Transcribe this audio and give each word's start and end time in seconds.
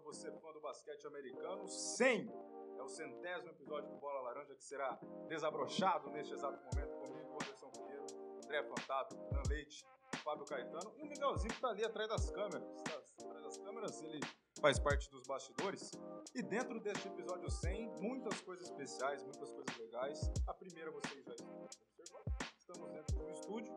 você, 0.00 0.30
fã 0.32 0.52
do 0.52 0.60
basquete 0.60 1.06
americano. 1.06 1.66
100 1.68 2.30
é 2.78 2.82
o 2.82 2.88
centésimo 2.88 3.50
episódio 3.50 3.90
do 3.90 3.96
Bola 3.96 4.20
Laranja 4.22 4.54
que 4.54 4.64
será 4.64 4.98
desabrochado 5.28 6.10
neste 6.10 6.32
exato 6.32 6.58
momento 6.64 6.96
comigo, 6.96 7.34
Anderson 7.34 7.70
Pinheiro, 7.70 8.06
André 8.42 8.62
Fantato, 8.64 9.16
Dan 9.30 9.42
Leite, 9.48 9.84
Fábio 10.24 10.44
Caetano 10.44 10.92
e 10.96 11.02
o 11.02 11.06
Miguelzinho 11.06 11.48
que 11.48 11.54
está 11.54 11.68
ali 11.68 11.84
atrás 11.84 12.08
das 12.08 12.30
câmeras. 12.30 12.82
Tá, 12.82 13.24
atrás 13.24 13.44
das 13.44 13.58
câmeras, 13.58 14.02
ele 14.02 14.20
faz 14.60 14.78
parte 14.78 15.10
dos 15.10 15.26
bastidores. 15.26 15.90
E 16.34 16.42
dentro 16.42 16.80
deste 16.80 17.08
episódio 17.08 17.50
100, 17.50 18.00
muitas 18.00 18.40
coisas 18.40 18.68
especiais, 18.68 19.22
muitas 19.22 19.50
coisas 19.52 19.76
legais. 19.78 20.30
A 20.46 20.54
primeira 20.54 20.90
vocês 20.90 21.24
já 21.24 21.34
estão 21.34 21.64
observando. 21.64 22.24
Estamos 22.58 22.90
dentro 22.90 23.16
do 23.16 23.30
estúdio. 23.30 23.74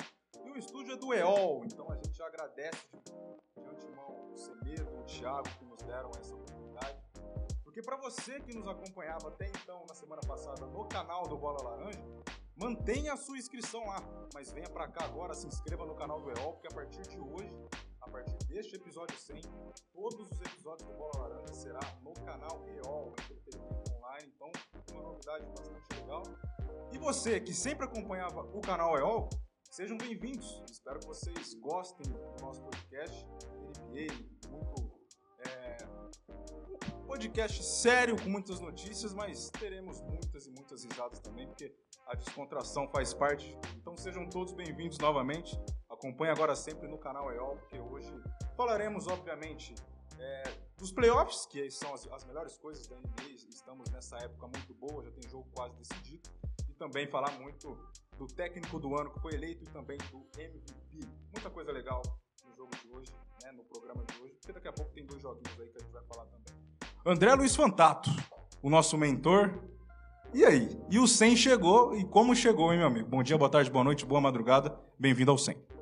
O 0.54 0.58
estúdio 0.58 0.94
é 0.94 0.98
do 0.98 1.12
EOL, 1.12 1.66
então 1.66 1.90
a 1.92 1.96
gente 1.96 2.22
agradece 2.22 2.78
de, 3.04 3.68
antemão 3.68 4.32
o 4.32 4.38
Semedo, 4.38 5.00
o 5.00 5.04
Thiago 5.04 5.50
que 5.58 5.66
nos 5.66 5.82
deram 5.82 6.12
essa 6.12 6.36
oportunidade. 6.36 7.04
Porque 7.64 7.82
para 7.82 7.98
você 7.98 8.40
que 8.40 8.54
nos 8.56 8.68
acompanhava 8.68 9.30
até 9.30 9.48
então, 9.48 9.84
na 9.90 9.96
semana 9.96 10.22
passada, 10.28 10.68
no 10.68 10.88
canal 10.88 11.28
do 11.28 11.36
Bola 11.40 11.58
Laranja, 11.64 12.06
mantenha 12.56 13.14
a 13.14 13.18
sua 13.18 13.40
inscrição 13.40 13.88
lá. 13.88 13.98
Mas 14.32 14.52
venha 14.52 14.70
para 14.70 14.88
cá 14.88 15.06
agora, 15.06 15.34
se 15.34 15.48
inscreva 15.48 15.88
no 15.88 15.96
canal 15.96 16.22
do 16.22 16.30
EOL, 16.30 16.54
porque 16.54 16.68
a 16.68 16.76
partir 16.76 17.02
de 17.02 17.20
hoje, 17.20 17.52
a 18.00 18.08
partir 18.08 18.38
deste 18.46 18.76
episódio 18.76 19.18
100, 19.18 19.42
todos 19.92 20.32
os 20.32 20.40
episódios 20.40 20.88
do 20.88 20.94
Bola 20.94 21.30
Laranja 21.30 21.54
será 21.56 21.80
no 22.04 22.14
canal 22.14 22.64
EOL, 22.68 23.12
Entretenimento 23.24 23.92
Online. 23.92 24.32
Então, 24.36 24.52
uma 24.92 25.02
novidade 25.02 25.48
bastante 25.48 26.00
legal. 26.00 26.22
E 26.92 26.98
você 27.00 27.40
que 27.42 27.56
sempre 27.56 27.86
acompanhava 27.86 28.42
o 28.56 28.62
canal 28.62 28.96
EOL, 29.00 29.30
Sejam 29.74 29.98
bem-vindos. 29.98 30.62
Espero 30.70 31.00
que 31.00 31.08
vocês 31.08 31.56
gostem 31.56 32.06
do 32.06 32.46
nosso 32.46 32.62
podcast 32.62 33.26
NBA, 33.26 34.14
muito 34.48 34.92
é, 35.40 35.78
um 36.94 37.08
podcast 37.08 37.64
sério 37.64 38.16
com 38.22 38.30
muitas 38.30 38.60
notícias, 38.60 39.16
mas 39.16 39.50
teremos 39.50 40.00
muitas 40.02 40.46
e 40.46 40.52
muitas 40.52 40.84
risadas 40.86 41.20
também, 41.22 41.48
porque 41.48 41.76
a 42.06 42.14
descontração 42.14 42.88
faz 42.88 43.16
parte. 43.16 43.58
Então 43.76 43.98
sejam 43.98 44.30
todos 44.30 44.54
bem-vindos 44.54 45.00
novamente. 45.00 45.60
Acompanhe 45.90 46.32
agora 46.32 46.56
sempre 46.56 46.88
no 46.88 47.00
canal 47.00 47.32
EOL, 47.32 47.58
porque 47.58 47.80
hoje 47.80 48.14
falaremos, 48.56 49.08
obviamente, 49.08 49.74
é, 50.20 50.44
dos 50.78 50.92
playoffs, 50.92 51.48
que 51.48 51.72
são 51.72 51.96
as, 51.96 52.06
as 52.12 52.24
melhores 52.26 52.56
coisas 52.60 52.86
da 52.86 52.96
NBA. 52.96 53.38
Estamos 53.50 53.90
nessa 53.90 54.18
época 54.18 54.46
muito 54.46 54.72
boa, 54.76 55.04
já 55.04 55.10
tem 55.10 55.28
jogo 55.32 55.50
quase 55.56 55.76
decidido. 55.78 56.30
E 56.70 56.74
também 56.76 57.08
falar 57.08 57.32
muito 57.40 57.76
do 58.18 58.28
técnico 58.28 58.80
do 58.80 58.96
ano 58.98 59.12
que 59.12 59.20
foi 59.20 59.34
eleito 59.34 59.64
e 59.64 59.68
também 59.68 59.98
do 60.12 60.26
MVP. 60.40 61.08
Muita 61.32 61.50
coisa 61.50 61.72
legal 61.72 62.02
no 62.48 62.56
jogo 62.56 62.72
de 62.76 62.90
hoje, 62.92 63.12
né, 63.42 63.52
no 63.52 63.64
programa 63.64 64.04
de 64.06 64.22
hoje, 64.22 64.34
porque 64.40 64.54
daqui 64.54 64.68
a 64.68 64.74
pouco 64.74 64.92
tem 64.94 65.06
dois 65.06 65.22
joguinhos 65.22 65.60
aí 65.60 65.68
que 65.70 65.78
a 65.78 65.82
gente 65.82 65.92
vai 65.92 66.04
falar 66.04 66.26
também. 66.26 66.54
André 67.06 67.34
Luiz 67.36 67.56
Fantato, 67.56 68.10
o 68.62 68.70
nosso 68.70 68.98
mentor. 68.98 69.60
E 70.34 70.44
aí? 70.44 70.70
E 70.90 70.98
o 70.98 71.08
100 71.08 71.36
chegou, 71.36 71.96
e 71.96 72.04
como 72.06 72.36
chegou, 72.36 72.72
hein, 72.72 72.80
meu 72.80 72.88
amigo? 72.88 73.08
Bom 73.08 73.22
dia, 73.22 73.38
boa 73.38 73.50
tarde, 73.50 73.70
boa 73.70 73.84
noite, 73.84 74.06
boa 74.06 74.20
madrugada. 74.20 74.76
Bem-vindo 74.98 75.30
ao 75.30 75.38
100. 75.38 75.73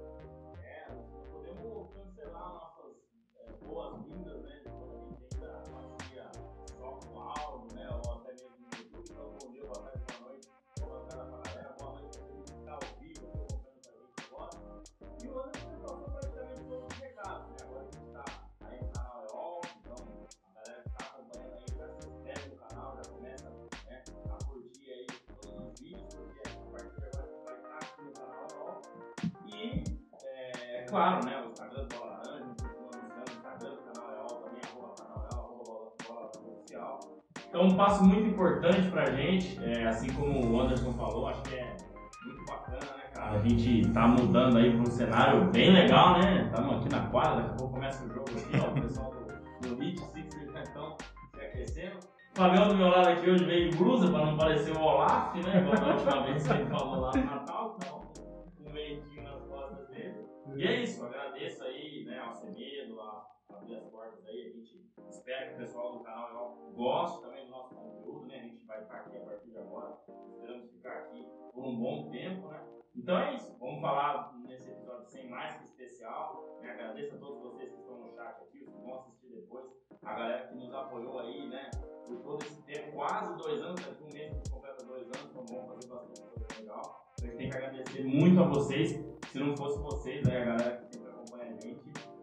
Cenário 45.01 45.49
bem 45.51 45.71
legal, 45.71 46.19
né? 46.19 46.43
Estamos 46.45 46.77
aqui 46.77 46.89
na 46.89 47.09
quadra, 47.09 47.41
daqui 47.41 47.49
a 47.49 47.57
pouco 47.57 47.73
começa 47.73 48.05
o 48.05 48.09
jogo 48.09 48.29
aqui, 48.29 48.57
ó, 48.59 48.69
o 48.69 48.81
pessoal 48.81 49.11
do, 49.11 49.67
do 49.67 49.81
Elite 49.81 49.99
Sixers, 49.99 50.51
né? 50.51 50.63
Então, 50.69 50.97
se 51.33 51.41
aquecendo. 51.41 51.97
O 51.97 52.37
Fabião 52.37 52.67
do 52.67 52.75
meu 52.75 52.87
lado 52.87 53.09
aqui 53.09 53.29
hoje 53.29 53.45
veio 53.45 53.69
em 53.69 53.75
blusa 53.75 54.11
pra 54.11 54.25
não 54.25 54.37
parecer 54.37 54.77
o 54.77 54.81
Olaf, 54.81 55.35
né? 55.35 55.59
Igual 55.59 55.75
da 55.75 55.93
última 55.95 56.23
vez 56.23 56.47
que 56.47 56.53
ele 56.53 56.65
falou 56.65 57.01
lá 57.01 57.11
no 57.11 57.25
Natal, 57.25 57.77
então, 57.77 58.11
um 58.59 58.71
meitinho 58.71 59.23
nas 59.23 59.41
costas 59.41 59.87
dele. 59.89 60.25
E 60.55 60.67
é 60.67 60.83
isso, 60.83 61.03
agradeço 61.03 61.63
aí, 61.63 62.05
né, 62.05 62.19
ao 62.19 62.33
Semedo, 62.35 63.01
a 63.01 63.25
abrir 63.57 63.75
as 63.75 63.85
portas 63.85 64.25
aí, 64.27 64.47
a 64.47 64.49
gente 64.49 64.85
espera 65.09 65.47
que 65.47 65.55
o 65.55 65.57
pessoal 65.57 65.97
do 65.97 66.03
canal 66.03 66.57
goste 66.75 67.21
também 67.21 67.45
do 67.45 67.51
nosso 67.51 67.73
conteúdo, 67.75 68.27
né, 68.27 68.37
a 68.37 68.43
gente 68.43 68.65
vai 68.65 68.81
estar 68.81 68.97
aqui 68.97 69.17
a 69.17 69.21
partir 69.21 69.49
de 69.49 69.57
agora, 69.57 69.97
esperamos 70.29 70.71
ficar 70.71 70.93
aqui 70.93 71.25
por 71.53 71.65
um 71.65 71.75
bom 71.75 72.09
tempo, 72.09 72.47
né. 72.47 72.59
Então 72.95 73.17
é 73.17 73.35
isso, 73.35 73.55
vamos 73.59 73.81
falar 73.81 74.33
nesse 74.45 74.69
episódio 74.69 75.05
sem 75.07 75.29
mais 75.29 75.55
que 75.55 75.63
especial, 75.63 76.59
né, 76.61 76.71
agradeço 76.71 77.15
a 77.15 77.19
todos 77.19 77.41
vocês 77.41 77.71
que 77.71 77.79
estão 77.79 77.99
no 77.99 78.09
chat 78.09 78.41
aqui, 78.43 78.63
os 78.63 78.69
que 78.69 78.81
vão 78.81 78.95
assistir 78.95 79.27
depois, 79.29 79.65
a 80.03 80.13
galera 80.13 80.47
que 80.47 80.55
nos 80.55 80.73
apoiou 80.73 81.19
aí, 81.19 81.47
né, 81.47 81.71
por 82.05 82.17
todo 82.17 82.43
esse 82.43 82.61
tempo, 82.63 82.91
quase 82.91 83.37
dois 83.37 83.61
anos, 83.61 83.85
daqui 83.85 84.03
um 84.03 84.13
mês 84.13 84.37
que 84.37 84.49
completa 84.51 84.85
dois 84.85 85.05
anos, 85.05 85.31
então 85.31 85.45
vamos 85.45 85.73
fazer 85.73 85.87
bastante 85.87 86.21
coisa 86.21 86.59
legal. 86.59 87.01
A 87.21 87.25
gente 87.25 87.37
tem 87.37 87.49
que 87.49 87.57
agradecer 87.57 88.03
muito 88.03 88.41
a 88.41 88.47
vocês. 88.47 89.05
Se 89.31 89.39
não 89.39 89.55
fosse 89.55 89.79
vocês, 89.79 90.27
aí 90.27 90.37
a 90.41 90.45
galera 90.45 90.77
que 90.77 90.95
sempre 90.95 91.11
acompanha 91.11 91.45
a 91.45 91.61
gente, 91.61 91.81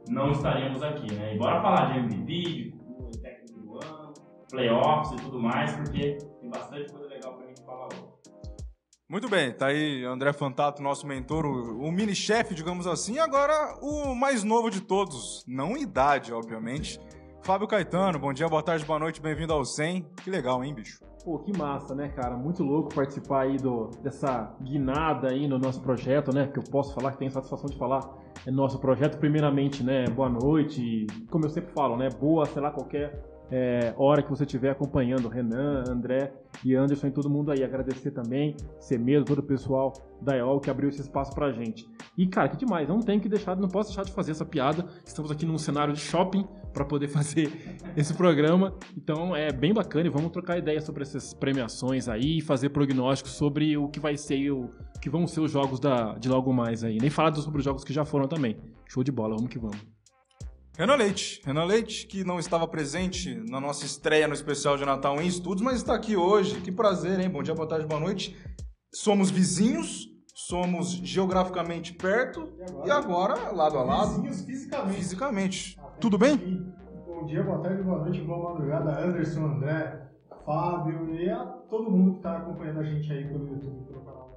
não 0.09 0.31
estaríamos 0.33 0.83
aqui, 0.83 1.15
né? 1.15 1.35
E 1.35 1.39
bora 1.39 1.63
falar 1.63 1.93
de 1.93 2.01
MVP, 2.01 2.75
de 3.11 3.19
técnico 3.21 3.61
do 3.61 3.75
ano, 3.83 4.13
playoffs 4.51 5.13
e 5.13 5.17
tudo 5.25 5.39
mais, 5.41 5.75
porque 5.77 6.19
tem 6.41 6.51
bastante 6.51 6.93
coisa 6.93 7.09
legal 7.09 7.35
pra. 7.35 7.48
Muito 9.11 9.27
bem, 9.27 9.53
tá 9.53 9.69
aí 9.69 10.05
André 10.05 10.35
Fantato, 10.35 10.83
nosso 10.83 11.07
mentor, 11.07 11.47
o, 11.47 11.81
o 11.81 11.91
mini-chefe, 11.91 12.55
digamos 12.55 12.87
assim, 12.87 13.19
agora 13.19 13.79
o 13.81 14.15
mais 14.15 14.45
novo 14.45 14.71
de 14.71 14.83
todos, 14.83 15.43
não 15.49 15.79
idade, 15.79 16.31
obviamente, 16.31 17.01
Fábio 17.43 17.67
Caetano, 17.67 18.19
bom 18.19 18.35
dia, 18.35 18.47
boa 18.47 18.63
tarde, 18.63 18.85
boa 18.85 18.99
noite, 18.99 19.23
bem-vindo 19.23 19.55
ao 19.55 19.65
100. 19.65 20.03
Que 20.23 20.29
legal, 20.29 20.63
hein, 20.63 20.75
bicho? 20.75 21.01
Pô, 21.25 21.39
que 21.39 21.57
massa, 21.57 21.95
né, 21.95 22.09
cara? 22.09 22.37
Muito 22.37 22.63
louco 22.63 22.95
participar 22.95 23.45
aí 23.45 23.57
do, 23.57 23.91
dessa 24.03 24.55
guinada 24.61 25.31
aí 25.31 25.49
no 25.49 25.59
nosso 25.59 25.81
projeto, 25.81 26.31
né? 26.35 26.47
Que 26.47 26.59
eu 26.59 26.63
posso 26.65 26.95
falar, 26.95 27.13
que 27.13 27.19
tenho 27.19 27.31
satisfação 27.31 27.71
de 27.71 27.79
falar. 27.79 28.07
É 28.47 28.51
nosso 28.51 28.79
projeto, 28.79 29.17
primeiramente, 29.17 29.83
né? 29.83 30.05
Boa 30.11 30.29
noite, 30.29 31.07
como 31.31 31.47
eu 31.47 31.49
sempre 31.49 31.73
falo, 31.73 31.97
né? 31.97 32.11
Boa, 32.11 32.45
sei 32.45 32.61
lá, 32.61 32.71
qualquer 32.71 33.19
é, 33.51 33.95
hora 33.97 34.23
que 34.23 34.29
você 34.29 34.45
estiver 34.45 34.71
acompanhando, 34.71 35.29
Renan, 35.29 35.85
André 35.89 36.33
e 36.65 36.75
Anderson 36.75 37.07
e 37.07 37.11
todo 37.11 37.31
mundo 37.31 37.51
aí. 37.51 37.65
Agradecer 37.65 38.11
também, 38.11 38.55
Semedo, 38.79 39.25
todo 39.25 39.39
o 39.39 39.43
pessoal 39.43 39.93
da 40.21 40.37
EOL 40.37 40.61
que 40.61 40.71
abriu 40.71 40.89
esse 40.89 41.01
espaço 41.01 41.35
pra 41.35 41.51
gente. 41.53 41.89
E, 42.17 42.27
cara, 42.27 42.49
que 42.49 42.57
demais, 42.57 42.89
não 42.89 43.01
tem 43.01 43.19
que 43.19 43.29
deixar, 43.29 43.57
não 43.57 43.69
posso 43.69 43.91
deixar 43.91 44.05
de 44.05 44.13
fazer 44.13 44.33
essa 44.33 44.45
piada. 44.45 44.85
Estamos 45.05 45.31
aqui 45.31 45.47
num 45.47 45.57
cenário 45.57 45.95
de 45.95 46.01
shopping 46.01 46.47
para 46.73 46.85
poder 46.85 47.09
fazer 47.09 47.51
esse 47.97 48.13
programa. 48.13 48.75
Então 48.97 49.35
é 49.35 49.51
bem 49.51 49.73
bacana 49.73 50.07
e 50.07 50.11
vamos 50.11 50.31
trocar 50.31 50.59
ideia 50.59 50.81
sobre 50.81 51.03
essas 51.03 51.33
premiações 51.33 52.09
aí 52.09 52.39
e 52.39 52.41
fazer 52.43 52.69
prognósticos 52.71 53.33
sobre 53.33 53.77
o 53.77 53.89
que 53.89 54.01
vai 54.01 54.17
ser 54.17 54.51
o 54.51 54.71
que 55.01 55.09
vão 55.09 55.27
ser 55.27 55.41
os 55.41 55.51
jogos 55.51 55.79
da, 55.79 56.15
de 56.15 56.29
logo 56.29 56.53
mais 56.53 56.83
aí. 56.83 56.99
Nem 57.01 57.09
falar 57.09 57.35
sobre 57.35 57.59
os 57.59 57.65
jogos 57.65 57.85
que 57.85 57.93
já 57.93 58.05
foram 58.05 58.27
também. 58.27 58.57
Show 58.87 59.05
de 59.05 59.13
bola, 59.13 59.37
vamos 59.37 59.51
que 59.51 59.59
vamos. 59.59 59.98
Renan 60.79 60.95
Leite. 60.95 61.43
Renan 61.45 61.65
Leite, 61.65 62.07
que 62.07 62.23
não 62.23 62.39
estava 62.39 62.65
presente 62.69 63.35
na 63.51 63.61
nossa 63.61 63.85
estreia 63.85 64.29
no 64.29 64.35
especial 64.35 64.77
de 64.77 64.85
Natal 64.85 65.21
em 65.21 65.27
estudos, 65.27 65.61
mas 65.61 65.79
está 65.79 65.93
aqui 65.93 66.17
hoje. 66.17 66.61
Que 66.61 66.71
prazer, 66.71 67.19
hein? 67.19 67.29
Bom 67.29 67.43
dia, 67.43 67.53
boa 67.53 67.67
tarde, 67.67 67.85
boa 67.85 67.99
noite. 67.99 68.37
Somos 68.95 69.29
vizinhos, 69.29 70.07
somos 70.33 70.93
geograficamente 70.93 71.93
perto 71.93 72.49
e 72.87 72.93
agora, 72.93 73.35
e 73.35 73.41
agora 73.43 73.51
lado 73.51 73.77
a 73.77 73.83
lado. 73.83 74.23
Vizinhos 74.23 74.43
fisicamente. 74.43 74.95
Fisicamente. 74.95 75.81
Tudo 76.01 76.17
bem? 76.17 76.37
Bom 77.05 77.27
dia, 77.27 77.43
boa 77.43 77.59
tarde, 77.59 77.83
boa 77.83 77.99
noite, 77.99 78.21
boa 78.21 78.53
madrugada, 78.53 79.05
Anderson, 79.05 79.47
André, 79.47 80.09
Fábio 80.47 81.13
e 81.13 81.29
a 81.29 81.45
todo 81.69 81.91
mundo 81.91 82.13
que 82.13 82.17
está 82.19 82.37
acompanhando 82.37 82.79
a 82.79 82.85
gente 82.85 83.13
aí 83.13 83.25
pelo 83.27 83.49
YouTube, 83.49 83.85
pelo 83.85 84.05
canal 84.05 84.33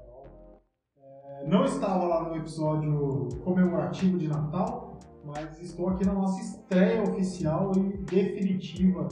é, 0.98 1.48
Não 1.48 1.66
estava 1.66 2.04
lá 2.04 2.28
no 2.28 2.36
episódio 2.36 3.30
comemorativo 3.44 4.18
de 4.18 4.28
Natal, 4.28 4.91
mas 5.34 5.62
estou 5.62 5.90
aqui 5.90 6.06
na 6.06 6.14
nossa 6.14 6.42
estreia 6.42 7.02
oficial 7.04 7.72
e 7.76 7.98
definitiva 7.98 9.08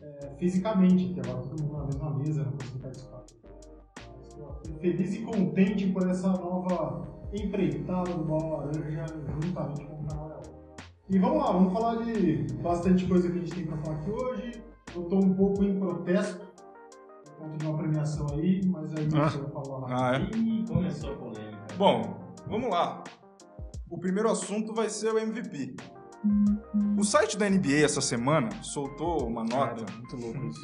é, 0.00 0.30
fisicamente, 0.38 1.12
que 1.14 1.20
agora 1.20 1.42
todo 1.46 1.62
mundo 1.62 1.76
na 1.78 1.84
mesma 1.84 2.10
mesa, 2.10 2.44
não 2.44 2.52
consigo 2.52 2.78
participar. 2.80 3.22
Estou 4.22 4.60
feliz 4.80 5.14
e 5.14 5.18
contente 5.22 5.86
por 5.92 6.08
essa 6.08 6.28
nova 6.28 7.06
empreitada 7.32 8.12
do 8.14 8.24
Bola 8.24 8.64
Laranja 8.66 9.04
juntamente 9.42 9.84
com 9.86 9.94
o 9.94 10.06
canal 10.06 10.42
E 11.10 11.18
vamos 11.18 11.38
lá, 11.38 11.52
vamos 11.52 11.72
falar 11.72 11.96
de 12.04 12.46
bastante 12.62 13.06
coisa 13.06 13.30
que 13.30 13.36
a 13.38 13.40
gente 13.40 13.54
tem 13.54 13.66
pra 13.66 13.76
falar 13.78 13.96
aqui 13.96 14.10
hoje. 14.10 14.62
Eu 14.94 15.02
tô 15.04 15.16
um 15.18 15.34
pouco 15.34 15.64
em 15.64 15.78
protesto 15.78 16.46
de 17.58 17.66
uma 17.66 17.76
premiação 17.76 18.26
aí, 18.32 18.60
mas 18.66 18.94
aí 18.94 19.08
Ah. 19.14 19.28
você 19.28 19.38
vai 19.38 19.50
falar. 19.50 19.86
Ah, 19.88 20.16
é? 20.16 20.66
Começou 20.72 21.12
a 21.12 21.16
polêmica. 21.16 21.58
Bom, 21.76 22.16
vamos 22.48 22.70
lá. 22.70 23.02
O 23.90 23.98
primeiro 23.98 24.30
assunto 24.30 24.72
vai 24.74 24.88
ser 24.88 25.12
o 25.12 25.18
MVP. 25.18 25.76
O 26.98 27.04
site 27.04 27.36
da 27.36 27.48
NBA 27.48 27.84
essa 27.84 28.00
semana 28.00 28.48
soltou 28.62 29.26
uma 29.28 29.42
nota. 29.44 29.84
Cara, 29.84 29.98
muito 29.98 30.16
louco 30.16 30.46
isso. 30.46 30.60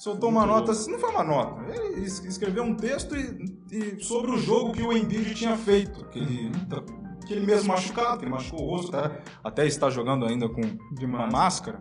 Soltou 0.00 0.30
uma 0.30 0.44
nota, 0.44 0.72
assim, 0.72 0.90
não 0.90 0.98
foi 0.98 1.10
uma 1.10 1.22
nota. 1.22 1.62
Ele 1.72 2.00
es- 2.04 2.24
escreveu 2.24 2.64
um 2.64 2.74
texto 2.74 3.14
e, 3.16 3.54
e 3.70 4.02
sobre 4.02 4.32
o 4.32 4.38
jogo 4.38 4.72
que 4.72 4.82
o 4.82 4.92
Embiid 4.96 5.32
tinha 5.34 5.56
feito, 5.56 6.06
que 6.08 6.18
ele, 6.18 6.50
tá- 6.68 6.82
que 7.24 7.32
ele 7.34 7.46
mesmo 7.46 7.68
machucado, 7.68 8.18
que 8.18 8.24
ele 8.24 8.32
machucou 8.32 8.66
o 8.66 8.70
rosto, 8.70 8.90
tá- 8.90 9.12
até 9.44 9.64
está 9.66 9.88
jogando 9.90 10.26
ainda 10.26 10.48
com 10.48 10.60
uma 10.60 10.78
Demais. 10.94 11.32
máscara. 11.32 11.80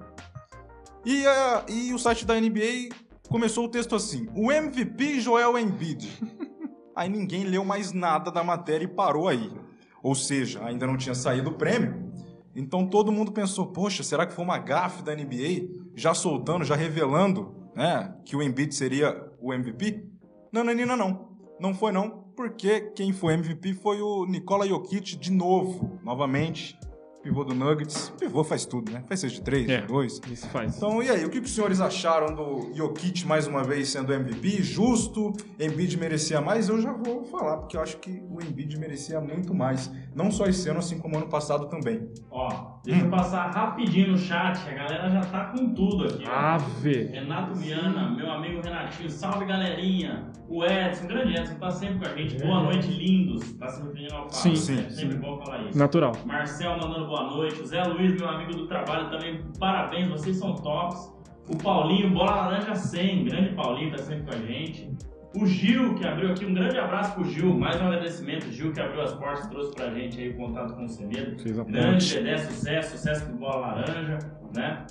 E, 1.04 1.26
a- 1.26 1.66
e 1.68 1.94
o 1.96 1.98
site 1.98 2.24
da 2.26 2.36
NBA 2.40 2.90
começou 3.28 3.66
o 3.66 3.70
texto 3.70 3.96
assim: 3.96 4.28
o 4.36 4.52
MVP 4.52 5.20
Joel 5.22 5.58
Embiid. 5.58 6.08
aí 6.96 7.10
ninguém 7.10 7.46
leu 7.46 7.66
mais 7.66 7.92
nada 7.92 8.30
da 8.32 8.44
matéria 8.44 8.86
e 8.86 8.88
parou 8.88 9.28
aí. 9.30 9.50
Ou 10.04 10.16
seja, 10.16 10.64
ainda 10.64 10.88
não 10.88 10.98
tinha 10.98 11.16
saído 11.16 11.50
o 11.52 11.54
prêmio. 11.54 12.12
Então 12.56 12.88
todo 12.88 13.12
mundo 13.12 13.32
pensou: 13.32 13.68
poxa, 13.68 14.04
será 14.04 14.26
que 14.26 14.34
foi 14.34 14.44
uma 14.44 14.58
gafe 14.58 15.04
da 15.04 15.16
NBA 15.16 15.70
já 15.96 16.14
soltando, 16.14 16.66
já 16.66 16.76
revelando, 16.76 17.56
né, 17.76 18.16
que 18.26 18.36
o 18.36 18.42
Embiid 18.42 18.74
seria 18.74 19.32
o 19.40 19.54
MVP? 19.54 20.06
Não, 20.52 20.64
não, 20.64 20.74
não, 20.74 20.98
não. 20.98 21.32
Não 21.60 21.76
foi 21.76 21.92
não, 21.92 22.26
porque 22.36 22.82
quem 22.96 23.14
foi 23.14 23.36
MVP 23.36 23.76
foi 23.76 24.02
o 24.02 24.26
Nikola 24.26 24.68
Jokic 24.68 25.16
de 25.16 25.32
novo, 25.32 26.00
novamente. 26.04 26.78
Pivô 27.24 27.44
do 27.44 27.54
Nuggets. 27.54 28.12
Pivô 28.20 28.44
faz 28.44 28.66
tudo, 28.66 28.92
né? 28.92 29.04
Faz 29.08 29.20
seis 29.20 29.34
de 29.34 29.42
três, 29.42 29.70
É. 29.70 29.82
de 29.82 29.88
dois. 29.88 30.20
Isso 30.32 30.48
faz. 30.50 30.76
Então, 30.78 31.04
e 31.04 31.10
aí, 31.10 31.24
o 31.24 31.30
que 31.30 31.40
que 31.40 31.46
os 31.46 31.54
senhores 31.54 31.80
acharam 31.80 32.34
do 32.34 32.72
Jokic 32.74 33.26
mais 33.28 33.46
uma 33.46 33.64
vez 33.64 33.90
sendo 33.90 34.12
MVP? 34.12 34.64
Justo? 34.64 35.32
Embiid 35.60 35.98
merecia 36.00 36.42
mais? 36.42 36.68
Eu 36.68 36.82
já 36.82 36.92
vou 36.92 37.24
falar, 37.26 37.58
porque 37.58 37.78
eu 37.78 37.82
acho 37.82 37.98
que 37.98 38.24
o 38.30 38.42
Embiid 38.42 38.76
merecia 38.80 39.22
muito 39.22 39.54
mais. 39.54 39.92
Não 40.16 40.32
só 40.32 40.46
esse 40.46 40.68
ano, 40.70 40.80
assim 40.80 40.98
como 40.98 41.16
ano 41.16 41.28
passado 41.28 41.68
também. 41.68 42.10
Ó, 42.32 42.80
deixa 42.84 43.06
eu 43.06 43.10
passar 43.12 43.52
rapidinho 43.52 44.12
no 44.14 44.18
chat, 44.18 44.58
a 44.68 44.74
galera 44.74 45.10
já 45.10 45.22
tá 45.22 45.46
com 45.46 45.74
tudo 45.76 46.06
aqui. 46.06 46.24
ó. 46.28 46.32
Ave. 46.32 47.04
Renato 47.06 47.54
Viana, 47.54 48.10
meu 48.10 48.32
amigo 48.32 48.62
Renatinho, 48.62 49.10
salve 49.12 49.46
galerinha. 49.46 50.32
O 50.50 50.66
Edson, 50.66 51.08
grande 51.08 51.34
Edson, 51.40 51.56
tá 51.56 51.70
sempre 51.72 52.00
com 52.00 52.06
a 52.14 52.18
gente. 52.18 52.38
Boa 52.44 52.64
noite, 52.64 52.88
lindos. 52.88 53.54
Tá 53.54 53.70
se 53.70 53.82
referindo 53.84 54.16
ao 54.16 54.30
Fábio. 54.30 54.58
Sim, 54.58 54.74
né? 54.76 54.90
sim, 54.90 54.96
Sempre 54.96 55.14
sim. 55.14 55.20
bom 55.22 55.38
falar 55.40 55.70
isso. 55.70 55.78
Natural. 55.78 56.12
Marcel 56.26 56.78
mandando 56.78 57.08
boa 57.12 57.24
noite. 57.24 57.62
O 57.62 57.66
Zé 57.66 57.84
Luiz, 57.84 58.16
meu 58.16 58.30
amigo 58.30 58.54
do 58.54 58.68
trabalho 58.68 59.10
também, 59.10 59.44
parabéns, 59.60 60.08
vocês 60.08 60.38
são 60.38 60.56
tops. 60.56 61.14
O 61.50 61.58
Paulinho, 61.58 62.10
bola 62.12 62.48
laranja 62.48 62.74
100, 62.74 63.26
grande 63.26 63.54
Paulinho, 63.54 63.92
tá 63.92 63.98
sempre 63.98 64.24
com 64.24 64.38
a 64.38 64.48
gente. 64.48 64.90
O 65.36 65.46
Gil, 65.46 65.96
que 65.96 66.08
abriu 66.08 66.32
aqui, 66.32 66.46
um 66.46 66.54
grande 66.54 66.78
abraço 66.78 67.14
pro 67.14 67.26
Gil, 67.26 67.54
mais 67.54 67.80
um 67.82 67.88
agradecimento. 67.88 68.50
Gil 68.50 68.72
que 68.72 68.80
abriu 68.80 69.02
as 69.02 69.14
portas, 69.14 69.46
trouxe 69.48 69.76
pra 69.76 69.90
gente 69.94 70.22
aí 70.22 70.30
o 70.30 70.38
contato 70.38 70.74
com 70.74 70.86
o 70.86 70.90
Semedo. 70.90 71.36
Grande. 71.66 72.14
Dedé, 72.14 72.38
sucesso, 72.38 72.92
sucesso 72.92 73.26
com 73.30 73.38
bola 73.38 73.58
laranja, 73.58 74.20
né? 74.56 74.86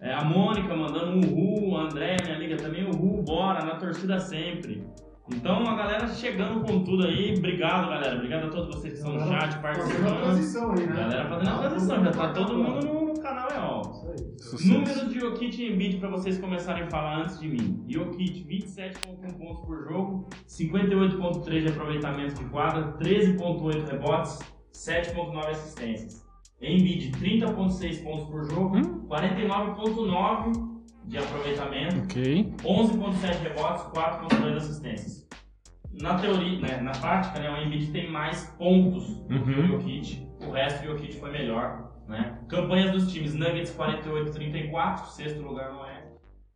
É, 0.00 0.14
a 0.14 0.22
Mônica 0.24 0.76
mandando 0.76 1.16
um 1.16 1.20
uhul, 1.20 1.76
a 1.76 1.82
André, 1.82 2.16
minha 2.22 2.36
amiga 2.36 2.56
também, 2.56 2.84
uhul, 2.84 3.22
bora, 3.22 3.64
na 3.64 3.74
torcida 3.76 4.20
sempre. 4.20 4.86
Então 5.30 5.66
a 5.66 5.74
galera 5.74 6.06
chegando 6.08 6.60
com 6.66 6.84
tudo 6.84 7.06
aí, 7.06 7.34
obrigado 7.38 7.88
galera, 7.88 8.14
obrigado 8.16 8.46
a 8.46 8.50
todos 8.50 8.76
vocês 8.76 8.92
que 8.92 8.98
estão 8.98 9.14
no 9.14 9.20
chat, 9.26 9.54
Fazendo 9.54 9.56
a 9.56 9.60
participando. 9.62 10.22
transição 10.22 10.72
aí, 10.72 10.86
né? 10.86 10.94
galera 10.94 11.28
fazendo 11.28 11.48
a 11.48 11.58
transição, 11.58 12.04
já 12.04 12.10
tá 12.10 12.32
todo 12.34 12.58
mundo 12.58 12.86
no, 12.86 13.20
canal 13.20 13.48
é 13.48 13.58
ó. 13.58 13.80
Isso 13.80 14.06
aí. 14.10 14.38
Sucesso. 14.38 14.68
Números 14.72 15.08
de 15.08 15.20
Jokic 15.20 15.62
e 15.62 15.72
Embiid 15.72 15.96
pra 15.96 16.10
vocês 16.10 16.36
começarem 16.38 16.82
a 16.82 16.90
falar 16.90 17.22
antes 17.22 17.40
de 17.40 17.48
mim. 17.48 17.82
Jokic 17.88 18.44
27.1 18.44 19.32
pontos 19.38 19.64
por 19.64 19.82
jogo, 19.88 20.28
58.3 20.46 21.62
de 21.62 21.68
aproveitamento 21.68 22.34
de 22.34 22.44
quadra, 22.50 22.92
13.8 22.98 23.90
rebotes, 23.90 24.38
7.9 24.74 25.48
assistências. 25.48 26.22
Embiid 26.60 27.12
30.6 27.12 28.02
pontos 28.04 28.26
por 28.26 28.44
jogo, 28.44 28.76
Hum? 28.76 29.06
49.9 29.08 30.73
de 31.06 31.18
aproveitamento, 31.18 31.96
Ok. 32.04 32.52
11.7 32.64 33.42
rebotes, 33.42 33.84
4.2 33.92 34.56
assistências. 34.56 35.28
Na 36.00 36.18
teoria, 36.18 36.58
né, 36.60 36.80
na 36.80 36.90
prática, 36.92 37.38
né, 37.38 37.50
o 37.50 37.56
Embiid 37.56 37.92
tem 37.92 38.10
mais 38.10 38.46
pontos 38.58 39.16
do 39.28 39.28
que 39.44 39.50
o 39.50 39.56
Uhum. 39.60 39.66
Jokic. 39.68 40.26
O 40.46 40.50
resto 40.50 40.82
do 40.82 40.88
Jokic 40.92 41.20
foi 41.20 41.30
melhor, 41.30 41.92
né? 42.08 42.38
Campanhas 42.48 42.90
dos 42.90 43.12
times: 43.12 43.34
Nuggets 43.34 43.70
48-34, 43.76 45.06
sexto 45.06 45.40
lugar 45.42 45.72
no 45.72 45.80
oeste. 45.82 46.04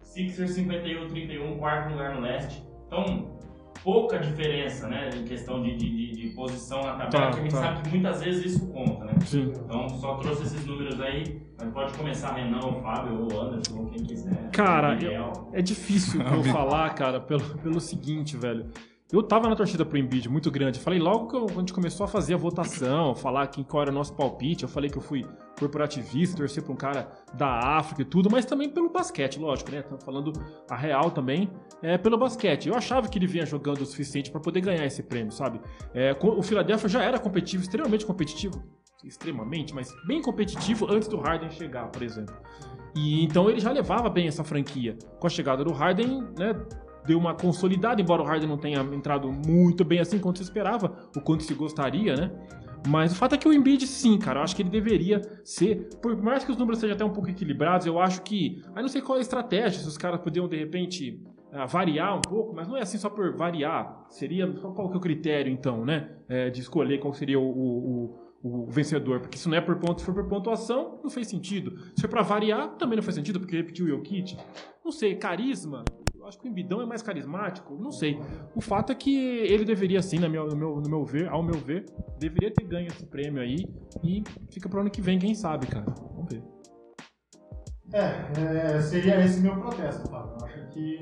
Sixers 0.03 0.57
51-31, 0.57 1.57
quarto 1.59 1.91
lugar 1.93 2.15
no 2.15 2.21
leste. 2.21 2.63
Então, 2.87 3.39
pouca 3.89 4.19
diferença, 4.19 4.87
né, 4.87 5.09
em 5.17 5.25
questão 5.25 5.63
de, 5.63 5.75
de, 5.75 6.11
de- 6.13 6.29
posição 6.35 6.83
na 6.83 6.93
tabela, 7.07 7.09
Tá, 7.11 7.31
que 7.33 7.39
a 7.39 7.43
gente 7.43 7.51
tá. 7.53 7.63
sabe 7.63 7.83
que 7.83 7.89
muitas 7.89 8.23
vezes 8.23 8.45
isso 8.55 8.67
conta, 8.69 9.07
né? 9.07 9.13
Sim. 9.25 9.51
Então, 9.65 9.89
só 9.89 10.15
trouxe 10.17 10.43
esses 10.43 10.65
números 10.67 11.01
aí. 11.01 11.41
Mas 11.59 11.73
pode 11.73 11.93
começar 11.97 12.35
Renan, 12.35 12.61
ou 12.65 12.81
Fábio, 12.83 13.23
ou 13.23 13.41
Anderson, 13.41 13.79
ou 13.79 13.87
quem 13.87 14.05
quiser. 14.05 14.51
Cara. 14.51 14.97
É 15.53 15.63
difícil 15.63 16.21
eu 16.23 16.45
falar, 16.53 16.91
cara, 16.95 17.19
pelo, 17.19 17.43
pelo 17.59 17.81
seguinte, 17.81 18.37
velho. 18.37 18.67
Eu 19.11 19.23
tava 19.23 19.49
na 19.49 19.57
torcida 19.57 19.87
pro 19.87 19.97
Embiid 19.97 20.29
muito 20.29 20.51
grande. 20.51 20.79
Falei 20.79 20.99
logo 20.99 21.29
que 21.29 21.35
eu- 21.37 21.47
quando 21.47 21.57
a 21.57 21.61
gente 21.61 21.73
começou 21.73 22.05
a 22.05 22.09
fazer 22.09 22.35
a 22.35 22.37
votação, 22.37 23.15
falar 23.15 23.47
quem, 23.47 23.65
qual 23.65 23.81
era 23.83 23.91
o 23.91 23.95
nosso 23.95 24.15
palpite. 24.15 24.65
Eu 24.65 24.69
falei 24.69 24.91
que 24.91 24.99
eu 24.99 25.03
fui 25.03 25.25
corporativista, 25.59 26.37
torcer 26.37 26.63
pra 26.63 26.73
um 26.75 26.77
cara 26.77 27.11
da 27.33 27.79
África 27.79 28.03
e 28.03 28.05
tudo, 28.05 28.29
mas 28.31 28.45
também 28.45 28.69
pelo 28.69 28.91
basquete, 28.91 29.39
lógico, 29.39 29.71
né? 29.71 29.79
Estamos 29.79 30.05
falando 30.05 30.31
a 30.69 30.77
real 30.77 31.11
também, 31.11 31.51
é 31.83 31.97
pelo 31.97 32.19
basquete. 32.19 32.69
Eu 32.69 32.75
achava 32.75 33.09
que 33.09 33.19
ele 33.19 33.27
vinha 33.27 33.47
jogando 33.47 33.81
o 33.81 33.87
suficiente 33.87 34.31
pra 34.31 34.41
poder 34.43 34.61
ganhar 34.61 34.85
esse 34.85 35.03
prêmio, 35.03 35.33
sabe? 35.33 35.59
É, 35.95 36.15
o 36.23 36.43
Philadelphia 36.43 36.89
já 36.89 37.03
era 37.03 37.19
competitivo, 37.19 37.63
extremamente 37.63 38.05
competitivo, 38.05 38.63
extremamente, 39.03 39.75
mas 39.75 39.91
bem 40.07 40.21
competitivo 40.21 40.87
antes 40.91 41.09
do 41.09 41.17
Harden 41.19 41.51
chegar, 41.51 41.89
por 41.89 42.03
exemplo. 42.03 42.37
E 42.95 43.25
então 43.25 43.49
ele 43.49 43.59
já 43.59 43.73
levava 43.73 44.11
bem 44.11 44.29
essa 44.29 44.45
franquia. 44.45 44.99
Com 45.19 45.27
a 45.27 45.31
chegada 45.31 45.65
do 45.65 45.73
Harden, 45.73 46.23
né, 46.39 46.55
deu 47.09 47.19
uma 47.19 47.35
consolidada, 47.35 48.01
embora 48.01 48.23
o 48.23 48.25
Harden 48.25 48.49
não 48.49 48.59
tenha 48.59 48.81
entrado 48.93 49.33
muito 49.33 49.85
bem 49.85 49.99
assim 49.99 50.19
quanto 50.21 50.37
se 50.39 50.45
esperava, 50.45 51.09
o 51.17 51.21
quanto 51.21 51.43
se 51.43 51.55
gostaria, 51.55 52.15
né? 52.15 52.31
Mas 52.87 53.11
o 53.13 53.17
fato 53.17 53.35
é 53.35 53.39
que 53.39 53.49
o 53.49 53.53
Embiid, 53.53 53.85
sim, 53.87 54.17
cara, 54.19 54.39
eu 54.39 54.45
acho 54.45 54.55
que 54.55 54.63
ele 54.63 54.71
deveria 54.71 55.21
ser, 55.43 55.89
por 56.01 56.17
mais 56.23 56.45
que 56.45 56.53
os 56.53 56.57
números 56.57 56.79
sejam 56.79 56.95
até 56.95 57.05
um 57.05 57.11
pouco 57.11 57.29
equilibrados, 57.29 57.87
eu 57.87 57.99
acho 57.99 58.23
que, 58.23 58.63
aí 58.75 58.83
não 58.83 58.89
sei 58.89 59.03
qual 59.03 59.17
é 59.17 59.19
a 59.19 59.23
estratégia, 59.23 59.81
se 59.81 59.89
os 59.89 59.99
caras 59.99 60.21
podiam 60.21 60.47
de 60.47 60.57
repente 60.57 61.21
ah, 61.53 61.67
variar 61.67 62.17
um 62.17 62.21
pouco, 62.21 62.55
mas 62.55 62.69
não 62.69 62.77
é 62.77 62.83
assim 62.83 62.97
só 62.99 63.11
por 63.11 63.35
variar, 63.37 64.05
seria, 64.11 64.47
qual 64.47 64.89
que 64.91 64.95
é 64.95 64.99
o 64.99 65.01
critério 65.01 65.53
então, 65.53 65.85
né, 65.85 66.11
é, 66.29 66.51
de 66.51 66.61
escolher 66.61 66.99
qual 67.01 67.13
seria 67.13 67.41
o, 67.41 67.43
o- 67.51 68.15
o- 68.45 68.67
vencedor, 68.71 69.19
porque 69.21 69.37
se 69.37 69.49
não 69.49 69.57
é 69.57 69.61
por 69.61 69.75
ponto, 69.77 69.99
se 70.01 70.07
for 70.07 70.15
por 70.15 70.29
pontuação, 70.29 71.01
não 71.03 71.11
fez 71.11 71.27
sentido. 71.27 71.77
Se 71.97 72.03
for 72.03 72.09
pra 72.09 72.23
variar, 72.23 72.77
também 72.77 72.95
não 72.97 73.03
faz 73.03 73.17
sentido, 73.17 73.41
porque 73.41 73.57
repetiu 73.57 73.87
o 73.87 73.89
Jokic. 73.89 74.37
Não 74.85 74.93
sei, 74.93 75.17
carisma, 75.17 75.85
acho 76.29 76.39
que 76.39 76.47
o 76.47 76.51
Embidão 76.51 76.81
é 76.81 76.87
mais 76.87 77.03
carismático, 77.03 77.75
não 77.81 77.91
sei. 77.91 78.21
O 78.55 78.61
fato 78.61 78.93
é 78.93 78.95
que 78.95 79.17
ele 79.17 79.65
deveria 79.65 80.03
sim, 80.03 80.19
na 80.19 80.29
minha- 80.29 80.45
no, 80.45 80.57
meu, 80.57 80.77
no 80.81 80.89
meu 80.89 81.05
ver, 81.05 81.29
ao 81.29 81.43
meu 81.43 81.55
ver, 81.59 81.87
deveria 82.19 82.53
ter 82.53 82.65
ganho 82.65 82.87
esse 82.89 83.07
prêmio 83.07 83.41
aí 83.43 83.57
e 84.05 84.23
fica 84.51 84.69
pro 84.69 84.81
ano 84.81 84.91
que 84.91 85.01
vem, 85.01 85.19
quem 85.19 85.35
sabe, 85.35 85.67
cara. 85.67 85.87
Vamos 86.15 86.33
ver. 86.33 86.43
É, 87.93 88.77
é, 88.77 88.81
seria 88.83 89.25
esse 89.25 89.41
meu 89.41 89.57
protesto, 89.59 90.09
Fábio. 90.11 90.37
Eu 90.41 90.47
acho 90.47 90.69
que 90.69 91.01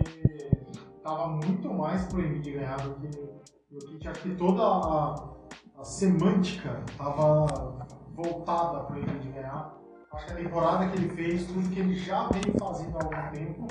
tava 1.02 1.28
muito 1.28 1.72
mais 1.74 2.04
pro 2.06 2.20
Embiid 2.20 2.52
ganhar 2.52 2.76
do 2.76 2.94
que 2.94 3.18
o 3.18 3.80
Jokic. 3.80 4.08
Acho 4.08 4.22
que 4.22 4.34
toda 4.36 4.62
a, 4.62 5.34
a 5.78 5.84
semântica 5.84 6.84
tava 6.96 7.46
voltada 8.14 8.84
pro 8.84 8.98
Embiid 9.00 9.28
ganhar. 9.32 9.75
Acho 10.16 10.26
que 10.26 10.32
a 10.32 10.36
temporada 10.36 10.88
que 10.88 10.96
ele 10.96 11.08
fez, 11.10 11.46
tudo 11.46 11.68
que 11.68 11.78
ele 11.78 11.94
já 11.94 12.26
vem 12.28 12.42
fazendo 12.58 12.96
há 12.96 13.04
algum 13.04 13.30
tempo. 13.36 13.66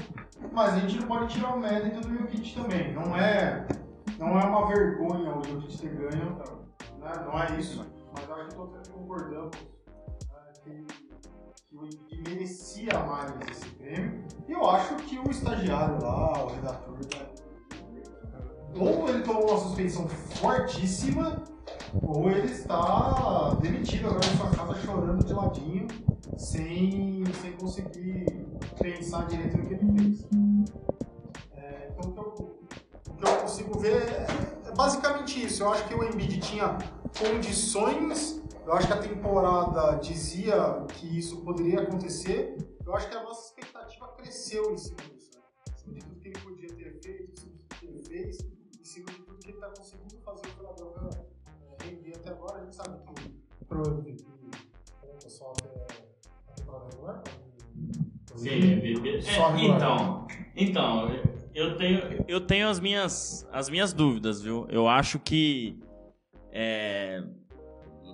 Mas 0.51 0.75
a 0.75 0.79
gente 0.79 0.99
não 0.99 1.07
pode 1.07 1.33
tirar 1.33 1.55
o 1.55 1.59
mérito 1.59 2.01
do 2.01 2.15
Jokic 2.15 2.53
também. 2.53 2.93
Não 2.93 3.17
é, 3.17 3.67
não 4.19 4.39
é 4.39 4.45
uma 4.45 4.67
vergonha 4.67 5.35
o 5.35 5.43
Jokic 5.43 5.77
ter 5.79 5.89
ganho, 5.89 6.37
né? 6.99 7.11
não 7.25 7.41
é 7.41 7.59
isso. 7.59 7.83
Mas 8.13 8.29
acho 8.29 8.49
que 8.49 8.55
todos 8.55 8.87
concordamos 8.89 9.57
né, 9.57 10.53
que 10.63 10.85
que 11.67 11.75
o 11.75 11.85
Embiid 11.85 12.29
merecia 12.29 12.99
mais 12.99 13.33
esse 13.49 13.67
prêmio. 13.69 14.23
E 14.47 14.51
eu 14.51 14.69
acho 14.69 14.95
que 14.97 15.17
o 15.19 15.29
estagiário 15.29 16.01
lá, 16.01 16.43
o 16.43 16.47
redator, 16.47 16.93
né, 16.93 17.25
ou 18.77 19.09
ele 19.09 19.23
tomou 19.23 19.49
uma 19.49 19.57
suspensão 19.57 20.07
fortíssima, 20.07 21.43
ou 22.01 22.29
ele 22.29 22.51
está 22.51 23.53
demitido 23.61 24.07
agora 24.07 24.25
em 24.25 24.37
sua 24.37 24.49
casa 24.51 24.75
chorando 24.81 25.23
de 25.23 25.33
ladinho, 25.33 25.87
sem, 26.37 27.23
sem 27.41 27.51
conseguir 27.53 28.25
pensar 28.81 29.27
direito 29.27 29.57
no 29.57 29.65
que 29.65 29.73
ele 29.73 29.99
fez. 29.99 30.27
É, 31.55 31.91
então, 31.97 32.09
o 32.09 32.13
que, 32.13 32.19
eu, 32.19 32.59
o 33.09 33.15
que 33.15 33.27
eu 33.27 33.37
consigo 33.37 33.79
ver 33.79 34.01
é, 34.01 34.27
é 34.67 34.75
basicamente 34.75 35.45
isso. 35.45 35.63
Eu 35.63 35.69
acho 35.69 35.87
que 35.87 35.93
o 35.93 36.03
Embiid 36.03 36.39
tinha 36.39 36.77
condições 37.17 38.41
Eu 38.65 38.73
acho 38.73 38.87
que 38.87 38.93
a 38.93 38.97
temporada 38.97 39.95
dizia 39.97 40.83
que 40.95 41.17
isso 41.17 41.41
poderia 41.41 41.81
acontecer. 41.81 42.57
Eu 42.85 42.95
acho 42.95 43.07
que 43.09 43.15
a 43.15 43.23
nossa 43.23 43.49
expectativa 43.49 44.07
cresceu 44.17 44.73
em 44.73 44.77
cima 44.77 44.97
disso. 44.97 45.31
Né? 45.35 45.41
Em 45.69 45.77
cima 45.77 45.93
de 45.93 45.99
tudo 46.01 46.19
que 46.19 46.27
ele 46.27 46.39
podia 46.39 46.69
ter 46.69 46.99
feito, 47.01 47.31
em 47.31 47.37
cima 47.37 47.53
de 47.53 47.63
tudo 47.63 47.79
que 47.79 47.85
ele 47.85 48.03
fez, 48.05 48.39
em 48.79 48.83
cima 48.83 49.05
de 49.05 49.21
tudo 49.21 49.39
que 49.39 49.47
ele 49.47 49.57
está 49.57 49.69
conseguindo 49.69 50.17
fazer 50.23 50.47
o 50.47 50.49
Philadelphia 50.49 51.24
é, 52.05 52.11
render 52.11 52.17
até 52.17 52.29
agora. 52.29 52.59
A 52.59 52.63
gente 52.63 52.75
sabe 52.75 52.97
que 53.15 53.65
pro 53.67 53.81
MVP 53.81 54.23
a 56.47 56.53
temporada 56.53 56.85
regular. 56.91 57.23
Sim, 58.35 59.07
é, 59.07 59.21
Só 59.21 59.49
regular. 59.49 59.77
então, 59.77 60.27
então, 60.55 61.09
eu 61.53 61.77
tenho, 61.77 62.25
eu 62.27 62.41
tenho 62.41 62.69
as 62.69 62.79
minhas, 62.79 63.47
as 63.51 63.69
minhas 63.69 63.93
dúvidas, 63.93 64.41
viu? 64.41 64.67
Eu 64.69 64.87
acho 64.87 65.19
que 65.19 65.79
é, 66.51 67.23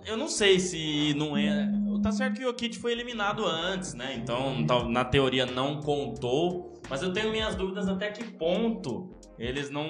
eu 0.05 0.17
não 0.17 0.27
sei 0.27 0.60
se 0.60 1.13
não 1.15 1.36
é. 1.36 1.69
Tá 2.01 2.12
certo 2.12 2.38
que 2.38 2.43
o 2.43 2.48
Jokic 2.48 2.79
foi 2.79 2.91
eliminado 2.91 3.45
antes, 3.45 3.93
né? 3.93 4.15
Então, 4.15 4.62
na 4.89 5.05
teoria 5.05 5.45
não 5.45 5.79
contou. 5.79 6.71
Mas 6.89 7.03
eu 7.03 7.13
tenho 7.13 7.31
minhas 7.31 7.55
dúvidas 7.55 7.88
até 7.88 8.10
que 8.10 8.24
ponto 8.24 9.12
eles 9.38 9.69
não, 9.69 9.88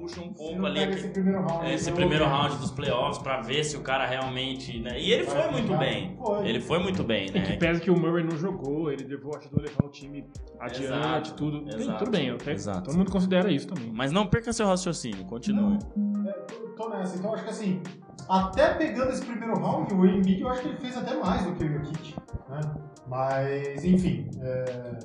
não 0.00 0.06
puxam 0.06 0.24
um 0.24 0.32
pouco 0.32 0.56
não 0.58 0.66
ali 0.66 0.80
esse 0.84 1.08
primeiro 1.08 1.40
round. 1.42 1.70
esse 1.72 1.84
então, 1.84 1.94
primeiro 1.96 2.24
round 2.24 2.56
dos 2.56 2.70
playoffs 2.70 3.18
pra 3.22 3.40
ver 3.40 3.64
se 3.64 3.76
o 3.76 3.80
cara 3.82 4.06
realmente. 4.06 4.78
Né? 4.80 5.00
E 5.00 5.12
ele 5.12 5.24
Vai 5.24 5.42
foi 5.42 5.50
muito 5.52 5.76
bem. 5.76 6.16
Foi. 6.16 6.48
Ele 6.48 6.60
foi 6.60 6.78
muito 6.78 7.02
bem, 7.04 7.26
E 7.26 7.30
que 7.32 7.38
né? 7.38 7.56
pesa 7.56 7.80
que 7.80 7.90
o 7.90 7.98
Murray 7.98 8.24
não 8.24 8.36
jogou, 8.36 8.90
ele 8.90 9.04
levou, 9.04 9.36
ajudou 9.36 9.60
a 9.60 9.62
levar 9.62 9.84
o 9.84 9.88
time 9.88 10.24
adiante, 10.58 10.84
Exato, 10.84 11.34
tudo. 11.34 11.68
Exato, 11.68 11.98
tudo 12.04 12.10
bem, 12.10 12.28
eu 12.28 12.34
até- 12.36 12.52
exato. 12.52 12.82
todo 12.84 12.96
mundo 12.96 13.10
considera 13.10 13.50
isso 13.50 13.66
também. 13.68 13.90
Mas 13.92 14.10
não 14.12 14.26
perca 14.26 14.52
seu 14.52 14.66
raciocínio, 14.66 15.24
continue. 15.26 15.78
É, 16.26 16.32
tô- 16.32 16.84
tô 16.84 16.88
nessa. 16.90 17.16
Então 17.18 17.34
acho 17.34 17.44
que 17.44 17.50
assim, 17.50 17.82
até 18.30 18.74
pegando 18.74 19.10
esse 19.10 19.24
primeiro 19.24 19.58
round, 19.58 19.92
o 19.92 20.06
Embiid 20.06 20.40
eu 20.40 20.48
acho 20.48 20.62
que 20.62 20.68
ele 20.68 20.76
fez 20.78 20.96
até 20.96 21.16
mais 21.16 21.44
do 21.44 21.52
que 21.52 21.64
o 21.64 21.68
Jokic, 21.68 22.16
né? 22.48 22.60
Mas, 23.08 23.84
enfim, 23.84 24.30
é, 24.40 24.98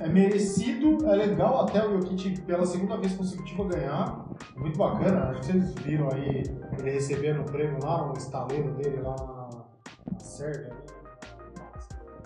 é 0.00 0.08
merecido, 0.08 1.08
é 1.08 1.14
legal 1.14 1.60
até 1.60 1.86
o 1.86 2.00
Jokic 2.00 2.40
pela 2.40 2.66
segunda 2.66 2.96
vez 2.96 3.14
consecutiva 3.14 3.64
ganhar. 3.64 4.26
Muito 4.56 4.76
bacana, 4.76 5.30
acho 5.30 5.40
que 5.40 5.46
vocês 5.46 5.74
viram 5.74 6.08
aí 6.12 6.42
ele 6.78 6.90
recebendo 6.90 7.42
o 7.42 7.44
prêmio 7.44 7.78
lá 7.80 8.08
no 8.08 8.14
estaleiro 8.14 8.74
dele 8.74 9.02
lá 9.02 9.14
na, 9.14 9.48
na 10.12 10.18
Sérvia. 10.18 10.68
né? 10.68 10.74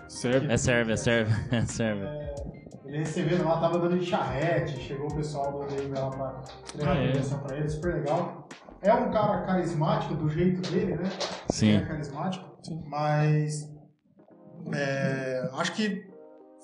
Serve. 0.09 0.47
É 0.53 0.57
serve, 0.57 0.93
é 0.93 0.97
serve, 0.97 1.33
é 1.51 1.67
serve. 1.67 2.07
Ele 2.93 2.99
recebendo 3.05 3.45
lá, 3.45 3.59
tava 3.59 3.79
dando 3.79 3.99
de 3.99 4.05
charrete, 4.05 4.79
chegou 4.79 5.07
o 5.11 5.15
pessoal 5.15 5.51
do 5.51 5.67
Denver 5.75 5.99
lá 5.99 6.11
pra 6.11 6.43
entregar 6.75 6.91
Ah, 6.91 6.93
a 6.93 7.03
é? 7.03 7.07
premiação 7.09 7.39
pra 7.39 7.57
ele, 7.57 7.69
super 7.71 7.95
legal. 7.95 8.47
É 8.83 8.93
um 8.93 9.11
cara 9.11 9.41
carismático 9.47 10.15
do 10.15 10.29
jeito 10.29 10.61
dele, 10.71 10.97
né? 10.97 11.05
Sim. 11.49 11.69
Ele 11.69 11.83
é 11.85 11.87
carismático, 11.87 12.45
mas 12.87 13.67
é, 14.75 15.49
acho 15.55 15.73
que 15.75 16.07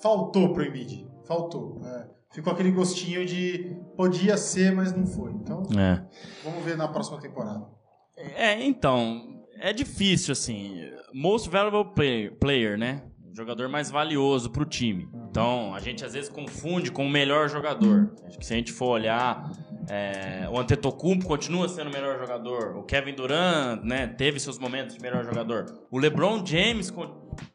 faltou 0.03 0.53
pro 0.53 0.63
Embiid, 0.63 1.09
faltou. 1.25 1.81
é. 1.83 2.07
ficou 2.31 2.53
aquele 2.53 2.71
gostinho 2.71 3.25
de 3.25 3.75
podia 3.97 4.37
ser, 4.37 4.71
mas 4.71 4.93
não 4.95 5.07
foi. 5.07 5.31
Então, 5.31 5.63
É. 5.75 6.05
vamos 6.43 6.63
ver 6.63 6.77
na 6.77 6.87
próxima 6.87 7.19
temporada. 7.19 7.65
É, 8.35 8.63
então, 8.63 9.43
é 9.59 9.73
difícil, 9.73 10.33
assim. 10.33 10.79
Most 11.11 11.49
valuable 11.49 11.91
player, 11.95 12.37
player 12.37 12.77
né? 12.77 13.01
O 13.39 13.41
jogador 13.41 13.69
mais 13.69 13.89
valioso 13.89 14.49
pro 14.49 14.65
time. 14.65 15.07
Então, 15.31 15.73
a 15.73 15.79
gente 15.79 16.03
às 16.03 16.11
vezes 16.11 16.29
confunde 16.29 16.91
com 16.91 17.05
o 17.05 17.09
melhor 17.09 17.47
jogador. 17.47 18.11
Acho 18.27 18.37
que 18.37 18.45
se 18.45 18.53
a 18.53 18.57
gente 18.57 18.73
for 18.73 18.87
olhar, 18.87 19.49
é, 19.89 20.45
o 20.51 20.59
Antetokounmpo 20.59 21.25
continua 21.25 21.69
sendo 21.69 21.89
o 21.89 21.93
melhor 21.93 22.19
jogador. 22.19 22.75
O 22.75 22.83
Kevin 22.83 23.13
Durant, 23.15 23.81
né, 23.81 24.07
teve 24.07 24.41
seus 24.41 24.59
momentos 24.59 24.95
de 24.95 25.01
melhor 25.01 25.23
jogador. 25.23 25.67
O 25.89 25.97
LeBron 25.97 26.45
James 26.45 26.93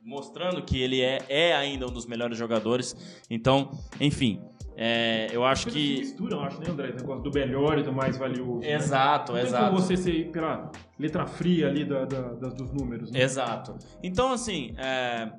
mostrando 0.02 0.62
que 0.62 0.80
ele 0.80 1.02
é, 1.02 1.18
é 1.28 1.54
ainda 1.54 1.86
um 1.86 1.90
dos 1.92 2.06
melhores 2.06 2.38
jogadores. 2.38 2.96
Então, 3.28 3.70
enfim, 4.00 4.40
é, 4.76 5.28
eu 5.32 5.44
acho 5.44 5.64
Coisas 5.64 5.82
se 5.82 5.88
que... 5.94 6.00
misturam, 6.00 6.40
acho, 6.42 6.58
né, 6.60 6.66
André? 6.68 6.92
Negócio 6.96 7.22
do 7.22 7.30
melhor 7.30 7.78
e 7.78 7.82
do 7.82 7.92
mais 7.92 8.16
valioso. 8.16 8.60
né? 8.60 8.72
Exato, 8.72 9.32
Não 9.32 9.38
tem 9.38 9.48
exato. 9.48 9.64
como 9.66 9.78
você 9.78 9.96
ser 9.96 10.30
pela 10.32 10.70
letra 10.98 11.26
fria 11.26 11.68
ali 11.68 11.84
da, 11.84 12.04
da- 12.04 12.48
dos 12.48 12.72
números, 12.72 13.10
né? 13.12 13.20
Exato. 13.22 13.76
Então, 14.02 14.32
assim, 14.32 14.74
é, 14.76 15.30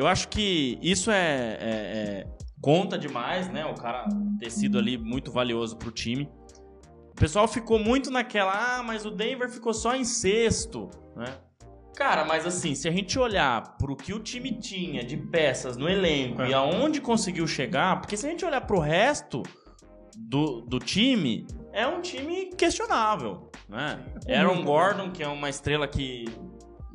eu 0.00 0.06
acho 0.06 0.28
que 0.28 0.78
isso 0.80 1.10
é, 1.10 1.58
é- 1.60 1.60
é- 1.60 2.26
conta 2.62 2.96
demais, 2.98 3.48
né? 3.50 3.64
O 3.66 3.74
cara 3.74 4.06
ter 4.38 4.50
sido 4.50 4.78
ali 4.78 4.96
muito 4.96 5.30
valioso 5.30 5.76
pro 5.76 5.90
time. 5.90 6.26
O 7.10 7.14
pessoal 7.14 7.46
ficou 7.46 7.78
muito 7.78 8.10
naquela, 8.10 8.78
ah, 8.78 8.82
mas 8.82 9.04
o 9.04 9.10
Denver 9.10 9.50
ficou 9.50 9.74
só 9.74 9.94
em 9.94 10.04
sexto, 10.04 10.88
né? 11.14 11.26
Cara, 11.94 12.24
mas 12.24 12.46
assim, 12.46 12.74
se 12.74 12.88
a 12.88 12.90
gente 12.90 13.18
olhar 13.18 13.76
pro 13.76 13.94
que 13.94 14.14
o 14.14 14.20
time 14.20 14.52
tinha 14.58 15.04
de 15.04 15.18
peças 15.18 15.76
no 15.76 15.86
elenco 15.86 16.40
É. 16.40 16.48
e 16.48 16.54
aonde 16.54 16.98
conseguiu 16.98 17.46
chegar, 17.46 18.00
porque 18.00 18.16
se 18.16 18.26
a 18.26 18.30
gente 18.30 18.42
olhar 18.44 18.62
pro 18.62 18.78
resto 18.78 19.42
do, 20.16 20.62
do 20.62 20.78
time, 20.78 21.46
é 21.74 21.86
um 21.86 22.00
time 22.00 22.46
questionável, 22.56 23.50
né? 23.68 23.98
Aaron 24.28 24.64
Gordon, 24.64 25.10
que 25.10 25.22
é 25.22 25.28
uma 25.28 25.50
estrela 25.50 25.86
que 25.86 26.24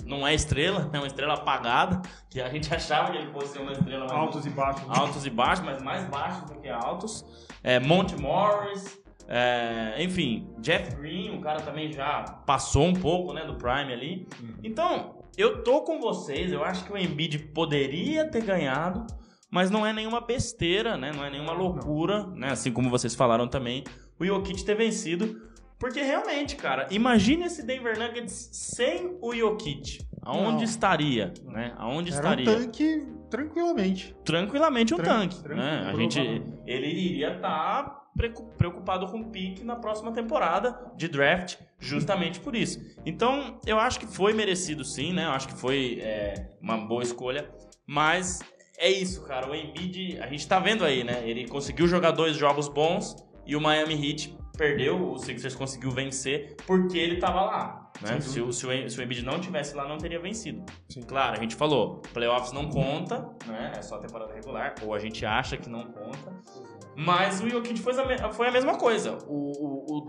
não 0.05 0.25
é 0.25 0.33
estrela, 0.33 0.89
é 0.93 0.97
uma 0.97 1.07
estrela 1.07 1.33
apagada, 1.33 2.01
que 2.29 2.39
a 2.39 2.49
gente 2.49 2.71
achava 2.73 3.11
que 3.11 3.17
ele 3.17 3.31
fosse 3.31 3.53
ser 3.53 3.59
uma 3.59 3.71
estrela 3.71 4.05
mais 4.05 4.11
Altos 4.11 4.45
e 4.45 4.49
baixos. 4.49 4.87
né? 4.87 4.93
altos 4.95 5.25
e 5.25 5.29
baixos, 5.29 5.65
mas 5.65 5.81
mais 5.81 6.03
baixos 6.05 6.49
do 6.49 6.55
que 6.59 6.69
altos. 6.69 7.25
É, 7.63 7.79
Monte 7.79 8.15
Morris, 8.15 8.99
é, 9.27 9.95
enfim, 9.99 10.47
Jeff 10.59 10.95
Green, 10.95 11.35
o 11.35 11.41
cara 11.41 11.59
também 11.61 11.91
já 11.91 12.23
passou 12.45 12.85
um 12.85 12.93
pouco 12.93 13.33
né, 13.33 13.43
do 13.43 13.55
Prime 13.55 13.91
ali. 13.91 14.27
Então, 14.63 15.15
eu 15.37 15.63
tô 15.63 15.81
com 15.81 15.99
vocês, 15.99 16.51
eu 16.51 16.63
acho 16.63 16.85
que 16.85 16.93
o 16.93 16.97
Embiid 16.97 17.39
poderia 17.39 18.29
ter 18.29 18.43
ganhado, 18.43 19.05
mas 19.49 19.71
não 19.71 19.85
é 19.85 19.91
nenhuma 19.91 20.21
besteira, 20.21 20.95
né? 20.97 21.11
Não 21.15 21.23
é 21.25 21.29
nenhuma 21.29 21.53
loucura, 21.53 22.27
né? 22.27 22.51
Assim 22.51 22.71
como 22.71 22.89
vocês 22.89 23.15
falaram 23.15 23.47
também, 23.47 23.83
o 24.19 24.25
Jokic 24.25 24.63
ter 24.63 24.75
vencido. 24.75 25.41
Porque 25.79 26.01
realmente, 26.01 26.55
cara, 26.55 26.87
imagine 26.89 27.45
esse 27.45 27.63
Denver 27.65 27.97
Nuggets 27.99 28.49
sem 28.53 29.17
o 29.21 29.33
Jokic. 29.35 29.99
Aonde 30.21 30.57
Não. 30.57 30.63
estaria, 30.63 31.33
né? 31.45 31.73
Aonde 31.77 32.11
Era 32.11 32.19
estaria? 32.21 32.49
um 32.49 32.53
tanque 32.61 33.07
tranquilamente. 33.29 34.15
tranquilamente 34.23 34.93
um 34.93 34.97
Tran- 34.97 35.19
tanque. 35.27 35.47
né? 35.49 35.85
A 35.87 35.93
gente, 35.95 36.19
ele 36.65 36.87
iria 36.87 37.35
estar 37.35 38.03
preocupado 38.57 39.07
com 39.07 39.19
o 39.19 39.25
pique 39.29 39.63
na 39.63 39.75
próxima 39.75 40.11
temporada 40.13 40.91
de 40.95 41.07
draft, 41.09 41.57
justamente 41.79 42.39
por 42.39 42.55
isso. 42.55 42.79
Então, 43.05 43.59
eu 43.67 43.77
acho 43.77 43.99
que 43.99 44.07
foi 44.07 44.31
merecido 44.33 44.85
sim, 44.85 45.11
né? 45.13 45.25
Eu 45.25 45.31
acho 45.31 45.49
que 45.49 45.53
foi 45.55 45.99
é, 46.01 46.49
uma 46.61 46.77
boa 46.77 47.03
escolha. 47.03 47.49
Mas 47.85 48.39
é 48.79 48.89
isso, 48.89 49.21
cara. 49.25 49.49
O 49.51 49.53
Embiid, 49.53 50.17
a 50.21 50.27
gente 50.27 50.47
tá 50.47 50.59
vendo 50.59 50.85
aí, 50.85 51.03
né? 51.03 51.21
Ele 51.29 51.45
conseguiu 51.47 51.87
jogar 51.87 52.11
dois 52.11 52.35
jogos 52.37 52.67
bons 52.69 53.15
e 53.45 53.55
o 53.55 53.61
Miami 53.61 53.93
Heat 53.93 54.35
perdeu. 54.55 55.11
O 55.11 55.17
Sixers 55.17 55.55
conseguiu 55.55 55.91
vencer 55.91 56.55
porque 56.65 56.97
ele 56.97 57.17
tava 57.17 57.41
lá. 57.41 57.91
Né? 58.01 58.19
Se, 58.19 58.41
o, 58.41 58.51
se, 58.51 58.67
o, 58.67 58.89
se 58.89 58.99
o 58.99 59.03
Embiid 59.03 59.23
não 59.23 59.39
tivesse 59.39 59.73
lá, 59.75 59.87
não 59.87 59.97
teria 59.97 60.19
vencido. 60.19 60.63
Claro, 61.07 61.37
a 61.37 61.39
gente 61.39 61.55
falou, 61.55 62.01
playoffs 62.13 62.51
não 62.51 62.69
conta, 62.69 63.29
né? 63.47 63.71
É 63.77 63.81
só 63.81 63.97
temporada 63.99 64.33
regular, 64.33 64.75
ou 64.81 64.93
a 64.93 64.99
gente 64.99 65.25
acha 65.25 65.55
que 65.55 65.69
não 65.69 65.85
conta. 65.85 66.33
Mas 66.97 67.41
o 67.41 67.49
Jokic 67.49 67.79
foi 67.81 67.93
a, 67.99 68.31
foi 68.31 68.47
a 68.47 68.51
mesma 68.51 68.77
coisa. 68.77 69.17
O, 69.27 69.51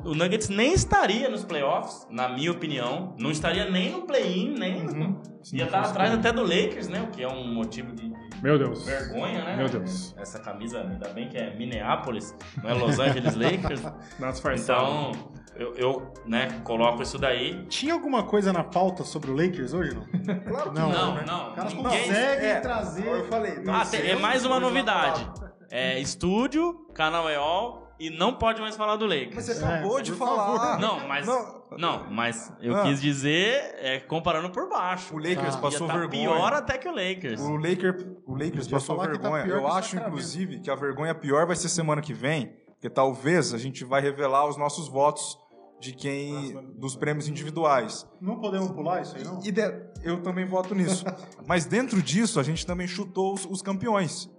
o, 0.04 0.10
o- 0.10 0.14
Nuggets 0.14 0.48
nem 0.48 0.72
estaria 0.72 1.28
nos 1.28 1.44
playoffs, 1.44 2.06
na 2.10 2.28
minha 2.28 2.50
opinião. 2.52 3.14
Não 3.18 3.30
estaria 3.30 3.68
nem 3.68 3.90
no 3.90 4.02
play-in, 4.02 4.54
nem. 4.56 4.86
Uhum. 4.86 5.20
Ia 5.52 5.64
estar 5.64 5.80
atrás 5.80 6.12
até 6.12 6.32
do 6.32 6.42
Lakers, 6.42 6.88
né? 6.88 7.02
O 7.02 7.08
que 7.08 7.22
é 7.22 7.28
um 7.28 7.52
motivo 7.52 7.92
de 7.92 8.12
Meu 8.46 8.58
Deus. 8.58 8.84
vergonha, 8.84 9.44
né? 9.44 9.56
Meu 9.56 9.68
Deus. 9.68 10.14
Essa 10.16 10.38
camisa, 10.38 10.80
ainda 10.80 11.08
bem 11.08 11.28
que 11.28 11.36
é 11.36 11.54
Minneapolis, 11.56 12.32
não 12.62 12.70
é 12.70 12.74
Los 12.74 12.98
Angeles 13.00 13.34
Lakers. 13.34 13.82
Nas 14.20 14.34
disfarçado. 14.34 14.86
Então, 15.10 15.12
eu, 15.56 15.74
eu 15.74 16.14
né, 16.24 16.60
coloco 16.62 17.02
isso 17.02 17.18
daí. 17.18 17.64
Tinha 17.66 17.92
alguma 17.94 18.22
coisa 18.22 18.52
na 18.52 18.62
pauta 18.62 19.02
sobre 19.02 19.30
o 19.32 19.34
Lakers 19.34 19.72
hoje, 19.72 19.94
não? 19.94 20.06
Claro 20.46 20.70
que 20.70 20.78
Não, 20.78 20.88
não, 20.90 21.06
Não, 21.06 21.14
né? 21.16 21.24
não. 21.26 21.48
Os 21.48 21.54
caras 21.56 21.74
ninguém- 21.74 21.98
conseguem 22.06 22.48
É, 22.50 22.60
trazer. 22.60 23.06
Eu 23.06 23.24
falei, 23.26 23.58
não 23.64 23.74
Ah, 23.74 23.84
sei 23.84 24.00
tem- 24.02 24.10
é 24.10 24.16
mais 24.16 24.44
uma 24.44 24.60
novidade. 24.60 25.28
É 25.68 25.98
estúdio, 25.98 26.86
canal 26.94 27.28
EOL 27.28 27.85
e 27.98 28.10
não 28.10 28.34
pode 28.34 28.60
mais 28.60 28.76
falar 28.76 28.96
do 28.96 29.06
Lakers. 29.06 29.34
Mas 29.34 29.44
você 29.46 29.52
É, 29.52 29.66
acabou 29.66 30.00
de 30.02 30.12
por 30.12 30.18
falar. 30.18 30.78
Não, 30.78 31.06
mas. 31.08 31.26
Não. 31.26 31.56
Não, 31.78 32.10
mas 32.10 32.52
eu 32.60 32.76
Ah. 32.76 32.82
quis 32.84 33.00
dizer 33.00 33.74
é, 33.78 33.98
comparando 34.00 34.50
por 34.50 34.68
baixo. 34.68 35.14
O 35.14 35.18
Lakers 35.18 35.56
Ah. 35.56 35.58
passou 35.58 35.86
tá 35.86 35.96
vergonha. 35.96 36.28
pior 36.30 36.52
até 36.52 36.78
que 36.78 36.88
o 36.88 36.92
Lakers. 36.92 37.40
O, 37.40 37.56
Laker, 37.56 38.16
o 38.26 38.32
Lakers 38.34 38.68
passou 38.68 38.96
tá 38.96 39.06
vergonha. 39.06 39.42
que 39.44 39.50
Eu 39.50 39.66
acho, 39.66 39.96
inclusive, 39.96 40.60
que 40.60 40.70
a 40.70 40.74
vergonha 40.76 41.14
pior 41.14 41.46
vai 41.46 41.56
ser 41.56 41.68
semana 41.68 42.00
que 42.00 42.14
vem, 42.14 42.52
porque 42.74 42.88
talvez 42.88 43.52
a 43.52 43.58
gente 43.58 43.84
vai 43.84 44.00
revelar 44.00 44.46
os 44.48 44.56
nossos 44.56 44.88
votos 44.88 45.36
de 45.80 45.92
quem. 45.92 46.54
dos 46.78 46.96
prêmios 46.96 47.28
individuais. 47.28 48.08
Não 48.20 48.38
podemos 48.40 48.70
pular 48.70 49.02
isso 49.02 49.14
aí, 49.16 49.24
não? 49.24 49.40
E 49.44 49.50
de- 49.52 49.82
eu 50.04 50.22
também 50.22 50.46
voto 50.46 50.74
nisso. 50.74 51.04
Mas 51.46 51.66
dentro 51.66 52.00
disso, 52.00 52.38
a 52.40 52.42
gente 52.42 52.64
também 52.64 52.86
chutou 52.86 53.34
os, 53.34 53.44
os 53.44 53.60
campeões. 53.60 54.30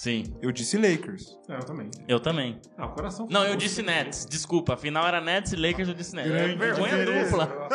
Sim, 0.00 0.34
Eu 0.40 0.50
disse 0.50 0.78
Lakers. 0.78 1.36
É, 1.46 1.56
eu 1.56 1.60
também. 1.60 1.90
eu 2.08 2.18
também. 2.18 2.58
Ah, 2.78 2.86
o 2.86 2.88
coração. 2.94 3.28
Não, 3.30 3.44
eu 3.44 3.54
disse 3.54 3.82
Nets. 3.82 4.24
Desculpa, 4.24 4.72
afinal 4.72 5.06
era 5.06 5.20
Nets 5.20 5.52
e 5.52 5.56
Lakers, 5.56 5.88
eu 5.90 5.94
disse 5.94 6.16
Nets. 6.16 6.30
É 6.30 6.34
Grande 6.34 6.54
vergonha 6.56 6.96
diferença. 6.96 7.30
dupla. 7.30 7.68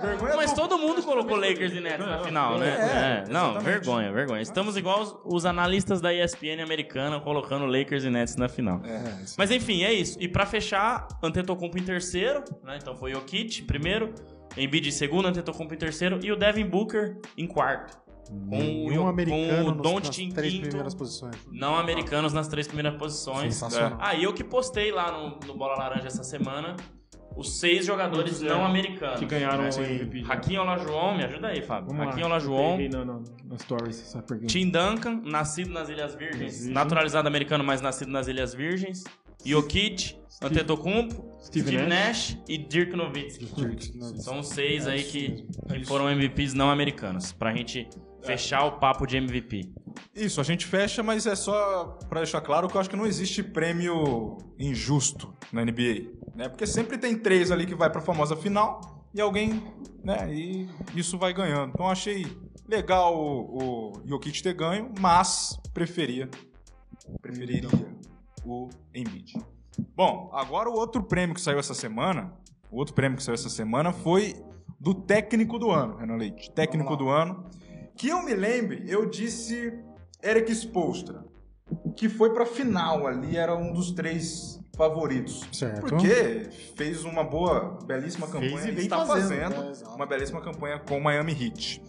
Vergonha 0.00 0.36
Mas 0.36 0.52
dupla. 0.54 0.68
todo 0.68 0.78
mundo 0.80 1.02
colocou 1.02 1.36
Lakers 1.36 1.74
e 1.74 1.80
Nets 1.80 2.06
na 2.06 2.24
final, 2.24 2.58
né? 2.58 2.68
É, 3.26 3.30
não, 3.30 3.50
exatamente. 3.50 3.64
vergonha, 3.64 4.10
vergonha. 4.10 4.40
Estamos 4.40 4.74
igual 4.78 5.02
os, 5.02 5.16
os 5.26 5.44
analistas 5.44 6.00
da 6.00 6.14
ESPN 6.14 6.62
americana 6.62 7.20
colocando 7.20 7.66
Lakers 7.66 8.04
e 8.04 8.08
Nets 8.08 8.36
na 8.36 8.48
final. 8.48 8.80
É, 8.82 9.02
Mas 9.36 9.50
enfim, 9.50 9.82
é 9.84 9.92
isso. 9.92 10.16
E 10.18 10.26
pra 10.26 10.46
fechar, 10.46 11.06
Antetokounmpo 11.22 11.76
em 11.76 11.82
terceiro, 11.84 12.42
né? 12.64 12.78
Então 12.80 12.96
foi 12.96 13.12
Jokic 13.12 13.60
em 13.60 13.66
primeiro, 13.66 14.14
Embiid 14.56 14.88
em 14.88 14.92
segundo, 14.92 15.28
Antetokounmpo 15.28 15.74
em 15.74 15.78
terceiro 15.78 16.20
e 16.22 16.32
o 16.32 16.36
Devin 16.36 16.64
Booker 16.64 17.18
em 17.36 17.46
quarto. 17.46 18.05
Com 18.28 18.56
o, 18.56 18.88
Nenhum 18.90 19.02
com 19.02 19.08
americano 19.08 19.70
o 19.70 19.72
em 19.72 20.26
nas 20.26 20.34
três 20.34 20.52
quinto, 20.52 20.68
primeiras 20.68 20.94
posições. 20.94 21.36
não 21.52 21.76
americanos 21.76 22.32
nas 22.32 22.48
três 22.48 22.66
primeiras 22.66 22.98
posições. 22.98 23.54
Sensacional. 23.54 23.98
Ah, 24.00 24.14
e 24.14 24.24
eu 24.24 24.32
que 24.32 24.42
postei 24.42 24.90
lá 24.90 25.12
no, 25.12 25.38
no 25.46 25.56
Bola 25.56 25.76
Laranja 25.76 26.08
essa 26.08 26.24
semana 26.24 26.76
os 27.36 27.60
seis 27.60 27.84
jogadores 27.84 28.40
não 28.40 28.64
americanos. 28.64 29.18
Que 29.20 29.26
ganharam 29.26 29.64
né? 29.64 29.70
o 29.70 29.80
MVP. 29.80 30.24
Hakim 30.26 30.56
Olajuwon, 30.56 31.16
me 31.16 31.24
ajuda 31.24 31.48
aí, 31.48 31.62
Fábio. 31.62 31.94
Vamos. 31.94 32.14
Hakim 32.14 32.22
Olajuwon, 32.24 32.78
stories. 33.58 34.16
Tim 34.46 34.70
Duncan, 34.70 35.20
nascido 35.24 35.70
nas 35.70 35.88
Ilhas 35.88 36.14
Virgens, 36.14 36.38
Virgens. 36.38 36.66
naturalizado 36.66 37.28
americano, 37.28 37.62
mas 37.62 37.80
nascido 37.82 38.10
nas 38.10 38.26
Ilhas 38.26 38.54
Virgens. 38.54 39.04
Jokic, 39.44 40.16
Antetokounmpo, 40.42 41.38
Steve 41.40 41.68
Steve, 41.68 41.86
Nash. 41.86 42.34
Nash. 42.34 42.38
e 42.48 42.58
Dirk 42.58 42.96
Nowitzki. 42.96 43.46
São 44.16 44.40
os 44.40 44.48
seis 44.48 44.88
aí 44.88 45.04
que, 45.04 45.46
que 45.68 45.84
foram 45.84 46.10
MVPs 46.10 46.54
não 46.54 46.70
americanos. 46.70 47.32
Pra 47.32 47.54
gente 47.54 47.88
fechar 48.26 48.64
o 48.64 48.72
papo 48.78 49.06
de 49.06 49.16
MVP. 49.16 49.72
Isso, 50.14 50.40
a 50.40 50.44
gente 50.44 50.66
fecha, 50.66 51.02
mas 51.02 51.26
é 51.26 51.36
só 51.36 51.98
pra 52.08 52.20
deixar 52.20 52.40
claro 52.40 52.68
que 52.68 52.76
eu 52.76 52.80
acho 52.80 52.90
que 52.90 52.96
não 52.96 53.06
existe 53.06 53.42
prêmio 53.42 54.36
injusto 54.58 55.32
na 55.52 55.64
NBA, 55.64 56.10
né? 56.34 56.48
Porque 56.48 56.66
sempre 56.66 56.98
tem 56.98 57.16
três 57.16 57.50
ali 57.50 57.64
que 57.64 57.74
vai 57.74 57.88
pra 57.88 58.00
famosa 58.00 58.34
final 58.36 58.80
e 59.14 59.20
alguém, 59.20 59.62
né? 60.02 60.32
E 60.34 60.68
isso 60.94 61.16
vai 61.16 61.32
ganhando. 61.32 61.70
Então 61.72 61.86
eu 61.86 61.92
achei 61.92 62.26
legal 62.68 63.16
o, 63.16 63.58
o 63.58 63.92
Jokic 64.06 64.42
ter 64.42 64.54
ganho, 64.54 64.92
mas 64.98 65.58
preferia, 65.72 66.28
preferiria 67.22 67.68
o 68.44 68.68
Embiid. 68.94 69.34
Bom, 69.94 70.30
agora 70.32 70.68
o 70.68 70.74
outro 70.74 71.02
prêmio 71.02 71.34
que 71.34 71.40
saiu 71.40 71.58
essa 71.58 71.74
semana, 71.74 72.32
o 72.70 72.78
outro 72.78 72.94
prêmio 72.94 73.16
que 73.16 73.22
saiu 73.22 73.34
essa 73.34 73.50
semana 73.50 73.92
foi 73.92 74.34
do 74.80 74.94
técnico 74.94 75.58
do 75.58 75.70
ano, 75.70 75.96
Renan 75.96 76.16
Leite. 76.16 76.50
Técnico 76.50 76.96
do 76.96 77.08
ano. 77.08 77.44
Que 77.96 78.08
eu 78.08 78.22
me 78.22 78.34
lembre, 78.34 78.84
eu 78.86 79.06
disse 79.08 79.72
Eric 80.22 80.52
Spoelstra, 80.52 81.24
que 81.96 82.08
foi 82.08 82.32
pra 82.32 82.44
final 82.44 83.06
ali, 83.06 83.36
era 83.36 83.56
um 83.56 83.72
dos 83.72 83.90
três 83.90 84.60
favoritos. 84.76 85.42
Certo. 85.50 85.80
Porque 85.80 86.48
fez 86.76 87.04
uma 87.04 87.24
boa, 87.24 87.78
belíssima 87.86 88.26
Fez 88.26 88.50
campanha 88.50 88.70
e 88.70 88.74
vem 88.74 88.84
está 88.84 89.06
fazendo, 89.06 89.54
fazendo 89.54 89.88
né? 89.88 89.94
Uma 89.94 90.06
belíssima 90.06 90.40
campanha 90.42 90.78
com 90.78 90.98
o 90.98 91.02
Miami 91.02 91.32
Heat. 91.32 91.82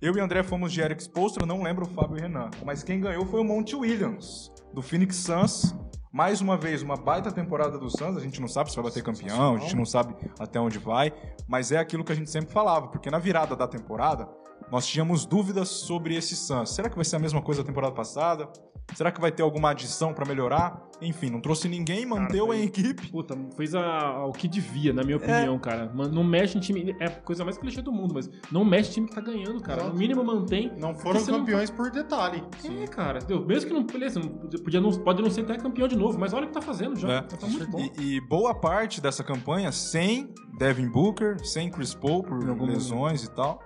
Eu 0.00 0.16
e 0.16 0.20
o 0.20 0.24
André 0.24 0.42
fomos 0.42 0.72
de 0.72 0.80
Eric 0.80 1.02
Spoelstra, 1.02 1.46
não 1.46 1.62
lembro 1.62 1.86
o 1.86 1.88
Fábio 1.88 2.16
e 2.16 2.20
Renan. 2.22 2.50
Mas 2.64 2.82
quem 2.82 3.00
ganhou 3.00 3.24
foi 3.26 3.40
o 3.40 3.44
Monty 3.44 3.76
Williams, 3.76 4.50
do 4.72 4.82
Phoenix 4.82 5.16
Suns. 5.16 5.74
Mais 6.10 6.40
uma 6.40 6.58
vez, 6.58 6.82
uma 6.82 6.96
baita 6.96 7.30
temporada 7.30 7.78
do 7.78 7.88
Suns. 7.88 8.16
A 8.16 8.20
gente 8.20 8.40
não 8.40 8.48
sabe 8.48 8.70
se 8.70 8.76
vai 8.76 8.86
bater 8.86 9.02
campeão, 9.02 9.56
a 9.56 9.58
gente 9.58 9.76
não 9.76 9.84
sabe 9.84 10.14
até 10.38 10.58
onde 10.58 10.78
vai. 10.78 11.12
Mas 11.46 11.70
é 11.70 11.78
aquilo 11.78 12.02
que 12.02 12.12
a 12.12 12.14
gente 12.14 12.30
sempre 12.30 12.52
falava, 12.52 12.88
porque 12.88 13.10
na 13.10 13.18
virada 13.18 13.54
da 13.54 13.68
temporada, 13.68 14.28
nós 14.70 14.86
tínhamos 14.86 15.24
dúvidas 15.26 15.68
sobre 15.68 16.14
esse 16.16 16.36
Suns. 16.36 16.70
Será 16.70 16.88
que 16.88 16.96
vai 16.96 17.04
ser 17.04 17.16
a 17.16 17.18
mesma 17.18 17.40
coisa 17.42 17.62
da 17.62 17.66
temporada 17.66 17.94
passada? 17.94 18.48
Será 18.94 19.10
que 19.12 19.20
vai 19.20 19.30
ter 19.32 19.42
alguma 19.42 19.70
adição 19.70 20.12
pra 20.12 20.26
melhorar? 20.26 20.82
Enfim, 21.00 21.30
não 21.30 21.40
trouxe 21.40 21.68
ninguém, 21.68 22.04
manteve 22.04 22.38
foi- 22.40 22.60
a 22.60 22.64
equipe. 22.64 23.10
Puta, 23.10 23.36
fez 23.56 23.74
a- 23.74 24.24
o 24.26 24.32
que 24.32 24.46
devia, 24.46 24.92
na 24.92 25.02
minha 25.02 25.16
opinião, 25.16 25.58
cara. 25.58 25.90
Man- 25.94 26.08
Não 26.08 26.22
mexe 26.22 26.58
em 26.58 26.60
time. 26.60 26.94
É 27.00 27.06
a 27.06 27.10
coisa 27.10 27.44
mais 27.44 27.56
clichê 27.56 27.80
do 27.80 27.90
mundo, 27.92 28.12
mas 28.14 28.28
não 28.50 28.64
mexe 28.64 28.90
em 28.90 28.92
time 28.94 29.08
que 29.08 29.14
tá 29.14 29.20
ganhando, 29.20 29.60
cara. 29.62 29.78
No 29.82 29.88
Exato. 29.88 29.98
mínimo 29.98 30.24
mantém. 30.24 30.72
Não 30.78 30.94
foram 30.94 31.20
você 31.20 31.30
não 31.30 31.38
campeões 31.40 31.70
por 31.70 31.90
detalhe. 31.90 32.42
É, 32.82 32.86
cara. 32.86 33.18
entendeu? 33.18 33.46
Mesmo 33.46 33.68
que 33.70 33.74
não. 33.74 33.84
Beleza, 33.86 34.20
podia 34.62 34.80
não, 34.80 34.90
pode 34.90 35.22
não 35.22 35.30
ser 35.30 35.42
até 35.42 35.56
campeão 35.56 35.88
de 35.88 35.96
novo, 35.96 36.18
mas 36.18 36.32
olha 36.34 36.44
o 36.44 36.48
que 36.48 36.54
tá 36.54 36.60
fazendo 36.60 36.96
já. 36.98 37.08
É. 37.14 37.22
Tá 37.22 37.46
muito 37.46 37.68
bom. 37.70 37.78
E, 37.98 38.16
e 38.16 38.20
boa 38.20 38.54
parte 38.54 39.00
dessa 39.00 39.24
campanha 39.24 39.72
sem 39.72 40.32
Devin 40.58 40.88
Booker, 40.88 41.44
sem 41.46 41.70
Chris 41.70 41.94
Paul 41.94 42.22
por 42.22 42.38
lesões 42.66 43.24
e 43.24 43.30
tal. 43.30 43.58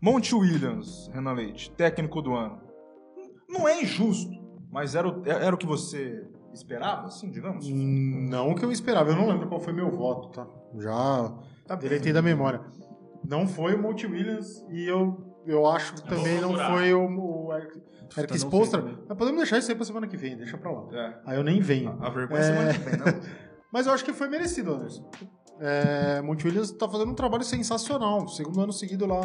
Monty 0.00 0.34
Williams, 0.34 1.08
Renan 1.12 1.32
Leite, 1.32 1.70
técnico 1.72 2.20
do 2.22 2.34
ano. 2.34 2.60
Não 3.48 3.66
é 3.66 3.80
injusto, 3.82 4.30
mas 4.70 4.94
era 4.94 5.08
o, 5.08 5.22
era 5.26 5.54
o 5.54 5.58
que 5.58 5.66
você 5.66 6.24
esperava, 6.52 7.06
assim, 7.06 7.30
digamos? 7.30 7.68
Não 7.68 8.54
que 8.54 8.64
eu 8.64 8.72
esperava, 8.72 9.10
eu 9.10 9.16
não 9.16 9.28
lembro 9.28 9.48
qual 9.48 9.60
foi 9.60 9.72
meu 9.72 9.90
voto, 9.90 10.28
tá? 10.30 10.46
Já 10.78 11.76
deletei 11.76 12.12
da 12.12 12.22
memória. 12.22 12.60
Não 13.28 13.46
foi 13.46 13.74
o 13.74 13.82
Monty 13.82 14.06
Williams 14.06 14.64
e 14.70 14.84
eu, 14.86 15.40
eu 15.46 15.66
acho 15.66 15.94
que 15.94 16.00
Eu 16.02 16.16
também 16.16 16.38
vou 16.38 16.52
não 16.52 16.70
foi 16.70 16.94
o, 16.94 17.46
o 17.46 17.52
Eric, 17.54 17.82
Eric 18.16 18.44
não 18.44 18.50
sei 18.64 18.70
também. 18.70 18.98
Mas 19.08 19.18
podemos 19.18 19.40
deixar 19.40 19.58
isso 19.58 19.70
aí 19.70 19.76
pra 19.76 19.84
semana 19.84 20.06
que 20.06 20.16
vem, 20.16 20.36
deixa 20.36 20.56
pra 20.56 20.70
lá. 20.70 20.86
É. 20.92 21.20
Aí 21.26 21.36
eu 21.36 21.42
nem 21.42 21.60
venho. 21.60 21.96
A 22.00 22.08
vergonha 22.10 22.40
é 22.40 22.42
É. 22.42 22.46
semana 22.46 22.72
que 22.72 22.78
vem, 22.78 22.98
né? 22.98 23.20
Mas 23.72 23.86
eu 23.86 23.92
acho 23.92 24.04
que 24.04 24.12
foi 24.12 24.28
merecido, 24.28 24.74
Anderson. 24.74 25.10
É, 25.58 26.20
Monty 26.22 26.46
Williams 26.46 26.70
tá 26.72 26.88
fazendo 26.88 27.10
um 27.10 27.14
trabalho 27.14 27.42
sensacional. 27.42 28.28
Segundo 28.28 28.60
ano 28.60 28.72
seguido 28.72 29.06
lá 29.06 29.20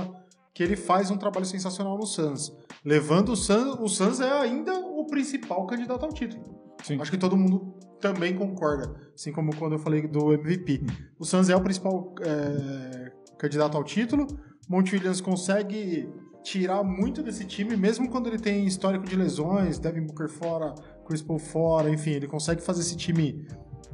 que 0.54 0.62
ele 0.62 0.76
faz 0.76 1.10
um 1.10 1.18
trabalho 1.18 1.46
sensacional 1.46 1.98
no 1.98 2.06
Suns. 2.06 2.56
Levando 2.84 3.34
o 3.34 3.36
Suns, 3.36 3.80
o 3.80 3.88
Suns 3.88 4.20
é 4.20 4.32
ainda 4.32 4.74
o 4.74 5.06
principal 5.06 5.66
candidato 5.66 6.06
ao 6.06 6.12
título. 6.12 6.44
Sim. 6.84 7.00
Acho 7.00 7.12
que 7.12 7.18
todo 7.18 7.38
mundo 7.38 7.74
também 8.00 8.36
concorda. 8.36 8.94
Assim 9.14 9.32
como 9.32 9.56
quando 9.56 9.74
eu 9.74 9.80
falei 9.80 10.08
do 10.08 10.34
MVP. 10.34 10.84
O 11.20 11.26
Suns 11.26 11.50
é 11.50 11.56
o 11.56 11.62
principal 11.62 12.14
é, 12.22 13.12
candidato 13.38 13.78
ao 13.78 13.84
título. 13.84 14.28
Monty 14.68 14.96
Williams 14.96 15.22
consegue 15.22 16.10
tirar 16.44 16.84
muito 16.84 17.22
desse 17.22 17.46
time, 17.46 17.78
mesmo 17.78 18.10
quando 18.10 18.28
ele 18.28 18.40
tem 18.40 18.66
histórico 18.66 19.06
de 19.06 19.16
lesões, 19.16 19.78
Devin 19.78 20.02
Booker 20.02 20.28
fora, 20.28 20.74
Chris 21.06 21.22
Paul 21.22 21.38
fora, 21.38 21.90
enfim, 21.90 22.12
ele 22.12 22.28
consegue 22.28 22.62
fazer 22.62 22.82
esse 22.82 22.98
time 22.98 23.46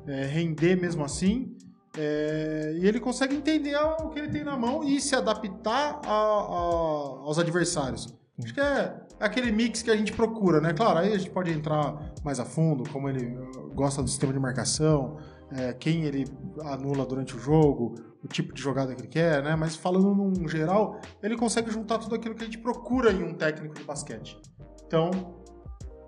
é, 0.06 0.26
render 0.26 0.78
mesmo 0.78 1.04
assim. 1.04 1.57
É, 1.98 2.74
e 2.78 2.88
ele 2.88 3.00
consegue 3.00 3.36
entender 3.36 3.76
o 3.76 4.10
que 4.10 4.20
ele 4.20 4.30
tem 4.30 4.44
na 4.44 4.56
mão 4.56 4.84
e 4.84 5.02
se 5.02 5.16
adaptar 5.16 6.00
a- 6.06 6.10
a- 6.10 7.24
aos 7.26 7.40
adversários. 7.40 8.16
Acho 8.44 8.54
que 8.54 8.60
é 8.62 8.96
aquele 9.20 9.52
mix 9.52 9.82
que 9.82 9.90
a 9.90 9.96
gente 9.98 10.14
procura, 10.14 10.62
né? 10.62 10.72
Claro, 10.74 11.00
aí 11.00 11.12
a 11.12 11.18
gente 11.18 11.32
pode 11.32 11.52
entrar 11.52 12.14
mais 12.24 12.40
a 12.40 12.46
fundo, 12.46 12.88
como 12.92 13.10
ele 13.10 13.36
uh, 13.36 13.72
gosta 13.74 14.04
do 14.04 14.08
sistema 14.08 14.32
de 14.32 14.40
marcação, 14.40 15.18
é, 15.52 15.74
quem 15.74 16.04
ele 16.04 16.26
anula 16.62 17.04
durante 17.04 17.36
o 17.36 17.40
jogo, 17.40 17.96
o 18.24 18.28
tipo 18.28 18.54
de 18.54 18.62
jogada 18.62 18.94
que 18.94 19.02
ele 19.02 19.08
quer, 19.08 19.42
né? 19.42 19.56
Mas 19.56 19.76
falando 19.76 20.14
num 20.14 20.48
geral, 20.48 21.00
ele 21.24 21.36
consegue 21.36 21.72
juntar 21.72 21.98
tudo 21.98 22.14
aquilo 22.14 22.36
que 22.36 22.44
a 22.44 22.46
gente 22.46 22.60
procura 22.60 23.12
em 23.12 23.24
um 23.24 23.34
técnico 23.34 23.74
de 23.74 23.84
basquete. 23.84 24.38
Então, 24.86 25.10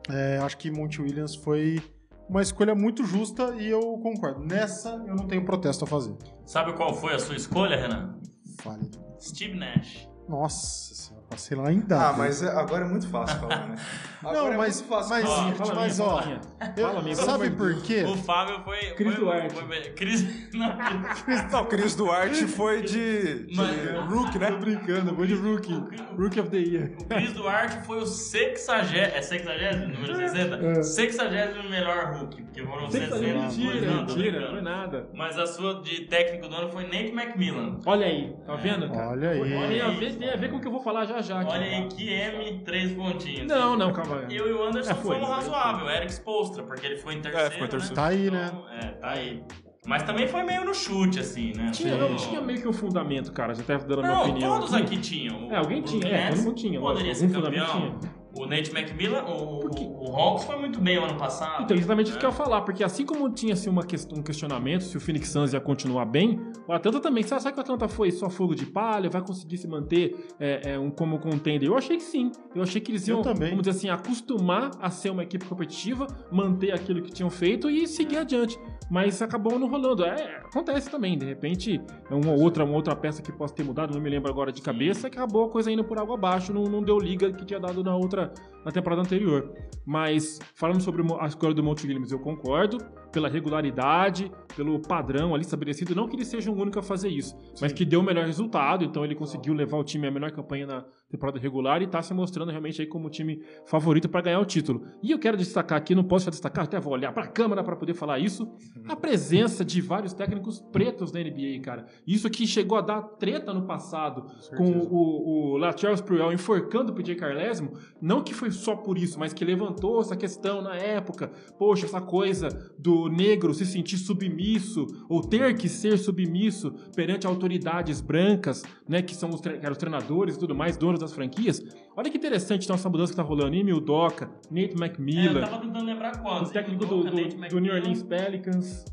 é, 0.07 0.37
acho 0.43 0.55
que 0.57 0.69
Monty 0.69 1.01
Williams 1.01 1.33
foi 1.35 1.81
uma 2.29 2.41
escolha 2.41 2.75
muito 2.75 3.03
justa 3.03 3.55
e 3.59 3.67
eu 3.67 3.79
concordo. 3.97 4.43
Nessa 4.43 4.89
eu 5.07 5.15
não 5.15 5.27
tenho 5.27 5.43
protesto 5.43 5.83
a 5.83 5.87
fazer. 5.87 6.15
Sabe 6.45 6.73
qual 6.73 6.93
foi 6.93 7.15
a 7.15 7.19
sua 7.19 7.35
escolha, 7.35 7.75
Renan? 7.75 8.19
Fale. 8.61 8.89
Steve 9.19 9.57
Nash. 9.57 10.08
Nossa 10.29 10.93
senhora, 10.93 11.25
passei 11.29 11.57
lá 11.57 11.69
ainda. 11.69 12.09
Ah, 12.09 12.13
mas 12.13 12.43
é- 12.43 12.49
agora 12.49 12.85
é 12.85 12.87
muito 12.87 13.07
fácil 13.09 13.39
falar, 13.39 13.67
né? 13.67 13.75
Agora 14.21 14.37
Não, 14.37 14.53
é 14.53 14.57
mas- 14.57 14.75
muito 14.81 14.89
fácil 14.89 15.09
mas- 15.11 15.23
falar. 15.25 15.51
Fala 15.55 15.75
mas, 15.75 15.97
minha, 15.97 16.07
ó, 16.09 16.11
fala 16.17 16.25
minha. 16.25 16.41
Eu- 16.75 16.87
Fala, 16.87 16.99
amigo. 16.99 17.15
sabe 17.15 17.49
por 17.51 17.81
quê? 17.83 18.03
O 18.03 18.17
Fábio 18.17 18.59
foi. 18.65 18.77
Cris 18.95 19.15
foi, 19.15 19.23
Duarte. 19.23 19.55
Foi, 19.55 19.79
Cris. 19.91 20.53
Não, 20.53 20.75
Não, 21.51 21.65
Cris 21.67 21.95
Duarte 21.95 22.45
foi 22.47 22.81
de, 22.81 23.45
de 23.45 23.55
Mas- 23.55 24.09
Rook, 24.09 24.37
né? 24.37 24.51
brincando, 24.51 25.15
vou 25.15 25.25
de 25.25 25.35
rookie. 25.35 25.73
Rookie 26.17 26.39
of 26.41 26.49
the 26.49 26.57
Year. 26.57 26.91
O 26.99 27.05
Cris 27.05 27.31
Duarte 27.31 27.77
foi 27.85 27.99
o 27.99 28.05
sexagésimo. 28.05 29.15
É 29.17 29.21
sexagésimo? 29.21 29.87
Número 29.93 30.15
60? 30.17 30.55
É. 30.57 30.83
Sexagésimo 30.83 31.69
melhor 31.69 32.13
Hulk. 32.19 32.41
Porque 32.43 32.61
foram 32.65 32.89
Você 32.91 32.99
que 32.99 33.07
tá 33.07 33.15
60. 33.17 33.33
dando 33.33 33.41
mentira, 33.43 33.91
Não, 33.91 34.05
tô 34.05 34.15
mentira, 34.15 34.51
não 34.51 34.57
é 34.57 34.61
nada. 34.61 35.09
Mas 35.13 35.39
a 35.39 35.47
sua 35.47 35.81
de 35.81 36.01
técnico 36.07 36.49
do 36.49 36.55
ano 36.55 36.69
foi 36.69 36.83
Nate 36.83 37.13
McMillan. 37.13 37.79
Olha 37.85 38.05
aí, 38.05 38.35
tá 38.45 38.55
vendo, 38.57 38.89
cara? 38.89 39.09
Olha 39.11 39.29
aí. 39.29 39.39
Olha 39.39 39.67
aí, 39.69 39.81
tem 40.19 40.29
a 40.29 40.35
ver 40.35 40.49
com 40.51 40.57
o 40.57 40.59
que 40.61 40.67
eu 40.67 40.71
vou 40.71 40.81
falar 40.81 41.05
já 41.05 41.21
já. 41.21 41.39
aqui. 41.39 41.51
Olha 41.51 41.63
aí, 41.65 41.87
que 41.87 42.09
M, 42.09 42.59
três 42.65 42.91
pontinhos. 42.91 43.47
Não, 43.47 43.75
não, 43.75 43.91
calma. 43.93 44.25
Eu 44.29 44.47
e 44.47 44.53
o 44.53 44.63
Anderson 44.63 44.91
É, 44.91 44.95
foi. 44.95 45.15
fomos 45.15 45.29
razoável. 45.29 45.89
Eric 45.89 46.11
Spolstra, 46.13 46.63
porque 46.63 46.85
ele 46.85 46.97
foi 46.97 47.15
em 47.15 47.21
terceiro. 47.21 47.51
ficou 47.51 47.65
em 47.65 47.69
terceiro. 47.69 47.95
Tá 47.95 48.05
aí, 48.07 48.29
né? 48.29 48.45
Então, 48.53 48.69
É, 48.69 48.87
tá 48.93 49.09
aí. 49.11 49.43
Mas 49.87 50.03
também 50.03 50.27
foi 50.27 50.43
meio 50.43 50.65
no 50.65 50.73
chute, 50.73 51.19
assim, 51.21 51.53
né? 51.55 51.71
Tinha, 51.71 51.97
Foi 51.97 52.09
não, 52.09 52.15
tinha 52.17 52.41
meio 52.41 52.61
que 52.61 52.67
um 52.67 52.73
fundamento, 52.73 53.31
cara. 53.31 53.55
Já 53.55 53.61
até 53.63 53.77
dando 53.77 54.01
a 54.01 54.03
minha 54.03 54.13
Não, 54.13 54.21
opinião. 54.23 54.59
todos 54.59 54.73
aqui 54.73 54.97
tinham. 54.97 55.49
É, 55.51 55.55
alguém 55.55 55.81
tinha, 55.81 56.05
é, 56.07 56.29
todo 56.29 56.41
mundo 56.43 56.55
tinha. 56.55 56.79
Poderia 56.79 57.07
lógico, 57.13 57.29
ser 57.33 57.41
campeão. 57.41 57.65
tinha. 57.97 58.18
O 58.35 58.45
Nate 58.45 58.71
McMillan, 58.71 59.23
o, 59.23 59.59
Por 59.59 59.71
quê? 59.71 59.83
o, 59.89 60.15
Hawks 60.15 60.43
foi 60.45 60.57
muito 60.57 60.79
bem 60.79 60.99
o 60.99 61.03
ano 61.03 61.17
passado. 61.17 61.63
Então, 61.63 61.75
exatamente 61.75 62.07
né? 62.07 62.09
isso 62.11 62.19
que 62.19 62.25
eu 62.25 62.29
ia 62.29 62.35
falar, 62.35 62.61
porque 62.61 62.83
assim 62.83 63.05
como 63.05 63.29
tinha 63.29 63.53
assim, 63.53 63.69
uma 63.69 63.83
quest- 63.83 64.11
um 64.13 64.21
questionamento 64.21 64.83
se 64.83 64.95
o 64.95 64.99
Phoenix 64.99 65.29
Suns 65.29 65.53
ia 65.53 65.59
continuar 65.59 66.05
bem, 66.05 66.39
o 66.67 66.71
Atlanta 66.73 66.99
também. 66.99 67.23
Será 67.23 67.39
será 67.39 67.51
que 67.51 67.57
o 67.57 67.61
Atlanta 67.61 67.87
foi 67.87 68.11
só 68.11 68.29
fogo 68.29 68.53
de 68.53 68.65
palha? 68.65 69.09
Vai 69.09 69.21
conseguir 69.21 69.57
se 69.57 69.67
manter 69.67 70.15
é, 70.39 70.73
é, 70.73 70.79
um, 70.79 70.91
como 70.91 71.17
contender? 71.19 71.67
Eu 71.67 71.77
achei 71.77 71.97
que 71.97 72.03
sim. 72.03 72.31
Eu 72.53 72.61
achei 72.61 72.79
que 72.79 72.91
eles 72.91 73.07
iam, 73.07 73.21
também. 73.21 73.49
vamos 73.49 73.65
dizer 73.65 73.77
assim, 73.77 73.89
acostumar 73.89 74.71
a 74.79 74.89
ser 74.89 75.09
uma 75.09 75.23
equipe 75.23 75.45
competitiva, 75.45 76.05
manter 76.31 76.71
aquilo 76.71 77.01
que 77.01 77.11
tinham 77.11 77.29
feito 77.29 77.69
e 77.69 77.87
seguir 77.87 78.17
adiante. 78.17 78.59
Mas 78.89 79.21
acabou 79.21 79.57
não 79.59 79.67
rolando. 79.67 80.03
É, 80.03 80.37
acontece 80.37 80.89
também, 80.89 81.17
de 81.17 81.25
repente, 81.25 81.79
é 82.09 82.13
uma 82.13 82.31
outra, 82.33 82.63
uma 82.63 82.75
outra 82.75 82.95
peça 82.95 83.21
que 83.21 83.31
possa 83.31 83.53
ter 83.53 83.63
mudado, 83.63 83.93
não 83.93 84.01
me 84.01 84.09
lembro 84.09 84.29
agora 84.31 84.51
de 84.51 84.61
cabeça, 84.61 85.09
que 85.09 85.17
acabou 85.17 85.45
a 85.45 85.49
coisa 85.49 85.71
indo 85.71 85.83
por 85.83 85.99
água 85.99 86.15
abaixo, 86.15 86.51
não, 86.51 86.63
não 86.63 86.81
deu 86.81 86.97
liga 86.97 87.31
que 87.31 87.45
tinha 87.45 87.59
dado 87.59 87.83
na 87.83 87.95
outra, 87.95 88.18
na 88.65 88.71
temporada 88.71 89.01
anterior. 89.01 89.53
Mas, 89.85 90.39
falando 90.53 90.81
sobre 90.81 91.03
a 91.19 91.27
escolha 91.27 91.53
do 91.53 91.63
Monte 91.63 91.87
Williams, 91.87 92.11
eu 92.11 92.19
concordo, 92.19 92.77
pela 93.11 93.27
regularidade, 93.27 94.31
pelo 94.55 94.79
padrão 94.79 95.33
ali 95.33 95.43
estabelecido, 95.43 95.95
não 95.95 96.07
que 96.07 96.15
ele 96.15 96.25
seja 96.25 96.51
o 96.51 96.55
único 96.55 96.79
a 96.79 96.83
fazer 96.83 97.09
isso, 97.09 97.35
mas 97.59 97.73
que 97.73 97.83
deu 97.83 98.01
o 98.01 98.03
melhor 98.03 98.25
resultado, 98.25 98.83
então 98.85 99.03
ele 99.03 99.15
conseguiu 99.15 99.53
levar 99.53 99.77
o 99.77 99.83
time 99.83 100.07
à 100.07 100.11
melhor 100.11 100.31
campanha 100.31 100.67
na 100.67 100.85
temporada 101.09 101.39
regular 101.39 101.81
e 101.81 101.87
tá 101.87 102.01
se 102.01 102.13
mostrando 102.13 102.49
realmente 102.51 102.81
aí 102.81 102.87
como 102.87 103.07
o 103.07 103.09
time 103.09 103.41
favorito 103.65 104.07
para 104.07 104.21
ganhar 104.21 104.39
o 104.39 104.45
título. 104.45 104.83
E 105.01 105.11
eu 105.11 105.17
quero 105.19 105.35
destacar 105.37 105.77
aqui, 105.77 105.95
não 105.95 106.03
posso 106.03 106.25
já 106.25 106.31
destacar, 106.31 106.65
até 106.65 106.79
vou 106.79 106.93
olhar 106.93 107.11
para 107.11 107.23
a 107.23 107.27
câmera 107.27 107.63
para 107.63 107.75
poder 107.75 107.93
falar 107.93 108.19
isso, 108.19 108.47
a 108.87 108.95
presença 108.95 109.65
de 109.65 109.81
vários 109.81 110.13
técnicos 110.13 110.59
pretos 110.71 111.11
na 111.11 111.19
NBA, 111.19 111.59
cara. 111.63 111.85
Isso 112.05 112.29
que 112.29 112.45
chegou 112.45 112.77
a 112.77 112.81
dar 112.81 113.01
treta 113.01 113.53
no 113.53 113.65
passado 113.65 114.25
com 114.55 114.71
o, 114.71 115.53
o 115.53 115.57
Latrell 115.57 115.93
Sprewell 115.95 116.31
enforcando 116.31 116.91
o 116.91 116.95
PJ 116.95 117.15
Carlesimo, 117.15 117.71
não 118.01 118.23
que 118.23 118.33
foi 118.33 118.51
só 118.51 118.75
por 118.75 118.97
isso, 118.97 119.19
mas 119.19 119.33
que 119.33 119.43
levantou 119.43 119.99
essa 120.01 120.15
questão 120.15 120.61
na 120.61 120.75
época, 120.75 121.31
poxa, 121.57 121.85
essa 121.85 122.01
coisa 122.01 122.49
do 122.77 123.07
negro 123.09 123.53
se 123.53 123.65
sentir 123.65 123.97
submisso 123.97 124.85
ou 125.09 125.21
ter 125.21 125.55
que 125.57 125.67
ser 125.67 125.97
submisso 125.97 126.71
perante 126.95 127.25
autoridades 127.25 128.01
brancas, 128.01 128.63
né, 128.87 129.01
que 129.01 129.15
são 129.15 129.29
os, 129.29 129.41
tre- 129.41 129.59
os 129.69 129.77
treinadores 129.77 130.35
e 130.35 130.39
tudo 130.39 130.53
mais, 130.55 130.77
donos 130.77 130.98
das 130.99 131.13
franquias. 131.13 131.61
Olha 131.95 132.09
que 132.09 132.17
interessante 132.17 132.63
então 132.65 132.75
essa 132.75 132.89
mudança 132.89 133.11
que 133.13 133.17
tá 133.17 133.23
rolando. 133.23 133.55
Emi 133.55 133.73
Udoka, 133.73 134.27
Nate 134.51 134.69
É, 134.71 134.73
eu 134.73 134.77
McMillan, 134.85 135.41
tava 135.41 135.59
tentando 135.59 135.85
lembrar 135.85 136.21
quantos. 136.21 136.49
o 136.49 136.53
técnico 136.53 136.85
do, 136.85 137.03
do, 137.03 137.11
do 137.11 137.17
McMillan, 137.19 137.59
New 137.61 137.73
Orleans 137.73 138.03
Pelicans, 138.03 138.85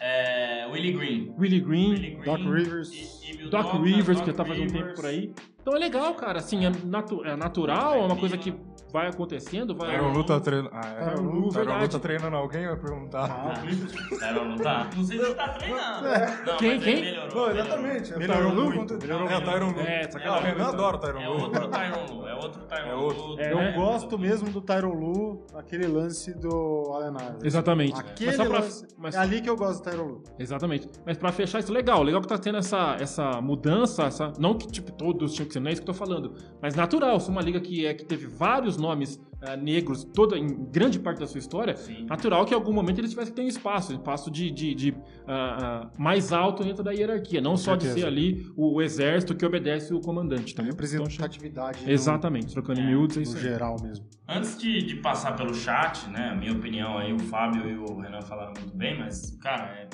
É, 0.00 0.66
Willie 0.70 0.92
Green. 0.92 1.34
Willie 1.38 1.60
Green, 1.60 1.90
Willie 1.90 2.10
Green 2.16 2.24
Doc 2.24 2.40
Rivers. 2.40 2.92
e- 2.92 3.30
e 3.46 3.48
Doc 3.48 3.72
Rivers, 3.82 4.18
Doc 4.18 4.24
que 4.24 4.30
já 4.30 4.36
tá 4.36 4.44
faz 4.44 4.60
um 4.60 4.66
tempo 4.66 4.94
por 4.94 5.06
aí. 5.06 5.32
Então 5.62 5.74
é 5.74 5.78
legal, 5.78 6.14
cara. 6.14 6.38
Assim, 6.38 6.66
é, 6.66 6.72
natu- 6.84 7.24
é 7.24 7.34
natural, 7.36 7.94
é 7.94 8.02
uma 8.04 8.16
coisa 8.16 8.36
que 8.36 8.52
vai 8.92 9.08
acontecendo, 9.08 9.74
vai. 9.74 9.90
Tyron 9.90 10.12
Lu 10.12 10.24
tá 10.24 10.40
treinando. 10.40 10.70
Ah, 10.72 10.80
é. 10.88 11.04
Tyronn 11.04 11.24
Lue, 11.30 11.50
Tyronn 11.52 11.80
Lu 11.80 11.88
tá 11.88 11.98
treinando 11.98 12.36
alguém? 12.36 12.62
Eu 12.64 12.70
ia 12.72 12.76
perguntar. 12.76 13.24
Ah, 13.24 14.32
não 14.32 14.56
tá. 14.56 14.88
Não 14.96 15.04
sei 15.04 15.18
se 15.18 15.24
ele 15.24 15.34
tá 15.34 15.48
treinando. 15.50 16.08
Não, 16.46 16.56
Quem, 16.56 16.80
quem? 16.80 17.00
melhorou, 17.00 17.48
melhorou. 17.48 17.50
exatamente. 17.50 18.12
É 18.14 18.18
Melhorou 18.18 18.52
Lue 18.52 18.64
muito, 18.64 18.78
contra- 18.94 18.98
melhorou 18.98 19.28
É, 19.28 19.36
o 19.36 19.40
Tyron 19.44 19.70
Lu. 19.72 19.80
É, 19.80 20.10
sacanagem. 20.10 20.42
o 20.42 20.44
Renan 20.56 20.68
adora 20.68 20.96
o 20.96 21.00
Tyron 21.00 21.20
É 21.20 21.28
Lu. 21.28 21.34
outro 21.42 21.68
Tyron 21.68 22.06
Lu, 22.14 22.26
é 22.28 22.34
outro 22.34 22.60
Tyron 22.64 22.86
É 22.88 22.94
Lu. 22.94 23.40
É, 23.40 23.52
Eu 23.52 23.72
gosto 23.74 24.18
mesmo 24.18 24.50
do 24.50 24.60
Tyron 24.60 24.92
Lu, 24.94 25.46
aquele 25.54 25.86
lance 25.86 26.32
do 26.38 26.90
Allen 26.94 27.10
Iverson. 27.10 27.38
Exatamente. 27.46 28.00
Aquele 28.00 28.26
Mas 28.30 28.36
só 28.36 28.44
pra- 28.46 28.86
mas- 28.98 29.14
É 29.14 29.18
ali 29.18 29.40
que 29.40 29.50
eu 29.50 29.56
gosto 29.56 29.82
do 29.82 29.90
Tyron 29.90 30.04
Lu. 30.06 30.22
Exatamente. 30.38 30.88
Mas 31.04 31.16
pra 31.16 31.32
fechar 31.32 31.58
isso, 31.60 31.72
legal. 31.72 32.02
Legal 32.02 32.20
que 32.20 32.28
tá 32.28 32.38
tendo 32.38 32.58
essa, 32.58 32.96
essa 33.00 33.40
mudança, 33.40 34.04
essa, 34.04 34.32
não 34.38 34.54
que 34.56 34.66
tipo, 34.66 34.92
todos 34.92 35.32
tinham 35.34 35.46
que 35.46 35.52
ser, 35.52 35.60
não 35.60 35.68
é 35.68 35.72
isso 35.72 35.82
que 35.82 35.88
eu 35.88 35.94
tô 35.94 35.98
falando. 35.98 36.34
Mas 36.60 36.74
natural, 36.74 37.18
se 37.20 37.30
uma 37.30 37.40
liga 37.42 37.60
que, 37.60 37.86
é, 37.86 37.94
que 37.94 38.04
teve 38.04 38.26
vários 38.26 38.75
nomes 38.76 39.20
ah, 39.42 39.56
negros 39.56 40.02
toda, 40.04 40.38
em 40.38 40.46
grande 40.70 40.98
parte 40.98 41.18
da 41.20 41.26
sua 41.26 41.38
história, 41.38 41.76
Sim. 41.76 42.06
natural 42.06 42.44
que 42.46 42.52
em 42.52 42.56
algum 42.56 42.72
momento 42.72 42.98
eles 42.98 43.10
tivessem 43.10 43.32
que 43.34 43.36
ter 43.40 43.44
um 43.46 43.48
espaço, 43.48 43.92
um 43.92 43.96
espaço 43.96 44.30
de, 44.30 44.50
de, 44.50 44.74
de, 44.74 44.94
ah, 45.26 45.90
mais 45.98 46.32
alto 46.32 46.64
dentro 46.64 46.82
da 46.82 46.90
hierarquia, 46.92 47.40
não 47.40 47.56
só 47.56 47.76
de 47.76 47.84
certeza. 47.84 48.06
ser 48.06 48.12
ali 48.12 48.46
o, 48.56 48.76
o 48.76 48.82
exército 48.82 49.34
que 49.34 49.44
obedece 49.44 49.92
o 49.92 50.00
comandante. 50.00 50.54
Tá? 50.54 50.62
Representatividade 50.62 51.84
no- 51.84 51.90
Exatamente, 51.90 52.52
trocando 52.52 52.80
em 52.80 52.86
miúdos, 52.86 53.16
é 53.18 53.22
isso 53.22 53.34
no 53.34 53.40
geral 53.40 53.76
mesmo. 53.82 54.06
Antes 54.28 54.58
de, 54.58 54.82
de 54.82 54.96
passar 54.96 55.36
pelo 55.36 55.54
chat, 55.54 56.08
né, 56.08 56.30
a 56.30 56.34
minha 56.34 56.52
opinião 56.52 56.98
aí, 56.98 57.12
o 57.12 57.18
Fábio 57.18 57.68
e 57.68 57.76
o 57.78 58.00
Renan 58.00 58.22
falaram 58.22 58.52
muito 58.58 58.76
bem, 58.76 58.98
mas, 58.98 59.36
cara, 59.40 59.66
é 59.74 59.88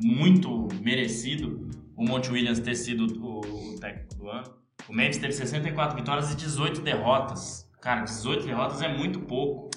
muito 0.00 0.68
merecido 0.80 1.68
o 1.96 2.04
Monte 2.04 2.30
Williams 2.30 2.60
ter 2.60 2.74
sido 2.76 3.06
o, 3.20 3.40
o 3.40 3.80
técnico 3.80 4.14
do 4.14 4.28
ano. 4.28 4.44
O 4.88 4.94
Memphis 4.94 5.18
teve 5.18 5.32
64 5.32 5.96
vitórias 5.96 6.32
e 6.32 6.36
18 6.36 6.80
derrotas. 6.80 7.67
Cara, 7.80 8.02
18 8.02 8.46
derrotas 8.46 8.82
é 8.82 8.88
muito 8.88 9.20
pouco, 9.20 9.70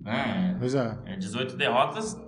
né? 0.00 0.56
Pois 0.58 0.74
é. 0.74 0.96
É, 1.06 1.16
18 1.16 1.56
derrotas, 1.56 2.18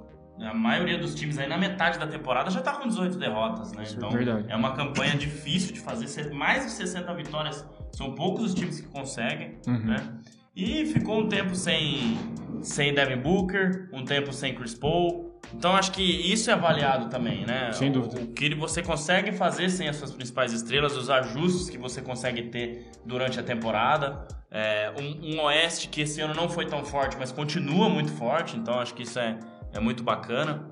a 0.41 0.53
maioria 0.55 0.99
dos 0.99 1.15
times 1.15 1.39
aí 1.39 1.49
na 1.49 1.57
metade 1.57 1.99
da 1.99 2.07
temporada 2.07 2.51
já 2.51 2.61
tá 2.61 2.73
com 2.75 2.87
18 2.89 3.17
derrotas, 3.19 3.73
né? 3.73 3.85
Então 3.91 4.11
verdade. 4.11 4.47
é 4.49 4.57
uma 4.57 4.73
campanha 4.75 5.17
difícil 5.17 5.73
de 5.73 5.81
fazer. 5.81 6.33
Mais 6.35 6.65
de 6.65 6.71
60 6.73 7.13
vitórias 7.15 7.65
são 7.93 8.15
poucos 8.15 8.45
os 8.45 8.55
times 8.55 8.81
que 8.81 8.89
conseguem, 8.89 9.59
Uhum. 9.67 9.79
né? 9.87 9.97
E 10.57 10.87
ficou 10.87 11.21
um 11.21 11.29
tempo 11.29 11.55
sem, 11.57 12.17
sem 12.63 12.95
Devin 12.95 13.17
Booker, 13.21 13.89
um 13.93 14.05
tempo 14.05 14.33
sem 14.33 14.55
Chris 14.55 14.75
Paul. 14.75 15.33
Então 15.53 15.75
acho 15.75 15.91
que 15.93 16.03
isso 16.03 16.49
é 16.49 16.53
avaliado 16.55 17.09
também, 17.09 17.45
né? 17.45 17.73
Sem 17.73 17.91
O- 17.91 17.93
dúvida. 17.95 18.21
O, 18.21 18.27
que 18.29 18.55
você 18.55 18.81
consegue 18.83 19.33
fazer 19.33 19.69
sem 19.69 19.89
as 19.89 19.97
suas 19.97 20.13
principais 20.13 20.53
estrelas, 20.53 20.97
os 20.97 21.11
ajustes 21.11 21.69
que 21.69 21.77
você 21.77 22.01
consegue 22.01 22.45
ter 22.51 22.87
durante 23.05 23.39
a 23.41 23.43
temporada. 23.43 24.27
É, 24.57 24.93
um, 24.97 25.35
um 25.35 25.41
Oeste 25.47 25.89
que 25.89 26.03
esse 26.03 26.21
ano 26.21 26.33
não 26.33 26.49
foi 26.49 26.65
tão 26.65 26.85
forte, 26.85 27.17
mas 27.19 27.33
continua 27.33 27.89
muito 27.89 28.13
forte, 28.13 28.57
então 28.57 28.79
acho 28.79 28.95
que 28.95 29.03
isso 29.03 29.19
é, 29.19 29.37
é 29.73 29.81
muito 29.81 30.05
bacana. 30.05 30.71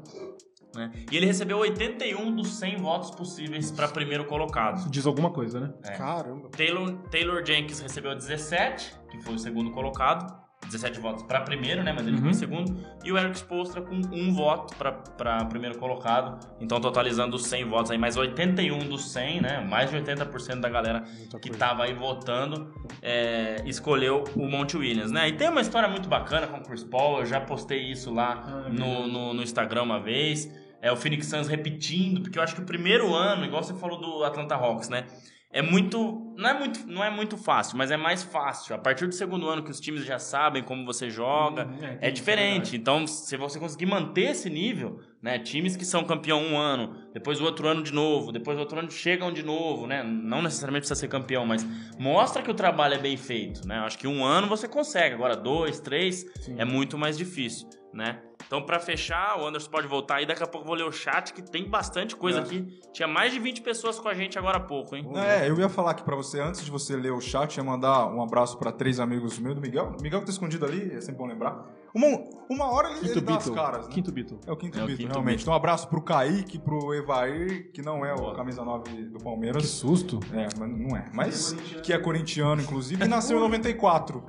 né? 0.72 0.92
E 1.10 1.16
ele 1.16 1.26
recebeu 1.26 1.58
81 1.58 2.36
dos 2.36 2.54
100 2.54 2.76
votos 2.76 3.10
possíveis 3.10 3.72
para 3.72 3.88
primeiro 3.88 4.24
colocado. 4.26 4.78
Isso 4.78 4.90
diz 4.90 5.04
alguma 5.04 5.30
coisa, 5.32 5.58
né? 5.58 5.74
É. 5.82 5.96
Caramba. 5.96 6.48
Taylor, 6.50 6.92
Taylor 7.10 7.44
Jenkins 7.44 7.80
recebeu 7.80 8.14
17, 8.14 8.94
que 9.10 9.20
foi 9.20 9.34
o 9.34 9.38
segundo 9.38 9.72
colocado. 9.72 10.41
17 10.66 11.00
votos 11.00 11.22
para 11.24 11.40
primeiro, 11.40 11.82
né? 11.82 11.92
Mas 11.92 12.06
ele 12.06 12.16
ficou 12.16 12.30
em 12.30 12.32
Uhum. 12.32 12.38
segundo. 12.38 12.86
E 13.04 13.12
o 13.12 13.18
Eric 13.18 13.36
Spoelstra 13.38 13.82
com 13.82 13.94
um 13.94 14.32
voto 14.32 14.74
para 14.76 15.44
primeiro 15.46 15.78
colocado. 15.78 16.38
Então, 16.60 16.80
totalizando 16.80 17.36
os 17.36 17.44
100 17.46 17.64
votos 17.66 17.90
aí, 17.90 17.98
mais 17.98 18.16
81 18.16 18.78
dos 18.78 19.10
100, 19.12 19.40
né? 19.42 19.60
Mais 19.60 19.90
de 19.90 19.96
80% 19.96 20.60
da 20.60 20.68
galera 20.68 21.00
Muita 21.00 21.38
que 21.38 21.48
coisa. 21.50 21.58
tava 21.58 21.84
aí 21.84 21.94
votando 21.94 22.72
é, 23.02 23.56
escolheu 23.66 24.24
o 24.36 24.46
Monte 24.48 24.76
Williams, 24.76 25.10
né? 25.10 25.28
E 25.28 25.32
tem 25.32 25.48
uma 25.48 25.60
história 25.60 25.88
muito 25.88 26.08
bacana 26.08 26.46
com 26.46 26.58
o 26.58 26.62
Chris 26.62 26.84
Paul. 26.84 27.18
Eu 27.20 27.26
já 27.26 27.40
postei 27.40 27.90
isso 27.90 28.12
lá 28.12 28.42
Ah, 28.46 28.68
no, 28.70 29.06
no, 29.06 29.34
no 29.34 29.42
Instagram 29.42 29.82
uma 29.82 30.00
vez. 30.00 30.50
É 30.80 30.90
o 30.90 30.96
Phoenix 30.96 31.26
Suns 31.28 31.46
repetindo, 31.46 32.20
porque 32.22 32.38
eu 32.38 32.42
acho 32.42 32.56
que 32.56 32.60
o 32.62 32.64
primeiro 32.64 33.14
ano, 33.14 33.44
igual 33.44 33.62
você 33.62 33.72
falou 33.74 34.00
do 34.00 34.24
Atlanta 34.24 34.56
Hawks, 34.56 34.88
né? 34.88 35.04
É 35.52 35.60
muito 35.60 36.32
não, 36.36 36.48
é 36.48 36.58
muito. 36.58 36.86
não 36.86 37.04
é 37.04 37.10
muito 37.10 37.36
fácil, 37.36 37.76
mas 37.76 37.90
é 37.90 37.96
mais 37.96 38.22
fácil. 38.22 38.74
A 38.74 38.78
partir 38.78 39.06
do 39.06 39.14
segundo 39.14 39.48
ano 39.48 39.62
que 39.62 39.70
os 39.70 39.78
times 39.78 40.04
já 40.04 40.18
sabem 40.18 40.62
como 40.62 40.84
você 40.84 41.10
joga, 41.10 41.66
Hum, 41.66 41.98
é 42.00 42.10
diferente. 42.10 42.74
Então, 42.74 43.06
se 43.06 43.36
você 43.36 43.58
conseguir 43.58 43.84
manter 43.86 44.30
esse 44.30 44.48
nível, 44.48 45.00
né? 45.22 45.38
Times 45.38 45.76
que 45.76 45.84
são 45.84 46.04
campeão 46.04 46.42
um 46.42 46.56
ano, 46.58 46.96
depois 47.12 47.40
o 47.40 47.44
outro 47.44 47.68
ano 47.68 47.82
de 47.82 47.92
novo, 47.92 48.32
depois 48.32 48.56
o 48.56 48.60
outro 48.60 48.78
ano 48.78 48.90
chegam 48.90 49.30
de 49.30 49.42
novo, 49.42 49.86
né? 49.86 50.02
Não 50.02 50.40
necessariamente 50.40 50.82
precisa 50.82 50.98
ser 50.98 51.08
campeão, 51.08 51.44
mas 51.44 51.66
mostra 51.98 52.42
que 52.42 52.50
o 52.50 52.54
trabalho 52.54 52.94
é 52.94 52.98
bem 52.98 53.16
feito, 53.16 53.66
né? 53.68 53.76
Acho 53.80 53.98
que 53.98 54.06
um 54.08 54.24
ano 54.24 54.46
você 54.48 54.66
consegue, 54.66 55.14
agora 55.14 55.36
dois, 55.36 55.78
três 55.80 56.24
Sim. 56.40 56.56
é 56.58 56.64
muito 56.64 56.96
mais 56.96 57.16
difícil, 57.18 57.68
né? 57.92 58.20
Então, 58.46 58.60
pra 58.66 58.78
fechar, 58.78 59.38
o 59.40 59.46
Anderson 59.46 59.70
pode 59.70 59.86
voltar 59.86 60.16
aí. 60.16 60.26
Daqui 60.26 60.42
a 60.42 60.46
pouco 60.46 60.64
eu 60.64 60.68
vou 60.68 60.76
ler 60.76 60.84
o 60.84 60.92
chat, 60.92 61.32
que 61.32 61.40
tem 61.42 61.68
bastante 61.70 62.14
coisa 62.16 62.40
É. 62.40 62.42
aqui. 62.42 62.80
Tinha 62.92 63.06
mais 63.08 63.32
de 63.32 63.38
20 63.38 63.62
pessoas 63.62 63.98
com 63.98 64.08
a 64.08 64.14
gente 64.14 64.38
agora 64.38 64.58
há 64.58 64.60
pouco, 64.60 64.94
hein? 64.96 65.08
É, 65.16 65.48
eu 65.48 65.58
ia 65.58 65.68
falar 65.68 65.92
aqui 65.92 66.02
pra 66.02 66.14
você, 66.16 66.40
antes 66.40 66.62
de 66.64 66.70
você 66.70 66.94
ler 66.96 67.12
o 67.12 67.20
chat, 67.20 67.56
ia 67.56 67.64
mandar 67.64 68.06
um 68.08 68.22
abraço 68.22 68.58
pra 68.58 68.70
três 68.72 69.00
amigos 69.00 69.38
meus, 69.38 69.54
do 69.54 69.60
Miguel. 69.60 69.94
O 69.98 70.02
Miguel 70.02 70.20
que 70.20 70.26
tá 70.26 70.32
escondido 70.32 70.66
ali, 70.66 70.92
é 70.92 71.00
sempre 71.00 71.18
bom 71.18 71.26
lembrar. 71.26 71.64
Uma, 71.94 72.06
uma 72.50 72.70
hora 72.72 72.88
ele, 72.90 73.00
Quinto 73.00 73.12
ele 73.12 73.20
dá 73.20 73.36
as 73.36 73.50
caras, 73.50 73.86
né? 73.88 73.94
Quinto 73.94 74.12
Beatle. 74.12 74.40
É 74.46 74.52
o 74.52 74.56
quinto 74.56 74.78
É 74.78 74.82
o 74.82 74.86
Beatle, 74.86 74.96
quinto 74.96 75.12
realmente. 75.12 75.36
Beatle. 75.36 75.42
Então 75.42 75.52
um 75.52 75.56
abraço 75.56 75.88
pro 75.88 76.02
Kaique, 76.02 76.58
pro 76.58 76.94
Evair, 76.94 77.70
que 77.72 77.82
não 77.82 78.04
é 78.04 78.12
o 78.12 78.16
Boa. 78.16 78.34
camisa 78.34 78.64
9 78.64 78.90
do 79.04 79.18
Que 79.18 79.24
Palmeiras. 79.24 79.66
susto. 79.68 80.18
É, 80.32 80.46
mas 80.58 80.68
não 80.70 80.96
é. 80.96 81.10
Mas 81.14 81.52
que 81.82 81.92
é 81.92 81.98
corintiano, 81.98 82.60
inclusive, 82.62 83.04
e 83.04 83.08
nasceu 83.08 83.36
em 83.36 83.40
94. 83.40 84.24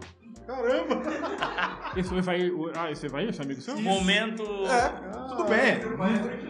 Caramba! 0.45 1.01
Esse 1.95 2.21
vai. 2.21 2.51
Ah, 2.75 2.91
esse 2.91 3.07
vai, 3.07 3.25
esse 3.29 3.41
amigo 3.41 3.61
seu? 3.61 3.79
Momento. 3.79 4.41
É, 4.65 4.89
tudo 5.27 5.43
bem. 5.45 5.79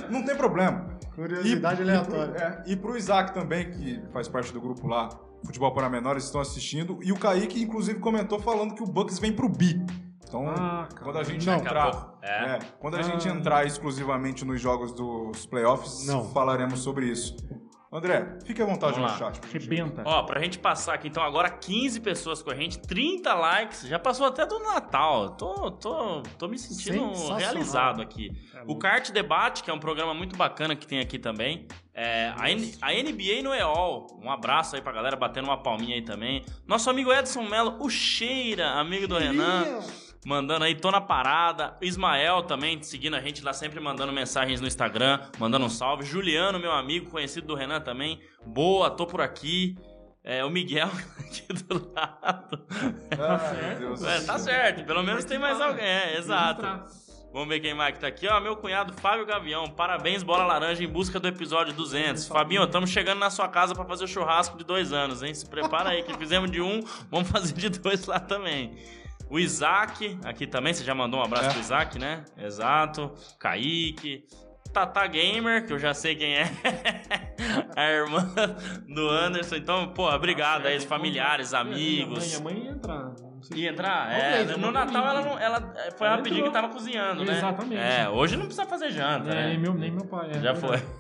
Não, 0.10 0.24
tem 0.24 0.36
problema. 0.38 0.98
Curiosidade 1.16 1.82
E- 1.82 1.84
aleatória. 1.84 2.64
É, 2.66 2.72
e 2.72 2.76
pro 2.78 2.96
Isaac 2.98 3.34
também, 3.34 3.70
que 3.72 4.02
faz 4.14 4.28
parte 4.30 4.54
do 4.54 4.62
grupo 4.62 4.88
lá, 4.88 5.10
Futebol 5.46 5.74
para 5.74 5.90
Menores, 5.90 6.24
estão 6.24 6.40
assistindo. 6.40 6.98
E 7.04 7.12
o 7.12 7.20
Kaique, 7.20 7.62
inclusive, 7.62 8.00
comentou 8.00 8.40
falando 8.40 8.74
que 8.74 8.82
o 8.82 8.86
Bucks 8.86 9.20
vem 9.20 9.34
pro 9.34 9.50
bi. 9.50 9.86
Então, 10.26 10.48
Ah, 10.50 10.88
quando 11.04 11.18
a 11.20 11.24
gente 11.24 11.46
Não. 11.46 11.56
Entrar. 11.58 12.14
É. 12.22 12.46
é, 12.56 12.60
quando 12.80 12.96
a 12.96 13.00
Ah. 13.00 13.04
gente 13.04 13.28
entrar 13.28 13.66
exclusivamente 13.66 14.46
nos 14.46 14.60
jogos 14.62 14.94
dos 14.94 15.46
playoffs, 15.46 16.08
Não. 16.08 16.24
falaremos 16.32 16.80
sobre 16.80 17.06
isso. 17.08 17.36
André, 17.94 18.40
fique 18.46 18.62
à 18.62 18.66
vontade 18.66 18.94
Vamos 18.94 19.12
no 19.14 19.20
lá. 19.26 19.32
chat. 19.34 19.40
Rebenta. 19.52 20.02
Ó, 20.06 20.24
pra 20.24 20.40
gente 20.42 20.58
passar 20.58 20.96
aqui, 20.96 21.08
então, 21.08 21.22
agora 21.22 21.50
15 21.50 22.00
pessoas 22.02 22.42
com 22.42 22.50
a 22.50 22.56
gente, 22.56 22.80
30 22.80 23.34
likes, 23.34 23.82
já 23.88 24.00
passou 24.00 24.26
até 24.26 24.46
do 24.46 24.58
Natal. 24.60 25.32
Tô, 25.32 25.70
tô, 25.72 26.24
tô 26.38 26.48
me 26.48 26.58
sentindo 26.58 27.12
realizado 27.36 28.02
aqui. 28.02 28.32
O 28.68 28.78
Kart 28.78 29.12
Debate, 29.12 29.64
que 29.64 29.70
é 29.70 29.74
um 29.74 29.80
programa 29.80 30.14
muito 30.14 30.36
bacana 30.36 30.76
que 30.76 30.88
tem 30.88 31.00
aqui 31.00 31.20
também. 31.20 31.68
É, 31.94 32.34
a, 32.38 32.50
N- 32.50 32.74
a 32.82 32.92
NBA 32.92 33.44
no 33.44 33.54
EOL. 33.54 34.20
Um 34.24 34.32
abraço 34.32 34.76
aí 34.76 34.82
pra 34.82 34.92
galera, 34.92 35.16
batendo 35.16 35.46
uma 35.46 35.58
palminha 35.62 35.96
aí 35.96 36.02
também. 36.02 36.44
Nosso 36.66 36.90
amigo 36.90 37.14
Edson 37.14 37.44
Mello, 37.44 37.78
o 37.80 37.90
Cheira, 37.90 38.72
amigo 38.72 39.08
do 39.08 39.18
Renan. 39.18 39.80
Mandando 40.26 40.64
aí, 40.66 40.76
tô 40.76 40.90
na 40.90 41.02
parada. 41.02 41.76
Ismael 41.82 42.44
também, 42.44 42.82
seguindo 42.82 43.16
a 43.16 43.22
gente 43.22 43.44
lá, 43.44 43.54
sempre 43.54 43.80
mandando 43.80 44.14
mensagens 44.14 44.62
no 44.62 44.68
Instagram, 44.68 45.20
mandando 45.38 45.66
um 45.66 45.70
salve. 45.70 46.06
Juliano, 46.06 46.60
meu 46.60 46.72
amigo, 46.72 47.10
conhecido 47.10 47.48
do 47.48 47.56
Renan 47.56 47.82
também. 47.82 48.22
Boa, 48.46 48.90
tô 48.90 49.06
por 49.06 49.22
aqui. 49.22 49.78
É, 50.24 50.44
o 50.46 50.50
Miguel 50.50 50.90
aqui 51.20 51.52
do 51.52 51.92
lado. 51.94 52.66
Meu 53.12 53.76
Deus. 53.90 54.04
É, 54.04 54.22
tá 54.22 54.40
certo, 54.40 54.86
pelo 54.86 55.04
menos 55.04 55.26
tem 55.26 55.38
mais 55.38 55.60
alguém. 55.60 55.84
É, 55.84 56.18
exato. 56.18 56.64
Vamos 57.34 57.50
ver 57.50 57.60
quem 57.60 57.74
mais 57.74 57.96
que 57.96 58.00
tá 58.00 58.08
aqui. 58.08 58.28
Ó, 58.28 58.40
meu 58.40 58.56
cunhado 58.56 58.94
Fábio 58.94 59.26
Gavião. 59.26 59.68
Parabéns, 59.68 60.22
Bola 60.22 60.46
Laranja, 60.46 60.84
em 60.84 60.88
busca 60.88 61.20
do 61.20 61.28
episódio 61.28 61.74
200. 61.74 62.28
Fabinho, 62.28 62.64
estamos 62.64 62.92
chegando 62.92 63.18
na 63.18 63.32
sua 63.32 63.50
casa 63.50 63.74
pra 63.74 63.84
fazer 63.84 64.04
o 64.04 64.08
churrasco 64.08 64.56
de 64.56 64.64
dois 64.64 64.94
anos, 64.94 65.24
hein? 65.24 65.34
Se 65.34 65.46
prepara 65.50 65.90
aí, 65.90 66.04
que 66.04 66.14
fizemos 66.16 66.52
de 66.52 66.62
um, 66.62 66.82
vamos 67.10 67.28
fazer 67.32 67.54
de 67.54 67.70
dois 67.70 68.06
lá 68.06 68.20
também. 68.20 68.78
O 69.34 69.40
Isaac, 69.40 70.20
aqui 70.24 70.46
também, 70.46 70.76
você 70.76 70.84
já 70.84 70.94
mandou 70.94 71.20
um 71.20 71.24
abraço 71.24 71.46
É. 71.50 71.50
pro 71.54 71.60
Isaac, 71.60 71.98
né? 71.98 72.24
Exato. 72.38 73.12
Kaique. 73.40 74.26
Tata 74.72 75.08
Gamer, 75.08 75.66
que 75.66 75.74
eu 75.74 75.80
já 75.80 75.92
sei 75.92 76.16
quem 76.16 76.36
é. 76.36 76.44
a 77.76 77.90
irmã 77.90 78.32
do 78.88 79.10
Anderson. 79.10 79.56
Então, 79.56 79.88
pô, 79.92 80.08
obrigado 80.14 80.68
aí, 80.68 80.78
os 80.78 80.84
familiares, 80.84 81.52
amigos. 81.52 82.28
Minha 82.28 82.40
mãe 82.42 82.68
entrar. 82.68 83.06
não 83.06 83.18
sei. 83.18 83.33
Ia 83.56 83.70
entrar? 83.72 84.12
É, 84.12 84.44
no 84.58 84.72
Natal 84.72 85.06
ela, 85.08 85.22
não, 85.22 85.40
ela 85.40 85.74
é, 85.76 85.92
foi 85.92 86.08
Ela 86.08 86.16
rapidinho 86.18 86.44
que 86.44 86.50
entrou. 86.50 86.62
tava 86.62 86.74
cozinhando, 86.74 87.26
né? 87.26 87.38
Exatamente. 87.38 87.82
É, 87.82 88.10
hoje 88.10 88.36
não 88.36 88.46
precisa 88.46 88.66
fazer 88.66 88.92
janta, 88.92 89.30
É, 89.30 89.36
né? 89.36 89.48
nem, 89.50 89.58
meu, 89.60 89.74
nem 89.74 89.92
meu 89.92 90.06
pai. 90.06 90.32
é 90.32 90.40
Já 90.40 90.56
foi. 90.56 90.82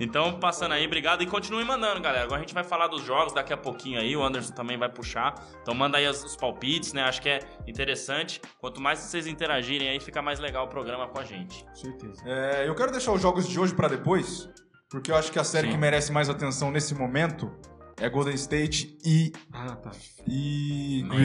Então, 0.00 0.38
passando 0.38 0.72
aí, 0.72 0.86
obrigado. 0.86 1.22
E 1.22 1.26
continue 1.26 1.62
mandando, 1.64 2.00
galera. 2.00 2.24
Agora 2.24 2.38
a 2.40 2.40
gente 2.40 2.54
vai 2.54 2.64
falar 2.64 2.86
dos 2.86 3.02
jogos 3.04 3.34
daqui 3.34 3.52
a 3.52 3.56
pouquinho 3.56 4.00
aí. 4.00 4.16
O 4.16 4.22
Anderson 4.22 4.54
também 4.54 4.78
vai 4.78 4.88
puxar. 4.88 5.34
Então 5.60 5.74
manda 5.74 5.98
aí 5.98 6.06
os, 6.08 6.24
os 6.24 6.36
palpites, 6.36 6.92
né? 6.94 7.02
Acho 7.02 7.20
que 7.20 7.28
é 7.28 7.40
interessante. 7.66 8.40
Quanto 8.60 8.80
mais 8.80 8.98
vocês 9.00 9.26
interagirem 9.26 9.88
aí, 9.90 10.00
fica 10.00 10.22
mais 10.22 10.38
legal 10.38 10.64
o 10.64 10.68
programa 10.68 11.06
com 11.08 11.18
a 11.20 11.24
gente. 11.24 11.64
Com 11.64 11.74
certeza. 11.74 12.22
É, 12.24 12.66
eu 12.66 12.74
quero 12.74 12.90
deixar 12.92 13.12
os 13.12 13.20
jogos 13.20 13.46
de 13.46 13.58
hoje 13.60 13.74
pra 13.74 13.88
depois, 13.88 14.48
porque 14.88 15.10
eu 15.10 15.16
acho 15.16 15.30
que 15.30 15.38
a 15.38 15.44
série 15.44 15.66
Sim. 15.66 15.72
que 15.74 15.78
merece 15.78 16.12
mais 16.12 16.30
atenção 16.30 16.70
nesse 16.70 16.94
momento 16.94 17.52
é 18.00 18.08
Golden 18.08 18.34
State 18.34 18.96
e, 19.04 19.32
Ah, 19.52 19.76
tá. 19.76 19.90
e 20.26 21.02
Memphis. 21.04 21.18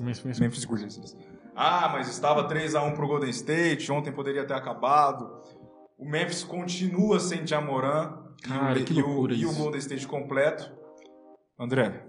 Grizzlies. 0.00 0.20
Foi 0.20 0.30
isso. 0.30 0.40
Memphis 0.42 0.64
Grizzlies. 0.64 1.16
Ah, 1.54 1.88
mas 1.92 2.08
estava 2.08 2.44
3 2.48 2.74
a 2.74 2.82
1 2.82 2.94
pro 2.94 3.06
Golden 3.08 3.30
State, 3.30 3.90
ontem 3.92 4.12
poderia 4.12 4.46
ter 4.46 4.54
acabado. 4.54 5.28
O 5.98 6.08
Memphis 6.08 6.42
continua 6.44 7.20
sem 7.20 7.46
Jamoran 7.46 8.16
Cara, 8.42 8.78
e, 8.78 8.82
o, 8.82 8.84
que 8.86 8.94
e 8.94 9.02
o- 9.02 9.06
loucura 9.06 9.34
e 9.34 9.44
o 9.44 9.50
isso. 9.50 9.58
Golden 9.60 9.78
State 9.78 10.06
completo. 10.06 10.72
André, 11.58 12.06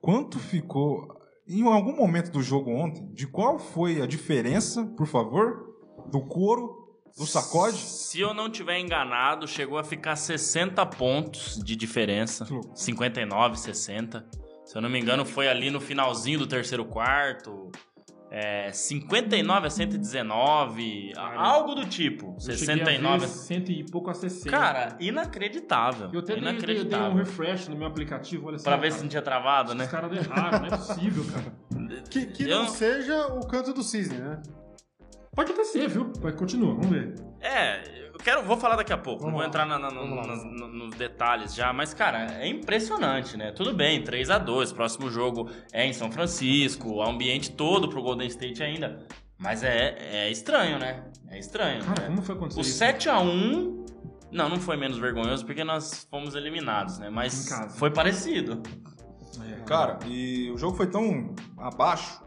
quanto 0.00 0.38
ficou 0.38 1.06
em 1.46 1.62
algum 1.64 1.94
momento 1.94 2.30
do 2.32 2.42
jogo 2.42 2.70
ontem? 2.70 3.06
De 3.12 3.26
qual 3.28 3.58
foi 3.58 4.00
a 4.02 4.06
diferença, 4.06 4.84
por 4.96 5.06
favor, 5.06 5.68
do 6.10 6.20
couro, 6.26 6.79
do 7.16 7.26
sacode? 7.26 7.76
Se 7.76 8.20
eu 8.20 8.32
não 8.34 8.48
tiver 8.50 8.78
enganado, 8.78 9.46
chegou 9.46 9.78
a 9.78 9.84
ficar 9.84 10.16
60 10.16 10.84
pontos 10.86 11.58
de 11.62 11.76
diferença. 11.76 12.44
Que 12.44 12.52
louco. 12.52 12.70
59, 12.74 13.58
60. 13.58 14.24
Se 14.64 14.76
eu 14.76 14.80
não 14.82 14.88
me 14.88 14.98
engano, 15.00 15.24
foi 15.24 15.48
ali 15.48 15.70
no 15.70 15.80
finalzinho 15.80 16.38
do 16.38 16.46
terceiro 16.46 16.84
quarto. 16.84 17.70
É, 18.32 18.70
59 18.72 19.66
a 19.66 19.70
119, 19.70 21.12
a- 21.16 21.20
Cara, 21.20 21.40
algo 21.40 21.74
do 21.74 21.84
tipo. 21.86 22.36
Eu 22.36 22.40
cheguei 22.40 22.52
a 22.52 22.86
69 22.86 23.26
ver 23.26 23.32
cento 23.32 23.72
e 23.72 23.84
pouco 23.84 24.08
a 24.08 24.14
60. 24.14 24.50
Cara, 24.56 24.96
inacreditável. 25.00 26.10
eu 26.12 26.20
até 26.20 26.34
dei, 26.34 26.36
dei, 26.36 26.44
dei 26.44 26.48
um 26.52 26.52
inacreditável. 26.52 27.16
refresh 27.16 27.66
no 27.68 27.74
meu 27.76 27.88
aplicativo, 27.88 28.46
olha 28.46 28.58
só. 28.58 28.64
Pra 28.70 28.76
ver 28.76 28.92
se 28.92 29.02
não 29.02 29.08
tinha 29.08 29.20
travado, 29.22 29.74
né? 29.74 29.84
Os 29.84 29.90
caras 29.90 30.12
erraram, 30.16 30.60
não 30.60 30.66
é 30.66 30.70
possível, 30.70 31.24
cara. 31.32 32.00
Que, 32.08 32.26
que 32.26 32.42
Eu- 32.44 32.60
não 32.62 32.68
seja 32.68 33.26
o 33.34 33.44
canto 33.48 33.72
do 33.72 33.82
cisne, 33.82 34.18
né? 34.18 34.40
Pode 35.40 35.52
até 35.52 35.64
ser, 35.64 35.88
viu? 35.88 36.12
Mas 36.22 36.34
continua, 36.34 36.74
vamos 36.74 36.88
ver. 36.90 37.14
É, 37.40 38.08
eu 38.12 38.18
quero, 38.18 38.42
vou 38.42 38.58
falar 38.58 38.76
daqui 38.76 38.92
a 38.92 38.98
pouco, 38.98 39.24
não 39.24 39.30
Vamos 39.32 39.36
vou 39.36 39.40
lá. 39.40 39.46
entrar 39.48 39.64
na- 39.64 39.78
na- 39.78 39.90
no- 39.90 40.68
nos 40.68 40.94
detalhes 40.96 41.54
já, 41.54 41.72
mas 41.72 41.94
cara, 41.94 42.26
é 42.42 42.46
impressionante, 42.46 43.38
né? 43.38 43.50
Tudo 43.50 43.72
bem, 43.72 44.04
3 44.04 44.28
a 44.28 44.36
2 44.36 44.70
próximo 44.70 45.08
jogo 45.08 45.48
é 45.72 45.86
em 45.86 45.94
São 45.94 46.12
Francisco, 46.12 46.90
o 46.96 47.02
ambiente 47.02 47.52
todo 47.52 47.88
pro 47.88 48.02
Golden 48.02 48.26
State 48.28 48.62
ainda, 48.62 49.06
mas 49.38 49.62
é, 49.62 50.26
é 50.26 50.30
estranho, 50.30 50.78
né? 50.78 51.04
É 51.30 51.38
estranho. 51.38 51.82
Cara, 51.86 52.02
né? 52.02 52.06
como 52.08 52.20
foi 52.20 52.34
acontecer 52.34 52.60
O 52.60 52.60
isso? 52.60 52.76
7 52.76 53.08
a 53.08 53.18
1 53.18 53.86
não, 54.30 54.46
não 54.50 54.58
foi 54.60 54.76
menos 54.76 54.98
vergonhoso 54.98 55.46
porque 55.46 55.64
nós 55.64 56.06
fomos 56.10 56.34
eliminados, 56.34 56.98
né? 56.98 57.08
Mas 57.08 57.48
foi 57.78 57.90
parecido. 57.90 58.62
É, 59.48 59.62
Cara, 59.62 59.98
e 60.06 60.50
o 60.50 60.58
jogo 60.58 60.76
foi 60.76 60.86
tão 60.88 61.34
abaixo. 61.56 62.20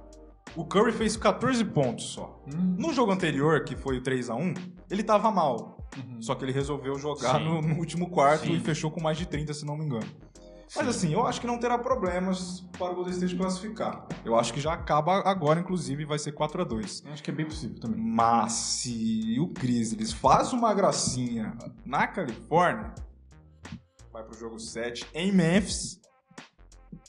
O 0.55 0.63
Curry 0.65 0.91
fez 0.91 1.17
14 1.17 1.65
pontos 1.65 2.05
só. 2.09 2.41
Hum, 2.47 2.75
No 2.77 2.93
jogo 2.93 3.11
anterior, 3.11 3.63
que 3.63 3.75
foi 3.75 3.97
o 3.97 4.01
3 4.03 4.29
a 4.29 4.35
1 4.35 4.53
ele 4.89 5.01
tava 5.03 5.31
mal. 5.31 5.77
uhum. 5.97 6.21
Só 6.21 6.35
que 6.35 6.45
ele 6.45 6.51
resolveu 6.51 6.97
jogar 6.99 7.39
Sim. 7.39 7.45
no, 7.45 7.61
no 7.61 7.75
último 7.79 8.09
quarto 8.09 8.45
Sim. 8.45 8.53
e 8.53 8.59
fechou 8.59 8.91
com 8.91 9.01
mais 9.01 9.17
de 9.17 9.25
30, 9.25 9.53
se 9.53 9.65
não 9.65 9.75
me 9.75 9.85
engano. 9.85 10.05
Mas 10.75 10.87
assim, 10.87 11.13
eu 11.13 11.25
acho 11.25 11.39
que 11.39 11.45
não 11.45 11.59
terá 11.59 11.77
problemas 11.77 12.61
para 12.77 12.91
o 12.91 12.95
Golden 12.95 13.13
State 13.13 13.35
classificar. 13.35 14.07
Eu 14.25 14.35
acho 14.35 14.51
que 14.53 14.59
já 14.59 14.73
acaba 14.73 15.19
agora, 15.27 15.59
inclusive, 15.59 16.03
vai 16.05 16.17
ser 16.17 16.31
4 16.31 16.61
a 16.61 16.65
2 16.65 17.03
Acho 17.11 17.21
que 17.21 17.29
é 17.29 17.33
bem 17.33 17.45
possível 17.45 17.79
também. 17.79 17.99
Mas 17.99 18.53
se 18.53 19.37
o 19.39 19.47
Grizzlies 19.47 20.11
faz 20.13 20.51
uma 20.51 20.73
gracinha 20.73 21.55
na 21.85 22.07
Califórnia, 22.07 22.93
vai 24.11 24.23
pro 24.23 24.37
jogo 24.37 24.57
7 24.59 25.05
em 25.13 25.31
Memphis 25.31 25.99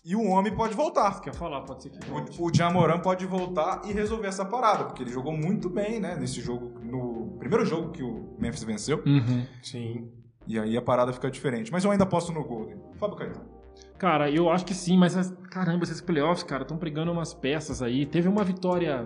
e 0.04 0.14
o 0.16 0.22
homem 0.28 0.54
pode 0.54 0.74
voltar. 0.74 1.20
Quer 1.20 1.34
falar, 1.34 1.62
pode 1.62 1.82
ser 1.82 1.90
que 1.90 2.08
volte. 2.10 2.40
O, 2.40 2.46
o 2.46 2.54
Jamoran 2.54 2.98
pode 2.98 3.26
voltar 3.26 3.82
e 3.86 3.92
resolver 3.92 4.26
essa 4.28 4.44
parada, 4.44 4.84
porque 4.84 5.02
ele 5.02 5.10
jogou 5.12 5.32
muito 5.36 5.68
bem, 5.70 6.00
né, 6.00 6.16
nesse 6.16 6.40
jogo, 6.40 6.72
no 6.82 7.36
primeiro 7.38 7.64
jogo 7.64 7.90
que 7.90 8.02
o 8.02 8.34
Memphis 8.38 8.64
venceu. 8.64 9.02
Uhum. 9.06 9.46
Sim. 9.62 10.08
E 10.46 10.58
aí 10.58 10.76
a 10.76 10.82
parada 10.82 11.12
fica 11.12 11.30
diferente. 11.30 11.72
Mas 11.72 11.84
eu 11.84 11.90
ainda 11.90 12.04
aposto 12.04 12.32
no 12.32 12.44
Golden. 12.44 12.76
Fábio 12.96 13.16
Caetano. 13.16 13.46
Cara, 13.98 14.30
eu 14.30 14.50
acho 14.50 14.64
que 14.66 14.74
sim, 14.74 14.96
mas 14.98 15.16
as- 15.16 15.32
caramba, 15.50 15.84
esses 15.84 16.00
playoffs, 16.00 16.42
cara, 16.42 16.62
estão 16.62 16.76
pregando 16.76 17.10
umas 17.10 17.32
peças 17.32 17.80
aí. 17.82 18.04
Teve 18.06 18.28
uma 18.28 18.44
vitória, 18.44 19.02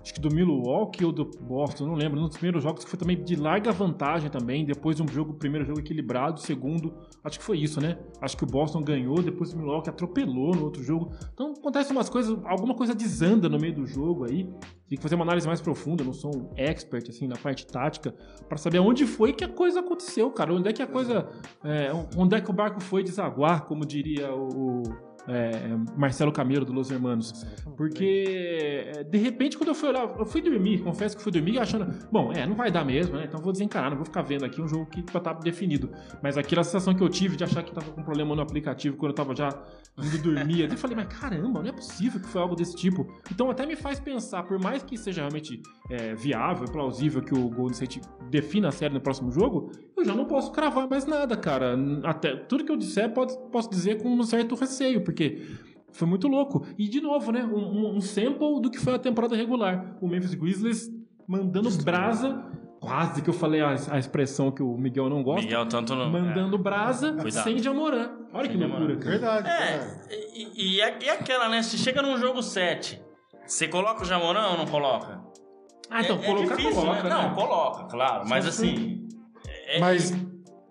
acho 0.00 0.14
que 0.14 0.20
do 0.20 0.32
Milwaukee 0.32 1.04
ou 1.04 1.12
do 1.12 1.24
Boston, 1.24 1.86
não 1.86 1.94
lembro, 1.94 2.20
nos 2.20 2.36
primeiros 2.36 2.62
jogos 2.62 2.84
que 2.84 2.90
foi 2.90 2.98
também 2.98 3.22
de 3.22 3.36
larga 3.36 3.72
vantagem 3.72 4.30
também. 4.30 4.64
Depois 4.64 5.00
um 5.00 5.08
jogo, 5.08 5.34
primeiro 5.34 5.66
jogo 5.66 5.80
equilibrado, 5.80 6.40
segundo, 6.40 6.94
acho 7.24 7.38
que 7.38 7.44
foi 7.44 7.58
isso, 7.58 7.80
né? 7.80 7.98
Acho 8.20 8.36
que 8.36 8.44
o 8.44 8.46
Boston 8.46 8.82
ganhou, 8.82 9.22
depois 9.22 9.52
o 9.52 9.58
Milwaukee 9.58 9.90
atropelou 9.90 10.54
no 10.54 10.64
outro 10.64 10.82
jogo. 10.82 11.12
Então 11.32 11.52
acontece 11.52 11.92
umas 11.92 12.08
coisas, 12.08 12.38
alguma 12.44 12.74
coisa 12.74 12.94
desanda 12.94 13.48
no 13.48 13.58
meio 13.58 13.74
do 13.74 13.86
jogo 13.86 14.24
aí. 14.24 14.44
Tem 14.88 14.96
que 14.96 15.02
fazer 15.02 15.14
uma 15.14 15.24
análise 15.24 15.46
mais 15.46 15.60
profunda, 15.60 16.02
eu 16.02 16.06
não 16.06 16.12
sou 16.12 16.34
um 16.36 16.50
expert 16.56 17.08
assim 17.08 17.26
na 17.26 17.36
parte 17.36 17.66
tática, 17.66 18.14
pra 18.48 18.58
saber 18.58 18.78
onde 18.78 19.06
foi 19.06 19.32
que 19.32 19.42
a 19.42 19.48
coisa 19.48 19.80
aconteceu, 19.80 20.30
cara. 20.30 20.52
Onde 20.52 20.68
é 20.68 20.72
que 20.72 20.82
a 20.82 20.86
coisa 20.86 21.28
é, 21.64 21.90
onde 22.16 22.36
é 22.36 22.40
que 22.40 22.50
o 22.50 22.52
barco 22.52 22.80
foi 22.80 23.02
desaguar, 23.02 23.64
como 23.64 23.86
diria 23.86 24.34
o, 24.34 24.82
é, 25.28 25.76
Marcelo 25.96 26.32
Camelo 26.32 26.64
do 26.64 26.72
Los 26.72 26.90
Hermanos. 26.90 27.46
Porque, 27.76 28.90
é, 28.96 29.04
de 29.04 29.18
repente, 29.18 29.56
quando 29.56 29.68
eu 29.68 29.74
fui 29.74 29.88
olhar, 29.88 30.08
eu 30.18 30.26
fui 30.26 30.40
dormir, 30.40 30.82
confesso 30.82 31.16
que 31.16 31.22
fui 31.22 31.32
dormir 31.32 31.58
achando, 31.58 31.86
bom, 32.10 32.32
é, 32.32 32.46
não 32.46 32.54
vai 32.54 32.70
dar 32.70 32.84
mesmo, 32.84 33.16
né? 33.16 33.24
Então 33.26 33.40
vou 33.40 33.52
desencanar, 33.52 33.90
não 33.90 33.96
vou 33.96 34.06
ficar 34.06 34.22
vendo 34.22 34.44
aqui 34.44 34.60
um 34.60 34.68
jogo 34.68 34.86
que 34.86 35.04
já 35.12 35.20
tá 35.20 35.32
definido. 35.32 35.90
Mas 36.22 36.36
aquela 36.36 36.64
sensação 36.64 36.94
que 36.94 37.02
eu 37.02 37.08
tive 37.08 37.36
de 37.36 37.44
achar 37.44 37.62
que 37.62 37.72
tava 37.72 37.90
com 37.92 38.02
problema 38.02 38.34
no 38.34 38.42
aplicativo 38.42 38.96
quando 38.96 39.10
eu 39.10 39.16
tava 39.16 39.34
já 39.34 39.48
indo 39.98 40.18
dormir, 40.18 40.64
até 40.64 40.76
falei, 40.76 40.96
mas 40.96 41.08
caramba, 41.08 41.62
não 41.62 41.68
é 41.68 41.72
possível 41.72 42.20
que 42.20 42.28
foi 42.28 42.40
algo 42.40 42.54
desse 42.54 42.76
tipo. 42.76 43.06
Então 43.30 43.50
até 43.50 43.66
me 43.66 43.76
faz 43.76 44.00
pensar, 44.00 44.42
por 44.42 44.58
mais 44.58 44.82
que 44.82 44.96
seja 44.96 45.22
realmente 45.22 45.62
é, 45.90 46.14
viável, 46.14 46.66
plausível 46.66 47.22
que 47.22 47.34
o 47.34 47.48
Golden 47.48 47.72
State 47.72 48.00
defina 48.30 48.68
a 48.68 48.72
série 48.72 48.94
no 48.94 49.00
próximo 49.00 49.30
jogo, 49.30 49.70
eu 49.96 50.04
já 50.04 50.14
não 50.14 50.24
posso 50.24 50.50
cravar 50.52 50.88
mais 50.88 51.04
nada, 51.06 51.36
cara. 51.36 51.76
Até 52.04 52.34
tudo 52.34 52.64
que 52.64 52.72
eu 52.72 52.76
disser 52.76 53.12
pode, 53.12 53.36
posso 53.50 53.70
dizer 53.70 54.02
com 54.02 54.08
um 54.08 54.22
certo 54.22 54.54
receio, 54.54 55.02
porque 55.12 55.42
foi 55.92 56.08
muito 56.08 56.26
louco. 56.28 56.66
E 56.78 56.88
de 56.88 57.00
novo, 57.00 57.30
né, 57.32 57.44
um, 57.44 57.56
um- 57.58 57.96
um 57.96 58.00
sample 58.00 58.60
do 58.60 58.70
que 58.70 58.78
foi 58.78 58.94
a 58.94 58.98
temporada 58.98 59.36
regular. 59.36 59.96
O 60.00 60.08
Memphis 60.08 60.34
Grizzlies 60.34 60.90
mandando 61.28 61.70
brasa, 61.84 62.44
quase 62.80 63.22
que 63.22 63.30
eu 63.30 63.34
falei 63.34 63.60
a, 63.60 63.76
a 63.90 63.98
expressão 63.98 64.50
que 64.50 64.62
o 64.62 64.76
Miguel 64.76 65.08
não 65.08 65.22
gosta, 65.22 65.42
Miguel, 65.42 65.66
tanto 65.66 65.94
no. 65.94 66.10
mandando 66.10 66.58
brasa 66.58 67.12
Cuidado. 67.12 67.44
sem 67.44 67.58
Jamoran. 67.58 68.10
Olha 68.34 68.48
Sem 68.50 68.58
que 68.58 68.64
loucura. 68.64 68.96
Verdade. 68.96 69.48
É, 69.48 69.52
é. 70.10 70.18
e, 70.34 70.52
e, 70.56 70.76
e 70.78 71.08
aquela, 71.10 71.48
né? 71.50 71.62
Se 71.62 71.76
chega 71.76 72.00
num 72.02 72.16
jogo 72.16 72.42
7, 72.42 73.00
você 73.46 73.68
coloca 73.68 74.02
o 74.02 74.04
Jamoran 74.06 74.46
ou 74.52 74.58
não 74.58 74.66
coloca? 74.66 75.20
Ah, 75.90 76.00
então, 76.00 76.16
é, 76.18 76.24
colocar, 76.26 76.54
é 76.54 76.56
difícil, 76.56 76.80
coloca, 76.80 77.02
né? 77.02 77.10
né? 77.10 77.22
Não, 77.22 77.34
coloca, 77.34 77.84
claro. 77.84 78.24
Mas 78.26 78.46
Sim, 78.46 78.48
assim. 78.72 79.08
é- 79.68 79.78
Mas 79.80 80.10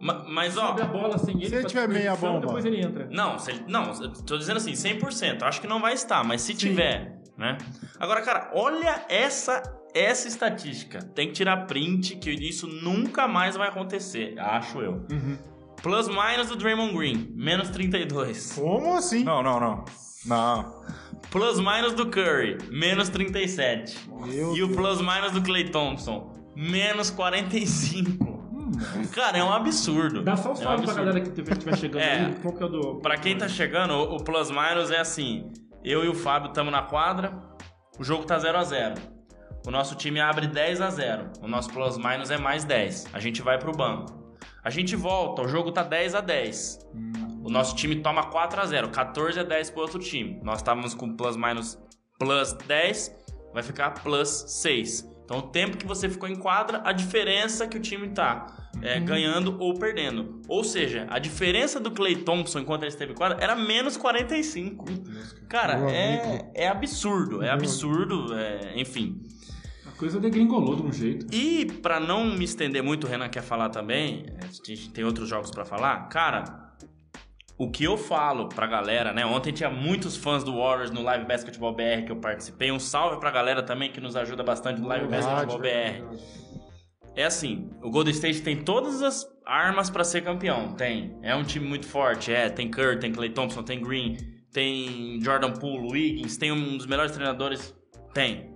Ma- 0.01 0.25
Mas, 0.27 0.57
ó, 0.57 0.67
Sobe 0.67 0.81
a 0.81 0.85
bola 0.85 1.17
sem 1.17 1.35
ele. 1.37 1.49
Se 1.49 1.55
ele 1.55 1.65
tiver 1.65 1.87
meia 1.87 2.15
bomba. 2.15 2.39
Depois 2.47 2.65
ele 2.65 2.81
entra. 2.81 3.07
Não, 3.11 3.37
se 3.37 3.51
ele- 3.51 3.63
não, 3.67 3.91
eu 4.01 4.11
tô 4.11 4.37
dizendo 4.37 4.57
assim, 4.57 4.73
100%. 4.73 5.43
Acho 5.43 5.61
que 5.61 5.67
não 5.67 5.79
vai 5.79 5.93
estar, 5.93 6.23
mas 6.23 6.41
se 6.41 6.53
tiver, 6.55 7.21
né? 7.37 7.57
Agora, 7.99 8.21
cara, 8.21 8.51
olha 8.53 9.05
essa 9.07 9.61
essa 9.93 10.25
estatística. 10.27 10.99
Tem 10.99 11.27
que 11.27 11.33
tirar 11.33 11.67
print, 11.67 12.15
que 12.15 12.31
isso 12.31 12.65
nunca 12.65 13.27
mais 13.27 13.57
vai 13.57 13.67
acontecer, 13.67 14.35
acho 14.39 14.79
eu. 14.79 15.05
Uhum. 15.11 15.37
Plus 15.83 16.07
minus 16.07 16.47
do 16.47 16.55
Draymond 16.55 16.93
Green, 16.95 17.27
menos 17.35 17.69
32. 17.69 18.53
Como 18.53 18.95
assim? 18.95 19.23
Não, 19.25 19.43
não, 19.43 19.59
não. 19.59 19.83
Não. 20.25 20.81
Plus 21.29 21.59
minus 21.59 21.93
do 21.93 22.05
Curry, 22.07 22.57
menos 22.71 23.09
37. 23.09 23.97
Meu 24.27 24.55
e 24.55 24.63
o 24.63 24.69
plus 24.73 25.01
minus 25.01 25.31
do 25.33 25.41
Clay 25.41 25.69
Thompson, 25.69 26.33
menos 26.55 27.09
45. 27.09 28.30
Cara, 29.13 29.37
é 29.37 29.43
um 29.43 29.51
absurdo. 29.51 30.21
Dá 30.23 30.35
só 30.35 30.51
os 30.51 30.59
é 30.59 30.63
um 30.63 30.67
salve 30.67 30.85
pra 30.85 30.93
galera 30.93 31.21
que 31.21 31.29
estiver 31.41 31.77
chegando 31.77 32.01
É. 32.01 32.25
aí. 32.25 32.35
Qual 32.41 32.53
que 32.53 32.63
é 32.63 32.65
o 32.65 32.69
do. 32.69 32.95
Pra 33.01 33.17
quem 33.17 33.37
tá 33.37 33.47
chegando, 33.47 33.93
o 33.93 34.15
o 34.15 34.23
plus 34.23 34.49
minus 34.51 34.91
é 34.91 34.99
assim: 34.99 35.51
eu 35.83 36.03
e 36.05 36.07
o 36.07 36.13
Fábio 36.15 36.49
estamos 36.49 36.71
na 36.71 36.81
quadra, 36.83 37.33
o 37.99 38.03
jogo 38.03 38.23
tá 38.25 38.37
0 38.39 38.57
a 38.57 38.63
0 38.63 38.95
O 39.67 39.71
nosso 39.71 39.95
time 39.95 40.19
abre 40.19 40.47
10 40.47 40.81
a 40.81 40.89
0 40.89 41.31
O 41.41 41.47
nosso 41.47 41.69
plus 41.71 41.97
minus 41.97 42.31
é 42.31 42.37
mais 42.37 42.63
10. 42.63 43.07
A 43.13 43.19
gente 43.19 43.41
vai 43.41 43.57
pro 43.59 43.71
banco. 43.71 44.19
A 44.63 44.69
gente 44.69 44.95
volta, 44.95 45.41
o 45.41 45.47
jogo 45.47 45.71
tá 45.71 45.83
10 45.83 46.15
a 46.15 46.21
10 46.21 46.79
O 47.43 47.49
nosso 47.49 47.75
time 47.75 47.95
toma 47.97 48.23
4 48.27 48.61
a 48.61 48.65
0 48.65 48.89
14 48.89 49.39
a 49.39 49.43
10 49.43 49.71
pro 49.71 49.81
outro 49.81 49.99
time. 49.99 50.39
Nós 50.43 50.57
estávamos 50.59 50.93
com 50.93 51.15
plus 51.15 51.35
minus 51.35 51.77
plus 52.19 52.53
10, 52.67 53.15
vai 53.53 53.63
ficar 53.63 53.91
plus 53.91 54.45
6. 54.47 55.09
Então 55.25 55.39
o 55.39 55.41
tempo 55.43 55.77
que 55.77 55.85
você 55.87 56.07
ficou 56.09 56.29
em 56.29 56.35
quadra, 56.35 56.81
a 56.85 56.91
diferença 56.91 57.67
que 57.67 57.77
o 57.77 57.81
time 57.81 58.09
tá 58.09 58.45
é, 58.81 58.99
ganhando 58.99 59.55
ou 59.59 59.73
perdendo. 59.75 60.41
Ou 60.47 60.63
seja, 60.63 61.07
a 61.09 61.19
diferença 61.19 61.79
do 61.79 61.91
Clay 61.91 62.17
Thompson 62.17 62.59
enquanto 62.59 62.83
ele 62.83 62.89
esteve 62.89 63.13
em 63.13 63.15
quadra 63.15 63.37
era 63.41 63.55
menos 63.55 63.97
45. 63.97 64.85
Cara, 65.47 65.77
Meu 65.77 65.89
é, 65.89 66.51
é 66.53 66.67
absurdo, 66.67 67.43
é 67.43 67.49
absurdo, 67.49 68.33
é, 68.33 68.73
enfim. 68.75 69.21
A 69.85 69.91
coisa 69.97 70.19
degringolou 70.19 70.75
de 70.75 70.83
um 70.83 70.91
jeito. 70.91 71.27
E 71.33 71.65
pra 71.65 71.99
não 71.99 72.25
me 72.25 72.45
estender 72.45 72.81
muito, 72.81 73.05
o 73.05 73.09
Renan 73.09 73.29
quer 73.29 73.43
falar 73.43 73.69
também, 73.69 74.25
a 74.41 74.45
gente 74.45 74.89
tem 74.89 75.03
outros 75.03 75.29
jogos 75.29 75.51
pra 75.51 75.63
falar. 75.63 76.07
Cara, 76.09 76.71
o 77.61 77.69
que 77.69 77.83
eu 77.83 77.95
falo 77.95 78.49
pra 78.49 78.65
galera, 78.65 79.13
né? 79.13 79.23
Ontem 79.23 79.53
tinha 79.53 79.69
muitos 79.69 80.17
fãs 80.17 80.43
do 80.43 80.57
Warriors 80.57 80.89
no 80.89 81.03
Live 81.03 81.25
Basketball 81.25 81.75
BR 81.75 82.05
que 82.07 82.11
eu 82.11 82.15
participei. 82.15 82.71
Um 82.71 82.79
salve 82.79 83.19
pra 83.19 83.29
galera 83.29 83.61
também 83.61 83.91
que 83.91 84.01
nos 84.01 84.15
ajuda 84.15 84.41
bastante 84.41 84.81
no 84.81 84.87
Live 84.87 85.07
Basketball 85.07 85.59
BR. 85.59 86.17
É 87.15 87.25
assim, 87.25 87.69
o 87.81 87.89
Golden 87.89 88.13
State 88.13 88.41
tem 88.41 88.57
todas 88.63 89.01
as 89.01 89.25
armas 89.45 89.89
pra 89.89 90.03
ser 90.03 90.21
campeão. 90.23 90.73
Tem. 90.73 91.17
É 91.21 91.35
um 91.35 91.43
time 91.43 91.67
muito 91.67 91.85
forte. 91.87 92.31
É, 92.31 92.49
tem 92.49 92.69
Curry, 92.69 92.99
tem 92.99 93.11
Clay 93.11 93.29
Thompson, 93.29 93.63
tem 93.63 93.81
Green, 93.81 94.17
tem 94.51 95.19
Jordan 95.21 95.51
Poole, 95.53 95.91
Wiggins, 95.91 96.37
tem 96.37 96.51
um 96.51 96.77
dos 96.77 96.85
melhores 96.85 97.11
treinadores. 97.11 97.75
Tem. 98.13 98.51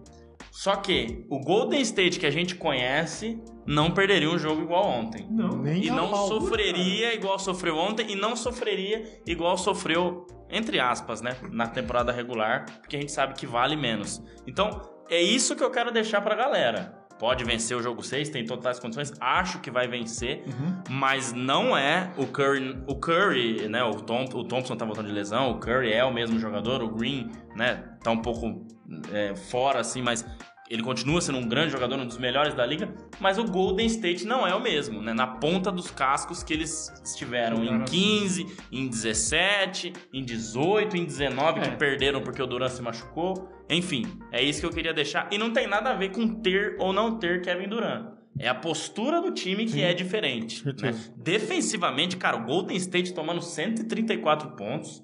Só 0.52 0.78
que 0.78 1.26
o 1.30 1.40
Golden 1.42 1.82
State 1.82 2.18
que 2.18 2.26
a 2.26 2.32
gente 2.32 2.56
conhece 2.56 3.42
não 3.68 3.92
perderia 3.92 4.30
um 4.30 4.38
jogo 4.38 4.62
igual 4.62 4.86
ontem. 4.86 5.28
Não. 5.30 5.50
Nem 5.62 5.84
E 5.84 5.90
não 5.90 6.10
pau. 6.10 6.28
sofreria 6.30 7.14
igual 7.14 7.38
sofreu 7.38 7.76
ontem 7.76 8.12
e 8.12 8.16
não 8.16 8.38
sofreria 8.38 9.22
igual 9.28 9.58
sofreu, 9.58 10.26
entre 10.50 10.80
aspas, 10.80 11.22
né? 11.22 11.36
Na 11.52 11.68
temporada 11.68 12.10
regular, 12.14 12.66
porque 12.80 12.96
a 12.96 13.00
gente 13.02 13.12
sabe 13.12 13.34
que 13.34 13.46
vale 13.46 13.76
menos. 13.76 14.24
Então, 14.48 14.82
é 15.10 15.22
isso 15.22 15.58
que 15.58 15.64
eu 15.64 15.72
quero 15.72 15.92
deixar 15.92 16.22
pra 16.22 16.36
galera. 16.36 17.05
Pode 17.18 17.44
vencer 17.46 17.78
o 17.78 17.82
jogo 17.82 18.04
6, 18.04 18.30
tem 18.30 18.46
totais 18.46 18.80
condições, 18.80 19.14
acho 19.22 19.60
que 19.60 19.72
vai 19.72 19.88
vencer, 19.88 20.44
mas 20.90 21.32
não 21.32 21.76
é 21.76 22.12
o 22.18 22.28
Curry, 22.28 22.84
o 22.88 22.96
Curry, 22.96 23.70
né, 23.70 23.84
o, 23.84 23.94
Tom, 23.94 24.26
o 24.34 24.44
Thompson 24.44 24.76
tá 24.76 24.84
voltando 24.84 25.08
de 25.08 25.14
lesão, 25.14 25.52
o 25.52 25.60
Curry 25.60 25.94
é 25.94 26.04
o 26.04 26.14
mesmo 26.14 26.38
jogador, 26.38 26.84
o 26.84 26.90
Green, 26.90 27.32
né, 27.56 27.84
tá 28.04 28.12
um 28.12 28.22
pouco 28.22 28.68
é, 29.14 29.34
fora 29.36 29.80
assim, 29.80 30.02
mas 30.02 30.26
ele 30.70 30.82
continua 30.82 31.22
sendo 31.22 31.38
um 31.38 31.48
grande 31.48 31.72
jogador, 31.72 32.00
um 32.00 32.06
dos 32.08 32.18
melhores 32.18 32.54
da 32.54 32.66
liga, 32.66 32.94
mas 33.20 33.38
o 33.38 33.44
Golden 33.44 33.86
State 33.86 34.26
não 34.26 34.48
é 34.48 34.56
o 34.56 34.60
mesmo, 34.62 35.02
né? 35.02 35.14
Na 35.14 35.28
ponta 35.28 35.72
dos 35.72 35.92
cascos 35.92 36.42
que 36.44 36.54
eles 36.54 36.92
estiveram 37.04 37.58
em 37.64 37.66
Jogaram 37.66 37.86
15, 37.86 38.48
em 38.72 38.88
17, 38.88 39.94
em 40.14 40.24
18, 40.24 40.98
em 40.98 41.06
19, 41.06 41.60
que 41.62 41.68
É. 41.68 41.72
perderam 41.76 42.22
porque 42.22 42.42
o 42.42 42.48
Durant 42.48 42.72
se 42.72 42.82
machucou. 42.82 43.48
Enfim, 43.70 44.06
é 44.32 44.44
isso 44.44 44.60
que 44.60 44.66
eu 44.66 44.72
queria 44.72 44.94
deixar. 44.94 45.28
E 45.32 45.38
não 45.38 45.52
tem 45.54 45.68
nada 45.68 45.92
a 45.92 45.94
ver 45.94 46.10
com 46.12 46.28
ter 46.42 46.76
ou 46.80 46.92
não 46.92 47.18
ter 47.20 47.42
Kevin 47.42 47.68
Durant. 47.70 48.14
É 48.38 48.48
a 48.50 48.56
postura 48.56 49.22
do 49.22 49.32
time 49.32 49.66
que 49.66 49.82
é 49.82 49.94
diferente. 49.94 50.66
Né? 50.66 50.74
Defensivamente, 51.16 52.18
cara, 52.18 52.36
o 52.38 52.44
Golden 52.46 52.76
State 52.78 53.14
tomando 53.14 53.42
134 53.42 54.52
pontos. 54.56 55.04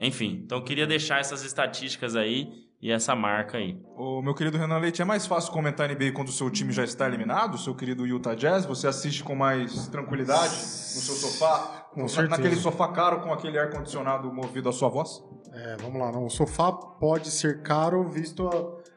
Enfim, 0.00 0.42
então 0.44 0.58
eu 0.58 0.64
queria 0.64 0.86
deixar 0.86 1.18
essas 1.18 1.44
estatísticas 1.44 2.14
aí 2.14 2.48
e 2.80 2.90
essa 2.92 3.14
marca 3.14 3.58
aí. 3.58 3.80
Ô, 3.96 4.22
meu 4.22 4.34
querido 4.34 4.56
Renan 4.58 4.78
Leite, 4.78 5.02
é 5.02 5.04
mais 5.04 5.26
fácil 5.26 5.52
comentar 5.52 5.88
NBA 5.88 6.12
quando 6.12 6.28
o 6.28 6.32
seu 6.32 6.48
time 6.50 6.72
já 6.72 6.84
está 6.84 7.06
eliminado, 7.06 7.58
seu 7.58 7.74
querido 7.74 8.06
Utah 8.06 8.34
Jazz? 8.34 8.64
Você 8.66 8.86
assiste 8.86 9.24
com 9.24 9.34
mais 9.34 9.88
tranquilidade 9.88 10.52
no 10.54 11.00
seu 11.02 11.14
sofá? 11.14 11.86
Com 11.92 12.02
Na- 12.02 12.08
certeza. 12.08 12.36
Naquele 12.36 12.56
sofá 12.56 12.88
caro 12.88 13.20
com 13.20 13.32
aquele 13.32 13.58
ar-condicionado 13.58 14.32
movido 14.32 14.68
à 14.68 14.72
sua 14.72 14.88
voz? 14.88 15.22
É, 15.52 15.76
vamos 15.80 16.00
lá. 16.00 16.12
Não, 16.12 16.24
o 16.26 16.30
sofá 16.30 16.70
pode 16.72 17.30
ser 17.30 17.62
caro 17.62 18.08
visto 18.08 18.48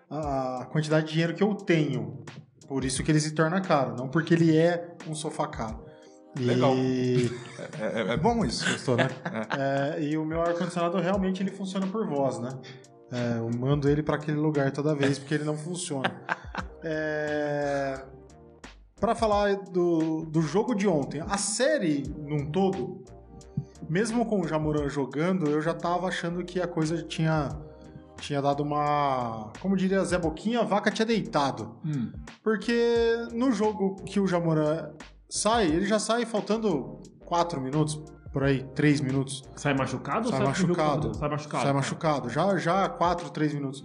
a, 0.09 0.61
a 0.61 0.65
quantidade 0.65 1.07
de 1.07 1.13
dinheiro 1.13 1.33
que 1.33 1.41
eu 1.41 1.55
tenho. 1.55 2.23
Por 2.67 2.85
isso 2.85 3.03
que 3.03 3.11
ele 3.11 3.19
se 3.19 3.31
torna 3.33 3.59
caro, 3.61 3.95
não 3.97 4.07
porque 4.07 4.33
ele 4.33 4.55
é 4.55 4.95
um 5.07 5.15
sofá 5.15 5.47
caro. 5.47 5.83
E... 6.39 6.43
Legal. 6.45 6.73
É, 7.79 8.01
é- 8.01 8.13
é 8.13 8.17
bom 8.17 8.43
isso. 8.43 8.69
Gostou, 8.69 8.95
né? 8.97 9.07
É, 9.57 10.01
e 10.03 10.17
o 10.17 10.25
meu 10.25 10.41
ar-condicionado 10.41 10.97
realmente 10.99 11.41
ele 11.41 11.51
funciona 11.51 11.85
por 11.87 12.05
voz, 12.07 12.37
né? 12.39 12.49
É, 13.11 13.37
eu 13.39 13.49
mando 13.59 13.89
ele 13.89 14.01
para 14.01 14.15
aquele 14.15 14.37
lugar 14.37 14.71
toda 14.71 14.95
vez 14.95 15.19
porque 15.19 15.33
ele 15.33 15.43
não 15.43 15.57
funciona. 15.57 16.09
É, 16.83 18.03
para 18.99 19.13
falar 19.13 19.55
do, 19.55 20.25
do 20.25 20.41
jogo 20.41 20.73
de 20.73 20.87
ontem, 20.87 21.21
a 21.21 21.37
série 21.37 22.03
num 22.17 22.45
todo, 22.49 23.03
mesmo 23.89 24.25
com 24.25 24.41
o 24.41 24.47
Jamoran 24.47 24.87
jogando, 24.87 25.49
eu 25.49 25.61
já 25.61 25.73
tava 25.73 26.07
achando 26.07 26.43
que 26.43 26.61
a 26.61 26.67
coisa 26.67 27.03
tinha 27.03 27.49
tinha 28.21 28.39
dado 28.39 28.61
uma, 28.61 29.51
como 29.59 29.75
diria 29.75 30.03
Zé 30.05 30.17
Boquinha, 30.17 30.59
a 30.59 30.63
vaca 30.63 30.91
tinha 30.91 31.05
deitado. 31.05 31.75
Hum. 31.83 32.11
Porque 32.43 33.27
no 33.33 33.51
jogo 33.51 33.95
que 34.05 34.19
o 34.19 34.27
Jamoran 34.27 34.91
sai, 35.27 35.65
ele 35.65 35.87
já 35.87 35.97
sai 35.97 36.23
faltando 36.25 36.99
4 37.25 37.59
minutos, 37.59 37.99
por 38.31 38.43
aí, 38.43 38.63
3 38.75 39.01
minutos. 39.01 39.43
Sai 39.55 39.73
machucado 39.73 40.29
Sai 40.29 40.39
ou 40.39 40.45
sai 40.45 40.47
machucado. 40.65 41.13
Sai 41.15 41.29
machucado. 41.29 41.63
sai 41.63 41.73
machucado. 41.73 42.29
Já, 42.29 42.57
já 42.57 42.89
4, 42.89 43.29
3 43.29 43.53
minutos. 43.53 43.83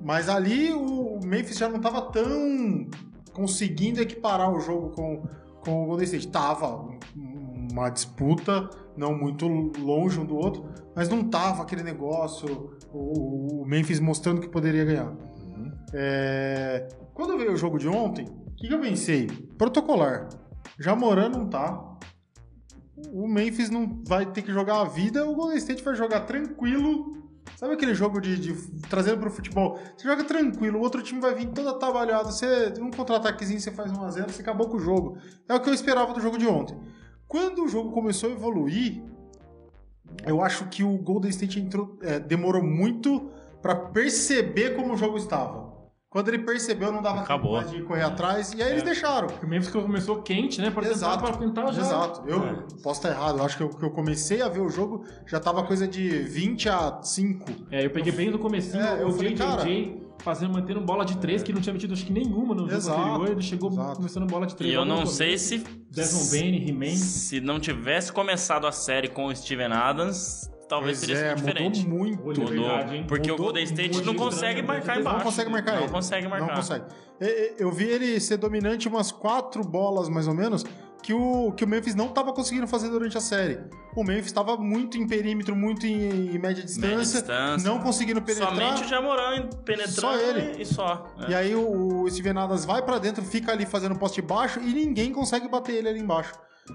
Mas 0.00 0.28
ali 0.28 0.72
o 0.72 1.18
Memphis 1.24 1.56
já 1.58 1.68
não 1.68 1.76
estava 1.76 2.02
tão 2.02 2.86
conseguindo 3.32 4.00
equiparar 4.00 4.50
o 4.52 4.60
jogo 4.60 4.90
com, 4.90 5.22
com 5.64 5.84
o 5.84 5.86
Golden 5.86 6.04
State. 6.04 6.28
Tava 6.28 6.76
um- 6.76 6.98
uma 7.72 7.88
disputa, 7.90 8.70
não 8.96 9.14
muito 9.16 9.46
longe 9.46 10.18
um 10.18 10.24
do 10.24 10.36
outro, 10.36 10.64
mas 10.94 11.08
não 11.08 11.24
tava 11.24 11.62
aquele 11.62 11.82
negócio, 11.82 12.70
o, 12.92 13.62
o 13.62 13.66
Memphis 13.66 14.00
mostrando 14.00 14.40
que 14.40 14.48
poderia 14.48 14.84
ganhar. 14.84 15.12
É, 15.92 16.88
Quando 17.14 17.36
veio 17.38 17.52
o 17.52 17.56
jogo 17.56 17.78
de 17.78 17.88
ontem, 17.88 18.24
o 18.26 18.54
que, 18.54 18.68
que 18.68 18.74
eu 18.74 18.80
pensei? 18.80 19.26
Protocolar. 19.58 20.28
Jamoran 20.78 21.28
não 21.30 21.46
tá. 21.48 21.95
O 23.12 23.26
Memphis 23.28 23.70
não 23.70 24.02
vai 24.04 24.26
ter 24.26 24.42
que 24.42 24.52
jogar 24.52 24.80
a 24.80 24.84
vida, 24.84 25.26
o 25.26 25.34
Golden 25.34 25.56
State 25.58 25.82
vai 25.82 25.94
jogar 25.94 26.20
tranquilo. 26.20 27.16
Sabe 27.56 27.74
aquele 27.74 27.94
jogo 27.94 28.20
de, 28.20 28.38
de 28.38 28.54
trazendo 28.88 29.18
pro 29.18 29.30
futebol? 29.30 29.78
Você 29.96 30.06
joga 30.06 30.24
tranquilo, 30.24 30.78
o 30.78 30.82
outro 30.82 31.02
time 31.02 31.20
vai 31.20 31.34
vir 31.34 31.46
todo 31.48 31.68
atabalhado. 31.68 32.30
Você 32.30 32.74
um 32.80 32.90
contra-ataquezinho, 32.90 33.60
você 33.60 33.70
faz 33.70 33.90
1x0, 33.90 34.30
você 34.30 34.42
acabou 34.42 34.68
com 34.68 34.76
o 34.76 34.80
jogo. 34.80 35.16
É 35.48 35.54
o 35.54 35.60
que 35.60 35.70
eu 35.70 35.74
esperava 35.74 36.12
do 36.12 36.20
jogo 36.20 36.36
de 36.36 36.46
ontem. 36.46 36.78
Quando 37.28 37.64
o 37.64 37.68
jogo 37.68 37.92
começou 37.92 38.30
a 38.30 38.32
evoluir, 38.32 39.02
eu 40.24 40.42
acho 40.42 40.66
que 40.68 40.82
o 40.82 40.98
Golden 40.98 41.30
State 41.30 41.60
entrou, 41.60 41.98
é, 42.02 42.18
demorou 42.18 42.62
muito 42.62 43.30
pra 43.62 43.74
perceber 43.74 44.76
como 44.76 44.94
o 44.94 44.96
jogo 44.96 45.16
estava. 45.16 45.75
Quando 46.16 46.28
ele 46.28 46.38
percebeu, 46.38 46.90
não 46.90 47.02
dava 47.02 47.20
Acabou. 47.20 47.62
de 47.62 47.82
correr 47.82 48.02
atrás, 48.04 48.54
e 48.54 48.62
aí 48.62 48.70
eles 48.70 48.82
deixaram. 48.82 49.26
Porque 49.26 49.44
o 49.44 49.48
Memphis 49.50 49.68
começou 49.68 50.22
quente, 50.22 50.62
né? 50.62 50.70
Pra 50.70 50.80
tentar, 50.80 50.94
Exato. 50.94 51.22
pra 51.24 51.32
tentar 51.36 51.72
já... 51.72 51.82
Exato. 51.82 52.22
Eu 52.26 52.42
É. 52.42 52.56
posso 52.82 53.00
estar 53.00 53.10
errado. 53.10 53.36
Eu 53.38 53.44
acho 53.44 53.58
que 53.58 53.62
eu, 53.62 53.68
que 53.68 53.84
eu 53.84 53.90
comecei 53.90 54.40
a 54.40 54.48
ver 54.48 54.60
o 54.60 54.70
jogo, 54.70 55.04
já 55.26 55.38
tava 55.38 55.62
coisa 55.64 55.86
de 55.86 56.08
20 56.08 56.70
a 56.70 57.00
5. 57.02 57.44
É, 57.70 57.84
eu 57.84 57.90
peguei 57.90 58.12
bem 58.12 58.30
no 58.30 58.38
comecinho 58.38 58.82
É, 58.82 59.02
eu 59.02 59.08
o 59.08 59.12
falei, 59.12 59.34
JJJ 59.34 60.06
fazendo, 60.20 60.54
mantendo 60.54 60.80
bola 60.80 61.04
de 61.04 61.18
três, 61.18 61.42
que 61.42 61.52
não 61.52 61.60
tinha 61.60 61.74
metido 61.74 61.92
acho 61.92 62.06
que 62.06 62.12
nenhuma 62.14 62.54
no 62.54 62.62
jogo 62.62 62.72
Exato, 62.74 62.98
anterior. 62.98 63.28
Ele 63.32 63.42
chegou 63.42 63.70
exato. 63.70 63.96
começando 63.96 64.26
bola 64.26 64.46
de 64.46 64.56
três. 64.56 64.72
E 64.72 64.74
eu 64.74 64.86
não 64.86 65.04
sei 65.04 65.36
se. 65.36 65.58
Desmond 65.90 66.30
Bain, 66.30 66.68
He-Man. 66.68 66.96
Se 66.96 67.40
não 67.42 67.60
tivesse 67.60 68.10
começado 68.10 68.66
a 68.66 68.72
série 68.72 69.08
com 69.08 69.26
o 69.26 69.36
Steven 69.36 69.70
Adams, 69.72 70.50
talvez 70.68 70.98
Pois 70.98 71.08
teria 71.08 71.22
é, 71.26 71.28
sido 71.36 71.46
diferente. 71.46 71.86
mudou 71.86 71.98
muito. 72.06 72.22
Mudou. 72.24 72.46
verdade, 72.46 72.96
hein? 72.96 73.04
Porque 73.06 73.30
Mudou 73.30 73.46
o 73.46 73.48
Golden 73.48 73.64
State 73.64 74.02
não 74.02 74.14
consegue 74.14 74.62
marcar 74.62 74.94
Não 74.94 75.00
embaixo. 75.00 75.18
Não 75.18 75.24
consegue 75.24 75.50
marcar 75.50 75.72
Não 75.74 75.82
ele. 75.82 75.90
consegue 75.92 76.28
marcar. 76.28 76.46
Não 76.46 76.54
consegue. 76.54 76.84
Eu 77.58 77.70
vi 77.72 77.84
ele 77.84 78.20
ser 78.20 78.36
dominante 78.36 78.88
umas 78.88 79.10
quatro 79.10 79.62
bolas, 79.64 80.08
mais 80.08 80.28
ou 80.28 80.34
menos, 80.34 80.64
que 81.02 81.14
o, 81.14 81.52
que 81.52 81.64
o 81.64 81.68
Memphis 81.68 81.94
não 81.94 82.06
estava 82.06 82.32
conseguindo 82.32 82.66
fazer 82.66 82.88
durante 82.88 83.16
a 83.16 83.20
série. 83.20 83.60
O 83.94 84.02
Memphis 84.02 84.26
estava 84.26 84.56
muito 84.56 84.98
em 84.98 85.06
perímetro, 85.06 85.54
muito 85.54 85.86
em, 85.86 86.34
em 86.34 86.38
média 86.38 86.62
distância, 86.64 87.20
distância. 87.20 87.66
não 87.70 87.78
conseguindo 87.78 88.20
penetrar. 88.20 88.50
Somente 88.50 88.82
o 88.82 88.88
Jamoran 88.88 89.48
penetrando 89.64 90.00
Só 90.00 90.16
ele. 90.18 90.60
e 90.60 90.66
só. 90.66 91.06
é. 91.26 91.30
E 91.30 91.34
aí 91.34 91.54
o, 91.54 92.02
o 92.02 92.10
Steven 92.10 92.36
Adams 92.36 92.64
vai 92.64 92.82
pra 92.82 92.98
dentro, 92.98 93.24
fica 93.24 93.52
ali 93.52 93.64
fazendo 93.64 93.94
poste 93.96 94.20
baixo 94.20 94.58
e 94.60 94.72
ninguém 94.74 95.12
consegue 95.12 95.48
bater 95.48 95.76
ele 95.76 95.88
ali 95.88 96.00
embaixo. 96.00 96.34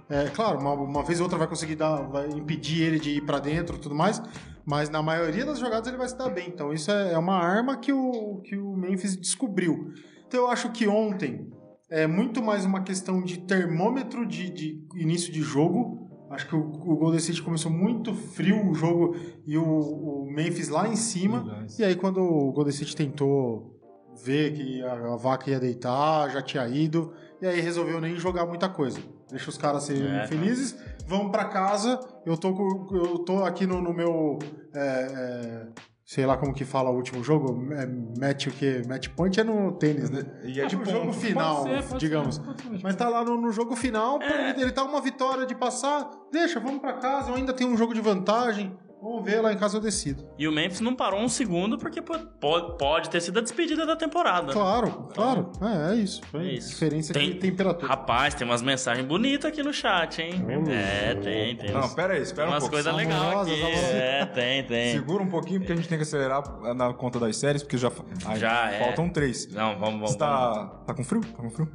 É 0.10 0.30
claro, 0.30 0.60
uma, 0.60 0.74
uma 0.74 1.04
vez 1.04 1.20
ou 1.20 1.26
outra 1.26 1.38
vai 1.38 1.48
conseguir 1.48 1.76
dar, 1.76 1.98
vai 2.04 2.30
impedir 2.30 2.84
ele 2.84 3.00
de 3.00 3.12
ir 3.12 3.22
pra 3.26 3.40
dentro 3.40 3.76
e 3.76 3.80
tudo 3.80 3.96
mais, 3.96 4.22
mas 4.66 4.90
na 4.90 5.02
maioria 5.02 5.46
das 5.46 5.60
jogadas 5.60 5.88
ele 5.88 5.98
vai 5.98 6.08
se 6.08 6.18
dar 6.18 6.30
bem. 6.30 6.48
Então 6.48 6.74
isso 6.74 6.92
é, 6.92 7.14
é 7.14 7.18
uma 7.18 7.36
arma 7.36 7.78
que 7.78 7.92
o, 7.92 8.42
que 8.44 8.58
o 8.58 8.76
Memphis 8.76 9.16
descobriu. 9.16 9.92
Então 10.28 10.42
eu 10.42 10.48
acho 10.48 10.72
que 10.72 10.88
ontem 10.88 11.52
é 11.90 12.08
muito 12.08 12.42
mais 12.42 12.64
uma 12.64 12.82
questão 12.84 13.22
de 13.22 13.40
termômetro 13.40 14.26
de, 14.26 14.50
de 14.50 14.88
início 14.96 15.32
de 15.32 15.42
jogo. 15.42 16.10
Acho 16.30 16.48
que 16.48 16.56
o, 16.56 16.60
o 16.60 16.96
Golden 16.96 17.18
State 17.18 17.44
começou 17.44 17.70
muito 17.70 18.14
frio 18.14 18.70
o 18.70 18.74
jogo 18.74 19.16
e 19.46 19.58
o, 19.58 19.64
o 19.64 20.32
Memphis 20.32 20.70
lá 20.70 20.88
em 20.88 20.96
cima. 20.96 21.66
E 21.78 21.84
aí, 21.84 21.96
quando 21.96 22.22
o 22.22 22.54
Golden 22.54 22.72
State 22.72 22.96
tentou 22.96 23.81
ver 24.24 24.54
que 24.54 24.82
a, 24.84 24.94
a 25.14 25.16
vaca 25.16 25.50
ia 25.50 25.60
deitar, 25.60 26.30
já 26.30 26.42
tinha 26.42 26.68
ido, 26.68 27.14
e 27.42 27.48
aí 27.48 27.60
resolveu 27.62 28.00
nem 28.02 28.16
jogar 28.18 28.46
muita 28.46 28.70
coisa. 28.70 29.00
Deixa 29.30 29.50
os 29.50 29.58
caras 29.58 29.84
serem 29.84 30.08
É. 30.20 30.28
felizes, 30.28 30.76
vão 31.08 31.30
pra 31.32 31.46
casa. 31.46 32.00
Eu 32.26 32.38
tô, 32.38 32.54
com- 32.54 32.88
eu 32.96 33.20
tô 33.20 33.44
aqui 33.44 33.66
no, 33.66 33.82
no 33.82 33.94
meu. 33.94 34.38
é, 34.74 34.80
é, 34.80 35.68
sei 36.06 36.26
lá 36.26 36.36
como 36.36 36.54
que 36.54 36.66
fala 36.66 36.90
o 36.90 36.96
último 36.96 37.24
jogo. 37.24 37.72
É, 37.74 37.88
match 38.20 38.48
o 38.48 38.52
quê? 38.52 38.82
Match 38.88 39.08
point 39.16 39.40
é 39.40 39.44
no 39.46 39.72
tênis, 39.72 40.10
né? 40.10 40.24
E 40.44 40.60
é 40.60 40.66
de 40.66 40.76
o 40.76 40.84
jogo 40.86 41.14
final, 41.14 41.64
Pode 41.64 41.70
ser, 41.84 41.88
pode 41.90 42.00
digamos. 42.02 42.36
ser, 42.36 42.42
pode 42.44 42.62
ser. 42.62 42.80
Mas 42.84 42.96
tá 42.98 43.08
lá 43.08 43.24
no, 43.24 43.40
no 43.40 43.52
jogo 43.54 43.76
final, 43.78 44.22
É. 44.22 44.50
ele, 44.50 44.64
ele 44.64 44.72
tá 44.74 44.84
uma 44.84 45.00
vitória 45.00 45.46
de 45.46 45.56
passar. 45.56 46.10
Deixa, 46.32 46.60
vamos 46.60 46.82
pra 46.82 46.94
casa, 46.94 47.30
eu 47.32 47.36
ainda 47.36 47.54
tenho 47.54 47.70
um 47.70 47.78
jogo 47.78 47.94
de 47.94 48.02
vantagem. 48.02 48.78
Vamos 49.02 49.26
ver 49.26 49.42
lá 49.42 49.52
em 49.52 49.58
casa 49.58 49.78
eu 49.78 49.82
decido. 49.82 50.30
E 50.38 50.48
o 50.48 50.52
Memphis 50.52 50.80
não 50.80 50.96
parou 50.96 51.20
um 51.20 51.28
segundo 51.28 51.78
porque 51.78 52.02
po- 52.02 52.20
po- 52.40 52.74
pode 52.74 53.10
ter 53.10 53.20
sido 53.20 53.40
a 53.40 53.42
despedida 53.42 53.86
da 53.86 53.96
temporada. 53.96 54.54
Claro, 54.54 55.10
claro. 55.14 55.52
É, 55.62 55.94
é 55.94 55.96
isso. 55.96 56.22
É 56.34 56.38
É 56.38 56.44
isso. 56.54 56.70
Diferença 56.70 57.12
Tem- 57.14 57.32
de 57.32 57.40
temperatura. 57.40 57.88
Rapaz, 57.88 58.36
tem 58.36 58.46
umas 58.46 58.62
mensagens 58.62 59.06
bonitas 59.08 59.52
aqui 59.52 59.64
no 59.64 59.74
chat, 59.74 60.22
hein? 60.22 60.34
É, 60.70 61.16
tem, 61.16 61.56
tem. 61.56 61.72
Não, 61.72 61.90
pera 61.90 62.14
aí, 62.14 62.22
espera 62.22 62.48
um 62.48 62.52
umas 62.52 62.60
pouco. 62.64 62.76
coisas 62.76 62.94
legais 62.96 63.42
aqui. 63.42 63.62
É, 63.64 64.26
tem, 64.28 64.64
tem. 64.66 64.92
Segura 64.94 65.24
um 65.24 65.30
pouquinho, 65.30 65.60
porque 65.62 65.74
a 65.74 65.76
gente 65.76 65.88
tem 65.90 65.98
que 65.98 66.04
acelerar 66.04 66.44
na 66.76 66.94
conta 66.94 67.20
das 67.20 67.36
séries, 67.38 67.64
porque 67.64 67.78
já, 67.78 67.92
Já 68.38 68.72
é. 68.72 68.80
faltam 68.84 69.10
três. 69.10 69.48
Não, 69.52 69.80
vamos, 69.80 69.94
vamos. 69.96 70.12
Você 70.12 70.18
tá, 70.20 70.66
tá 70.86 70.94
com 70.94 71.04
frio? 71.04 71.22
Tá 71.22 71.42
com 71.42 71.50
frio? 71.50 71.72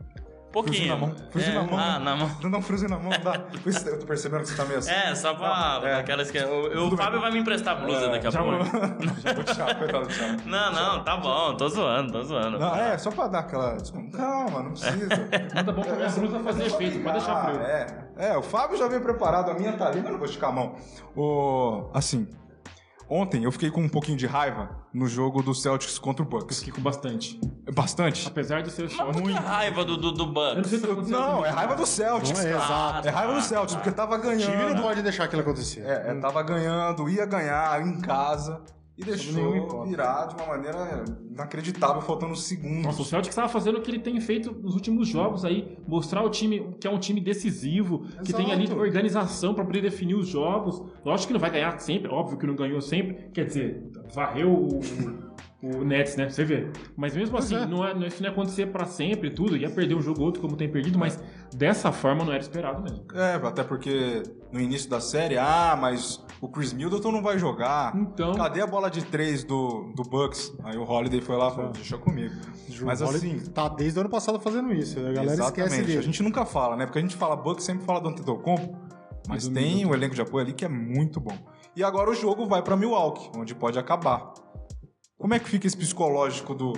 Friozinho 0.62 0.88
Pouquinho. 0.88 0.88
na 0.88 0.96
mão, 0.96 1.30
friozinho 1.30 1.56
É, 1.58 1.62
na 1.62 1.70
mão. 1.70 1.78
Ah, 1.78 1.98
na 1.98 2.16
mão. 2.16 2.30
Não 2.42 2.58
um 2.58 2.62
friozinho 2.62 2.90
na 2.90 2.98
mão, 2.98 3.10
não 3.10 3.20
dá. 3.20 3.40
Eu 3.86 3.98
tô 4.00 4.06
percebendo 4.06 4.40
que 4.42 4.48
você 4.48 4.56
tá 4.56 4.64
meio 4.64 4.78
assim. 4.78 4.90
É, 4.90 5.14
só 5.14 5.34
pra. 5.34 5.80
É. 5.84 5.94
Aquelas 5.96 6.30
que. 6.30 6.38
O, 6.38 6.88
o 6.92 6.96
Fábio 6.96 7.20
vai 7.20 7.30
me 7.30 7.38
emprestar 7.40 7.76
a 7.76 7.80
blusa 7.80 8.06
É, 8.06 8.10
daqui 8.10 8.26
a 8.26 8.30
já 8.30 8.42
pouco. 8.42 8.64
vou- 8.64 8.80
Já 9.22 9.32
vou 9.32 9.44
tirar, 9.44 9.74
coitado 9.78 10.06
do 10.06 10.14
Thiago. 10.14 10.42
Não, 10.46 10.72
não, 10.72 11.04
tá 11.04 11.16
bom, 11.16 11.56
tô 11.56 11.68
zoando, 11.68 12.12
tô 12.12 12.22
zoando. 12.22 12.58
Não, 12.58 12.74
é, 12.76 12.96
só 12.98 13.10
pra 13.10 13.26
dar 13.28 13.40
aquela. 13.40 13.76
Calma, 14.16 14.62
não 14.62 14.70
precisa. 14.72 15.28
Nada 15.54 15.72
bom 15.72 15.82
pra 15.82 15.94
minha 15.96 16.08
blusa 16.08 16.38
fazer 16.40 16.66
efeito, 16.66 17.00
pode 17.02 17.18
deixar 17.18 17.32
Ah, 17.36 17.44
frio. 17.44 17.60
É, 17.60 17.86
é, 18.18 18.36
o 18.36 18.42
Fábio 18.42 18.76
já 18.78 18.88
veio 18.88 19.00
preparado, 19.02 19.50
a 19.50 19.54
minha 19.54 19.72
tá 19.72 19.86
ali, 19.88 19.96
mas 19.98 20.06
eu 20.06 20.12
não 20.12 20.18
vou 20.18 20.26
esticar 20.26 20.50
a 20.50 20.52
mão. 20.52 20.74
O, 21.16 21.90
assim, 21.94 22.26
ontem 23.08 23.44
eu 23.44 23.52
fiquei 23.52 23.70
com 23.70 23.80
um 23.82 23.88
pouquinho 23.88 24.16
de 24.16 24.26
raiva 24.26 24.70
no 24.92 25.06
jogo 25.06 25.42
do 25.42 25.54
Celtics 25.54 25.98
contra 25.98 26.22
o 26.22 26.28
Bucks. 26.28 26.62
Fico 26.62 26.80
bastante. 26.80 27.40
Bastante. 27.74 28.26
Apesar 28.26 28.62
de 28.62 28.70
ser 28.70 28.84
Mas 28.84 28.92
short. 28.92 29.12
por 29.20 29.28
que 29.30 29.32
raiva 29.32 29.84
do, 29.84 29.96
do, 29.96 30.12
do 30.12 30.22
Eu 30.22 30.26
não 30.26 30.32
Bucks? 30.62 30.70
sei 30.70 30.80
tá 30.80 30.94
Não, 31.02 31.44
é 31.44 31.50
raiva 31.50 31.74
do 31.74 31.86
Celtics. 31.86 32.38
Não 32.38 32.46
é 32.46 32.50
exato. 32.54 33.08
É 33.08 33.10
raiva 33.10 33.34
do 33.34 33.42
Celtics, 33.42 33.74
porque 33.76 33.90
tava 33.92 34.16
O 34.16 34.20
time 34.20 34.34
não 34.34 34.46
ganhando. 34.46 34.82
pode 34.82 35.02
deixar 35.02 35.24
aquilo 35.24 35.42
acontecer. 35.42 35.80
É, 35.80 36.10
é, 36.10 36.14
tava 36.20 36.42
ganhando, 36.42 37.08
ia 37.08 37.26
ganhar 37.26 37.80
em 37.86 38.00
casa 38.00 38.62
e 38.98 39.04
deixou 39.04 39.84
virar 39.84 40.26
de 40.26 40.34
uma 40.36 40.46
maneira 40.46 41.04
inacreditável, 41.30 42.00
faltando 42.00 42.34
segundos. 42.34 42.84
Nossa, 42.84 43.02
o 43.02 43.04
Celtics 43.04 43.32
estava 43.32 43.48
fazendo 43.48 43.78
o 43.78 43.82
que 43.82 43.90
ele 43.90 43.98
tem 43.98 44.18
feito 44.20 44.52
nos 44.52 44.74
últimos 44.74 45.06
jogos 45.06 45.44
aí, 45.44 45.76
mostrar 45.86 46.22
o 46.22 46.30
time 46.30 46.74
que 46.80 46.86
é 46.86 46.90
um 46.90 46.98
time 46.98 47.20
decisivo, 47.20 48.06
que 48.24 48.32
tem 48.32 48.52
ali 48.52 48.64
Exato. 48.64 48.80
organização 48.80 49.54
para 49.54 49.64
poder 49.64 49.82
definir 49.82 50.14
os 50.14 50.26
jogos. 50.26 50.82
Lógico 51.04 51.28
que 51.28 51.32
não 51.34 51.40
vai 51.40 51.50
ganhar 51.50 51.78
sempre, 51.78 52.10
óbvio 52.10 52.38
que 52.38 52.46
não 52.46 52.56
ganhou 52.56 52.80
sempre, 52.80 53.28
quer 53.34 53.44
dizer, 53.44 53.90
varreu 54.14 54.50
o, 54.50 54.80
o 55.62 55.84
Nets, 55.84 56.16
né? 56.16 56.28
Você 56.28 56.44
vê. 56.44 56.68
Mas 56.96 57.16
mesmo 57.16 57.36
assim, 57.36 57.56
é. 57.56 57.66
não 57.66 57.84
é, 57.84 57.92
isso 58.06 58.22
não 58.22 58.28
ia 58.28 58.32
acontecer 58.32 58.66
para 58.66 58.84
sempre, 58.84 59.30
tudo, 59.30 59.56
ia 59.56 59.70
perder 59.70 59.94
um 59.94 60.02
jogo 60.02 60.20
ou 60.20 60.26
outro 60.26 60.40
como 60.40 60.56
tem 60.56 60.68
perdido, 60.68 60.98
mas 60.98 61.18
dessa 61.54 61.90
forma 61.90 62.24
não 62.24 62.32
era 62.32 62.42
esperado 62.42 62.82
mesmo. 62.82 63.04
É, 63.14 63.34
até 63.34 63.64
porque 63.64 64.22
no 64.52 64.60
início 64.60 64.88
da 64.90 65.00
série, 65.00 65.38
ah, 65.38 65.76
mas 65.80 66.24
o 66.40 66.48
Chris 66.48 66.72
Middleton 66.72 67.10
não 67.10 67.22
vai 67.22 67.38
jogar. 67.38 67.96
Então, 67.96 68.34
Cadê 68.34 68.60
a 68.60 68.66
bola 68.66 68.90
de 68.90 69.04
três 69.04 69.44
do, 69.44 69.92
do 69.94 70.02
Bucks? 70.02 70.52
Aí 70.62 70.76
o 70.76 70.82
Holiday 70.82 71.20
foi 71.20 71.36
lá 71.36 71.48
e 71.48 71.54
falou, 71.54 71.72
deixa 71.72 71.96
comigo. 71.96 72.34
Mas 72.82 73.00
assim, 73.00 73.38
Tá 73.54 73.68
desde 73.68 73.98
o 73.98 74.02
ano 74.02 74.10
passado 74.10 74.38
fazendo 74.38 74.72
isso. 74.72 74.98
A 74.98 75.12
galera 75.12 75.24
esquece 75.24 75.40
exatamente, 75.40 75.86
dele. 75.86 75.98
a 75.98 76.02
gente 76.02 76.22
nunca 76.22 76.44
fala, 76.44 76.76
né? 76.76 76.84
Porque 76.84 76.98
a 76.98 77.02
gente 77.02 77.16
fala 77.16 77.34
Bucks, 77.34 77.64
sempre 77.64 77.84
fala 77.84 78.00
do 78.00 78.08
Antetokounmpo, 78.08 78.76
mas 79.26 79.48
tem 79.48 79.86
o 79.86 79.94
elenco 79.94 80.14
de 80.14 80.20
apoio 80.20 80.44
ali 80.44 80.52
que 80.52 80.64
é 80.64 80.68
muito 80.68 81.18
bom. 81.18 81.36
E 81.74 81.82
agora 81.82 82.10
o 82.10 82.14
jogo 82.14 82.46
vai 82.46 82.62
pra 82.62 82.76
Milwaukee, 82.76 83.30
onde 83.36 83.54
pode 83.54 83.78
acabar. 83.78 84.32
Como 85.18 85.34
é 85.34 85.38
que 85.38 85.48
fica 85.48 85.66
esse 85.66 85.76
psicológico 85.76 86.54
do, 86.54 86.72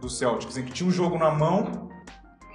do 0.00 0.08
Celtics, 0.08 0.56
em 0.56 0.64
que 0.64 0.72
tinha 0.72 0.88
um 0.88 0.92
jogo 0.92 1.18
na 1.18 1.30
mão 1.30 1.88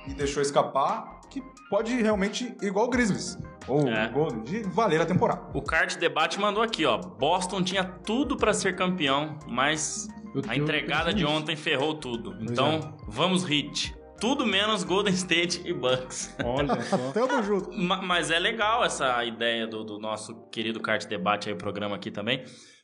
e 0.07 0.13
deixou 0.13 0.41
escapar, 0.41 1.21
que 1.29 1.41
pode 1.69 1.93
realmente, 2.01 2.55
igual 2.61 2.87
o 2.87 2.89
Grizzlies, 2.89 3.37
ou 3.67 3.87
É. 3.87 4.07
o 4.07 4.11
Golden, 4.11 4.43
de 4.43 4.63
valer 4.63 4.99
a 4.99 5.05
temporada. 5.05 5.47
O 5.53 5.61
Kart 5.61 5.95
Debate 5.97 6.39
mandou 6.39 6.63
aqui, 6.63 6.85
ó. 6.85 6.97
Boston 6.97 7.61
tinha 7.63 7.83
tudo 7.83 8.35
pra 8.35 8.53
ser 8.53 8.75
campeão, 8.75 9.37
mas 9.47 10.07
eu- 10.33 10.41
a 10.47 10.55
entregada 10.55 11.13
de 11.13 11.23
ontem 11.25 11.55
ferrou 11.55 11.93
tudo. 11.93 12.31
Pois 12.35 12.51
Então, 12.51 12.69
é. 12.75 12.93
vamos 13.07 13.43
hit. 13.43 13.95
Tudo 14.19 14.45
menos 14.45 14.83
Golden 14.83 15.13
State 15.13 15.61
e 15.65 15.73
Bucks. 15.73 16.35
Olha 16.43 16.79
só. 16.81 16.97
Tamo 17.13 17.41
junto. 17.43 17.71
Ma- 17.75 18.01
Mas 18.01 18.29
é 18.29 18.37
legal 18.37 18.83
essa 18.83 19.23
ideia 19.25 19.65
do, 19.65 19.83
do 19.83 19.97
nosso 19.99 20.47
querido 20.51 20.79
Kart 20.79 21.05
Debate 21.07 21.47
aí, 21.49 21.55
o 21.55 21.57
programa 21.57 21.95
aqui 21.95 22.11
também, 22.11 22.43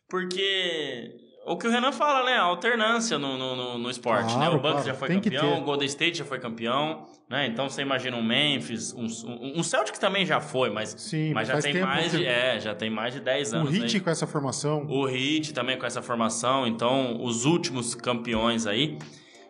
porque 0.10 1.16
o 1.48 1.58
que 1.58 1.68
o 1.68 1.72
Renan 1.72 1.92
fala, 1.92 2.24
né? 2.26 2.38
A 2.38 2.44
alternância 2.44 3.18
no, 3.18 3.38
no, 3.38 3.56
no- 3.56 3.78
no 3.78 3.90
esporte, 3.90 4.34
Claro, 4.34 4.40
né? 4.40 4.50
O 4.50 4.60
Bucks 4.60 4.72
claro, 4.72 4.88
já 4.88 4.94
foi 4.94 5.08
tem 5.08 5.20
campeão, 5.22 5.60
o 5.60 5.62
Golden 5.64 5.88
State 5.88 6.18
já 6.18 6.26
foi 6.26 6.40
campeão, 6.40 7.06
né? 7.30 7.48
Então 7.48 7.70
você 7.70 7.82
imagina 7.82 8.16
um 8.18 8.24
Memphis, 8.24 8.94
um, 8.94 9.06
um, 9.28 9.60
um 9.60 9.64
Celtics 9.64 10.00
também 10.00 10.26
já 10.26 10.40
foi, 10.42 10.70
mas, 10.70 10.90
Sim, 10.98 11.34
mas 11.34 11.48
já 11.48 11.60
tem 11.60 11.74
tempo 11.74 11.86
mais 11.88 12.12
de, 12.12 12.26
é, 12.26 12.60
já 12.60 12.76
tem 12.76 12.90
mais 12.90 13.14
de 13.14 13.20
10 13.22 13.54
O 13.54 13.56
anos. 13.58 13.72
Hit 13.72 13.96
aí. 13.96 14.02
com 14.02 14.10
essa 14.10 14.28
formação. 14.28 14.86
O 14.90 15.08
Heat 15.08 15.54
também 15.54 15.78
com 15.78 15.86
essa 15.86 16.02
formação, 16.02 16.68
então 16.68 17.22
os 17.24 17.46
últimos 17.46 17.96
campeões 17.96 18.68
aí. 18.68 18.98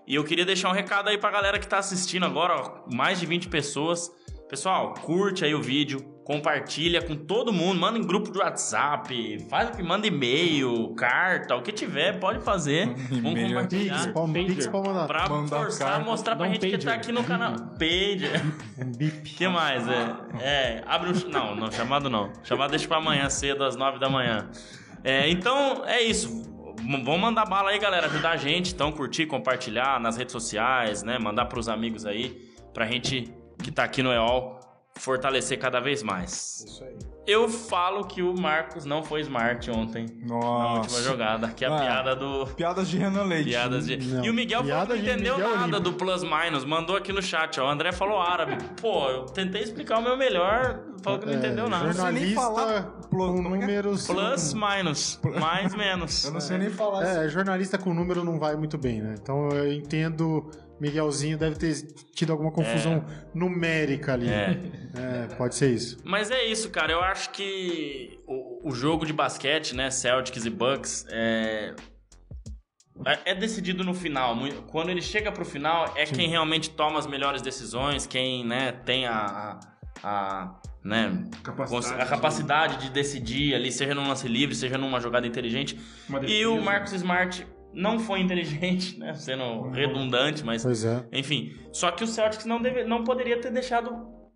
E 0.05 0.15
eu 0.15 0.23
queria 0.23 0.45
deixar 0.45 0.69
um 0.69 0.73
recado 0.73 1.09
aí 1.09 1.17
pra 1.17 1.29
galera 1.29 1.59
que 1.59 1.67
tá 1.67 1.79
assistindo 1.79 2.25
agora, 2.25 2.55
ó, 2.55 2.93
mais 2.95 3.19
de 3.19 3.25
20 3.25 3.49
pessoas. 3.49 4.09
Pessoal, 4.49 4.93
curte 5.01 5.43
aí 5.43 5.53
o 5.53 5.61
vídeo, 5.61 5.99
compartilha 6.27 7.01
com 7.01 7.15
todo 7.15 7.53
mundo, 7.53 7.79
manda 7.79 7.97
em 7.97 8.05
grupo 8.05 8.29
de 8.29 8.37
WhatsApp, 8.37 9.39
faz 9.49 9.69
o 9.69 9.71
que 9.71 9.81
manda 9.81 10.05
e-mail, 10.05 10.93
carta, 10.93 11.55
o 11.55 11.61
que 11.61 11.71
tiver, 11.71 12.19
pode 12.19 12.41
fazer. 12.43 12.85
Vamos 13.09 13.41
compartilhar. 13.43 13.93
Pix, 13.95 14.11
pra. 14.11 14.27
Pix 14.33 14.67
pra 14.67 14.81
mandar. 14.81 15.07
Pra 15.07 15.29
Mandar 15.29 15.57
forçar, 15.57 15.87
carta. 15.91 16.03
mostrar 16.05 16.35
pra 16.35 16.45
um 16.47 16.51
gente 16.51 16.69
que 16.69 16.77
tá 16.79 16.95
aqui 16.95 17.13
no 17.13 17.23
canal. 17.23 17.53
Pager. 17.79 18.41
Um 18.77 18.91
bip. 18.91 19.21
que 19.37 19.47
mais? 19.47 19.87
É, 19.87 20.15
é 20.41 20.83
abre 20.85 21.11
um. 21.11 21.29
Não, 21.29 21.55
não, 21.55 21.71
chamado 21.71 22.09
não. 22.09 22.29
Chamado 22.43 22.71
deixa 22.71 22.89
pra 22.89 22.97
amanhã 22.97 23.29
cedo, 23.29 23.63
às 23.63 23.77
9 23.77 23.97
da 23.97 24.09
manhã. 24.09 24.49
É, 25.05 25.29
então, 25.29 25.83
é 25.85 26.01
isso. 26.01 26.27
V- 26.27 26.57
Vamos 27.03 27.21
mandar 27.21 27.45
bala 27.45 27.69
aí, 27.69 27.79
galera. 27.79 28.07
Ajudar 28.07 28.31
a 28.31 28.37
gente. 28.37 28.73
Então, 28.73 28.91
curtir, 28.91 29.27
compartilhar 29.27 29.97
nas 30.01 30.17
redes 30.17 30.33
sociais, 30.33 31.03
né? 31.03 31.17
Mandar 31.17 31.45
pros 31.45 31.69
amigos 31.69 32.05
aí. 32.05 32.37
Pra 32.73 32.85
gente 32.85 33.33
que 33.63 33.71
tá 33.71 33.85
aqui 33.85 34.03
no 34.03 34.11
EOL 34.11 34.56
fortalecer 34.99 35.57
cada 35.59 35.79
vez 35.79 36.01
mais. 36.03 36.63
Isso 36.67 36.83
aí. 36.83 36.95
Eu 37.25 37.49
falo 37.49 38.05
que 38.05 38.21
o 38.21 38.33
Marcos 38.39 38.85
não 38.85 39.03
foi 39.03 39.19
smart 39.19 39.69
ontem. 39.69 40.05
Na 40.23 40.35
última 40.35 40.77
Nossa. 40.77 41.01
jogada. 41.03 41.49
Que 41.49 41.65
é 41.65 41.67
a 41.67 41.75
Ah. 41.75 41.79
piada 41.81 42.15
do. 42.15 42.45
Piadas 42.55 42.87
de 42.87 42.97
Renan 42.97 43.23
Leite. 43.23 43.49
Piadas 43.49 43.85
de... 43.85 43.97
Não. 43.97 44.23
E 44.23 44.29
o 44.29 44.33
Miguel 44.33 44.63
falou 44.63 44.85
que 44.87 44.89
não 44.95 44.95
de 44.95 45.09
entendeu 45.09 45.35
Miguel 45.35 45.49
nada 45.55 45.65
Lima. 45.65 45.79
do 45.81 45.93
plus 45.93 46.23
minus, 46.23 46.63
mandou 46.63 46.95
aqui 46.95 47.11
no 47.11 47.21
chat, 47.21 47.59
ó. 47.59 47.65
O 47.65 47.69
André 47.69 47.91
falou 47.91 48.21
árabe. 48.21 48.57
Pô, 48.79 49.09
eu 49.09 49.25
tentei 49.25 49.61
explicar 49.61 49.99
o 49.99 50.01
meu 50.01 50.15
melhor, 50.15 50.79
falou 51.03 51.19
que 51.19 51.25
não 51.25 51.33
É, 51.33 51.35
entendeu 51.35 51.67
nada. 51.67 51.91
sei 51.93 52.11
nem 52.11 52.33
falar 52.33 52.61
Jornalista 52.61 53.09
com 53.09 53.23
é 53.23 53.27
é? 53.27 53.41
números. 53.41 54.07
Plus 54.07 54.53
minus, 54.53 55.19
mais 55.37 55.75
menos. 55.75 56.23
Eu 56.25 56.31
não 56.31 56.39
sei 56.39 56.57
nem 56.57 56.69
falar 56.69 57.03
isso. 57.03 57.19
É, 57.19 57.27
jornalista 57.29 57.77
com 57.77 57.93
número 57.93 58.23
não 58.23 58.39
vai 58.39 58.55
muito 58.55 58.77
bem, 58.77 59.01
né? 59.01 59.15
Então 59.21 59.49
eu 59.49 59.71
entendo. 59.73 60.49
Miguelzinho 60.79 61.37
deve 61.37 61.55
ter 61.57 61.73
tido 62.13 62.31
alguma 62.31 62.51
confusão 62.51 63.03
numérica 63.33 64.13
ali. 64.13 64.29
É. 64.29 64.57
É, 64.95 65.35
pode 65.35 65.55
ser 65.55 65.71
isso. 65.73 65.97
Mas 66.03 66.31
é 66.31 66.43
isso, 66.45 66.69
cara. 66.69 66.91
Eu 66.91 67.01
acho 67.01 67.29
que 67.31 68.19
o, 68.27 68.69
o 68.69 68.71
jogo 68.75 69.05
de 69.05 69.13
basquete, 69.13 69.75
né, 69.75 69.89
Celtics 69.91 70.45
e 70.45 70.49
Bucks, 70.49 71.05
é... 71.09 71.73
é- 73.05 73.31
é 73.31 73.35
decidido 73.35 73.83
no 73.83 73.93
final. 73.93 74.35
Quando 74.67 74.89
ele 74.89 75.01
chega 75.01 75.31
pro 75.31 75.45
final, 75.45 75.93
é 75.95 76.05
quem 76.05 76.29
realmente 76.29 76.69
toma 76.71 76.99
as 76.99 77.07
melhores 77.07 77.41
decisões, 77.41 78.05
quem, 78.07 78.45
né, 78.45 78.71
tem 78.71 79.05
a, 79.05 79.15
a- 79.15 79.59
a, 80.03 80.59
né, 80.83 81.23
Capacidade, 81.43 82.01
a 82.01 82.05
capacidade 82.05 82.77
de 82.77 82.89
decidir 82.91 83.53
ali, 83.55 83.71
seja 83.71 83.93
num 83.95 84.07
lance 84.07 84.27
livre, 84.27 84.55
seja 84.55 84.77
numa 84.77 84.99
jogada 84.99 85.25
inteligente. 85.27 85.77
E 86.27 86.45
o. 86.45 86.61
Marcus 86.61 86.93
Smart 86.93 87.45
não 87.77 87.99
foi 87.99 88.19
inteligente, 88.21 88.97
né? 88.99 89.13
Sendo 89.13 89.69
redundante, 89.69 90.43
mas 90.43 90.63
Pois 90.63 90.83
é. 90.83 91.05
enfim. 91.13 91.53
Só 91.71 91.91
que 91.91 92.03
o 92.03 92.07
Celtics 92.07 92.45
não, 92.45 92.61
deve, 92.61 92.83
não 92.83 93.03
poderia 93.03 93.39
ter 93.39 93.51
deixado 93.51 93.91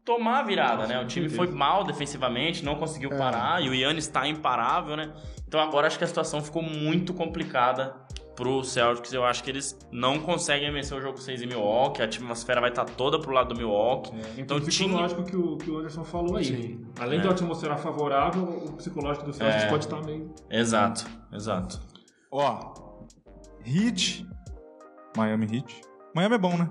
tomar 0.06 0.40
a 0.40 0.44
virada, 0.44 0.88
né? 0.88 1.00
O 1.02 1.06
time 1.08 1.28
foi 1.30 1.48
mal 1.48 1.84
defensivamente, 1.84 2.64
não 2.64 2.76
conseguiu 2.76 3.12
É. 3.14 3.18
parar, 3.18 3.62
e 3.64 3.70
o 3.70 3.74
Yannis 3.74 4.06
está 4.06 4.28
imparável, 4.28 4.96
né? 4.96 5.12
Então 5.48 5.60
agora 5.60 5.88
acho 5.88 5.98
que 5.98 6.04
a 6.04 6.08
situação 6.08 6.42
ficou 6.42 6.62
muito 6.64 7.14
complicada 7.14 7.96
pro 8.36 8.64
Celtics. 8.64 9.14
Eu 9.14 9.24
acho 9.26 9.44
que 9.44 9.50
eles 9.52 9.78
não 9.92 10.18
conseguem 10.20 10.72
vencer 10.72 10.98
o 10.98 11.02
jogo 11.02 11.18
6 11.20 11.42
em 11.44 11.48
Milwaukee, 11.48 12.02
a 12.02 12.06
atmosfera 12.06 12.60
vai 12.62 12.70
estar 12.70 12.86
toda 12.86 13.20
pro 13.20 13.32
lado 13.32 13.54
do 13.54 13.58
Milwaukee. 13.58 14.12
Então, 14.38 14.58
Então 14.58 14.58
o 14.58 14.62
psicológico 14.62 15.24
que, 15.24 15.36
o, 15.36 15.58
que 15.58 15.70
o 15.70 15.78
Anderson 15.78 16.04
falou 16.04 16.38
aí. 16.38 16.46
Sim. 16.46 16.86
Além 17.00 17.20
É. 17.20 17.24
da 17.24 17.30
atmosfera 17.32 17.76
favorável, 17.78 18.44
o 18.44 18.74
psicológico 18.74 19.26
do 19.26 19.34
Celtics 19.34 19.64
É. 19.64 19.68
pode 19.70 19.86
estar 19.86 20.02
meio. 20.04 20.34
Exato, 20.50 21.06
exato. 21.34 21.80
Ó, 22.32 22.91
Heat, 23.66 24.28
Miami 25.16 25.46
Heat. 25.46 25.82
Miami 26.16 26.36
é 26.36 26.38
bom, 26.38 26.58
né? 26.58 26.70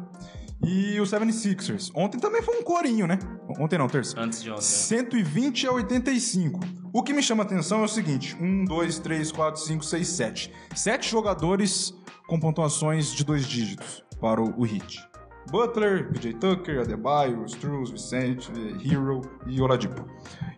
E 0.62 1.00
o 1.00 1.04
76ers. 1.04 1.90
Ontem 1.94 2.18
também 2.18 2.42
foi 2.42 2.58
um 2.58 2.62
corinho, 2.62 3.06
né? 3.06 3.18
Ontem 3.58 3.78
não, 3.78 3.88
terça. 3.88 4.20
Antes 4.20 4.42
de 4.42 4.50
ontem. 4.50 4.60
120 4.60 5.66
a 5.66 5.72
85. 5.72 6.60
O 6.92 7.02
que 7.02 7.14
me 7.14 7.22
chama 7.22 7.42
a 7.42 7.46
atenção 7.46 7.80
é 7.80 7.84
o 7.84 7.88
seguinte: 7.88 8.36
1, 8.38 8.66
2, 8.66 8.98
3, 8.98 9.32
4, 9.32 9.60
5, 9.60 9.84
6, 9.84 10.08
7. 10.08 10.52
Sete 10.74 11.10
jogadores 11.10 11.94
com 12.26 12.38
pontuações 12.38 13.12
de 13.14 13.24
dois 13.24 13.46
dígitos 13.46 14.04
para 14.20 14.40
o, 14.40 14.60
o 14.60 14.66
Heat. 14.66 15.08
Butler, 15.50 16.12
PJ 16.12 16.34
Tucker, 16.34 16.80
Adebayo, 16.80 17.44
Struz, 17.46 17.90
Vicente, 17.90 18.52
Hero 18.84 19.22
e 19.46 19.60
Oladipo. 19.60 20.04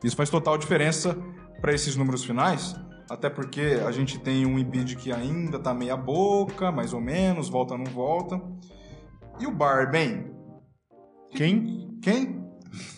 Isso 0.02 0.16
faz 0.16 0.28
total 0.28 0.58
diferença 0.58 1.16
para 1.60 1.72
esses 1.72 1.96
números 1.96 2.24
finais, 2.24 2.74
até 3.10 3.28
porque 3.30 3.78
a 3.86 3.90
gente 3.90 4.18
tem 4.18 4.46
um 4.46 4.58
Embiid 4.58 4.96
que 4.96 5.12
ainda 5.12 5.58
tá 5.58 5.72
meia 5.74 5.96
boca, 5.96 6.70
mais 6.72 6.92
ou 6.92 7.00
menos, 7.00 7.48
volta 7.48 7.76
não 7.76 7.84
volta. 7.86 8.40
E 9.40 9.46
o 9.46 9.50
Bar, 9.50 9.90
bem, 9.90 10.30
Quem? 11.34 11.98
quem? 12.02 12.42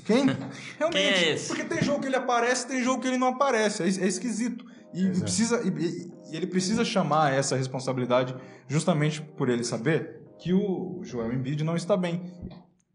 Quem? 0.05 0.27
Realmente. 0.79 0.93
Quem 0.93 1.03
é 1.03 1.31
esse? 1.33 1.49
Porque 1.49 1.65
tem 1.65 1.83
jogo 1.83 2.01
que 2.01 2.07
ele 2.07 2.17
aparece, 2.17 2.67
tem 2.67 2.83
jogo 2.83 3.01
que 3.01 3.09
ele 3.09 3.19
não 3.19 3.29
aparece. 3.29 3.83
É, 3.83 3.87
é 3.87 4.07
esquisito. 4.07 4.65
E, 4.93 5.03
Exato. 5.07 5.21
precisa, 5.23 5.61
e, 5.65 5.69
e- 5.69 6.13
e 6.33 6.37
ele 6.37 6.47
precisa 6.47 6.85
chamar 6.85 7.33
essa 7.33 7.57
responsabilidade 7.57 8.35
justamente 8.69 9.21
por 9.23 9.49
ele 9.49 9.63
saber 9.65 10.23
que 10.39 10.53
o 10.53 11.01
Joel 11.03 11.33
Embiid 11.33 11.63
não 11.65 11.77
está 11.77 11.97
bem. 11.97 12.23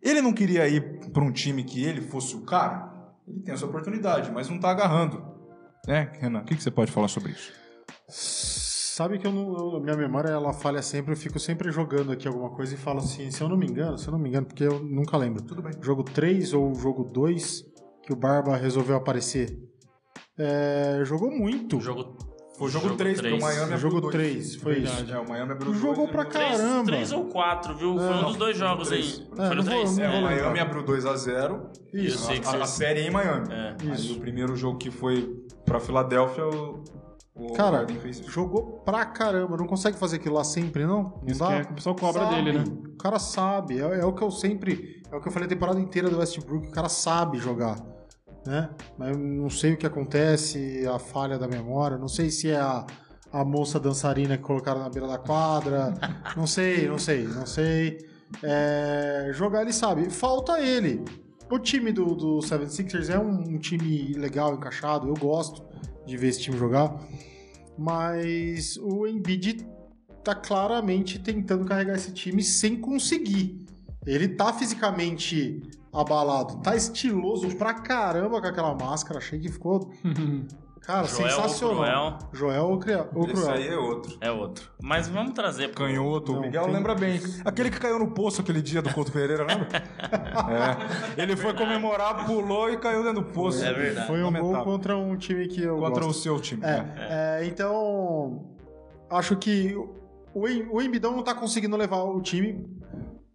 Ele 0.01 0.21
não 0.21 0.31
queria 0.33 0.67
ir 0.67 0.99
para 1.11 1.23
um 1.23 1.31
time 1.31 1.63
que 1.63 1.83
ele 1.83 2.01
fosse 2.01 2.35
o 2.35 2.41
cara. 2.41 2.89
Ele 3.27 3.41
tem 3.41 3.53
essa 3.53 3.65
oportunidade, 3.65 4.31
mas 4.31 4.47
não 4.49 4.55
está 4.57 4.69
agarrando. 4.71 5.38
Né, 5.87 6.11
Renan? 6.19 6.41
O 6.41 6.45
que, 6.45 6.55
que 6.55 6.63
você 6.63 6.71
pode 6.71 6.91
falar 6.91 7.07
sobre 7.07 7.31
isso? 7.31 7.51
Sabe 8.07 9.17
que 9.17 9.25
eu 9.25 9.31
não, 9.31 9.75
eu- 9.75 9.81
minha 9.81 9.95
memória 9.95 10.29
ela 10.29 10.51
falha 10.51 10.81
sempre, 10.81 11.13
eu 11.13 11.17
fico 11.17 11.39
sempre 11.39 11.71
jogando 11.71 12.11
aqui 12.11 12.27
alguma 12.27 12.49
coisa 12.49 12.73
e 12.73 12.77
falo 12.77 12.99
assim, 12.99 13.31
se 13.31 13.41
eu 13.41 13.47
não 13.47 13.55
me 13.57 13.65
engano, 13.65 13.97
se 13.97 14.07
eu 14.07 14.11
não 14.11 14.19
me 14.19 14.27
engano, 14.29 14.45
porque 14.45 14.63
eu 14.63 14.79
nunca 14.83 15.15
lembro. 15.17 15.41
Tudo 15.41 15.61
bem. 15.61 15.71
Jogo 15.81 16.03
3 16.03 16.53
ou 16.53 16.75
jogo 16.75 17.03
2 17.05 17.63
que 18.03 18.11
o 18.11 18.15
Barba 18.15 18.57
resolveu 18.57 18.97
aparecer. 18.97 19.57
É, 20.37 21.01
jogou 21.05 21.31
muito. 21.31 21.79
Jogo. 21.79 22.17
Foi 22.59 22.67
o 22.67 22.71
jogo 22.71 22.95
3, 22.95 23.21
porque 23.21 23.33
o 23.35 23.41
Miami 23.41 23.77
Jogo 23.77 24.01
dois. 24.01 24.11
3, 24.13 24.55
foi 24.57 24.73
Verdade, 24.75 25.03
isso. 25.05 25.13
É, 25.13 25.19
o 25.19 25.29
Miami 25.29 25.51
abriu 25.53 25.73
Jogou 25.73 25.95
dois, 25.95 26.09
pra 26.11 26.23
né? 26.25 26.29
Três, 26.29 26.57
Caramba. 26.57 26.83
três 26.85 27.11
ou 27.13 27.25
quatro, 27.25 27.73
viu? 27.75 27.95
Foi 27.97 28.05
um 28.05 28.09
Não, 28.09 28.23
dos 28.25 28.35
dois 28.35 28.57
jogos 28.57 28.91
aí. 28.91 28.99
três. 29.01 29.27
Foi 29.33 29.45
É, 29.45 29.49
não 29.55 29.63
vou- 29.63 29.73
3. 29.73 29.97
não 29.97 30.03
É, 30.05 30.19
o. 30.19 30.21
Miami 30.21 30.59
abriu 30.59 30.83
2 30.83 31.05
a 31.05 31.15
0 31.15 31.69
E 31.93 31.97
o 32.01 32.03
Isso. 32.03 32.27
A, 32.27 32.31
a 32.33 32.35
Sixers. 32.35 32.69
série 32.69 33.01
em 33.07 33.09
Miami. 33.09 33.47
É. 33.49 33.75
Aí 33.81 33.91
Isso. 33.93 34.13
o 34.17 34.19
primeiro 34.19 34.55
jogo 34.57 34.77
que 34.77 34.91
foi 34.91 35.41
pra 35.65 35.79
Filadélfia, 35.79 36.45
o, 36.45 36.83
o 37.33 37.53
Cara, 37.53 37.87
isso. 38.05 38.29
Jogou 38.29 38.81
pra 38.85 39.05
caramba, 39.05 39.55
não 39.55 39.65
consegue 39.65 39.97
fazer 39.97 40.17
aquilo 40.17 40.35
lá 40.35 40.43
sempre, 40.43 40.85
não? 40.85 41.03
Não 41.21 41.23
Isso 41.27 41.39
dá? 41.39 41.53
é 41.53 41.61
o 41.61 41.73
pessoal 41.73 41.95
cobra 41.95 42.23
Sabe. 42.23 42.35
dele, 42.43 42.57
né? 42.59 42.63
O 42.93 42.97
cara 42.97 43.17
sabe, 43.19 43.79
é, 43.79 44.01
é 44.01 44.05
o 44.05 44.11
que 44.11 44.21
eu 44.21 44.29
sempre. 44.29 45.01
É 45.09 45.15
o 45.15 45.21
que 45.21 45.29
eu 45.29 45.31
falei 45.31 45.45
a 45.45 45.49
temporada 45.49 45.79
inteira 45.79 46.09
do 46.09 46.17
Westbrook, 46.19 46.67
o 46.67 46.71
cara 46.71 46.89
sabe 46.89 47.37
jogar. 47.37 47.77
Né? 48.45 48.69
Mas 48.97 49.11
eu 49.11 49.17
não 49.17 49.49
sei 49.49 49.73
o 49.73 49.77
que 49.77 49.85
acontece, 49.85 50.85
a 50.87 50.97
falha 50.97 51.37
da 51.37 51.47
memória, 51.47 51.97
não 51.97 52.07
sei 52.07 52.29
se 52.29 52.49
é 52.49 52.57
a, 52.57 52.85
a 53.31 53.45
moça 53.45 53.79
dançarina 53.79 54.37
que 54.37 54.43
colocaram 54.43 54.79
na 54.79 54.89
beira 54.89 55.07
da 55.07 55.17
quadra. 55.17 55.93
não 56.35 56.47
sei, 56.47 56.87
não 56.87 56.97
sei, 56.97 57.23
não 57.25 57.45
sei. 57.45 57.97
É, 58.43 59.31
jogar 59.33 59.61
ele 59.61 59.73
sabe. 59.73 60.09
Falta 60.09 60.59
ele. 60.61 61.03
O 61.51 61.57
time 61.57 61.91
do, 61.91 62.15
do 62.15 62.39
76ers 62.39 63.09
é 63.09 63.17
um, 63.17 63.55
um 63.55 63.57
time 63.57 64.13
legal, 64.13 64.53
encaixado, 64.53 65.07
eu 65.07 65.15
gosto 65.15 65.65
de 66.05 66.15
ver 66.15 66.27
esse 66.27 66.41
time 66.41 66.57
jogar. 66.57 66.95
Mas 67.77 68.77
o 68.77 69.07
Embiid 69.07 69.65
tá 70.23 70.35
claramente 70.35 71.17
tentando 71.17 71.65
carregar 71.65 71.95
esse 71.95 72.11
time 72.11 72.43
sem 72.43 72.79
conseguir. 72.79 73.65
Ele 74.05 74.27
tá 74.29 74.53
fisicamente 74.53 75.61
abalado, 75.93 76.57
tá 76.61 76.75
estiloso 76.75 77.55
pra 77.57 77.73
caramba 77.73 78.39
com 78.41 78.47
aquela 78.47 78.73
máscara. 78.73 79.19
Achei 79.19 79.39
que 79.39 79.49
ficou, 79.49 79.91
cara, 80.81 81.05
Joel 81.05 81.29
sensacional. 81.29 82.19
Joel 82.31 82.63
ou 82.65 82.79
Cruel? 82.79 83.09
ou 83.13 83.23
Esse 83.25 83.33
Cruel. 83.33 83.51
aí 83.51 83.67
é 83.67 83.77
outro. 83.77 84.17
É 84.21 84.31
outro. 84.31 84.71
Mas 84.81 85.07
vamos 85.09 85.33
trazer 85.33 85.69
pro. 85.69 85.85
Canhoto, 85.85 86.33
o 86.33 86.41
Miguel 86.41 86.63
tem- 86.63 86.73
lembra 86.73 86.95
bem. 86.95 87.19
Aquele 87.43 87.69
que 87.69 87.79
caiu 87.79 87.99
no 87.99 88.11
poço 88.11 88.41
aquele 88.41 88.61
dia 88.61 88.81
do 88.81 88.91
Couto 88.93 89.11
Pereira, 89.11 89.43
lembra? 89.45 89.67
é. 91.17 91.21
Ele 91.21 91.35
foi 91.35 91.53
comemorar, 91.53 92.25
pulou 92.25 92.69
e 92.69 92.77
caiu 92.77 93.03
dentro 93.03 93.21
do 93.21 93.31
poço. 93.31 93.63
É 93.65 93.73
verdade. 93.73 94.07
Foi 94.07 94.23
um 94.23 94.31
gol 94.31 94.63
contra 94.63 94.95
um 94.97 95.17
time 95.17 95.47
que 95.47 95.61
eu 95.61 95.75
Contra 95.77 96.05
gosto. 96.05 96.09
o 96.17 96.21
seu 96.21 96.39
time. 96.39 96.61
né? 96.61 96.93
É, 96.97 97.41
é, 97.43 97.45
então, 97.47 98.45
acho 99.09 99.35
que 99.35 99.75
o 100.33 100.81
Embidão 100.81 101.15
não 101.15 101.23
tá 101.23 101.33
conseguindo 101.35 101.75
levar 101.75 102.03
o 102.03 102.21
time, 102.21 102.65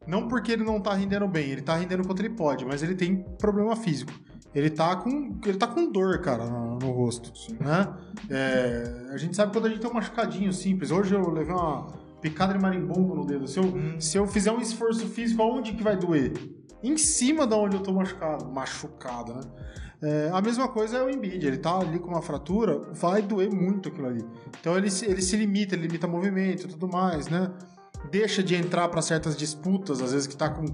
não 0.07 0.29
porque 0.29 0.53
ele 0.53 0.65
não 0.65 0.81
tá 0.81 0.95
rendendo 0.95 1.27
bem, 1.29 1.51
ele 1.51 1.63
tá 1.63 1.77
rendendo 1.77 2.07
quanto 2.07 2.21
ele 2.21 2.31
pode, 2.31 2.65
mas 2.65 2.83
ele 2.83 2.95
tem 2.95 3.17
problema 3.39 3.75
físico. 3.77 4.13
Ele 4.55 4.71
tá 4.71 4.95
com, 4.97 5.39
ele 5.45 5.59
tá 5.59 5.67
com 5.67 5.91
dor, 5.91 6.21
cara, 6.21 6.47
no, 6.47 6.79
no 6.79 6.91
rosto, 6.93 7.33
né? 7.61 7.93
É, 8.31 9.09
a 9.13 9.17
gente 9.17 9.35
sabe 9.35 9.53
quando 9.53 9.67
a 9.67 9.69
gente 9.69 9.81
tem 9.81 9.91
um 9.91 9.95
machucadinho 9.95 10.53
simples. 10.53 10.93
Hoje 10.93 11.13
eu 11.13 11.29
levei 11.29 11.53
uma 11.53 11.89
picada 12.21 12.53
de 12.55 12.61
marimbondo 12.61 13.15
no 13.17 13.27
dedo. 13.27 13.49
Se 13.49 13.59
eu, 13.59 13.65
se 13.99 14.17
eu 14.17 14.27
fizer 14.29 14.53
um 14.53 14.61
esforço 14.61 15.07
físico, 15.09 15.43
aonde 15.43 15.73
que 15.73 15.83
vai 15.83 15.97
doer? 15.97 16.33
Em 16.83 16.97
cima 16.97 17.47
da 17.47 17.57
onde 17.57 17.77
eu 17.77 17.83
tô 17.83 17.93
machucado. 17.93 18.47
Machucado, 18.47 19.35
né? 19.35 19.41
É, 20.03 20.31
a 20.33 20.41
mesma 20.41 20.69
coisa 20.69 20.99
é 20.99 21.03
o 21.03 21.09
Embiid, 21.09 21.47
ele 21.47 21.57
tá 21.57 21.79
ali 21.79 21.99
com 21.99 22.09
uma 22.09 22.21
fratura, 22.21 22.79
vai 22.93 23.23
doer 23.23 23.51
muito 23.51 23.89
aquilo 23.89 24.07
ali. 24.07 24.25
Então 24.61 24.77
ele, 24.77 24.89
ele 25.03 25.23
se 25.23 25.37
limita, 25.37 25.75
ele 25.75 25.87
limita 25.87 26.07
movimento 26.07 26.65
e 26.65 26.69
tudo 26.69 26.87
mais, 26.87 27.29
né? 27.29 27.51
Deixa 28.11 28.43
de 28.43 28.55
entrar 28.55 28.89
para 28.89 29.03
certas 29.03 29.37
disputas, 29.37 30.01
às 30.01 30.13
vezes 30.13 30.27
que 30.27 30.37
tá 30.37 30.49
com, 30.49 30.65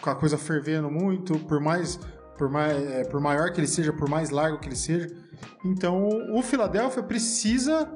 com 0.00 0.10
a 0.10 0.14
coisa 0.14 0.36
fervendo 0.36 0.90
muito, 0.90 1.38
por 1.40 1.60
mais, 1.60 1.98
por 2.36 2.50
mais 2.50 2.76
é, 2.76 3.04
por 3.04 3.20
maior 3.20 3.52
que 3.52 3.60
ele 3.60 3.66
seja, 3.66 3.92
por 3.92 4.08
mais 4.08 4.30
largo 4.30 4.58
que 4.58 4.68
ele 4.68 4.76
seja. 4.76 5.08
Então 5.64 6.08
o 6.32 6.42
Philadelphia 6.42 7.02
precisa 7.02 7.88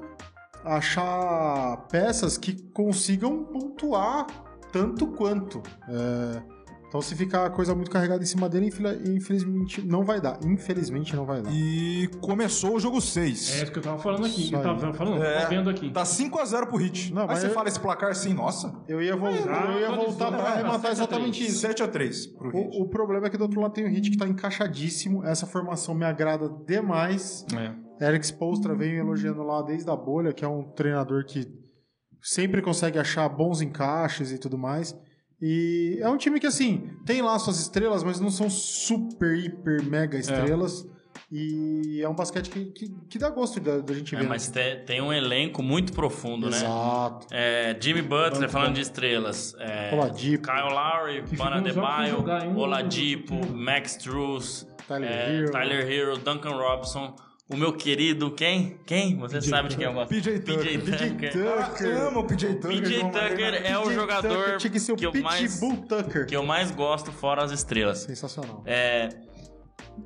achar 0.65 1.77
peças 1.89 2.37
que 2.37 2.63
consigam 2.73 3.45
pontuar 3.45 4.27
tanto 4.73 5.07
quanto. 5.09 5.63
É, 5.89 6.43
então, 6.91 7.01
se 7.01 7.15
ficar 7.15 7.47
a 7.47 7.51
coisa 7.51 7.73
muito 7.73 7.89
carregada 7.91 8.21
em 8.21 8.27
cima 8.27 8.49
dele, 8.49 8.67
infelizmente 9.07 9.81
não 9.81 10.05
vai 10.05 10.21
dar. 10.21 10.39
Infelizmente 10.45 11.15
não 11.15 11.25
vai 11.25 11.41
dar. 11.41 11.51
E 11.53 12.09
começou 12.21 12.75
o 12.75 12.81
jogo 12.81 12.99
É 12.99 13.01
6. 13.01 13.63
isso 13.63 13.73
que 13.73 13.79
eu 13.79 13.83
tava 13.83 13.99
falando 13.99 14.27
aqui. 14.27 14.53
Eu 14.53 14.61
tava 14.61 14.93
falando, 14.93 15.23
É. 15.23 15.35
tava 15.39 15.49
vendo 15.51 15.71
aqui. 15.71 15.91
Tá 15.91 16.05
5x0 16.05 16.67
pro 16.67 16.77
Hit. 16.77 17.15
Não, 17.15 17.23
Aí 17.23 17.29
mas 17.29 17.39
você 17.39 17.47
eu- 17.47 17.51
fala 17.53 17.69
esse 17.69 17.79
placar 17.79 18.11
assim, 18.11 18.35
nossa. 18.35 18.75
Eu 18.89 19.01
ia 19.01 19.15
voltar, 19.17 19.71
eu 19.73 19.79
ia 19.81 19.91
voltar 19.93 20.33
para 20.33 20.43
arrematar 20.51 20.91
exatamente 20.91 21.47
isso. 21.47 21.61
7x3 21.67 22.27
pro 22.37 22.51
Hit. 22.51 22.77
O, 22.79 22.83
o 22.83 22.89
problema 22.89 23.29
é 23.29 23.31
que 23.31 23.39
do 23.39 23.43
outro 23.45 23.61
lado 23.61 23.73
tem 23.73 23.85
o 23.85 23.89
Hit 23.89 24.11
que 24.11 24.19
tá 24.19 24.27
encaixadíssimo. 24.27 25.25
Essa 25.25 25.47
formação 25.47 25.95
me 25.95 26.05
agrada 26.05 26.49
demais. 26.67 27.47
É. 27.57 28.09
Eric 28.09 28.27
Spolstra 28.27 28.75
veio 28.75 28.99
elogiando 28.99 29.43
lá 29.43 29.63
desde 29.63 29.89
a 29.89 29.95
bolha, 29.95 30.33
que 30.33 30.45
é 30.45 30.49
um 30.49 30.65
treinador 30.73 31.25
que 31.25 31.47
sempre 32.23 32.61
consegue 32.63 32.99
achar 32.99 33.29
bons 33.29 33.61
encaixes 33.61 34.33
e 34.33 34.39
tudo 34.39 34.59
mais. 34.59 34.95
E 35.43 35.99
é 36.01 36.09
um 36.09 36.17
time 36.17 36.39
que, 36.39 36.47
assim, 36.47 36.91
tem 37.07 37.23
lá 37.23 37.39
suas 37.39 37.59
estrelas, 37.61 38.03
mas 38.05 38.21
não 38.21 38.31
são 38.31 38.51
super, 38.51 39.37
hiper, 39.37 39.83
mega 39.83 40.19
estrelas. 40.19 40.87
E 41.33 42.01
é 42.03 42.09
um 42.09 42.15
basquete 42.15 42.51
que, 42.51 42.65
que, 42.67 42.89
que 43.09 43.19
dá 43.19 43.31
gosto 43.31 43.61
da, 43.61 43.79
da 43.79 43.95
gente 43.95 44.15
É, 44.17 44.19
ver. 44.19 44.29
mas 44.29 44.49
te- 44.49 44.77
tem 44.85 45.01
um 45.01 45.13
elenco 45.13 45.63
muito 45.63 45.93
profundo, 45.93 46.51
né? 46.51 46.57
Exato. 46.57 47.27
É, 47.31 47.77
Jimmy 47.81 48.03
Butler, 48.03 48.41
Banco 48.41 48.49
falando 48.53 48.75
de 48.75 48.81
estrelas. 48.81 49.55
É, 49.61 49.95
Oladipo. 49.95 50.49
Kyle 50.49 50.73
Lowry, 50.75 51.23
Que 51.23 51.37
Bana 51.37 51.63
ficou 51.63 51.83
só 51.85 51.97
sem 52.03 52.11
jogar 52.11 52.37
em 52.39 52.41
Debaio, 52.49 52.51
um- 52.51 52.59
Oladipo, 52.59 53.47
Max 53.53 53.93
Struz, 53.93 54.67
Tyler 54.89 55.09
é, 55.11 55.37
Hero. 55.37 55.51
Tyler 55.53 55.91
Hero, 55.91 56.19
Duncan 56.19 56.51
Robinson. 56.57 57.15
O 57.53 57.57
meu 57.57 57.73
querido, 57.73 58.31
quem? 58.31 58.79
Quem? 58.87 59.17
Você 59.19 59.41
sabe 59.41 59.69
de 59.71 59.77
quem 59.77 59.85
eu 59.87 59.93
gosto. 59.93 60.09
PJ 60.11 60.39
PJ 60.41 60.79
Tucker. 60.79 61.09
Tucker. 61.09 61.33
Tucker. 61.33 61.97
Amo 62.03 62.21
o 62.21 62.25
PJ 62.27 62.55
Tucker. 62.55 62.81
PJ 62.83 63.01
Tucker 63.11 63.55
é 63.67 63.77
o 63.77 63.83
PJ 63.83 63.95
jogador 63.95 64.59
Tucker 64.59 64.59
que 64.71 64.97
que 64.97 65.07
eu 65.07 65.23
mais 65.23 65.61
Tucker. 65.61 66.27
que 66.27 66.37
eu 66.37 66.43
mais 66.45 66.71
gosto 66.71 67.11
fora 67.11 67.43
as 67.43 67.51
estrelas. 67.51 67.99
Sensacional. 68.05 68.63
É, 68.65 69.09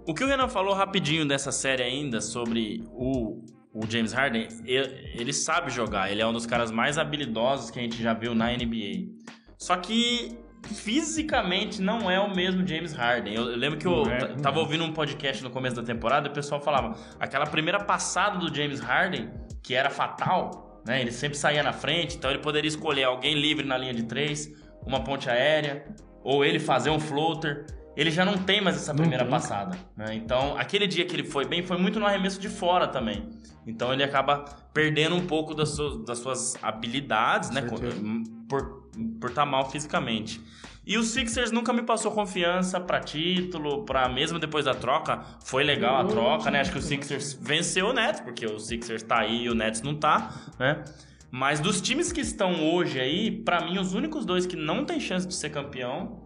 O 0.07 0.15
que 0.15 0.25
o 0.25 0.27
Renan 0.27 0.49
falou 0.49 0.75
rapidinho 0.75 1.27
dessa 1.29 1.53
série 1.53 1.83
ainda 1.83 2.21
sobre 2.23 2.83
o, 2.91 3.45
o 3.75 3.81
James 3.89 4.13
Harden, 4.13 4.49
ele, 4.65 5.13
ele 5.15 5.33
sabe 5.33 5.71
jogar, 5.71 6.11
ele 6.11 6.23
é 6.23 6.27
um 6.27 6.33
dos 6.33 6.47
caras 6.47 6.71
mais 6.71 6.97
habilidosos 6.97 7.71
que 7.71 7.79
a 7.79 7.83
gente 7.83 8.03
já 8.03 8.15
viu 8.15 8.35
na 8.35 8.51
NBA. 8.53 9.13
Só 9.59 9.77
que 9.77 10.39
fisicamente 10.69 11.81
não 11.81 12.11
é 12.11 12.19
o 12.19 12.35
mesmo 12.35 12.67
James 12.67 12.93
Harden. 12.93 13.35
Eu, 13.35 13.51
eu 13.51 13.57
lembro 13.57 13.79
que 13.79 13.87
eu 13.87 14.05
é, 14.07 14.35
tava 14.37 14.61
ouvindo 14.61 14.85
um 14.85 14.93
podcast 14.93 15.43
no 15.43 15.51
começo 15.51 15.77
da 15.77 15.83
temporada 15.83 16.29
e 16.29 16.31
o 16.31 16.35
pessoal 16.35 16.61
falava 16.61 16.97
aquela 17.19 17.47
primeira 17.47 17.79
passada 17.79 18.39
do 18.39 18.55
James 18.55 18.81
Harden, 18.81 19.31
que 19.63 19.75
era 19.75 19.91
fatal, 19.91 20.83
né? 20.87 21.01
Ele 21.01 21.13
sempre 21.13 21.39
saía 21.39 21.63
na 21.63 21.73
frente, 21.73 22.17
então 22.17 22.31
ele 22.31 22.41
poderia 22.41 22.69
escolher 22.69 23.05
alguém 23.05 23.35
livre 23.35 23.67
na 23.67 23.79
linha 23.79 23.95
de 23.95 24.05
três, 24.05 24.51
uma 24.87 25.03
ponte 25.03 25.29
aérea, 25.31 25.87
ou 26.23 26.45
ele 26.45 26.59
fazer 26.59 26.91
um 26.91 27.01
floater. 27.01 27.67
Ele 27.97 28.11
já 28.11 28.25
não 28.25 28.39
tem 28.39 28.61
mais 28.61 28.77
essa 28.77 28.95
primeira 28.95 29.25
passada. 29.25 29.77
né? 29.97 30.15
Então, 30.15 30.57
aquele 30.59 30.87
dia 30.87 31.05
que 31.05 31.15
ele 31.15 31.25
foi 31.25 31.45
bem 31.45 31.63
foi 31.63 31.79
muito 31.79 32.01
no 32.01 32.07
arremesso 32.07 32.41
de 32.41 32.49
fora 32.49 32.89
também. 32.89 33.29
Então, 33.67 33.93
ele 33.93 34.03
acaba 34.03 34.45
perdendo 34.73 35.15
um 35.15 35.27
pouco 35.27 35.55
das 35.55 35.71
suas, 35.71 36.05
das 36.05 36.19
suas 36.19 36.57
habilidades, 36.63 37.51
né? 37.51 37.63
Certeza. 37.63 38.03
Por 38.49 38.85
por 39.21 39.31
estar 39.31 39.45
mal 39.45 39.69
fisicamente. 39.71 40.41
E 40.87 40.99
o 40.99 41.03
Sixers 41.03 41.51
nunca 41.51 41.73
me 41.73 41.83
passou 41.83 42.13
confiança 42.13 42.79
pra 42.79 43.01
título, 43.01 43.85
pra 43.85 44.09
mesmo 44.09 44.39
depois 44.39 44.67
da 44.67 44.75
troca. 44.75 45.23
Foi 45.43 45.65
legal 45.65 45.97
a 45.97 46.05
troca, 46.05 46.51
né? 46.51 46.61
Acho 46.61 46.73
que 46.73 46.79
o 46.79 46.83
Sixers 46.83 47.39
venceu 47.41 47.87
o 47.87 47.93
Nets, 47.93 48.21
porque 48.21 48.45
o 48.45 48.59
Sixers 48.59 49.03
tá 49.03 49.21
aí 49.21 49.45
e 49.45 49.49
o 49.49 49.55
Nets 49.55 49.81
não 49.83 49.95
tá, 49.95 50.35
né? 50.59 50.85
Mas 51.31 51.59
dos 51.59 51.81
times 51.81 52.13
que 52.13 52.21
estão 52.21 52.73
hoje 52.73 53.01
aí, 53.01 53.31
pra 53.31 53.65
mim, 53.65 53.79
os 53.79 53.95
únicos 53.95 54.25
dois 54.25 54.47
que 54.47 54.55
não 54.57 54.85
tem 54.85 55.01
chance 55.01 55.27
de 55.27 55.35
ser 55.35 55.51
campeão, 55.51 56.23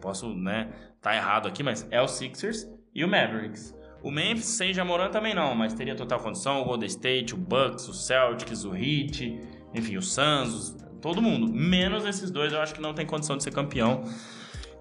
posso, 0.00 0.34
né, 0.34 0.68
tá 1.06 1.14
errado 1.14 1.46
aqui, 1.46 1.62
mas 1.62 1.86
é 1.92 2.02
o 2.02 2.08
Sixers 2.08 2.66
e 2.92 3.04
o 3.04 3.08
Mavericks. 3.08 3.72
O 4.02 4.10
Memphis 4.10 4.46
sem 4.46 4.74
Jamoran 4.74 5.08
também 5.08 5.34
não, 5.34 5.54
mas 5.54 5.72
teria 5.72 5.94
total 5.94 6.18
condição. 6.18 6.62
O 6.62 6.64
Golden 6.64 6.88
State, 6.88 7.32
o 7.32 7.36
Bucks, 7.36 7.88
o 7.88 7.94
Celtics, 7.94 8.64
o 8.64 8.74
Heat, 8.74 9.40
enfim, 9.72 9.96
o 9.96 10.02
Suns, 10.02 10.76
todo 11.00 11.22
mundo. 11.22 11.46
Menos 11.46 12.04
esses 12.04 12.28
dois, 12.28 12.52
eu 12.52 12.60
acho 12.60 12.74
que 12.74 12.80
não 12.80 12.92
tem 12.92 13.06
condição 13.06 13.36
de 13.36 13.44
ser 13.44 13.52
campeão. 13.52 14.02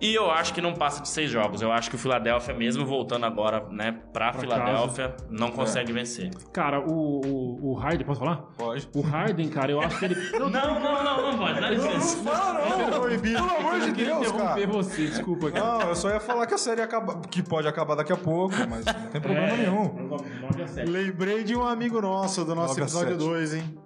E 0.01 0.13
eu 0.13 0.29
acho 0.29 0.53
que 0.53 0.61
não 0.61 0.73
passa 0.73 1.01
de 1.01 1.07
seis 1.07 1.31
jogos. 1.31 1.61
Eu 1.61 1.71
acho 1.71 1.89
que 1.89 1.95
o 1.95 1.99
Philadelphia, 1.99 2.53
mesmo 2.53 2.85
voltando 2.85 3.25
agora, 3.25 3.65
né, 3.69 3.93
pra, 4.11 4.31
Pra 4.31 4.41
Philadelphia, 4.41 5.15
não 5.29 5.51
consegue 5.51 5.93
vencer. 5.93 6.31
Cara, 6.51 6.81
o, 6.81 7.21
o, 7.25 7.71
o 7.71 7.73
Harden, 7.75 8.05
posso 8.05 8.19
falar? 8.19 8.37
Pode. 8.57 8.87
O 8.93 9.01
Harden, 9.01 9.47
cara, 9.49 9.71
eu 9.71 9.79
acho 9.79 9.97
que 9.97 10.05
ele. 10.05 10.15
Não, 10.33 10.49
não, 10.49 10.79
não, 10.79 11.31
não 11.31 11.37
pode, 11.37 11.61
dá 11.61 11.69
licença. 11.69 12.17
Não, 12.23 12.99
Proibido. 12.99 13.37
Pelo 13.37 13.57
amor 13.57 13.79
de 13.79 13.91
Deus, 13.91 14.31
cara. 14.31 14.67
você, 14.67 15.07
desculpa, 15.07 15.51
cara. 15.51 15.65
Não, 15.65 15.81
eu 15.89 15.95
só 15.95 16.09
ia 16.09 16.19
falar 16.19 16.45
que 16.45 16.53
a 16.53 16.57
série 16.57 16.81
acaba, 16.81 17.21
que 17.29 17.41
pode 17.41 17.67
acabar 17.67 17.95
daqui 17.95 18.11
a 18.11 18.17
pouco, 18.17 18.55
mas 18.69 18.85
não 18.85 18.93
tem 19.09 19.21
problema 19.21 19.47
É, 19.47 19.57
nenhum. 19.57 20.07
9 20.41 20.63
a 20.63 20.67
7. 20.67 20.89
Lembrei 20.89 21.43
de 21.43 21.55
um 21.55 21.65
amigo 21.65 22.01
nosso, 22.01 22.43
do 22.43 22.53
nosso 22.53 22.79
episódio 22.79 23.13
sete. 23.13 23.19
2, 23.23 23.53
hein? 23.55 23.77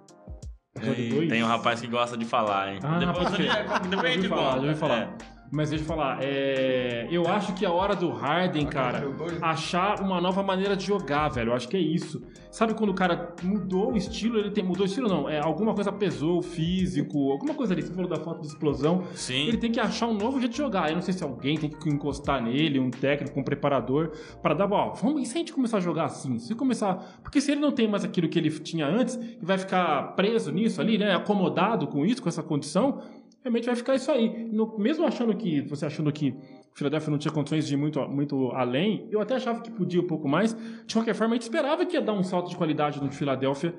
Episódio 0.76 1.04
E 1.04 1.08
dois? 1.10 1.28
Tem 1.28 1.42
um 1.42 1.46
rapaz 1.46 1.80
que 1.80 1.86
gosta 1.86 2.16
de 2.16 2.24
falar, 2.24 2.72
hein? 2.72 2.80
Ah, 2.82 2.98
depois 2.98 3.28
depois 3.30 4.04
a 4.04 4.08
gente 4.08 4.28
falar, 4.28 4.52
já 4.52 4.66
ouvi 4.66 4.74
falar. 4.74 4.98
É. 4.98 5.39
Mas 5.50 5.70
deixa 5.70 5.82
eu 5.84 5.88
falar, 5.88 6.18
é, 6.22 7.08
eu 7.10 7.26
acho 7.26 7.52
que 7.54 7.66
a 7.66 7.72
hora 7.72 7.96
do 7.96 8.10
Harden, 8.10 8.66
cara, 8.66 9.04
achar 9.42 10.00
uma 10.00 10.20
nova 10.20 10.44
maneira 10.44 10.76
de 10.76 10.86
jogar, 10.86 11.28
velho. 11.28 11.50
Eu 11.50 11.54
acho 11.54 11.68
que 11.68 11.76
é 11.76 11.80
isso. 11.80 12.22
Sabe 12.52 12.74
quando 12.74 12.90
o 12.90 12.94
cara 12.94 13.34
mudou 13.42 13.92
o 13.92 13.96
estilo, 13.96 14.38
ele 14.38 14.50
tem. 14.50 14.62
Mudou 14.62 14.82
o 14.82 14.86
estilo, 14.86 15.08
não. 15.08 15.28
É, 15.28 15.40
alguma 15.40 15.74
coisa 15.74 15.90
pesou, 15.90 16.38
o 16.38 16.42
físico, 16.42 17.32
alguma 17.32 17.54
coisa 17.54 17.74
ali. 17.74 17.82
Você 17.82 17.92
falou 17.92 18.08
da 18.08 18.16
falta 18.16 18.40
de 18.40 18.46
explosão. 18.46 19.02
Sim. 19.14 19.48
Ele 19.48 19.56
tem 19.56 19.72
que 19.72 19.80
achar 19.80 20.06
um 20.06 20.14
novo 20.14 20.38
jeito 20.38 20.52
de 20.52 20.58
jogar. 20.58 20.88
Eu 20.88 20.94
não 20.94 21.02
sei 21.02 21.14
se 21.14 21.24
alguém 21.24 21.56
tem 21.56 21.68
que 21.68 21.88
encostar 21.88 22.42
nele, 22.42 22.78
um 22.78 22.90
técnico, 22.90 23.38
um 23.38 23.42
preparador, 23.42 24.12
para 24.42 24.54
dar, 24.54 24.70
ó, 24.70 24.92
vamos, 24.94 25.22
e 25.22 25.26
se 25.26 25.36
a 25.36 25.38
gente 25.38 25.52
começar 25.52 25.78
a 25.78 25.80
jogar 25.80 26.04
assim? 26.04 26.38
Se 26.38 26.54
começar. 26.54 27.18
Porque 27.22 27.40
se 27.40 27.50
ele 27.50 27.60
não 27.60 27.72
tem 27.72 27.88
mais 27.88 28.04
aquilo 28.04 28.28
que 28.28 28.38
ele 28.38 28.50
tinha 28.50 28.86
antes, 28.86 29.16
e 29.16 29.44
vai 29.44 29.58
ficar 29.58 30.14
preso 30.14 30.52
nisso 30.52 30.80
ali, 30.80 30.96
né? 30.96 31.14
Acomodado 31.14 31.86
com 31.88 32.06
isso, 32.06 32.22
com 32.22 32.28
essa 32.28 32.42
condição, 32.42 33.00
realmente 33.42 33.66
vai 33.66 33.76
ficar 33.76 33.94
isso 33.94 34.10
aí. 34.10 34.48
No- 34.52 34.78
mesmo 34.78 35.06
achando 35.06 35.34
que, 35.36 35.60
você 35.62 35.86
achando 35.86 36.10
que 36.12 36.30
o 36.30 36.76
Philadelphia 36.78 37.10
não 37.10 37.18
tinha 37.18 37.32
condições 37.32 37.66
de 37.66 37.74
ir 37.74 37.76
muito, 37.76 38.00
muito 38.08 38.50
além, 38.52 39.08
eu 39.10 39.20
até 39.20 39.34
achava 39.34 39.60
que 39.60 39.70
podia 39.70 40.00
um 40.00 40.06
pouco 40.06 40.28
mais. 40.28 40.56
De 40.86 40.94
qualquer 40.94 41.14
forma, 41.14 41.34
a 41.34 41.36
gente 41.36 41.42
esperava 41.42 41.84
que 41.84 41.94
ia 41.96 42.02
dar 42.02 42.12
um 42.12 42.22
salto 42.22 42.48
de 42.50 42.56
qualidade 42.56 43.02
no 43.02 43.10
Philadelphia 43.10 43.74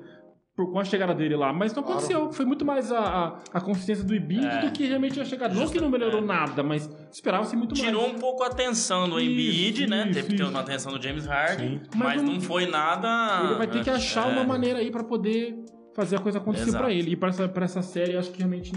por, 0.54 0.70
com 0.70 0.78
a 0.78 0.84
chegada 0.84 1.14
dele 1.14 1.34
lá, 1.34 1.50
mas 1.50 1.72
não 1.74 1.82
aconteceu. 1.82 2.30
Foi 2.30 2.44
muito 2.44 2.62
mais 2.62 2.92
a, 2.92 2.98
a, 2.98 3.38
a 3.54 3.60
consistência 3.62 4.04
do 4.04 4.14
Embiid 4.14 4.44
É. 4.44 4.60
do 4.60 4.70
que 4.72 4.84
realmente 4.86 5.18
a 5.18 5.24
chegada. 5.24 5.54
Não 5.54 5.66
que 5.66 5.80
não 5.80 5.88
melhorou 5.88 6.20
nada, 6.20 6.62
mas 6.62 6.90
esperava-se 7.10 7.56
muito 7.56 7.74
Tirou 7.74 8.02
mais. 8.02 8.14
um 8.14 8.18
pouco 8.18 8.42
a 8.42 8.48
atenção 8.48 9.08
do 9.08 9.18
Embiid, 9.18 9.86
né? 9.86 10.04
isso, 10.04 10.12
Teve 10.12 10.28
que 10.28 10.36
ter 10.36 10.42
uma 10.44 10.60
atenção 10.60 10.92
do 10.92 11.02
James 11.02 11.24
Harden, 11.24 11.80
Mas 11.96 12.16
mas, 12.16 12.22
não- 12.22 12.34
não 12.34 12.40
foi 12.42 12.66
nada. 12.66 13.46
Ele 13.46 13.54
vai 13.54 13.66
ter 13.66 13.82
que 13.82 13.88
achar 13.88 14.28
é, 14.28 14.32
uma 14.34 14.44
maneira 14.44 14.80
aí 14.80 14.90
pra 14.90 15.02
poder 15.02 15.56
fazer 15.94 16.16
a 16.16 16.18
coisa 16.20 16.36
acontecer 16.38 16.70
pra 16.76 16.92
ele. 16.92 17.12
E 17.12 17.16
pra 17.16 17.30
essa, 17.30 17.48
pra 17.48 17.64
essa 17.64 17.80
série, 17.80 18.12
eu 18.12 18.18
acho 18.18 18.30
que 18.30 18.38
realmente 18.40 18.72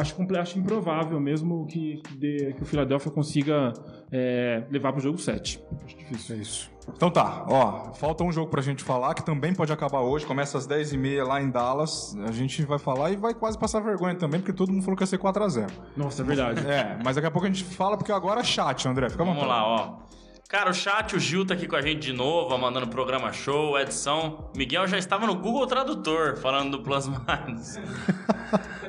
acho, 0.00 0.16
acho 0.38 0.58
improvável 0.58 1.20
mesmo 1.20 1.66
que, 1.66 2.02
que, 2.18 2.62
o 2.62 2.64
Philadelphia 2.64 3.10
consiga 3.10 3.72
é, 4.10 4.64
levar 4.70 4.92
pro 4.92 5.00
jogo 5.00 5.18
7. 5.18 5.62
Acho 5.84 5.96
difícil. 5.96 6.36
É 6.36 6.38
isso. 6.38 6.70
Então 6.96 7.10
tá, 7.10 7.44
ó, 7.48 7.92
falta 7.92 8.24
um 8.24 8.32
jogo 8.32 8.50
pra 8.50 8.60
gente 8.62 8.82
falar, 8.82 9.14
que 9.14 9.24
também 9.24 9.54
pode 9.54 9.72
acabar 9.72 10.00
hoje, 10.00 10.26
começa 10.26 10.58
às 10.58 10.66
10h30 10.66 11.24
lá 11.24 11.40
em 11.40 11.50
Dallas. 11.50 12.16
A 12.26 12.32
gente 12.32 12.62
vai 12.64 12.78
falar 12.78 13.12
e 13.12 13.16
vai 13.16 13.34
quase 13.34 13.58
passar 13.58 13.80
vergonha 13.80 14.14
também, 14.14 14.40
porque 14.40 14.52
todo 14.52 14.72
mundo 14.72 14.82
falou 14.82 14.96
que 14.96 15.02
ia 15.02 15.06
ser 15.06 15.18
4x0. 15.18 15.70
Nossa, 15.96 16.22
é 16.22 16.24
verdade. 16.24 16.66
É, 16.66 16.98
mas 17.04 17.16
daqui 17.16 17.28
a 17.28 17.30
pouco 17.30 17.46
a 17.46 17.50
gente 17.50 17.64
fala, 17.64 17.96
porque 17.96 18.10
agora 18.10 18.40
é 18.40 18.44
chat, 18.44 18.88
André, 18.88 19.08
fica 19.08 19.22
Vamos 19.22 19.40
vontade. 19.40 19.60
lá, 19.60 19.66
ó. 19.66 20.10
Cara, 20.50 20.68
o 20.68 20.74
chat, 20.74 21.14
o 21.14 21.20
Gil 21.20 21.46
tá 21.46 21.54
aqui 21.54 21.68
com 21.68 21.76
a 21.76 21.80
gente 21.80 22.00
de 22.00 22.12
novo, 22.12 22.58
mandando 22.58 22.88
programa 22.88 23.32
show, 23.32 23.78
edição. 23.78 24.50
Miguel 24.56 24.84
já 24.88 24.98
estava 24.98 25.24
no 25.24 25.36
Google 25.36 25.64
Tradutor 25.64 26.38
falando 26.38 26.76
do 26.76 26.82
Minus. 27.46 27.76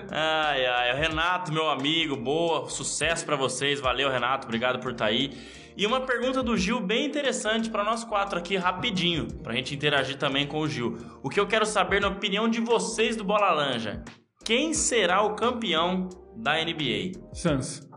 ai, 0.10 0.66
ai. 0.66 0.92
O 0.92 0.98
Renato, 0.98 1.54
meu 1.54 1.70
amigo, 1.70 2.16
boa, 2.16 2.68
sucesso 2.68 3.24
pra 3.24 3.36
vocês. 3.36 3.80
Valeu, 3.80 4.10
Renato, 4.10 4.48
obrigado 4.48 4.80
por 4.80 4.94
estar 4.94 5.06
aí. 5.06 5.38
E 5.78 5.86
uma 5.86 6.02
pergunta 6.02 6.42
do 6.42 6.58
Gil 6.58 6.80
bem 6.80 7.06
interessante 7.06 7.70
pra 7.70 7.84
nós 7.84 8.04
quatro 8.04 8.40
aqui, 8.40 8.58
rapidinho, 8.58 9.28
pra 9.44 9.54
gente 9.54 9.76
interagir 9.76 10.18
também 10.18 10.48
com 10.48 10.62
o 10.62 10.68
Gil. 10.68 10.98
O 11.22 11.30
que 11.30 11.40
eu 11.40 11.46
quero 11.46 11.68
saber, 11.68 12.02
na 12.02 12.08
opinião 12.08 12.50
de 12.50 12.60
vocês 12.60 13.16
do 13.16 13.24
Bola 13.24 13.52
Laranja, 13.52 14.04
quem 14.44 14.74
será 14.74 15.22
o 15.22 15.36
campeão 15.36 16.10
da 16.36 16.56
NBA? 16.56 17.22
Suns. 17.36 17.88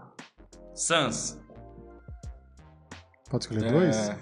Suns. 0.74 1.42
Pode 3.34 3.44
escolher 3.46 3.72
dois? 3.72 3.96
É, 3.96 4.16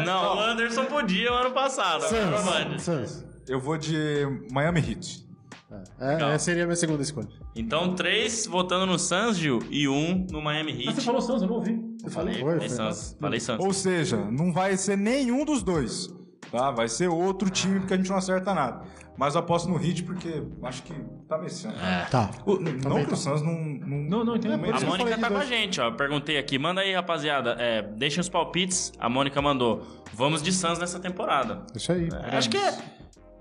Não, 0.06 0.36
o 0.36 0.40
Anderson 0.40 0.86
podia 0.86 1.30
o 1.30 1.34
ano 1.36 1.50
passado. 1.50 2.04
agora 2.06 2.30
não 2.30 2.42
pode. 2.42 2.82
Suns. 2.82 3.10
Suns. 3.10 3.24
eu 3.48 3.60
vou 3.60 3.76
de 3.76 3.94
Miami 4.50 4.80
Heat. 4.80 5.26
É, 6.00 6.06
Legal. 6.14 6.30
essa 6.30 6.44
seria 6.46 6.62
a 6.62 6.66
minha 6.66 6.76
segunda 6.76 7.02
escolha. 7.02 7.28
Então, 7.54 7.94
três 7.94 8.46
votando 8.46 8.86
no 8.86 8.98
Suns, 8.98 9.36
Gil, 9.36 9.58
e 9.68 9.86
um 9.88 10.26
no 10.30 10.40
Miami 10.40 10.72
Ah, 10.72 10.76
você 10.92 10.98
Heat. 10.98 11.00
falou 11.02 11.20
Suns, 11.20 11.42
eu 11.42 11.48
não 11.48 11.56
ouvi. 11.56 11.78
Você 12.02 12.08
falou? 12.10 12.32
Falei, 12.32 12.40
Foi, 12.42 12.52
falei 12.54 12.68
foi. 12.68 12.76
Suns. 12.78 13.16
Falei 13.20 13.40
Suns. 13.40 13.60
Ou 13.64 13.72
seja, 13.74 14.16
não 14.16 14.52
vai 14.52 14.76
ser 14.78 14.96
nenhum 14.96 15.44
dos 15.44 15.62
dois, 15.62 16.08
tá? 16.50 16.70
Vai 16.70 16.88
ser 16.88 17.08
outro 17.08 17.50
time, 17.50 17.80
porque 17.80 17.92
a 17.92 17.96
gente 17.98 18.08
não 18.08 18.16
acerta 18.16 18.54
nada. 18.54 18.84
Mas 19.16 19.34
eu 19.34 19.40
aposto 19.40 19.68
no 19.68 19.82
Heat, 19.82 20.02
porque 20.02 20.42
acho 20.62 20.82
que 20.82 20.92
tá 21.28 21.36
vencendo. 21.38 21.74
Tá. 22.10 22.30
O- 22.44 22.58
não 22.60 23.04
que 23.04 23.12
o 23.14 23.16
Suns 23.16 23.40
não... 23.42 23.52
Não, 23.54 23.98
Não, 24.18 24.24
não, 24.24 24.36
entendo. 24.36 24.52
É, 24.66 24.70
A 24.72 24.80
Mônica 24.80 25.18
tá 25.18 25.28
com 25.30 25.38
a 25.38 25.44
gente, 25.44 25.80
ó. 25.80 25.90
Perguntei 25.90 26.36
aqui. 26.38 26.58
Manda 26.58 26.80
aí, 26.82 26.92
rapaziada. 26.94 27.56
É, 27.58 27.82
deixem 27.82 28.20
os 28.20 28.28
palpites. 28.28 28.92
A 28.98 29.08
Mônica 29.08 29.40
mandou. 29.40 29.82
Vamos 30.12 30.42
de 30.42 30.52
Suns 30.52 30.78
nessa 30.78 30.98
temporada. 31.00 31.62
Isso 31.74 31.90
aí. 31.92 32.08
É, 32.30 32.36
acho 32.36 32.50
que 32.50 32.56
é, 32.58 32.76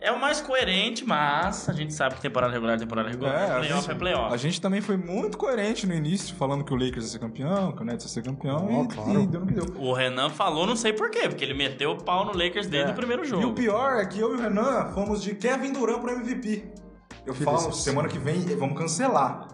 é 0.05 0.11
o 0.11 0.19
mais 0.19 0.39
coerente, 0.41 1.05
mas 1.05 1.67
a 1.67 1.73
gente 1.73 1.93
sabe 1.93 2.15
que 2.15 2.21
temporada 2.21 2.53
regular 2.53 2.75
é 2.75 2.79
temporada 2.79 3.09
regular. 3.09 3.33
É, 3.33 3.43
a 3.51 3.55
playoff 3.59 3.81
gente- 3.81 3.91
é 3.91 3.95
playoff. 3.95 4.33
A 4.33 4.37
gente 4.37 4.61
também 4.61 4.81
foi 4.81 4.97
muito 4.97 5.37
coerente 5.37 5.85
no 5.87 5.93
início, 5.93 6.35
falando 6.35 6.63
que 6.63 6.73
o 6.73 6.75
Lakers 6.77 7.05
ia 7.05 7.11
ser 7.11 7.19
campeão, 7.19 7.71
que 7.71 7.81
o 7.81 7.85
Nets 7.85 8.05
ia 8.05 8.09
ser 8.11 8.23
campeão, 8.23 8.67
Ó, 8.69 8.83
e, 8.83 8.87
claro. 8.87 9.21
e 9.21 9.27
deu 9.27 9.39
no 9.41 9.47
que 9.47 9.53
deu. 9.53 9.65
O 9.77 9.93
Renan 9.93 10.29
falou, 10.29 10.65
não 10.65 10.75
sei 10.75 10.93
porquê, 10.93 11.27
porque 11.27 11.43
ele 11.43 11.53
meteu 11.53 11.91
o 11.91 12.03
pau 12.03 12.23
no 12.25 12.31
Lakers 12.37 12.67
desde 12.67 12.89
É. 12.91 12.93
o 12.93 12.95
primeiro 12.95 13.25
jogo. 13.25 13.41
E 13.41 13.45
o 13.45 13.53
pior 13.53 13.99
é 13.99 14.05
que 14.05 14.19
eu 14.19 14.31
e 14.33 14.37
o 14.37 14.41
Renan 14.41 14.89
fomos 14.93 15.21
de 15.23 15.33
Kevin 15.35 15.73
Durant 15.73 15.99
pro 15.99 16.11
MVP. 16.11 16.63
Eu 17.25 17.33
falo, 17.33 17.57
decepção. 17.57 17.81
semana 17.81 18.07
que 18.07 18.19
vem 18.19 18.41
vamos 18.55 18.77
cancelar. 18.77 19.47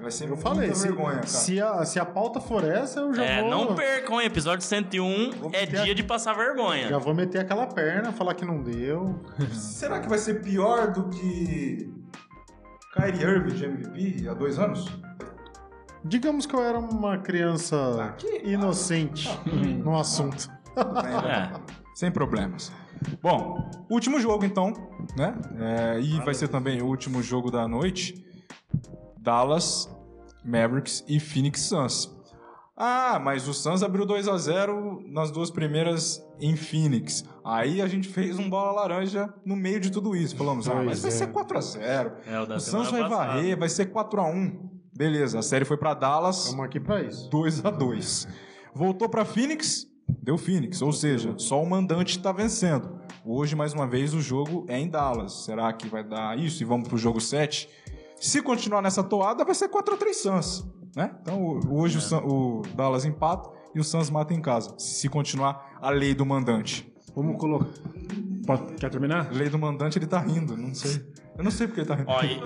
Vai 0.00 0.10
ser 0.12 0.24
Eu 0.24 0.28
muita 0.28 0.42
falei, 0.42 0.74
se, 0.74 0.86
vergonha, 0.86 1.14
cara. 1.16 1.26
se, 1.26 1.60
a, 1.60 1.84
se 1.84 1.98
a 1.98 2.04
pauta 2.04 2.40
for 2.40 2.62
essa, 2.62 3.00
eu 3.00 3.12
já 3.12 3.24
É, 3.24 3.40
vou... 3.40 3.50
não 3.50 3.74
percam, 3.74 4.20
episódio 4.20 4.64
101 4.64 5.32
Vou 5.32 5.50
é 5.52 5.66
dia 5.66 5.82
a- 5.90 5.94
de 5.94 6.02
passar 6.04 6.34
vergonha. 6.34 6.88
Já 6.88 6.98
vou 6.98 7.12
meter 7.14 7.40
aquela 7.40 7.66
perna, 7.66 8.12
falar 8.12 8.34
que 8.34 8.44
não 8.44 8.62
deu. 8.62 9.20
Será 9.52 9.98
que 10.00 10.08
vai 10.08 10.18
ser 10.18 10.40
pior 10.42 10.92
do 10.92 11.08
que 11.08 11.92
Kyrie 12.94 13.22
Irving 13.22 13.54
de 13.54 13.64
MVP 13.64 14.28
há 14.28 14.34
dois 14.34 14.58
anos? 14.58 14.86
Digamos 16.04 16.46
que 16.46 16.54
eu 16.54 16.62
era 16.62 16.78
uma 16.78 17.18
criança 17.18 18.04
Aqui? 18.04 18.42
inocente 18.44 19.28
no 19.84 19.98
assunto. 19.98 20.48
É. 20.78 21.50
Sem 21.92 22.08
problemas. 22.08 22.70
Bom, 23.20 23.68
último 23.90 24.20
jogo 24.20 24.44
então, 24.44 24.72
né? 25.16 25.34
É, 25.58 26.00
e 26.00 26.20
vai 26.20 26.32
ser 26.34 26.46
também 26.46 26.80
o 26.80 26.86
último 26.86 27.20
jogo 27.20 27.50
da 27.50 27.66
noite. 27.66 28.24
Dallas, 29.28 29.86
Mavericks 30.42 31.04
e 31.06 31.20
Phoenix 31.20 31.60
Suns. 31.60 32.10
Ah, 32.74 33.20
mas 33.22 33.46
o 33.46 33.52
Suns 33.52 33.82
abriu 33.82 34.06
2 34.06 34.26
a 34.26 34.38
0 34.38 35.02
nas 35.06 35.30
duas 35.30 35.50
primeiras 35.50 36.24
em 36.40 36.56
Phoenix. 36.56 37.26
Aí 37.44 37.82
a 37.82 37.86
gente 37.86 38.08
fez 38.08 38.38
um 38.38 38.48
bola 38.48 38.72
laranja 38.72 39.28
no 39.44 39.54
meio 39.54 39.80
de 39.80 39.90
tudo 39.92 40.16
isso. 40.16 40.34
Falamos, 40.34 40.66
ah, 40.66 40.76
mas 40.76 41.02
vai 41.02 41.10
é. 41.10 41.14
ser 41.14 41.26
4 41.26 41.58
a 41.58 41.60
0 41.60 42.12
É, 42.26 42.40
o 42.40 42.44
O 42.44 42.58
Suns 42.58 42.90
vai 42.90 43.02
passada. 43.02 43.32
varrer, 43.34 43.58
vai 43.58 43.68
ser 43.68 43.86
4 43.86 44.18
a 44.18 44.24
1 44.30 44.70
Beleza, 44.96 45.40
a 45.40 45.42
série 45.42 45.66
foi 45.66 45.76
pra 45.76 45.92
Dallas, 45.92 46.44
Estamos 46.44 46.64
aqui 46.64 46.80
pra 46.80 47.02
isso. 47.02 47.28
2 47.28 47.66
a 47.66 47.70
2 47.70 48.28
Voltou 48.74 49.10
pra 49.10 49.26
Phoenix, 49.26 49.86
deu 50.22 50.38
Phoenix. 50.38 50.80
Ou 50.80 50.92
seja, 50.92 51.34
só 51.36 51.62
o 51.62 51.68
mandante 51.68 52.18
tá 52.18 52.32
vencendo. 52.32 52.98
Hoje, 53.26 53.54
mais 53.54 53.74
uma 53.74 53.86
vez, 53.86 54.14
o 54.14 54.22
jogo 54.22 54.64
é 54.68 54.78
em 54.78 54.88
Dallas. 54.88 55.44
Será 55.44 55.70
que 55.74 55.86
vai 55.86 56.02
dar 56.02 56.38
isso? 56.38 56.62
E 56.62 56.64
vamos 56.64 56.88
pro 56.88 56.96
jogo 56.96 57.20
7? 57.20 57.68
Se 58.20 58.42
continuar 58.42 58.82
nessa 58.82 59.02
toada, 59.02 59.44
vai 59.44 59.54
ser 59.54 59.68
4 59.68 59.94
a 59.94 59.96
3 59.96 60.16
Suns. 60.16 60.66
Né? 60.96 61.14
Então, 61.22 61.40
o- 61.42 61.80
hoje 61.80 61.98
o, 61.98 62.00
Sun- 62.00 62.24
o 62.26 62.62
Dallas 62.74 63.04
empata 63.04 63.48
e 63.74 63.80
o 63.80 63.84
Suns 63.84 64.10
mata 64.10 64.34
em 64.34 64.40
casa. 64.40 64.74
Se 64.78 65.08
continuar 65.08 65.78
a 65.80 65.90
lei 65.90 66.14
do 66.14 66.24
mandante. 66.26 66.92
Vamos 67.14 67.36
colocar. 67.38 67.66
Pode- 68.46 68.74
Quer 68.74 68.90
terminar? 68.90 69.30
Lei 69.32 69.48
do 69.48 69.58
mandante, 69.58 69.98
ele 69.98 70.06
tá 70.06 70.18
rindo, 70.18 70.56
não 70.56 70.74
sei. 70.74 71.06
Eu 71.36 71.44
não 71.44 71.50
sei 71.50 71.66
porque 71.68 71.80
ele 71.80 71.88
tá 71.88 71.94
rindo. 71.94 72.10
Ó, 72.10 72.20
e, 72.22 72.40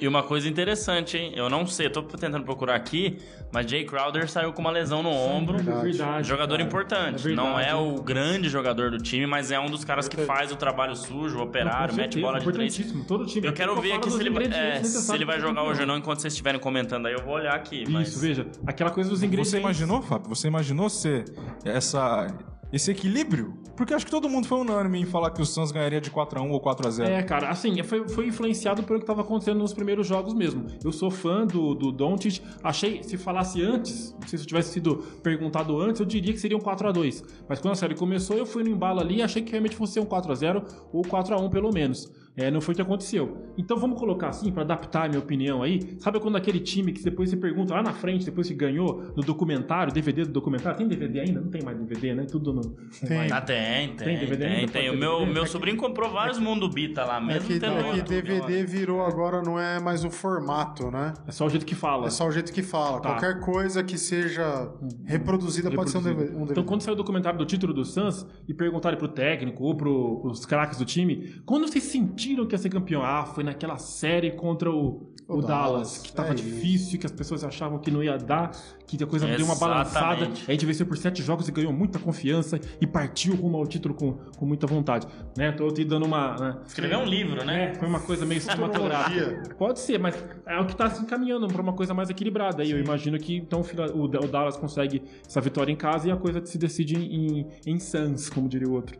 e- 0.00 0.06
uma 0.08 0.22
coisa 0.22 0.48
interessante, 0.48 1.16
hein? 1.16 1.32
Eu 1.34 1.48
não 1.50 1.66
sei, 1.66 1.86
eu 1.86 1.90
tô 1.90 2.02
tentando 2.02 2.44
procurar 2.44 2.74
aqui, 2.74 3.18
mas 3.52 3.70
Jay 3.70 3.84
Crowder 3.84 4.28
saiu 4.30 4.52
com 4.52 4.60
uma 4.60 4.70
lesão 4.70 5.02
no 5.02 5.10
ombro. 5.10 5.58
Verdade. 5.58 6.26
Jogador 6.26 6.56
cara. 6.56 6.62
importante. 6.68 7.20
É 7.20 7.28
verdade. 7.28 7.48
não 7.48 7.58
é 7.58 7.74
o 7.74 7.94
grande 8.02 8.48
jogador 8.48 8.90
do 8.90 8.98
time, 8.98 9.26
mas 9.26 9.50
é 9.50 9.58
um 9.60 9.66
dos 9.66 9.84
caras 9.84 10.08
que 10.08 10.16
faz 10.18 10.50
o 10.52 10.56
trabalho 10.56 10.94
sujo, 10.96 11.38
o 11.38 11.42
operário, 11.42 11.90
Com 11.94 12.00
mete 12.00 12.20
bola 12.20 12.38
de 12.38 12.44
três. 12.52 12.74
importantíssimo. 12.74 13.04
Todo 13.04 13.26
time. 13.26 13.46
Eu 13.46 13.52
quero 13.52 13.80
ver 13.80 13.92
aqui 13.92 14.10
se 14.10 14.20
ele, 14.20 14.54
é, 14.54 14.82
se 14.82 15.14
ele 15.14 15.24
vai 15.24 15.40
jogar 15.40 15.62
hoje 15.62 15.80
ou 15.82 15.86
não. 15.86 15.96
Enquanto 15.96 16.20
vocês 16.20 16.32
estiverem 16.32 16.60
comentando 16.60 17.06
aí, 17.06 17.14
eu 17.14 17.22
vou 17.24 17.34
olhar 17.34 17.54
aqui. 17.54 17.84
mas- 17.88 18.08
Isso, 18.08 18.20
veja. 18.20 18.46
Aquela 18.66 18.90
coisa 18.90 19.10
dos 19.10 19.22
ingredientes. 19.22 19.50
Você 19.50 19.58
imaginou, 19.58 20.02
Fábio? 20.02 20.28
Você 20.28 20.48
imaginou 20.48 20.88
ser 20.88 21.24
essa, 21.64 22.26
esse 22.72 22.90
equilíbrio? 22.90 23.54
Porque 23.76 23.92
acho 23.92 24.06
que 24.06 24.10
todo 24.10 24.28
mundo 24.28 24.46
foi 24.46 24.58
unânime 24.58 25.02
em 25.02 25.04
falar 25.04 25.30
que 25.30 25.42
o 25.42 25.44
Suns 25.44 25.70
ganharia 25.70 26.00
de 26.00 26.10
4x1 26.10 26.50
ou 26.50 26.60
4x0. 26.60 27.06
É, 27.06 27.22
cara, 27.22 27.50
assim, 27.50 27.82
foi, 27.82 28.08
foi 28.08 28.26
influenciado 28.26 28.82
pelo 28.82 28.98
que 28.98 29.02
estava 29.02 29.20
acontecendo 29.20 29.58
nos 29.58 29.74
primeiros 29.74 30.06
jogos 30.06 30.32
mesmo. 30.32 30.66
Eu 30.82 30.92
sou 30.92 31.10
fã 31.10 31.46
do, 31.46 31.74
do 31.74 31.92
Doncic, 31.92 32.40
achei, 32.62 33.02
se 33.02 33.18
falasse 33.18 33.62
antes, 33.62 34.16
não 34.18 34.26
sei 34.26 34.38
se 34.38 34.44
eu 34.44 34.48
tivesse 34.48 34.72
sido 34.72 34.96
perguntado 35.22 35.78
antes, 35.78 36.00
eu 36.00 36.06
diria 36.06 36.32
que 36.32 36.40
seria 36.40 36.56
um 36.56 36.60
4x2. 36.60 37.22
Mas 37.48 37.60
quando 37.60 37.72
a 37.72 37.76
série 37.76 37.94
começou, 37.94 38.36
eu 38.38 38.46
fui 38.46 38.64
no 38.64 38.70
embalo 38.70 39.00
ali 39.00 39.16
e 39.16 39.22
achei 39.22 39.42
que 39.42 39.50
realmente 39.50 39.76
fosse 39.76 40.00
um 40.00 40.06
4x0 40.06 40.64
ou 40.92 41.02
4x1 41.02 41.50
pelo 41.50 41.70
menos. 41.72 42.10
É, 42.36 42.50
não 42.50 42.60
foi 42.60 42.72
o 42.72 42.76
que 42.76 42.82
aconteceu. 42.82 43.46
Então 43.56 43.78
vamos 43.78 43.98
colocar 43.98 44.28
assim, 44.28 44.52
para 44.52 44.62
adaptar 44.62 45.06
a 45.06 45.08
minha 45.08 45.18
opinião 45.20 45.62
aí. 45.62 45.96
Sabe 45.98 46.20
quando 46.20 46.36
aquele 46.36 46.60
time 46.60 46.92
que 46.92 47.02
depois 47.02 47.30
você 47.30 47.36
pergunta 47.36 47.72
lá 47.72 47.82
na 47.82 47.92
frente, 47.94 48.26
depois 48.26 48.46
que 48.46 48.54
ganhou, 48.54 49.04
no 49.16 49.22
documentário, 49.22 49.90
DVD 49.92 50.24
do 50.24 50.32
documentário, 50.32 50.76
tem 50.76 50.86
DVD 50.86 51.20
ainda? 51.20 51.40
Não 51.40 51.48
tem 51.48 51.62
mais 51.62 51.78
DVD, 51.78 52.14
né? 52.14 52.24
Tudo 52.30 52.52
no. 52.52 52.60
Tem. 53.06 53.32
Ah, 53.32 53.40
tem, 53.40 53.88
tem, 53.88 53.96
Tem 53.96 54.06
tem. 54.06 54.18
DVD 54.18 54.44
ainda? 54.44 54.72
tem. 54.72 54.84
Pode 54.86 54.96
O 54.96 55.00
meu, 55.00 55.12
DVD? 55.20 55.32
meu 55.32 55.42
Aqui- 55.44 55.50
sobrinho 55.52 55.76
comprou 55.78 56.10
vários 56.10 56.38
Mundo 56.38 56.68
Bita 56.68 57.04
lá 57.04 57.16
É 57.16 57.20
mesmo. 57.20 57.48
que, 57.48 57.58
tendo 57.58 57.78
é 57.78 57.82
que 57.94 57.98
tudo, 58.02 58.08
DVD 58.08 58.64
virou 58.66 59.02
agora, 59.02 59.40
não 59.42 59.58
é 59.58 59.80
mais 59.80 60.04
o 60.04 60.10
formato, 60.10 60.90
né? 60.90 61.14
É 61.26 61.32
só 61.32 61.46
o 61.46 61.48
jeito 61.48 61.64
que 61.64 61.74
fala. 61.74 62.06
É 62.08 62.10
só 62.10 62.26
o 62.28 62.30
jeito 62.30 62.52
que 62.52 62.62
fala. 62.62 63.00
Tá. 63.00 63.08
Qualquer 63.14 63.40
coisa 63.40 63.82
que 63.82 63.96
seja 63.96 64.70
reproduzida 65.06 65.70
pode 65.70 65.90
ser 65.90 65.98
um. 65.98 66.02
DVD. 66.02 66.32
Então, 66.50 66.64
quando 66.64 66.82
saiu 66.82 66.92
o 66.92 66.96
documentário 66.96 67.38
do 67.38 67.46
título 67.46 67.72
do 67.72 67.84
Suns 67.84 68.26
e 68.46 68.52
perguntaram 68.52 68.98
pro 68.98 69.08
técnico 69.08 69.64
ou 69.64 69.74
pro, 69.74 70.20
pros 70.20 70.44
craques 70.44 70.78
do 70.78 70.84
time, 70.84 71.40
quando 71.46 71.66
vocês 71.66 71.84
sentiram 71.84 72.25
que 72.46 72.54
ia 72.54 72.58
ser 72.58 72.70
campeão? 72.70 73.02
Ah, 73.04 73.24
foi 73.26 73.44
naquela 73.44 73.76
série 73.76 74.32
contra 74.32 74.70
o, 74.70 75.12
o, 75.28 75.36
O 75.36 75.42
Dallas, 75.42 75.46
Dallas, 75.46 75.98
que 75.98 76.12
tava 76.12 76.30
é 76.30 76.34
difícil, 76.34 76.98
que 76.98 77.06
as 77.06 77.12
pessoas 77.12 77.44
achavam 77.44 77.78
que 77.78 77.90
não 77.90 78.02
ia 78.02 78.16
dar, 78.16 78.50
que 78.86 79.02
a 79.02 79.06
coisa 79.06 79.26
deu 79.26 79.44
uma 79.44 79.56
balançada. 79.56 80.24
A 80.48 80.52
gente 80.52 80.66
venceu 80.66 80.86
por 80.86 80.96
sete 80.96 81.22
jogos 81.22 81.48
e 81.48 81.52
ganhou 81.52 81.72
muita 81.72 81.98
confiança 81.98 82.58
e 82.80 82.86
partiu 82.86 83.34
rumo 83.36 83.58
ao 83.58 83.66
título 83.66 83.94
com, 83.94 84.12
com 84.12 84.46
muita 84.46 84.66
vontade. 84.66 85.06
Né? 85.36 85.52
Tô 85.52 85.68
te 85.68 85.84
dando 85.84 86.06
uma. 86.06 86.36
né? 86.36 86.58
Escreveu 86.66 87.00
um 87.00 87.04
livro, 87.04 87.44
né? 87.44 87.72
É, 87.72 87.74
foi 87.74 87.86
uma 87.86 88.00
coisa 88.00 88.24
meio 88.24 88.40
cinematográfica. 88.40 89.54
Pode 89.56 89.78
ser, 89.78 89.98
mas 89.98 90.16
é 90.46 90.58
o 90.58 90.66
que 90.66 90.74
tá 90.74 90.88
se 90.90 91.02
encaminhando 91.02 91.46
para 91.46 91.60
uma 91.62 91.74
coisa 91.74 91.92
mais 91.92 92.10
equilibrada. 92.10 92.64
E 92.64 92.70
eu 92.70 92.80
imagino 92.80 93.18
que 93.18 93.36
então 93.36 93.60
o 93.94 94.06
o 94.16 94.28
Dallas 94.28 94.56
consegue 94.56 95.02
essa 95.26 95.40
vitória 95.40 95.72
em 95.72 95.76
casa 95.76 96.08
e 96.08 96.10
a 96.10 96.16
coisa 96.16 96.44
se 96.44 96.58
decide 96.58 96.96
em, 96.96 97.46
em 97.66 97.78
Suns, 97.78 98.28
como 98.28 98.48
diria 98.48 98.68
o 98.68 98.72
outro. 98.72 98.96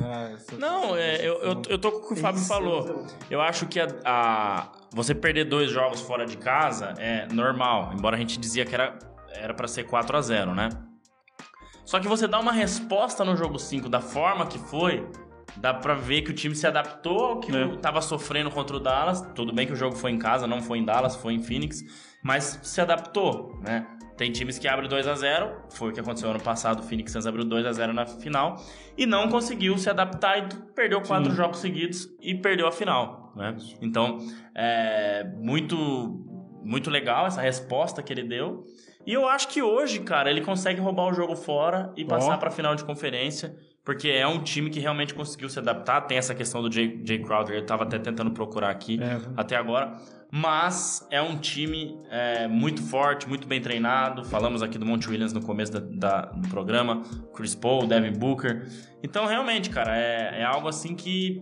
Ah, 0.00 0.30
Não, 0.58 0.96
é, 0.96 1.16
eu, 1.26 1.34
eu, 1.42 1.62
eu 1.68 1.78
tô 1.78 1.92
com 1.92 1.98
o 1.98 2.08
que 2.08 2.14
o 2.14 2.16
Fábio 2.16 2.40
falou. 2.42 3.06
Eu 3.30 3.40
acho 3.40 3.66
que 3.66 3.78
a, 3.80 3.88
a- 4.04 4.72
você 4.92 5.14
perder 5.14 5.44
dois 5.44 5.70
jogos 5.70 6.00
fora 6.00 6.24
de 6.26 6.36
casa 6.36 6.94
é 6.98 7.26
normal, 7.32 7.92
embora 7.92 8.16
a 8.16 8.18
gente 8.18 8.38
dizia 8.38 8.64
que 8.64 8.74
era 8.74 8.98
era 9.36 9.52
para 9.52 9.66
ser 9.66 9.82
4 9.84 10.16
a 10.16 10.20
0 10.22 10.54
né? 10.54 10.68
Só 11.84 11.98
que 11.98 12.06
você 12.06 12.26
dá 12.28 12.38
uma 12.38 12.52
resposta 12.52 13.24
no 13.24 13.36
jogo 13.36 13.58
5 13.58 13.88
da 13.88 14.00
forma 14.00 14.46
que 14.46 14.58
foi, 14.58 15.06
dá 15.56 15.74
pra 15.74 15.94
ver 15.94 16.22
que 16.22 16.30
o 16.30 16.34
time 16.34 16.54
se 16.54 16.66
adaptou 16.66 17.18
ao 17.24 17.40
que 17.40 17.54
É. 17.54 17.76
tava 17.78 18.00
sofrendo 18.00 18.48
contra 18.50 18.76
o 18.76 18.80
Dallas. 18.80 19.20
Tudo 19.34 19.52
bem 19.52 19.66
que 19.66 19.72
o 19.72 19.76
jogo 19.76 19.96
foi 19.96 20.12
em 20.12 20.18
casa, 20.18 20.46
não 20.46 20.62
foi 20.62 20.78
em 20.78 20.84
Dallas, 20.84 21.16
foi 21.16 21.34
em 21.34 21.42
Phoenix, 21.42 21.82
mas 22.22 22.60
se 22.62 22.80
adaptou, 22.80 23.58
né? 23.60 23.86
Tem 24.16 24.30
times 24.30 24.58
que 24.58 24.68
abrem 24.68 24.88
2 24.88 25.08
a 25.08 25.14
0 25.14 25.64
foi 25.70 25.90
o 25.90 25.92
que 25.92 25.98
aconteceu 25.98 26.30
ano 26.30 26.40
passado, 26.40 26.80
o 26.80 26.82
Phoenix 26.84 27.10
Suns 27.10 27.26
abriu 27.26 27.44
2 27.44 27.66
a 27.66 27.72
0 27.72 27.92
na 27.92 28.06
final 28.06 28.56
e 28.96 29.06
não 29.06 29.28
conseguiu 29.28 29.76
se 29.76 29.90
adaptar 29.90 30.38
e 30.38 30.48
perdeu 30.74 31.02
quatro 31.02 31.30
Sim. 31.30 31.36
jogos 31.36 31.58
seguidos 31.58 32.08
e 32.20 32.34
perdeu 32.34 32.66
a 32.68 32.72
final, 32.72 33.32
né? 33.34 33.56
Então, 33.80 34.18
é 34.54 35.24
muito 35.36 36.30
muito 36.62 36.90
legal 36.90 37.26
essa 37.26 37.42
resposta 37.42 38.02
que 38.02 38.12
ele 38.12 38.22
deu. 38.24 38.64
E 39.06 39.12
eu 39.12 39.28
acho 39.28 39.48
que 39.48 39.60
hoje, 39.60 40.00
cara, 40.00 40.30
ele 40.30 40.40
consegue 40.40 40.80
roubar 40.80 41.10
o 41.10 41.12
jogo 41.12 41.36
fora 41.36 41.92
e 41.94 42.04
passar 42.06 42.36
Ó. 42.36 42.38
pra 42.38 42.50
final 42.50 42.74
de 42.74 42.82
conferência, 42.84 43.54
porque 43.84 44.08
é 44.08 44.26
um 44.26 44.42
time 44.42 44.70
que 44.70 44.80
realmente 44.80 45.12
conseguiu 45.14 45.48
se 45.48 45.58
adaptar. 45.58 46.00
Tem 46.02 46.16
essa 46.16 46.34
questão 46.34 46.62
do 46.62 46.72
Jay, 46.72 47.00
Jay 47.04 47.18
Crowder, 47.22 47.56
eu 47.56 47.66
tava 47.66 47.82
até 47.84 47.98
tentando 47.98 48.30
procurar 48.30 48.70
aqui 48.70 48.98
É. 49.02 49.20
até 49.36 49.56
agora. 49.56 49.92
Mas 50.32 51.06
é 51.12 51.22
um 51.22 51.36
time 51.38 51.96
é, 52.10 52.48
muito 52.48 52.82
forte, 52.82 53.28
muito 53.28 53.46
bem 53.46 53.60
treinado. 53.60 54.24
Falamos 54.24 54.62
aqui 54.62 54.78
do 54.78 54.84
Monte 54.86 55.08
Williams 55.08 55.32
no 55.32 55.40
começo 55.42 55.72
da- 55.72 55.80
da- 55.80 56.32
do 56.32 56.48
programa. 56.48 57.02
Chris 57.34 57.54
Paul, 57.54 57.86
Devin 57.86 58.18
Booker. 58.18 58.66
Então, 59.02 59.26
realmente, 59.26 59.70
cara, 59.70 59.96
é, 59.96 60.40
é 60.40 60.44
algo 60.44 60.66
assim 60.66 60.96
que 60.96 61.40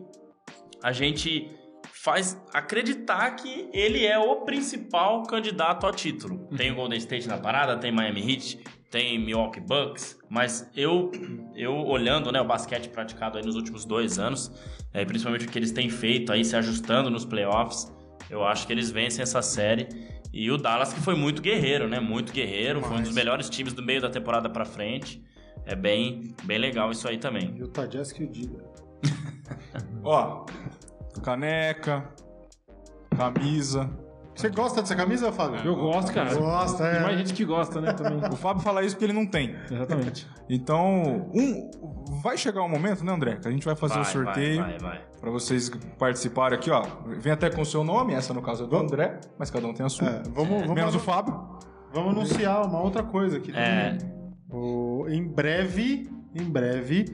a 0.82 0.92
gente 0.92 1.48
faz 1.92 2.36
acreditar 2.52 3.30
que 3.36 3.70
ele 3.72 4.04
é 4.04 4.18
o 4.18 4.42
principal 4.44 5.22
candidato 5.22 5.86
ao 5.86 5.92
título. 5.92 6.48
Tem 6.56 6.70
o 6.72 6.74
Golden 6.74 6.98
State 6.98 7.28
na 7.28 7.38
parada, 7.38 7.76
tem 7.78 7.92
Miami 7.92 8.20
Heat, 8.32 8.58
tem 8.92 9.18
Milwaukee 9.18 9.58
Bucks, 9.58 10.18
mas 10.28 10.70
eu, 10.76 11.10
eu 11.56 11.74
olhando 11.74 12.30
né, 12.30 12.42
o 12.42 12.44
basquete 12.44 12.90
praticado 12.90 13.38
aí 13.38 13.44
nos 13.44 13.56
últimos 13.56 13.86
dois 13.86 14.18
anos, 14.18 14.52
é, 14.92 15.02
principalmente 15.02 15.46
o 15.46 15.50
que 15.50 15.58
eles 15.58 15.72
têm 15.72 15.88
feito 15.88 16.30
aí, 16.30 16.44
se 16.44 16.54
ajustando 16.54 17.08
nos 17.08 17.24
playoffs, 17.24 17.90
eu 18.28 18.44
acho 18.44 18.66
que 18.66 18.72
eles 18.72 18.90
vencem 18.90 19.22
essa 19.22 19.40
série. 19.40 19.88
E 20.30 20.50
o 20.50 20.58
Dallas 20.58 20.92
que 20.92 21.00
foi 21.00 21.14
muito 21.14 21.40
guerreiro, 21.40 21.88
né? 21.88 22.00
Muito 22.00 22.32
guerreiro, 22.32 22.82
foi 22.82 22.98
um 22.98 23.02
dos 23.02 23.14
melhores 23.14 23.48
times 23.48 23.72
do 23.72 23.82
meio 23.82 24.00
da 24.00 24.10
temporada 24.10 24.48
pra 24.48 24.64
frente. 24.64 25.22
É 25.64 25.74
bem, 25.74 26.34
bem 26.44 26.58
legal 26.58 26.90
isso 26.90 27.08
aí 27.08 27.18
também. 27.18 27.54
Utah 27.56 27.86
Jazz 27.86 28.12
que 28.12 28.24
o 28.24 28.28
diga. 28.30 28.62
Ó, 30.04 30.44
caneca, 31.22 32.10
camisa. 33.16 33.90
Você 34.34 34.48
gosta 34.48 34.80
dessa 34.80 34.96
camisa, 34.96 35.30
Fábio? 35.30 35.60
Eu 35.64 35.76
gosto, 35.76 36.12
cara. 36.12 36.34
Gosta, 36.34 36.88
Tem 36.88 36.98
é. 36.98 37.02
mais 37.02 37.18
gente 37.18 37.34
que 37.34 37.44
gosta, 37.44 37.80
né, 37.80 37.92
também. 37.92 38.18
O 38.30 38.36
Fábio 38.36 38.62
fala 38.62 38.82
isso 38.82 38.94
porque 38.96 39.04
ele 39.04 39.12
não 39.12 39.26
tem. 39.26 39.54
Exatamente. 39.70 40.26
Então, 40.48 41.30
um, 41.34 41.70
vai 42.22 42.36
chegar 42.38 42.62
um 42.62 42.68
momento, 42.68 43.04
né, 43.04 43.12
André? 43.12 43.36
Que 43.36 43.46
a 43.48 43.50
gente 43.50 43.64
vai 43.64 43.76
fazer 43.76 43.94
o 44.00 44.02
Vai, 44.02 44.12
sorteio 44.12 44.60
Vai, 44.62 44.70
vai, 44.70 44.78
vai. 44.78 45.00
pra 45.20 45.30
vocês 45.30 45.70
participarem 45.98 46.58
aqui, 46.58 46.70
ó. 46.70 46.82
Vem 47.18 47.32
até 47.32 47.50
com 47.50 47.60
o 47.60 47.66
seu 47.66 47.84
nome, 47.84 48.14
essa 48.14 48.32
no 48.32 48.40
caso 48.42 48.64
é 48.64 48.66
do 48.66 48.76
André, 48.76 49.20
mas 49.38 49.50
cada 49.50 49.66
um 49.66 49.74
tem 49.74 49.84
a 49.84 49.88
sua. 49.90 50.08
É, 50.08 50.22
vamos, 50.30 50.60
vamos, 50.62 50.74
Menos 50.74 50.94
o 50.94 50.98
Fábio. 50.98 51.34
vamos 51.92 52.12
anunciar 52.12 52.66
uma 52.66 52.80
outra 52.80 53.02
coisa 53.02 53.36
aqui 53.36 53.52
É. 53.54 53.90
também. 53.92 54.12
O- 54.50 55.06
em 55.08 55.26
breve, 55.26 56.10
em 56.34 56.44
breve, 56.44 57.04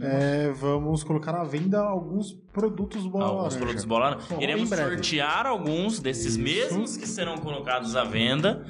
é, 0.00 0.50
vamos 0.52 1.02
colocar 1.02 1.34
à 1.34 1.44
venda 1.44 1.80
alguns 1.80 2.32
produtos 2.52 3.06
bola 3.06 3.24
Alguns 3.26 3.42
laranja. 3.42 3.58
produtos 3.58 3.84
bola 3.84 4.04
laranja. 4.10 4.26
Bom, 4.30 4.40
Iremos 4.42 4.68
sortear 4.68 5.46
alguns 5.46 6.00
desses 6.00 6.34
Isso. 6.36 6.40
mesmos 6.40 6.96
que 6.96 7.06
serão 7.08 7.36
colocados 7.38 7.96
à 7.96 8.04
venda. 8.04 8.64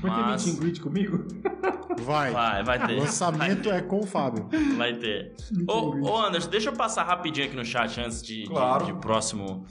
Vai 0.00 0.10
ter 0.14 0.20
Mas- 0.22 0.58
meet 0.58 0.80
comigo? 0.80 1.24
Vai. 2.00 2.32
Vai, 2.32 2.64
vai 2.64 2.82
O 2.82 2.86
ter. 2.88 2.98
lançamento 2.98 3.70
é 3.70 3.80
com 3.80 4.00
o 4.00 4.06
Fábio. 4.06 4.48
Vai 4.76 4.94
ter. 4.94 5.32
Ô, 5.68 5.96
ô, 6.10 6.18
Anderson, 6.24 6.50
deixa 6.50 6.70
eu 6.70 6.74
passar 6.74 7.04
rapidinho 7.04 7.46
aqui 7.46 7.54
no 7.56 7.64
chat 7.64 8.00
antes 8.00 8.20
de, 8.22 8.42
de- 8.42 8.48
Claro. 8.48 8.84
de 8.86 8.94
próximo. 8.94 9.64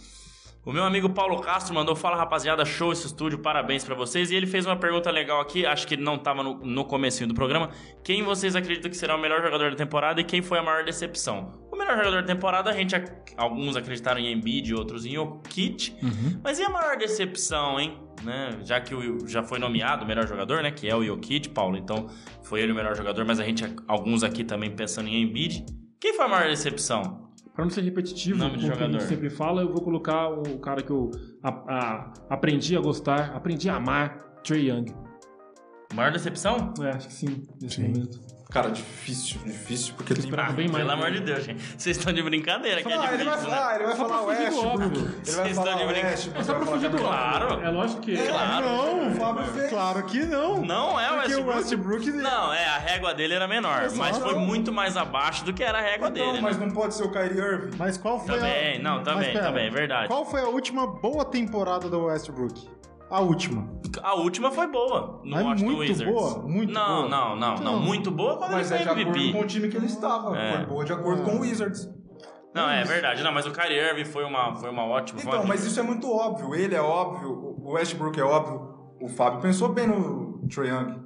O 0.65 0.71
meu 0.71 0.83
amigo 0.83 1.09
Paulo 1.09 1.41
Castro 1.41 1.73
mandou: 1.75 1.95
Fala 1.95 2.15
rapaziada, 2.15 2.63
show 2.63 2.91
esse 2.91 3.05
estúdio, 3.05 3.39
parabéns 3.39 3.83
pra 3.83 3.93
vocês. 3.95 4.31
E 4.31 4.35
ele 4.35 4.47
fez 4.47 4.65
uma 4.65 4.77
pergunta 4.77 5.11
legal 5.11 5.41
aqui, 5.41 5.65
acho 5.65 5.85
que 5.85 5.95
ele 5.95 6.03
não 6.03 6.17
tava 6.17 6.41
no, 6.41 6.55
no 6.55 6.85
comecinho 6.85 7.27
do 7.27 7.33
programa. 7.33 7.69
Quem 8.03 8.23
vocês 8.23 8.55
acreditam 8.55 8.89
que 8.89 8.95
será 8.95 9.15
o 9.15 9.19
melhor 9.19 9.41
jogador 9.41 9.71
da 9.71 9.75
temporada 9.75 10.21
e 10.21 10.23
quem 10.23 10.41
foi 10.41 10.59
a 10.59 10.63
maior 10.63 10.85
decepção? 10.85 11.51
O 11.71 11.75
melhor 11.75 11.97
jogador 11.97 12.21
da 12.21 12.27
temporada, 12.27 12.69
a 12.69 12.73
gente, 12.73 12.95
alguns 13.35 13.75
acreditaram 13.75 14.21
em 14.21 14.31
Embiid, 14.31 14.73
outros 14.73 15.05
em 15.05 15.15
Jokic. 15.15 15.95
Mas 16.41 16.59
e 16.59 16.63
a 16.63 16.69
maior 16.69 16.97
decepção, 16.97 17.79
hein? 17.79 17.97
né? 18.23 18.57
Já 18.63 18.79
que 18.79 18.95
o, 18.95 19.27
já 19.27 19.43
foi 19.43 19.59
nomeado 19.59 20.05
o 20.05 20.07
melhor 20.07 20.25
jogador, 20.27 20.63
né? 20.63 20.71
Que 20.71 20.87
é 20.87 20.95
o 20.95 21.03
Jokic, 21.03 21.49
Paulo. 21.49 21.77
Então, 21.77 22.07
foi 22.41 22.61
ele 22.61 22.71
o 22.71 22.75
melhor 22.75 22.95
jogador, 22.95 23.25
mas 23.25 23.39
a 23.39 23.43
gente, 23.43 23.63
alguns 23.87 24.23
aqui 24.23 24.43
também 24.43 24.71
pensando 24.71 25.09
em 25.09 25.21
Embiid. 25.21 25.65
Quem 25.99 26.13
foi 26.13 26.25
a 26.25 26.27
maior 26.27 26.47
decepção? 26.47 27.32
Pra 27.53 27.63
não 27.63 27.69
ser 27.69 27.81
repetitivo, 27.81 28.39
Nome 28.39 28.59
como 28.59 28.73
a 28.73 28.87
gente 28.89 29.03
sempre 29.03 29.29
fala, 29.29 29.61
eu 29.61 29.71
vou 29.71 29.81
colocar 29.81 30.27
o 30.29 30.57
cara 30.59 30.81
que 30.81 30.91
eu 30.91 31.11
a- 31.43 31.49
a- 31.49 32.13
aprendi 32.31 32.75
a 32.75 32.81
gostar, 32.81 33.31
aprendi 33.35 33.69
a 33.69 33.75
amar, 33.75 34.39
Trey 34.43 34.69
Young. 34.69 34.85
Maior 35.93 36.11
decepção? 36.11 36.73
É, 36.81 36.89
acho 36.89 37.07
que 37.09 37.13
sim, 37.13 37.43
nesse 37.61 37.75
Sim. 37.75 37.83
momento. 37.89 38.19
Cara, 38.53 38.69
difícil, 38.69 39.39
difícil, 39.43 39.95
porque 39.95 40.13
tem... 40.13 40.23
esperava 40.23 40.53
bem 40.53 40.67
mais. 40.67 40.83
Pelo 40.85 40.91
amor 40.91 41.09
de 41.11 41.21
Deus, 41.21 41.43
gente. 41.43 41.59
Vocês 41.75 41.97
estão 41.97 42.13
de 42.13 42.21
brincadeira, 42.21 42.83
que 42.83 42.87
é 42.87 42.95
Ah, 42.95 43.13
ele 43.13 43.23
vai 43.23 43.33
difícil, 43.35 43.49
né? 43.49 43.55
falar, 43.57 43.75
ele 43.75 43.83
vai 43.85 43.95
falar 43.95 44.21
Westbrook. 44.21 44.83
Ele 44.83 44.99
vai 44.99 45.13
Vocês 45.23 45.37
estão 45.47 45.53
falar 45.63 45.71
de 45.77 45.85
brincadeira. 45.85 46.07
Westbrook. 46.09 46.39
É 46.39 46.43
só 46.43 46.53
pra 46.53 46.59
vai 46.59 46.65
falar 46.67 46.77
fugir 46.77 46.89
do. 46.91 46.97
Claro. 46.97 47.61
É 47.63 47.69
lógico 47.69 48.01
que. 48.01 48.15
Claro. 48.15 48.65
Não, 48.65 49.07
O 49.07 49.15
Fábio 49.15 49.43
fez. 49.53 49.69
Claro 49.69 50.03
que 50.05 50.19
não. 50.25 50.61
Não 50.61 50.99
é 51.01 51.11
o 51.11 51.15
Porque 51.15 51.35
o 51.35 51.45
Westbrook. 51.47 52.05
Westbrook- 52.05 52.23
Não, 52.23 52.53
é, 52.53 52.65
a 52.67 52.77
régua 52.77 53.13
dele 53.15 53.33
era 53.33 53.47
menor, 53.47 53.89
mas 53.95 54.17
foi 54.19 54.35
muito 54.35 54.71
mais 54.71 54.95
abaixo 54.95 55.43
do 55.43 55.51
que 55.51 55.63
era 55.63 55.79
a 55.79 55.81
régua 55.81 56.09
Então, 56.09 56.27
dele, 56.27 56.41
mas 56.41 56.57
né? 56.57 56.65
não 56.67 56.73
pode 56.73 56.93
ser 56.93 57.03
o 57.05 57.11
Kyrie 57.11 57.37
Irving. 57.39 57.75
Mas 57.77 57.97
qual 57.97 58.19
foi 58.23 58.35
Também, 58.35 58.77
a... 58.77 58.79
não, 58.83 58.95
Mas 58.97 59.03
também, 59.05 59.33
pera, 59.33 59.45
também, 59.45 59.65
é 59.65 59.69
verdade. 59.71 60.07
Qual 60.07 60.23
foi 60.25 60.41
a 60.41 60.47
última 60.47 60.85
boa 60.85 61.25
temporada 61.25 61.89
do 61.89 62.03
Westbrook? 62.05 62.69
A 63.13 63.19
última. 63.21 63.69
A 64.01 64.15
última 64.15 64.49
foi 64.49 64.65
boa 64.67 65.21
no 65.23 65.35
Washington 65.35 65.65
muito 65.71 65.79
Wizards. 65.91 66.13
boa, 66.13 66.39
muito 66.47 66.73
não, 66.73 66.87
boa. 66.87 67.09
Não, 67.09 67.35
não, 67.35 67.55
não, 67.55 67.63
Não. 67.63 67.79
Muito 67.79 68.09
boa 68.09 68.37
quando 68.37 68.53
Mas 68.53 68.71
é 68.71 68.75
ele 68.75 68.83
de 68.85 68.89
foi 68.89 69.01
acordo 69.01 69.17
MVP. 69.19 69.37
com 69.37 69.43
o 69.43 69.47
time 69.47 69.67
que 69.69 69.77
ele 69.77 69.85
estava. 69.85 70.35
É. 70.37 70.57
Foi 70.57 70.65
boa 70.65 70.83
de 70.85 70.93
acordo 70.93 71.21
com 71.23 71.35
o 71.35 71.41
Wizards. 71.41 71.87
Não, 72.55 72.69
é 72.69 72.83
verdade. 72.83 73.21
Não, 73.23 73.31
mas 73.31 73.45
o 73.45 73.51
Kyrie 73.51 73.77
Irving 73.79 74.05
foi 74.05 74.23
uma, 74.23 74.55
foi 74.55 74.69
uma 74.69 74.83
ótima... 74.85 75.19
foi 75.19 75.27
Então, 75.29 75.41
uma- 75.41 75.47
mas 75.49 75.63
isso 75.65 75.79
é 75.79 75.83
muito 75.83 76.11
óbvio. 76.11 76.55
Ele 76.55 76.73
é 76.75 76.81
óbvio, 76.81 77.29
o 77.59 77.71
Westbrook 77.73 78.19
é 78.19 78.23
óbvio. 78.23 78.73
O 79.01 79.07
Fábio 79.07 79.41
pensou 79.41 79.69
bem 79.69 79.85
no 79.87 80.39
Trae 80.53 80.69
Young. 80.69 81.02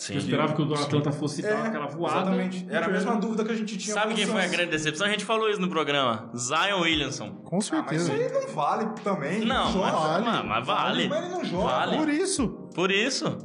Sim. 0.00 0.14
Eu 0.14 0.18
esperava 0.20 0.54
que 0.54 0.62
o 0.62 0.74
Atlanta 0.74 1.12
fosse 1.12 1.42
dar 1.42 1.66
aquela 1.66 1.86
voada. 1.86 2.20
Exatamente. 2.20 2.66
Era 2.70 2.86
a 2.86 2.88
mesma 2.88 3.16
dúvida 3.16 3.44
que 3.44 3.52
a 3.52 3.54
gente 3.54 3.76
tinha 3.76 3.92
Sabe 3.94 4.14
quem 4.14 4.26
foi 4.26 4.42
a 4.42 4.46
grande 4.48 4.70
decepção? 4.70 5.06
A 5.06 5.10
gente 5.10 5.26
falou 5.26 5.50
isso 5.50 5.60
no 5.60 5.68
programa. 5.68 6.30
Zion 6.34 6.80
Williamson. 6.80 7.32
Com 7.44 7.58
Ah, 7.70 7.84
mas 7.86 7.96
isso 8.00 8.06
certeza. 8.06 8.12
aí 8.38 8.46
não 8.46 8.54
vale 8.54 8.86
também. 9.04 9.40
Não, 9.44 9.68
Ele 9.68 9.78
mas, 9.78 9.92
joga. 9.92 10.08
vale. 10.08 10.24
mas- 10.24 10.44
mas 10.46 10.66
vale. 10.66 11.08
Mas 11.08 11.18
ele 11.24 11.28
não 11.34 11.44
joga. 11.44 11.64
Vale. 11.64 11.96
Por 11.98 12.08
isso, 12.08 12.48
Por 12.74 12.90
isso. 12.90 13.38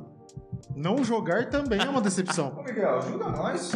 não 0.73 1.03
jogar 1.03 1.49
também 1.49 1.81
é 1.81 1.89
uma 1.89 1.99
decepção. 1.99 2.55
Ô, 2.57 2.63
Miguel, 2.63 2.99
ajuda 2.99 3.25
nós. 3.31 3.71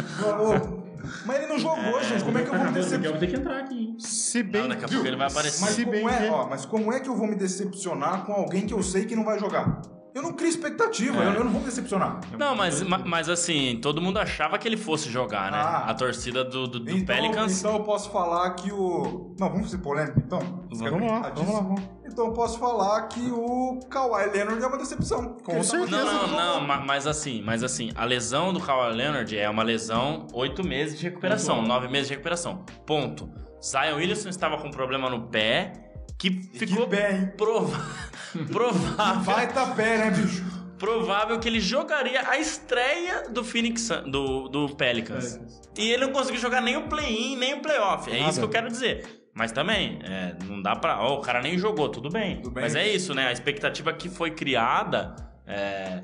Mas 1.26 1.36
ele 1.38 1.46
não 1.48 1.58
jogou, 1.58 2.02
gente. 2.02 2.24
Como 2.24 2.38
é 2.38 2.42
que 2.42 2.48
eu 2.48 2.52
vou 2.54 2.60
me 2.60 2.70
Acabou, 2.70 2.82
o 2.82 2.82
Miguel 2.82 2.82
decepcionar? 2.82 3.10
vai 3.10 3.20
ter 3.20 3.26
que 3.26 3.36
entrar 3.36 3.58
aqui, 3.58 3.74
hein? 3.74 3.96
Se 3.98 4.42
bem 4.42 4.62
Não, 4.62 4.68
daqui 4.70 4.84
a 4.84 4.88
pouco 4.88 5.06
ele 5.06 5.16
vai 5.16 5.26
aparecer. 5.28 5.60
Mas 5.60 5.70
Se 5.74 5.84
como, 5.84 5.96
bem 5.96 6.08
é, 6.08 6.16
que- 6.16 6.28
ó, 6.28 6.46
mas 6.48 6.64
como 6.64 6.92
é 6.94 7.00
que 7.00 7.08
eu 7.10 7.14
vou 7.16 7.26
me 7.26 7.34
decepcionar 7.36 8.24
com 8.24 8.32
alguém 8.32 8.66
que 8.66 8.72
eu 8.72 8.82
sei 8.82 9.04
que 9.04 9.14
não 9.14 9.24
vai 9.24 9.38
jogar? 9.38 9.82
Eu 10.14 10.22
não 10.22 10.32
crio 10.32 10.48
expectativa, 10.48 11.22
É. 11.22 11.26
eu, 11.28 11.32
eu 11.34 11.44
não 11.44 11.50
vou 11.52 11.60
me 11.60 11.66
decepcionar. 11.66 12.20
Não, 12.36 12.54
mas, 12.56 12.82
ma- 12.82 12.98
mas 12.98 13.28
assim, 13.28 13.78
todo 13.80 14.00
mundo 14.02 14.18
achava 14.18 14.58
que 14.58 14.66
ele 14.66 14.76
fosse 14.76 15.08
jogar, 15.08 15.50
né? 15.52 15.58
Ah. 15.58 15.84
A 15.88 15.94
torcida 15.94 16.42
do, 16.44 16.66
do, 16.66 16.80
do 16.80 16.90
Então, 16.90 17.14
Pelicans. 17.14 17.60
então 17.60 17.74
eu 17.76 17.84
posso 17.84 18.10
falar 18.10 18.50
que 18.54 18.72
o. 18.72 19.34
Não, 19.38 19.48
vamos 19.50 19.70
ser 19.70 19.78
polêmico 19.78 20.18
então? 20.18 20.40
Vamos 20.72 21.08
lá, 21.10 21.32
vamos 21.34 21.54
lá, 21.54 21.60
vamos. 21.60 21.82
Então 22.04 22.26
eu 22.26 22.32
posso 22.32 22.58
falar 22.58 23.02
que 23.06 23.20
o 23.30 23.78
Kawhi 23.88 24.30
Leonard 24.32 24.60
é 24.62 24.66
uma 24.66 24.78
decepção. 24.78 25.36
Com 25.44 25.52
tá 25.58 25.62
certeza. 25.62 26.04
Não, 26.04 26.26
não, 26.26 26.36
não, 26.56 26.60
ma- 26.66 26.80
mas 26.80 27.06
assim, 27.06 27.40
mas 27.42 27.62
assim, 27.62 27.92
a 27.94 28.04
lesão 28.04 28.52
do 28.52 28.58
Kawhi 28.60 28.92
Leonard 28.96 29.38
é 29.38 29.48
uma 29.48 29.62
lesão 29.62 30.26
oito 30.34 30.66
meses 30.66 30.98
de 30.98 31.04
recuperação, 31.04 31.62
nove 31.62 31.86
meses 31.86 32.08
de 32.08 32.14
recuperação. 32.14 32.64
Ponto. 32.84 33.30
Zion 33.64 33.96
Williamson 33.96 34.28
estava 34.30 34.56
com 34.58 34.70
problema 34.70 35.08
no 35.08 35.28
pé 35.28 35.89
que 36.20 36.30
ficou 36.54 36.86
Que 36.86 36.96
pé, 36.96 37.34
prova- 37.36 37.84
provável, 38.52 39.22
Vai 39.22 39.52
tá 39.52 39.66
pé, 39.74 39.98
né, 39.98 40.10
bicho? 40.10 40.44
provável 40.78 41.38
que 41.40 41.48
ele 41.48 41.60
jogaria 41.60 42.26
a 42.28 42.38
estreia 42.38 43.28
do 43.28 43.42
Phoenix 43.44 43.82
Sun- 43.82 44.08
do, 44.10 44.48
do 44.48 44.68
Pelicans. 44.76 45.38
E 45.76 45.90
ele 45.90 46.06
não 46.06 46.12
conseguiu 46.12 46.40
jogar 46.40 46.60
nem 46.62 46.76
o 46.76 46.88
play-in, 46.88 47.36
nem 47.36 47.54
o 47.54 47.60
playoff. 47.60 48.08
É 48.10 48.16
Nada. 48.18 48.30
isso 48.30 48.38
que 48.38 48.44
eu 48.44 48.48
quero 48.48 48.68
dizer. 48.68 49.28
Mas 49.34 49.52
também, 49.52 49.98
é, 50.02 50.34
não 50.44 50.60
dá 50.62 50.74
pra. 50.76 51.00
ó, 51.00 51.18
o 51.18 51.20
cara 51.20 51.40
nem 51.42 51.58
jogou, 51.58 51.88
tudo 51.88 52.08
bem. 52.10 52.36
Tudo 52.36 52.50
bem. 52.52 52.62
Mas 52.64 52.74
é 52.74 52.86
isso, 52.88 53.14
né? 53.14 53.28
A 53.28 53.32
expectativa 53.32 53.92
que 53.92 54.08
foi 54.08 54.30
criada 54.32 55.14
é, 55.46 56.02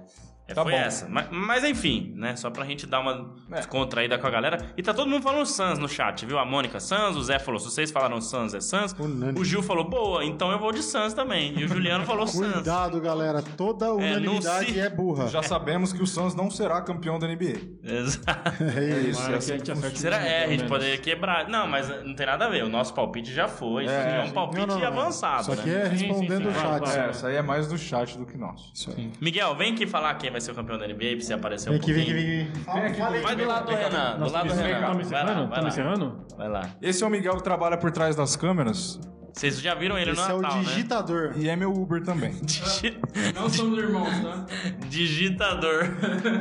é, 0.49 0.55
Tá 0.55 0.63
foi 0.63 0.73
bom. 0.73 0.79
essa. 0.79 1.09
Mas, 1.09 1.29
mas 1.31 1.65
enfim, 1.65 2.13
né? 2.17 2.37
Só 2.37 2.51
pra 2.51 2.65
gente 2.65 2.87
dar 2.87 3.01
uma 3.01 3.35
É. 3.51 3.57
descontraída 3.57 4.17
com 4.19 4.27
a 4.27 4.31
galera. 4.31 4.59
E 4.77 4.83
tá 4.83 4.95
todo 4.95 5.09
mundo 5.09 5.23
falando 5.23 5.45
Suns 5.47 5.79
no 5.79 5.89
chat, 5.89 6.25
viu? 6.25 6.39
A 6.39 6.45
Mônica 6.45 6.79
Suns, 6.81 7.17
o 7.17 7.23
Zé 7.23 7.39
falou: 7.39 7.59
se 7.59 7.67
vocês 7.71 7.91
falaram 7.91 8.21
Suns, 8.21 8.55
é 8.55 8.61
Suns. 8.61 8.93
Unânime. 8.99 9.39
O 9.41 9.45
Gil 9.45 9.63
falou: 9.63 9.85
boa, 9.89 10.25
então 10.25 10.51
eu 10.53 10.59
vou 10.59 10.73
de 10.73 10.83
Suns 10.83 11.13
também. 11.15 11.59
E 11.59 11.65
o 11.65 11.69
Juliano 11.69 12.05
falou 12.05 12.27
Suns. 12.27 12.53
Cuidado, 12.53 13.01
galera. 13.01 13.43
Toda 13.57 13.93
unanimidade 13.93 14.73
se- 14.73 14.81
é 14.81 14.89
burra. 14.89 15.29
Já 15.29 15.43
sabemos 15.43 15.93
que 15.93 16.03
o 16.03 16.07
Suns 16.07 16.35
não 16.35 16.51
será 16.51 16.81
campeão 16.81 17.19
da 17.19 17.27
NBA. 17.27 17.57
Exato. 17.83 18.63
É 18.63 19.01
isso. 19.01 19.09
isso. 19.11 19.19
Tomara 19.21 19.37
assim 19.39 19.53
a 19.53 19.57
gente 19.59 19.73
acerte 19.73 19.99
Será? 19.99 20.17
É, 20.25 20.45
a 20.45 20.49
gente 20.49 20.65
poderia 20.65 20.99
quebrar. 20.99 21.49
Não, 21.49 21.67
mas 21.67 21.89
não 22.05 22.15
tem 22.15 22.27
nada 22.27 22.47
a 22.47 22.49
ver. 22.49 22.63
O 22.65 22.69
nosso 22.69 22.95
palpite 22.95 23.33
já 23.33 23.49
foi. 23.49 23.85
Isso 23.85 23.93
É, 23.93 24.01
aqui 24.03 24.15
é 24.17 24.23
um 24.23 24.27
sim. 24.29 24.33
palpite 24.33 24.61
Não, 24.67 24.67
não, 24.67 24.79
não. 24.81 24.87
avançado, 24.87 25.43
Isso 25.43 25.53
aqui 25.53 25.69
né? 25.71 25.83
é 25.83 25.91
Sim, 25.91 25.97
sim, 25.97 26.07
respondendo 26.07 26.43
sim, 26.43 26.49
o 26.49 26.61
chat. 26.61 26.99
É, 26.99 27.11
isso 27.11 27.27
aí 27.27 27.37
é 27.37 27.43
mais 27.43 27.67
do 27.67 27.77
chat 27.79 28.17
do 28.19 28.27
que 28.27 28.37
nosso. 28.37 28.73
Miguel, 29.21 29.55
vem 29.57 29.73
aqui 29.73 29.87
falar 29.87 30.15
quem 30.15 30.31
vai 30.37 30.41
ser 30.43 30.51
o 30.51 30.55
campeão 30.55 30.79
da 30.79 30.87
NBA 30.87 30.97
pra 31.17 31.21
você 31.21 31.33
aparecer 31.33 31.71
Vem 31.71 31.79
um 31.79 31.83
aqui, 31.83 31.93
vem 31.95 32.05
pouquinho. 32.05 32.21
aqui, 32.21 32.27
vem 32.27 32.43
aqui. 32.51 32.73
Vem 32.73 32.83
aqui, 33.07 33.17
aí. 33.17 33.23
Vai 33.23 33.37
do 33.37 33.47
lado 33.47 33.67
do 33.67 33.75
Renan, 33.75 34.19
do 34.19 34.31
lado 34.33 34.49
do 34.49 34.55
Renan. 34.55 35.01
encerrando? 35.01 35.09
Vai 35.09 35.25
lá, 35.25 35.45
vai 35.47 35.63
lá. 35.63 35.69
encerrando? 35.69 36.27
Vai 36.37 36.49
lá. 36.49 36.71
Esse 36.83 37.03
é 37.03 37.07
o 37.07 37.11
Miguel 37.11 37.37
que 37.37 37.43
trabalha 37.43 37.79
por 37.79 37.91
trás 37.91 38.15
das 38.15 38.37
câmeras 38.37 39.01
Vocês 39.33 39.59
já 39.61 39.75
viram 39.75 39.99
ele 39.99 40.11
Esse 40.11 40.21
no 40.21 40.29
é 40.31 40.35
o 40.35 40.41
Natal, 40.43 40.59
né? 40.59 40.65
digitador. 40.65 41.33
e 41.37 41.49
é 41.49 41.57
meu 41.57 41.73
Uber 41.73 42.03
também. 42.03 42.33
Digi- 42.45 42.99
Não 43.35 43.49
somos 43.49 43.79
irmãos, 43.79 44.11
tá? 44.23 44.47
Digitador. 44.89 45.85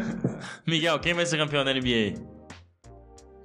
Miguel, 0.68 1.00
quem 1.00 1.14
vai 1.14 1.26
ser 1.26 1.38
campeão 1.38 1.64
da 1.64 1.74
NBA? 1.74 2.16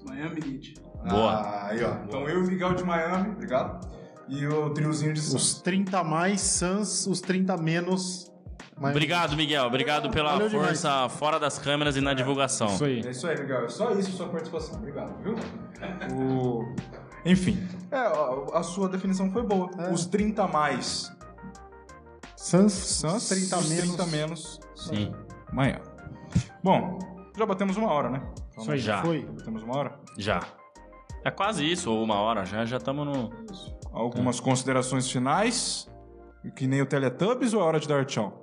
Miami 0.04 0.40
Heat. 0.40 0.74
Boa. 1.08 1.32
Ah, 1.32 1.68
aí, 1.70 1.82
ó. 1.84 1.94
Então 2.06 2.28
eu 2.28 2.40
e 2.40 2.42
o 2.44 2.46
Miguel 2.46 2.74
de 2.74 2.84
Miami, 2.84 3.30
obrigado. 3.30 3.88
E 4.28 4.46
o 4.46 4.70
triozinho 4.70 5.12
de 5.12 5.20
Suns. 5.20 5.34
Os 5.56 5.62
30 5.62 6.04
mais 6.04 6.40
Suns, 6.40 7.06
os 7.06 7.20
30 7.20 7.56
menos. 7.56 8.29
Miami. 8.80 8.96
Obrigado, 8.96 9.36
Miguel. 9.36 9.66
Obrigado 9.66 10.10
pela 10.10 10.32
Valeu 10.32 10.48
demais. 10.48 10.68
força 10.68 11.08
fora 11.10 11.38
das 11.38 11.58
câmeras 11.58 11.96
e 11.96 12.00
na 12.00 12.14
divulgação. 12.14 12.68
Isso 12.68 12.84
aí. 12.84 13.02
É 13.06 13.10
isso 13.10 13.26
aí, 13.26 13.38
Miguel. 13.38 13.66
É 13.66 13.68
só 13.68 13.92
isso 13.92 14.12
sua 14.12 14.28
participação. 14.28 14.76
Obrigado, 14.76 15.14
viu? 15.22 15.34
O... 16.14 16.74
Enfim, 17.26 17.62
é, 17.90 17.98
a, 17.98 18.58
a 18.58 18.62
sua 18.62 18.88
definição 18.88 19.30
foi 19.30 19.42
boa. 19.42 19.70
É. 19.78 19.92
Os 19.92 20.06
30 20.06 20.46
mais 20.48 21.14
Suns, 22.34 22.72
Suns, 22.72 23.28
30 23.28 23.58
os 23.58 23.68
menos. 23.68 23.96
30 23.96 24.06
menos 24.06 24.60
Sim. 24.74 25.14
Miami. 25.52 25.82
Bom, 26.64 26.98
já 27.36 27.44
batemos 27.44 27.76
uma 27.76 27.92
hora, 27.92 28.08
né? 28.08 28.22
Então, 28.52 28.62
Isso 28.62 28.72
aí. 28.72 28.78
Já. 28.78 29.02
Foi. 29.02 29.22
Batemos 29.26 29.62
uma 29.62 29.76
hora. 29.76 30.00
Já. 30.16 30.40
É 31.22 31.30
quase 31.30 31.70
isso, 31.70 31.92
ou 31.92 32.02
uma 32.02 32.14
hora. 32.14 32.46
Já 32.46 32.64
já 32.64 32.78
estamos 32.78 33.06
no. 33.06 33.30
Algumas 33.92 34.40
considerações 34.40 35.10
finais. 35.10 35.86
Que 36.56 36.66
nem 36.66 36.80
o 36.80 36.86
Teletubbies 36.86 37.52
ou 37.52 37.60
é 37.60 37.64
hora 37.64 37.78
de 37.78 37.86
dar 37.86 38.06
tchau? 38.06 38.39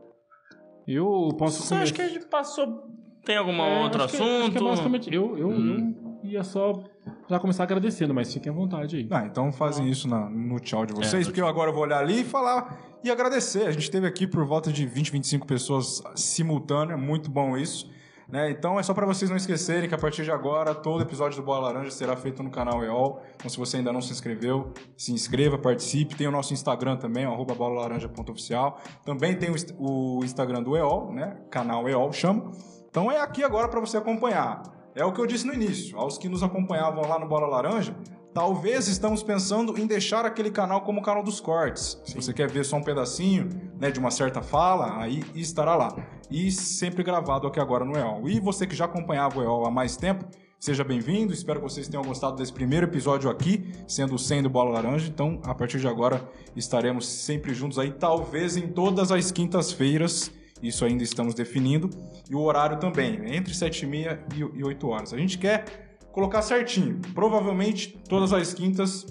Eu 0.88 1.30
posso 1.38 1.64
Você 1.64 1.76
acha 1.76 1.94
que 1.94 2.02
a 2.02 2.06
começar- 2.06 2.20
gente 2.22 2.30
passou. 2.30 2.88
Tem 3.26 3.36
algum 3.36 3.52
É, 3.62 3.84
outro 3.84 4.04
acho 4.04 4.16
que- 4.16 4.24
acho 4.24 4.32
assunto? 4.32 4.52
que 4.54 4.58
é 4.58 4.62
basicamente. 4.62 5.14
Eu, 5.14 5.38
eu, 5.38 5.50
Hum. 5.50 5.96
eu 6.24 6.30
ia 6.30 6.44
só 6.46 6.82
já 7.30 7.38
começar 7.40 7.64
agradecendo, 7.64 8.14
mas 8.14 8.34
fiquem 8.34 8.50
à 8.52 8.56
vontade 8.56 8.96
aí. 8.96 9.08
Ah, 9.12 9.26
então 9.26 9.52
fazem 9.52 9.90
isso 9.90 10.08
na- 10.08 10.30
no 10.30 10.60
tchau 10.62 10.86
de 10.86 10.94
vocês, 10.94 11.24
É, 11.28 11.30
porque 11.30 11.42
eu 11.42 11.48
agora 11.48 11.72
vou 11.74 11.82
olhar 11.84 12.00
ali 12.00 12.22
e 12.22 12.24
falar 12.24 13.00
e 13.04 13.12
agradecer. 13.12 13.68
A 13.68 13.72
gente 13.72 13.92
teve 13.92 14.08
aqui 14.08 14.26
por 14.26 14.46
volta 14.46 14.72
de 14.72 14.86
20, 14.86 15.12
25 15.12 15.46
pessoas 15.46 16.02
simultâneas, 16.16 16.98
muito 17.00 17.30
bom 17.30 17.58
isso. 17.58 17.90
Né? 18.28 18.52
Então 18.52 18.78
é 18.78 18.84
só 18.84 18.94
para 18.94 19.06
vocês 19.06 19.30
não 19.30 19.38
esquecerem 19.38 19.88
que 19.88 19.96
a 19.96 19.98
partir 19.98 20.24
de 20.24 20.32
agora 20.32 20.76
todo 20.76 21.02
episódio 21.02 21.38
do 21.38 21.46
Bola 21.46 21.68
Laranja 21.68 21.92
será 21.92 22.16
feito 22.18 22.44
no 22.44 22.50
canal 22.50 22.84
EOL. 22.84 23.22
Então 23.36 23.50
se 23.50 23.58
você 23.58 23.78
ainda 23.78 23.94
não 23.94 24.02
se 24.02 24.12
inscreveu, 24.12 24.74
se 24.98 25.14
inscreva, 25.14 25.58
participe. 25.58 26.16
Tem 26.16 26.28
o 26.28 26.32
nosso 26.32 26.54
Instagram 26.54 26.98
também, 26.98 27.24
arroba 27.24 27.56
bolalaranja.oficial. 27.56 28.82
Também 29.06 29.38
tem 29.38 29.50
o 29.78 30.24
Instagram 30.24 30.62
do 30.62 30.76
EOL, 30.76 31.14
né? 31.14 31.38
canal 31.50 31.88
EOL 31.88 32.12
chama. 32.12 32.52
Então 32.90 33.10
é 33.10 33.22
aqui 33.22 33.44
agora 33.44 33.70
para 33.70 33.80
você 33.80 33.98
acompanhar. 33.98 34.64
É 34.94 35.06
o 35.06 35.14
que 35.14 35.22
eu 35.22 35.28
disse 35.28 35.46
no 35.46 35.54
início. 35.54 35.98
Aos 35.98 36.18
que 36.18 36.28
nos 36.28 36.42
acompanhavam 36.42 37.08
lá 37.08 37.20
no 37.20 37.28
Bola 37.28 37.48
Laranja, 37.48 37.96
talvez 38.38 38.88
estamos 38.88 39.24
pensando 39.24 39.80
em 39.80 39.88
deixar 39.88 40.24
aquele 40.24 40.52
canal 40.52 40.82
como 40.82 41.00
o 41.00 41.04
canal 41.04 41.24
dos 41.24 41.40
cortes. 41.40 42.00
Se 42.06 42.14
você 42.14 42.32
quer 42.32 42.48
ver 42.48 42.64
só 42.64 42.78
um 42.78 42.84
pedacinho 42.84 43.50
né, 43.80 43.90
de 43.90 43.98
uma 43.98 44.12
certa 44.12 44.44
fala, 44.44 45.02
aí 45.02 45.24
estará 45.34 45.76
lá. 45.76 45.98
E 46.30 46.52
sempre 46.52 47.02
gravado 47.02 47.48
aqui 47.48 47.60
agora 47.60 47.84
no 47.84 47.98
EOL. 47.98 48.30
E 48.30 48.40
você 48.40 48.68
que 48.68 48.76
já 48.76 48.86
acompanhava 48.86 49.40
o 49.40 49.44
EOL 49.44 49.66
há 49.66 49.72
mais 49.72 49.98
tempo, 49.98 50.24
seja 50.60 50.84
bem-vindo. 50.84 51.34
Espero 51.34 51.60
que 51.60 51.68
vocês 51.68 51.88
tenham 51.88 52.04
gostado 52.04 52.36
desse 52.36 52.54
primeiro 52.54 52.86
episódio 52.86 53.28
aqui, 53.28 53.74
sendo 53.88 54.14
o 54.14 54.20
100 54.20 54.44
do 54.44 54.52
Bola 54.52 54.70
Laranja. 54.70 55.10
Então, 55.10 55.42
a 55.44 55.56
partir 55.56 55.80
de 55.80 55.88
agora, 55.88 56.24
estaremos 56.56 57.08
sempre 57.08 57.56
juntos 57.56 57.80
aí, 57.80 57.90
talvez 57.90 58.56
em 58.56 58.68
todas 58.68 59.12
as 59.12 59.32
quintas-feiras. 59.32 60.30
Isso 60.62 60.86
ainda 60.86 61.02
estamos 61.02 61.34
definindo. 61.34 61.90
E 62.30 62.36
o 62.36 62.42
horário 62.42 62.78
também, 62.78 63.36
entre 63.36 63.52
7h30 63.52 64.20
e 64.56 64.64
8 64.64 64.88
horas. 64.88 65.12
A 65.12 65.18
gente 65.18 65.40
quer 65.40 65.87
colocar 66.18 66.42
certinho. 66.42 67.00
Provavelmente 67.14 67.96
todas 68.10 68.34
as 68.34 68.52
quintas. 68.52 69.06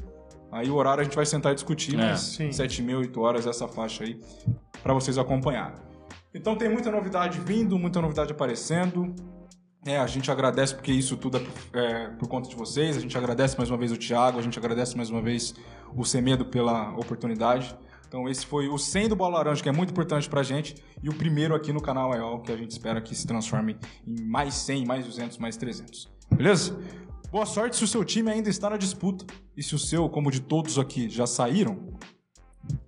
Aí 0.50 0.68
o 0.68 0.74
horário 0.74 1.02
a 1.02 1.04
gente 1.04 1.14
vai 1.14 1.24
sentar 1.24 1.52
e 1.52 1.54
discutir, 1.54 1.94
É, 1.94 1.98
mas 1.98 2.20
sim. 2.20 2.50
7 2.50 2.82
mil, 2.82 2.98
8 2.98 3.20
horas, 3.20 3.46
essa 3.46 3.68
faixa 3.68 4.02
aí, 4.02 4.18
para 4.82 4.92
vocês 4.92 5.16
acompanharem. 5.16 5.78
Então 6.34 6.56
tem 6.56 6.68
muita 6.68 6.90
novidade 6.90 7.38
vindo, 7.38 7.78
muita 7.78 8.00
novidade 8.00 8.32
aparecendo. 8.32 9.14
É, 9.86 9.98
a 9.98 10.06
gente 10.08 10.32
agradece 10.32 10.74
porque 10.74 10.90
isso 10.90 11.16
tudo 11.16 11.36
é 11.36 11.40
por, 11.40 11.78
é, 11.78 12.08
por 12.18 12.28
conta 12.28 12.48
de 12.48 12.56
vocês. 12.56 12.96
A 12.96 13.00
gente 13.00 13.16
agradece 13.16 13.56
mais 13.56 13.70
uma 13.70 13.78
vez 13.78 13.92
o 13.92 13.96
Thiago, 13.96 14.40
a 14.40 14.42
gente 14.42 14.58
agradece 14.58 14.96
mais 14.96 15.08
uma 15.08 15.22
vez 15.22 15.54
o 15.94 16.04
Semedo 16.04 16.44
pela 16.44 16.90
oportunidade. 16.96 17.72
Então 18.08 18.28
esse 18.28 18.44
foi 18.44 18.68
o 18.68 18.76
100 18.76 19.10
do 19.10 19.16
Bola 19.16 19.38
Laranja, 19.38 19.62
que 19.62 19.68
é 19.68 19.72
muito 19.72 19.90
importante 19.90 20.28
pra 20.28 20.42
gente, 20.42 20.74
e 21.00 21.08
o 21.08 21.14
primeiro 21.14 21.54
aqui 21.54 21.72
no 21.72 21.80
canal 21.80 22.12
EOL, 22.12 22.40
que 22.40 22.50
a 22.50 22.56
gente 22.56 22.72
espera 22.72 23.00
que 23.00 23.14
se 23.14 23.28
transforme 23.28 23.76
em 24.04 24.24
mais 24.24 24.54
100, 24.54 24.84
mais 24.84 25.04
200, 25.06 25.38
mais 25.38 25.56
300. 25.56 26.15
Beleza? 26.36 26.78
Boa 27.30 27.46
sorte 27.46 27.76
se 27.76 27.84
o 27.84 27.88
seu 27.88 28.04
time 28.04 28.30
ainda 28.30 28.48
está 28.48 28.68
na 28.70 28.76
disputa. 28.76 29.24
E 29.56 29.62
se 29.62 29.74
o 29.74 29.78
seu, 29.78 30.08
como 30.08 30.30
de 30.30 30.40
todos 30.40 30.78
aqui, 30.78 31.08
já 31.08 31.26
saíram, 31.26 31.94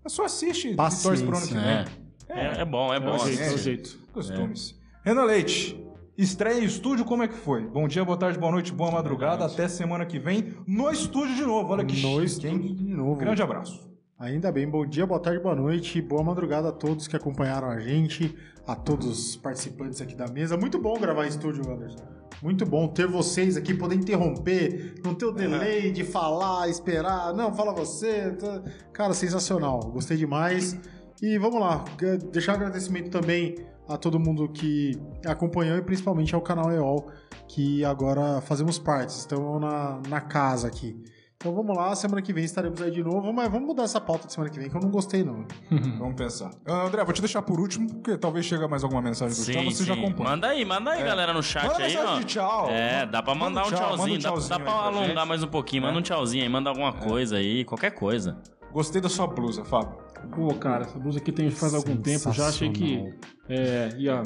é 0.05 0.09
só 0.09 0.25
assiste 0.25 0.69
e 0.69 0.77
torce 0.77 1.25
pro 1.25 1.37
ano 1.37 1.47
que 1.47 1.55
Paciência, 1.55 1.85
vem. 2.27 2.37
É. 2.37 2.59
É, 2.59 2.61
é 2.61 2.65
bom, 2.65 2.93
é 2.93 3.01
bom. 3.01 3.11
É 3.11 3.15
o 3.15 3.19
jeito, 3.19 3.43
é. 3.43 3.47
é 3.47 3.55
o 3.55 3.59
jeito. 3.59 3.99
Costumes. 4.13 4.79
Renan 5.03 5.25
Leite, 5.25 5.83
estreia 6.17 6.61
em 6.61 6.65
estúdio, 6.65 7.05
como 7.05 7.23
é 7.23 7.29
que 7.29 7.35
foi? 7.35 7.63
Bom 7.67 7.89
dia, 7.89 8.05
boa 8.05 8.19
tarde, 8.19 8.39
boa 8.39 8.53
noite, 8.53 8.71
boa 8.73 8.91
madrugada. 8.91 9.47
Até 9.47 9.67
semana 9.67 10.05
que 10.05 10.19
vem 10.19 10.55
no 10.67 10.91
estúdio 10.91 11.35
de 11.35 11.43
novo. 11.43 11.73
Olha 11.73 11.85
que 11.85 11.95
No 12.03 12.21
chique, 12.27 12.47
hein? 12.47 12.57
estúdio 12.57 12.75
de 12.75 12.85
novo. 12.95 13.17
Grande 13.17 13.43
abraço. 13.43 13.89
Ainda 14.19 14.53
bem, 14.53 14.69
bom 14.69 14.85
dia, 14.85 15.07
boa 15.07 15.21
tarde, 15.21 15.41
boa 15.41 15.55
noite, 15.55 16.03
boa 16.03 16.23
madrugada 16.23 16.69
a 16.69 16.73
todos 16.73 17.07
que 17.07 17.17
acompanharam 17.17 17.71
a 17.71 17.79
gente, 17.79 18.35
a 18.67 18.75
todos 18.75 19.07
os 19.07 19.37
participantes 19.37 20.01
aqui 20.01 20.15
da 20.15 20.27
mesa. 20.27 20.57
Muito 20.57 20.79
bom 20.79 20.99
gravar 20.99 21.25
em 21.25 21.29
estúdio, 21.29 21.63
Anderson. 21.71 22.18
Muito 22.43 22.65
bom 22.65 22.87
ter 22.89 23.07
vocês 23.09 23.57
aqui, 23.57 23.75
poder 23.75 23.97
interromper, 23.97 24.95
não 25.05 25.13
ter 25.15 25.27
o 25.27 25.33
delay 25.33 25.91
de 25.91 26.05
falar, 26.05 26.69
esperar. 26.69 27.35
Não, 27.35 27.53
fala 27.53 27.73
você. 27.73 28.31
tá- 28.33 28.63
Cara, 28.93 29.13
sensacional. 29.13 29.81
Gostei 29.93 30.17
demais. 30.17 30.79
E 31.21 31.37
vamos 31.37 31.61
lá, 31.61 31.85
deixar 32.31 32.53
um 32.53 32.55
agradecimento 32.57 33.11
também 33.11 33.57
a 33.89 33.97
todo 33.97 34.21
mundo 34.21 34.49
que 34.49 34.93
acompanhou 35.27 35.77
e 35.77 35.83
principalmente 35.83 36.33
ao 36.35 36.41
canal 36.41 36.71
EOL, 36.71 37.11
que 37.49 37.85
agora 37.85 38.41
fazemos 38.43 38.79
parte, 38.79 39.11
estamos 39.11 39.61
na, 39.61 40.01
na 40.09 40.21
casa 40.21 40.69
aqui. 40.69 40.97
Então 41.41 41.55
vamos 41.55 41.77
lá, 41.77 41.95
semana 41.95 42.21
que 42.21 42.33
vem 42.33 42.43
estaremos 42.45 42.83
aí 42.83 42.91
de 42.91 43.01
novo, 43.01 43.33
mas 43.33 43.49
vamos 43.49 43.69
mudar 43.69 43.85
essa 43.85 44.01
pauta 44.01 44.27
de 44.27 44.33
semana 44.33 44.51
que 44.53 44.59
vem, 44.59 44.69
que 44.69 44.77
eu 44.77 44.81
não 44.81 44.91
gostei 44.91 45.23
não. 45.23 45.47
Vamos 45.97 46.17
pensar. 46.17 46.51
Ah, 46.67 46.83
André, 46.87 47.05
vou 47.05 47.13
te 47.15 47.21
deixar 47.21 47.43
por 47.43 47.61
último, 47.61 47.89
porque 47.95 48.19
talvez 48.19 48.45
chegue 48.45 48.67
mais 48.67 48.83
alguma 48.83 49.01
mensagem 49.01 49.37
do 49.39 49.45
tchau, 49.53 49.63
Sim, 49.63 49.71
você 49.71 49.85
já 49.85 49.95
sim. 49.95 50.01
acompanha. 50.01 50.31
Manda 50.31 50.49
aí, 50.49 50.65
manda 50.65 50.91
aí, 50.91 51.01
É. 51.01 51.05
galera, 51.05 51.33
no 51.33 51.41
chat 51.41 51.63
Manda 51.65 51.77
aí, 51.85 51.93
mensagem 51.95 52.13
ó. 52.13 52.19
de 52.19 52.25
tchau. 52.25 52.69
É, 52.71 53.07
dá 53.07 53.23
pra 53.23 53.37
Manda 53.37 53.45
mandar 53.51 53.63
um 53.63 53.69
um 53.69 53.71
tchau, 53.71 53.81
manda 53.81 53.93
um 53.93 53.97
tchauzinho. 54.19 54.19
dá, 54.21 54.29
tchauzinho 54.31 54.49
dá 54.51 54.57
pra 54.59 54.65
pra 54.73 54.83
alongar 54.83 55.07
gente. 55.17 55.29
mais 55.29 55.43
um 55.45 55.47
pouquinho. 55.47 55.83
Manda 55.85 55.99
um 56.01 56.03
tchauzinho 56.03 56.43
aí, 56.43 56.49
manda 56.49 56.71
alguma 56.71 56.93
coisa 56.93 57.37
aí, 57.37 57.65
qualquer 57.65 57.93
coisa. 57.93 58.37
Gostei 58.73 59.01
da 59.01 59.09
sua 59.09 59.29
blusa, 59.29 59.65
Fábio. 59.65 59.97
Pô, 60.35 60.53
cara, 60.55 60.83
essa 60.87 60.99
blusa 60.99 61.21
aqui 61.21 61.31
tem 61.31 61.49
faz 61.53 61.73
algum 61.73 61.97
tempo. 61.97 62.33
Já 62.33 62.49
achei 62.49 62.69
que 62.71 63.15
é, 63.49 63.91
ia 63.97 64.23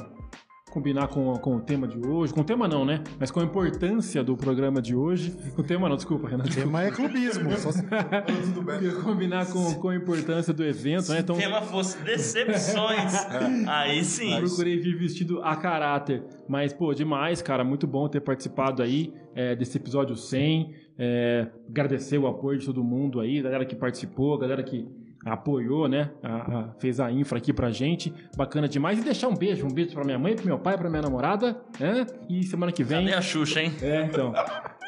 combinar 0.73 1.07
com, 1.09 1.35
com 1.37 1.57
o 1.57 1.61
tema 1.61 1.87
de 1.87 1.99
hoje. 1.99 2.33
Com 2.33 2.41
o 2.41 2.45
tema 2.45 2.67
não, 2.67 2.85
né? 2.85 3.03
Mas 3.21 3.31
com 3.31 3.41
a 3.41 3.45
importância 3.45 4.25
do 4.25 4.37
programa 4.37 4.81
de 4.81 4.95
hoje. 4.97 5.31
Com 5.55 5.61
o 5.61 5.65
tema 5.65 5.89
não, 5.89 5.97
desculpa, 5.97 6.29
Renan. 6.29 6.45
O 6.45 6.49
tema 6.49 6.83
é 6.83 6.91
clubismo. 6.91 7.51
só 7.59 7.71
se- 7.71 7.83
Tudo 7.83 8.63
bem. 8.63 8.83
Ia 8.83 8.93
combinar 8.97 9.47
com, 9.53 9.75
com 9.75 9.89
a 9.91 9.95
importância 9.97 10.53
do 10.53 10.65
evento, 10.65 11.11
né? 11.13 11.21
Então, 11.21 11.37
Se 11.37 11.43
o 11.43 11.45
tema 11.45 11.61
fosse 11.63 11.99
decepções, 12.03 13.13
aí 13.69 14.03
sim. 14.05 14.35
procurei 14.39 14.79
vir 14.79 14.97
vestido 14.97 15.43
a 15.43 15.55
caráter. 15.57 16.25
Mas, 16.49 16.73
pô, 16.73 16.95
demais, 16.95 17.43
cara. 17.43 17.63
Muito 17.63 17.87
bom 17.87 18.09
ter 18.09 18.21
participado 18.21 18.83
aí 18.83 19.13
é, 19.35 19.55
desse 19.55 19.77
episódio 19.77 20.17
100. 20.17 20.75
É, 20.99 21.49
agradecer 21.69 22.19
o 22.19 22.27
apoio 22.27 22.59
de 22.59 22.67
todo 22.67 22.83
mundo 22.85 23.21
aí, 23.21 23.41
galera 23.43 23.65
que 23.65 23.75
participou, 23.75 24.37
galera 24.39 24.63
que 24.63 24.87
apoiou, 25.25 25.89
né? 25.89 26.11
a- 26.23 26.59
a- 26.59 26.69
fez 26.79 26.99
a 27.01 27.11
infra 27.11 27.39
aqui 27.39 27.53
pra 27.53 27.71
gente. 27.71 28.13
Bacana 28.37 28.69
demais. 28.69 28.99
E 28.99 29.03
deixar 29.03 29.29
um 29.29 29.35
beijo. 29.37 29.67
Um 29.67 29.71
beijo 29.73 29.93
pra 29.95 30.05
minha 30.05 30.19
mãe, 30.19 30.35
pro 30.35 30.47
meu 30.47 30.59
pai, 30.59 30.77
pra 30.77 30.89
minha 30.91 31.03
namorada. 31.03 31.61
Né? 31.79 32.07
E 32.29 32.43
semana 32.45 32.73
que 32.73 32.83
vem. 32.85 33.05
Cadê 33.07 33.17
a 33.17 33.21
Xuxa, 33.21 33.61
hein? 33.63 33.73
É, 33.83 34.03
então. 34.05 34.33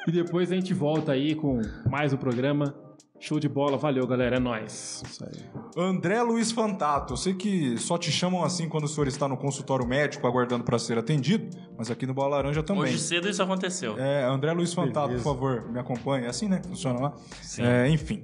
E 0.07 0.13
depois 0.13 0.51
a 0.53 0.55
gente 0.55 0.75
volta 0.75 1.13
aí 1.13 1.35
com 1.35 1.61
mais 1.89 2.13
um 2.13 2.17
programa. 2.17 2.75
Show 3.21 3.41
de 3.41 3.49
bola. 3.49 3.79
Valeu, 3.79 4.07
galera. 4.07 4.37
É 4.37 4.39
nóis. 4.39 5.03
Isso 5.07 5.25
aí. 5.25 5.43
André 5.79 6.21
Luiz 6.21 6.53
Fantato, 6.53 7.15
eu 7.15 7.17
sei 7.17 7.33
que 7.33 7.79
só 7.79 7.97
te 7.97 8.13
chamam 8.13 8.45
assim 8.45 8.69
quando 8.69 8.85
o 8.85 8.89
senhor 8.89 9.07
está 9.09 9.27
no 9.27 9.37
consultório 9.37 9.87
médico 9.87 10.27
aguardando 10.27 10.63
para 10.63 10.79
ser 10.79 10.99
atendido, 10.99 11.57
mas 11.79 11.91
aqui 11.91 12.07
no 12.07 12.13
Bola 12.13 12.37
Laranja 12.37 12.63
também. 12.63 12.83
Hoje 12.83 12.99
cedo 12.99 13.27
isso 13.29 13.43
aconteceu. 13.43 13.97
É, 13.99 14.25
André 14.25 14.53
Luiz 14.53 14.75
Fantato, 14.75 15.07
Beleza. 15.07 15.25
por 15.25 15.33
favor, 15.35 15.71
me 15.73 15.79
acompanhe. 15.81 16.27
É 16.27 16.29
assim, 16.29 16.49
né? 16.49 16.61
Funciona 16.69 17.01
lá? 17.01 17.13
Sim. 17.41 17.63
É, 17.63 17.89
enfim. 17.89 18.23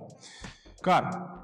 Cara, 0.83 1.43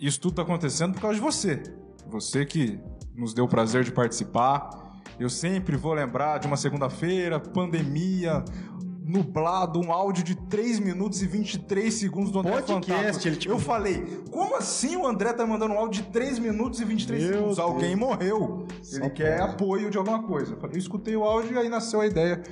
isso 0.00 0.20
tudo 0.20 0.34
tá 0.36 0.42
acontecendo 0.42 0.94
por 0.94 1.00
causa 1.02 1.14
de 1.16 1.20
você. 1.20 1.62
Você 2.08 2.44
que 2.46 2.80
nos 3.14 3.34
deu 3.34 3.44
o 3.44 3.48
prazer 3.48 3.84
de 3.84 3.92
participar. 3.92 4.88
Eu 5.18 5.28
sempre 5.28 5.76
vou 5.76 5.92
lembrar 5.92 6.38
de 6.38 6.46
uma 6.46 6.56
segunda-feira, 6.56 7.38
pandemia, 7.38 8.42
nublado, 9.04 9.78
um 9.80 9.92
áudio 9.92 10.24
de 10.24 10.34
3 10.34 10.78
minutos 10.78 11.20
e 11.20 11.26
23 11.26 11.92
segundos 11.92 12.30
do 12.32 12.38
André 12.38 12.62
Podcast, 12.62 13.26
ele, 13.28 13.36
tipo- 13.36 13.52
Eu 13.54 13.58
falei, 13.58 14.22
como 14.30 14.56
assim 14.56 14.96
o 14.96 15.06
André 15.06 15.32
tá 15.34 15.44
mandando 15.46 15.74
um 15.74 15.78
áudio 15.78 16.02
de 16.04 16.08
3 16.10 16.38
minutos 16.38 16.80
e 16.80 16.84
23 16.84 17.22
Meu 17.22 17.32
segundos? 17.32 17.56
Deus. 17.56 17.68
Alguém 17.68 17.94
morreu. 17.96 18.66
Só 18.82 18.96
Ele 18.96 19.10
quer 19.10 19.40
pode. 19.40 19.50
apoio 19.52 19.90
de 19.90 19.98
alguma 19.98 20.22
coisa. 20.22 20.56
Eu 20.62 20.78
escutei 20.78 21.14
o 21.16 21.22
áudio 21.24 21.54
e 21.54 21.58
aí 21.58 21.68
nasceu 21.68 22.00
a 22.00 22.06
ideia 22.06 22.42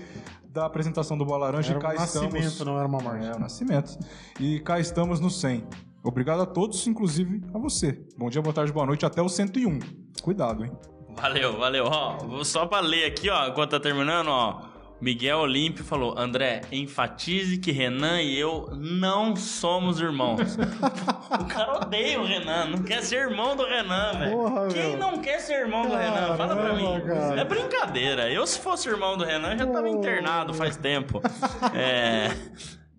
da 0.53 0.66
apresentação 0.66 1.16
do 1.16 1.24
Bola 1.24 1.46
Laranja 1.46 1.70
Era 1.72 1.78
e 1.78 1.82
cá 1.82 1.88
um 1.90 1.94
nascimento, 1.94 2.36
estamos. 2.36 2.61
não 2.66 2.78
era 2.78 2.88
uma 2.88 2.99
morte. 3.01 3.26
É, 3.26 3.32
o 3.34 3.38
nascimento. 3.38 3.99
E 4.40 4.61
cá 4.61 4.78
estamos 4.80 5.20
no 5.20 5.30
100. 5.30 5.64
Obrigado 6.03 6.42
a 6.42 6.46
todos, 6.46 6.86
inclusive 6.86 7.42
a 7.53 7.59
você. 7.59 8.01
Bom 8.16 8.30
dia, 8.30 8.40
boa 8.40 8.55
tarde, 8.55 8.72
boa 8.72 8.86
noite, 8.86 9.05
até 9.05 9.20
o 9.20 9.28
101. 9.28 9.78
Cuidado, 10.22 10.64
hein? 10.64 10.72
Valeu, 11.16 11.59
valeu. 11.59 11.84
Ó, 11.86 12.16
vou 12.18 12.44
só 12.44 12.66
pra 12.66 12.80
ler 12.80 13.05
aqui, 13.07 13.28
ó, 13.28 13.49
enquanto 13.49 13.70
tá 13.72 13.80
terminando, 13.80 14.28
ó. 14.28 14.62
Miguel 15.01 15.38
Olímpio 15.38 15.84
falou: 15.84 16.18
André, 16.18 16.62
enfatize 16.72 17.59
que 17.59 17.70
Renan 17.70 18.20
e 18.20 18.36
eu 18.38 18.68
não 18.76 19.36
somos 19.36 20.01
irmãos. 20.01 20.57
o 21.40 21.44
cara 21.46 21.76
odeia 21.76 22.20
o 22.20 22.24
Renan, 22.24 22.66
não 22.66 22.82
quer 22.82 23.03
ser 23.03 23.28
irmão 23.28 23.55
do 23.57 23.64
Renan, 23.64 24.30
Porra, 24.30 24.61
velho. 24.68 24.72
Quem 24.72 24.88
meu. 24.90 24.99
não 24.99 25.18
quer 25.18 25.38
ser 25.40 25.61
irmão 25.61 25.82
do 25.82 25.94
Renan? 25.94 26.36
Fala 26.36 26.57
pra 26.57 26.72
mim. 26.74 27.01
Cara. 27.07 27.40
É 27.40 27.44
brincadeira. 27.44 28.30
Eu, 28.32 28.44
se 28.46 28.59
fosse 28.59 28.88
irmão 28.88 29.16
do 29.16 29.24
Renan, 29.24 29.57
já 29.57 29.66
tava 29.66 29.86
Oh. 29.88 29.99
internado 29.99 30.53
faz 30.55 30.76
tempo. 30.76 31.20
É. 31.74 32.28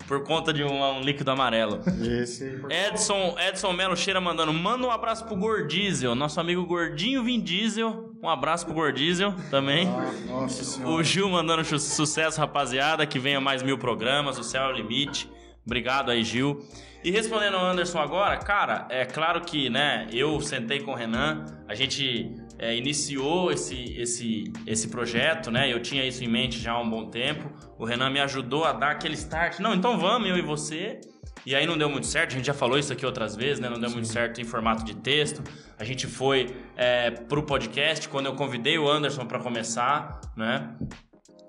Por 0.10 0.24
conta 0.24 0.52
de 0.52 0.64
um, 0.64 0.84
um 0.98 1.02
líquido 1.02 1.30
amarelo. 1.30 1.82
Esse. 2.02 2.60
Edson, 2.68 3.36
Edson 3.48 3.72
Melo 3.74 3.96
Cheira 3.96 4.20
mandando, 4.20 4.52
manda 4.52 4.88
um 4.88 4.90
abraço 4.90 5.24
pro 5.24 5.36
Gordiesel, 5.36 6.16
nosso 6.16 6.40
amigo 6.40 6.66
Gordinho 6.66 7.24
Vin 7.24 7.40
Diesel. 7.40 8.10
Um 8.20 8.28
abraço 8.28 8.66
pro 8.66 8.74
Gordiesel 8.74 9.36
também. 9.52 9.88
Nossa 10.28 10.64
senhora. 10.64 10.96
O 10.96 11.04
Gil 11.04 11.30
mandando 11.30 11.64
chu- 11.64 11.78
sucesso, 11.78 12.40
rapaziada, 12.40 13.06
que 13.06 13.20
venha 13.20 13.40
mais 13.40 13.62
mil 13.62 13.78
programas, 13.78 14.40
o 14.40 14.44
céu 14.44 14.64
é 14.64 14.68
o 14.70 14.72
limite. 14.72 15.30
Obrigado 15.64 16.10
aí, 16.10 16.24
Gil. 16.24 16.60
E 17.04 17.12
respondendo 17.12 17.56
ao 17.58 17.66
Anderson 17.68 18.00
agora, 18.00 18.36
cara, 18.38 18.88
é 18.90 19.06
claro 19.06 19.42
que, 19.42 19.70
né, 19.70 20.08
eu 20.12 20.42
sentei 20.42 20.80
com 20.80 20.92
o 20.92 20.96
Renan, 20.96 21.46
a 21.68 21.76
gente 21.76 22.36
é, 22.60 22.76
iniciou 22.76 23.52
esse, 23.52 23.96
esse, 23.98 24.52
esse 24.68 24.90
projeto, 24.90 25.50
né, 25.50 25.72
eu 25.72 25.82
tinha 25.82 26.06
isso 26.06 26.24
em 26.24 26.28
mente 26.28 26.60
já 26.60 26.74
há 26.74 26.80
um 26.80 26.90
bom 26.90 27.10
tempo. 27.10 27.50
O 27.78 27.86
Renan 27.86 28.10
me 28.10 28.20
ajudou 28.20 28.66
a 28.66 28.74
dar 28.74 28.92
aquele 28.92 29.16
start. 29.16 29.60
Não, 29.60 29.74
então 29.74 29.98
vamos, 29.98 30.30
eu 30.30 30.38
e 30.38 30.42
você. 30.42 31.00
E 31.46 31.56
aí 31.56 31.66
não 31.66 31.78
deu 31.78 31.90
muito 31.90 32.06
certo, 32.06 32.34
a 32.34 32.36
gente 32.36 32.46
já 32.46 32.54
falou 32.54 32.78
isso 32.78 32.92
aqui 32.92 33.06
outras 33.06 33.36
vezes, 33.36 33.60
né? 33.60 33.70
Não 33.70 33.80
deu 33.80 33.90
muito 33.90 34.08
certo 34.10 34.42
em 34.42 34.44
formato 34.44 34.84
de 34.84 34.96
texto. 34.98 35.42
A 35.78 35.86
gente 35.86 36.06
foi 36.06 36.54
é, 36.76 37.12
pro 37.12 37.44
podcast 37.44 38.10
quando 38.10 38.26
eu 38.26 38.36
convidei 38.36 38.78
o 38.78 38.90
Anderson 38.90 39.26
para 39.26 39.40
começar, 39.40 40.20
né? 40.36 40.76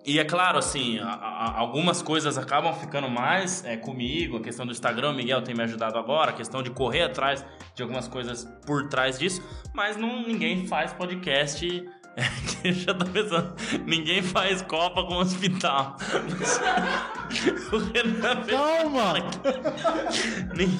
E 0.04 0.18
é 0.18 0.24
claro, 0.24 0.58
assim, 0.58 0.98
a- 0.98 1.04
a- 1.08 1.58
algumas 1.58 2.00
coisas 2.00 2.38
acabam 2.38 2.72
ficando 2.74 3.08
mais 3.08 3.64
é, 3.64 3.76
comigo. 3.76 4.38
A 4.38 4.40
questão 4.40 4.64
do 4.64 4.72
Instagram, 4.72 5.10
o 5.10 5.14
Miguel 5.14 5.42
tem 5.42 5.54
me 5.54 5.62
ajudado 5.62 5.98
agora. 5.98 6.30
A 6.30 6.34
questão 6.34 6.62
de 6.62 6.70
correr 6.70 7.02
atrás 7.02 7.44
de 7.74 7.82
algumas 7.82 8.08
coisas 8.08 8.44
por 8.66 8.88
trás 8.88 9.18
disso. 9.18 9.42
Mas 9.74 9.96
não, 9.96 10.22
ninguém 10.26 10.66
faz 10.66 10.92
podcast. 10.94 11.84
É, 12.16 12.72
já 12.72 12.94
tô 12.94 13.04
pensando. 13.06 13.54
Ninguém 13.86 14.22
faz 14.22 14.62
Copa 14.62 15.04
com 15.04 15.16
hospital. 15.16 15.96
o 17.72 17.78
Renan 17.92 18.42
fez 18.42 18.56
Calma! 18.58 19.14
Nin- 20.56 20.78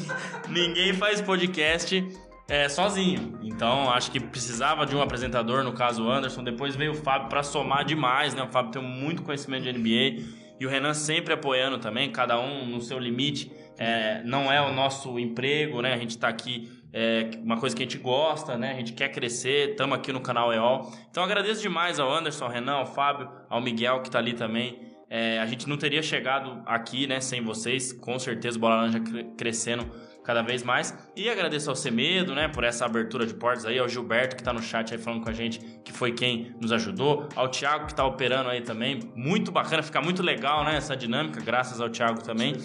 Ninguém 0.49 0.93
faz 0.95 1.21
podcast 1.21 2.07
é, 2.51 2.69
sozinho. 2.69 3.39
Então, 3.43 3.91
acho 3.91 4.11
que 4.11 4.21
precisava 4.21 4.85
de 4.85 4.95
um 4.95 5.01
apresentador, 5.01 5.63
no 5.65 5.73
caso 5.73 6.05
o 6.05 6.11
Anderson. 6.11 6.43
Depois 6.43 6.77
veio 6.77 6.93
o 6.93 6.95
Fábio 6.95 7.29
para 7.29 7.43
somar 7.43 7.85
demais, 7.85 8.35
né? 8.35 8.43
O 8.43 8.49
Fábio 8.49 8.73
tem 8.73 8.83
muito 8.83 9.23
conhecimento 9.23 9.63
de 9.65 9.73
NBA. 9.73 10.41
E 10.59 10.67
o 10.67 10.69
Renan 10.69 10.93
sempre 10.93 11.33
apoiando 11.33 11.79
também, 11.79 12.11
cada 12.11 12.39
um 12.39 12.67
no 12.67 12.81
seu 12.81 12.99
limite. 12.99 13.51
É, 13.79 14.23
não 14.25 14.53
é 14.53 14.61
o 14.61 14.73
nosso 14.73 15.19
emprego, 15.19 15.81
né? 15.81 15.95
A 15.95 15.97
gente 15.97 16.19
tá 16.19 16.29
aqui, 16.29 16.71
é 16.93 17.31
uma 17.43 17.59
coisa 17.59 17.75
que 17.75 17.83
a 17.83 17.87
gente 17.87 17.97
gosta, 17.97 18.59
né? 18.59 18.73
A 18.73 18.75
gente 18.75 18.93
quer 18.93 19.09
crescer, 19.09 19.71
estamos 19.71 19.97
aqui 19.97 20.13
no 20.13 20.21
canal 20.21 20.53
EOL. 20.53 20.93
Então, 21.11 21.25
agradeço 21.25 21.63
demais 21.63 21.99
ao 21.99 22.13
Anderson, 22.13 22.45
ao 22.45 22.51
Renan, 22.51 22.75
ao 22.75 22.87
Fábio, 22.87 23.31
ao 23.49 23.61
Miguel 23.61 24.03
que 24.03 24.11
tá 24.11 24.19
ali 24.19 24.35
também. 24.35 24.79
É, 25.09 25.41
a 25.41 25.47
gente 25.47 25.69
não 25.69 25.77
teria 25.77 26.03
chegado 26.03 26.63
aqui, 26.67 27.07
né, 27.07 27.21
sem 27.21 27.43
vocês. 27.43 27.93
Com 27.93 28.19
certeza, 28.19 28.59
o 28.59 28.61
Bola 28.61 28.77
Laranja 28.77 29.01
cre- 29.01 29.25
crescendo 29.37 29.91
cada 30.25 30.43
vez 30.43 30.63
mais. 30.63 30.97
E 31.17 31.29
agradeço 31.29 31.71
ao 31.71 31.77
Semedo, 31.77 32.35
né, 32.35 32.49
por 32.49 32.65
essa 32.65 32.85
abertura 32.85 33.27
de 33.27 33.35
portas 33.35 33.65
aí, 33.67 33.79
ao 33.79 33.89
Gilberto 33.89 34.37
que 34.37 34.43
tá 34.43 34.53
no 34.53 34.63
chat 34.63 34.93
aí 34.93 34.99
falando 34.99 35.23
com 35.23 35.31
a 35.31 35.33
gente, 35.33 35.61
que 35.85 35.93
foi 35.93 36.13
quem 36.13 36.55
nos 36.61 36.73
ajudou, 36.73 37.29
ao 37.35 37.49
Thiago 37.49 37.87
que 37.87 37.95
tá 37.95 38.05
operando 38.05 38.49
aí 38.49 38.61
também. 38.61 39.01
Muito 39.15 39.51
bacana, 39.51 39.83
fica 39.83 40.01
muito 40.01 40.23
legal, 40.23 40.65
né, 40.65 40.77
essa 40.77 40.97
dinâmica, 40.97 41.41
graças 41.41 41.81
ao 41.81 41.89
Thiago 41.89 42.23
também. 42.23 42.57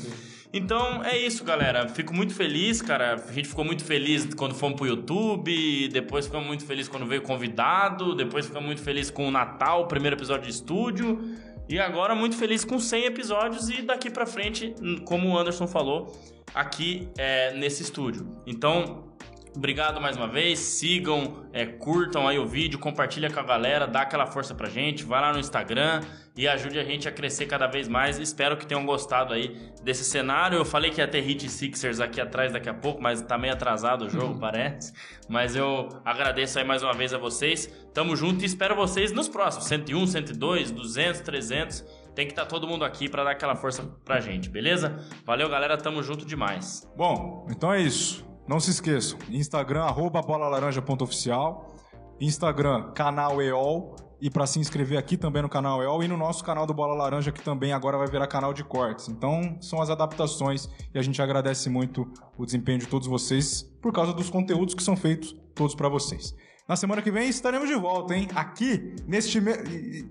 Então 0.53 1.03
é 1.03 1.17
isso, 1.17 1.43
galera. 1.43 1.89
Fico 1.89 2.13
muito 2.13 2.33
feliz, 2.33 2.81
cara. 2.81 3.15
A 3.15 3.31
gente 3.33 3.49
ficou 3.49 3.65
muito 3.65 3.83
feliz 3.83 4.25
quando 4.33 4.55
fomos 4.55 4.77
pro 4.77 4.87
YouTube, 4.87 5.89
depois 5.89 6.27
ficamos 6.27 6.47
muito 6.47 6.65
felizes 6.65 6.87
quando 6.87 7.05
veio 7.05 7.21
convidado, 7.21 8.15
depois 8.15 8.45
ficamos 8.45 8.65
muito 8.65 8.81
felizes 8.81 9.11
com 9.11 9.27
o 9.27 9.31
Natal, 9.31 9.81
o 9.81 9.87
primeiro 9.87 10.15
episódio 10.15 10.45
de 10.45 10.51
estúdio. 10.51 11.19
E 11.67 11.79
agora 11.79 12.13
muito 12.13 12.37
feliz 12.37 12.63
com 12.63 12.79
100 12.79 13.05
episódios 13.05 13.69
e 13.69 13.81
daqui 13.81 14.09
pra 14.09 14.25
frente, 14.25 14.75
como 15.05 15.29
o 15.29 15.37
Anderson 15.37 15.67
falou, 15.67 16.15
aqui 16.53 17.09
é, 17.17 17.53
nesse 17.53 17.83
estúdio. 17.83 18.27
Então, 18.45 19.14
Obrigado 19.55 20.01
mais 20.01 20.17
uma 20.17 20.27
vez. 20.27 20.59
Sigam, 20.59 21.45
é, 21.53 21.65
curtam 21.65 22.27
aí 22.27 22.37
o 22.37 22.45
vídeo, 22.45 22.77
compartilha 22.77 23.29
com 23.29 23.39
a 23.39 23.43
galera, 23.43 23.87
dá 23.87 24.01
aquela 24.01 24.25
força 24.25 24.53
pra 24.53 24.69
gente. 24.69 25.03
Vai 25.03 25.21
lá 25.21 25.31
no 25.31 25.39
Instagram 25.39 26.01
e 26.35 26.47
ajude 26.47 26.77
a 26.77 26.83
gente 26.83 27.07
a 27.07 27.11
crescer 27.11 27.45
cada 27.45 27.65
vez 27.65 27.87
mais. 27.87 28.19
Espero 28.19 28.57
que 28.57 28.65
tenham 28.65 28.85
gostado 28.85 29.33
aí 29.33 29.71
desse 29.81 30.03
cenário. 30.03 30.57
Eu 30.57 30.65
falei 30.65 30.91
que 30.91 30.99
ia 30.99 31.07
ter 31.07 31.21
Hit 31.21 31.49
Sixers 31.49 31.99
aqui 31.99 32.19
atrás 32.19 32.51
daqui 32.51 32.67
a 32.67 32.73
pouco, 32.73 33.01
mas 33.01 33.21
tá 33.21 33.37
meio 33.37 33.53
atrasado 33.53 34.05
o 34.05 34.09
jogo, 34.09 34.39
parece. 34.39 34.91
Mas 35.29 35.55
eu 35.55 35.89
agradeço 36.03 36.59
aí 36.59 36.65
mais 36.65 36.83
uma 36.83 36.93
vez 36.93 37.13
a 37.13 37.17
vocês. 37.17 37.71
Tamo 37.93 38.15
junto 38.15 38.43
e 38.43 38.45
espero 38.45 38.75
vocês 38.75 39.11
nos 39.13 39.29
próximos 39.29 39.67
101, 39.67 40.07
102, 40.07 40.71
200, 40.71 41.21
300. 41.21 41.85
Tem 42.13 42.25
que 42.25 42.33
estar 42.33 42.45
todo 42.45 42.67
mundo 42.67 42.83
aqui 42.83 43.09
para 43.09 43.23
dar 43.23 43.31
aquela 43.31 43.55
força 43.55 43.83
pra 44.03 44.19
gente, 44.19 44.49
beleza? 44.49 44.99
Valeu, 45.25 45.49
galera. 45.49 45.77
Tamo 45.77 46.03
junto 46.03 46.25
demais. 46.25 46.89
Bom, 46.95 47.47
então 47.49 47.73
é 47.73 47.81
isso. 47.81 48.34
Não 48.47 48.59
se 48.59 48.69
esqueçam, 48.69 49.17
Instagram, 49.29 49.83
arroba 49.83 50.21
bolalaranja.oficial, 50.21 51.75
Instagram, 52.19 52.91
canal 52.93 53.41
EOL, 53.41 53.95
e 54.21 54.29
para 54.29 54.45
se 54.45 54.59
inscrever 54.59 54.97
aqui 54.97 55.17
também 55.17 55.41
no 55.41 55.49
canal 55.49 55.81
EOL 55.81 56.03
e 56.03 56.07
no 56.07 56.15
nosso 56.15 56.43
canal 56.43 56.65
do 56.65 56.73
Bola 56.73 56.95
Laranja, 56.95 57.31
que 57.31 57.41
também 57.41 57.73
agora 57.73 57.97
vai 57.97 58.07
virar 58.07 58.27
canal 58.27 58.53
de 58.53 58.63
cortes. 58.63 59.09
Então, 59.09 59.57
são 59.61 59.81
as 59.81 59.89
adaptações 59.89 60.69
e 60.93 60.97
a 60.97 61.01
gente 61.01 61.21
agradece 61.21 61.69
muito 61.69 62.07
o 62.37 62.45
desempenho 62.45 62.79
de 62.79 62.87
todos 62.87 63.07
vocês 63.07 63.63
por 63.81 63.91
causa 63.91 64.13
dos 64.13 64.29
conteúdos 64.29 64.73
que 64.73 64.83
são 64.83 64.95
feitos 64.95 65.35
todos 65.53 65.75
para 65.75 65.89
vocês. 65.89 66.35
Na 66.67 66.75
semana 66.75 67.01
que 67.01 67.11
vem 67.11 67.29
estaremos 67.29 67.67
de 67.67 67.75
volta, 67.75 68.15
hein? 68.15 68.27
Aqui, 68.33 68.95
neste. 69.07 69.39
Me... 69.39 69.51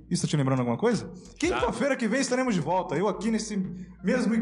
Isso 0.09 0.22
tá 0.22 0.28
te 0.28 0.37
lembrando 0.37 0.61
alguma 0.61 0.78
coisa? 0.78 1.12
Quinta-feira 1.37 1.97
que 1.97 2.07
vem 2.07 2.20
estaremos 2.20 2.55
de 2.55 2.61
volta. 2.61 2.95
Eu 2.95 3.09
aqui 3.09 3.28
nesse 3.28 3.57
mesmo. 4.05 4.35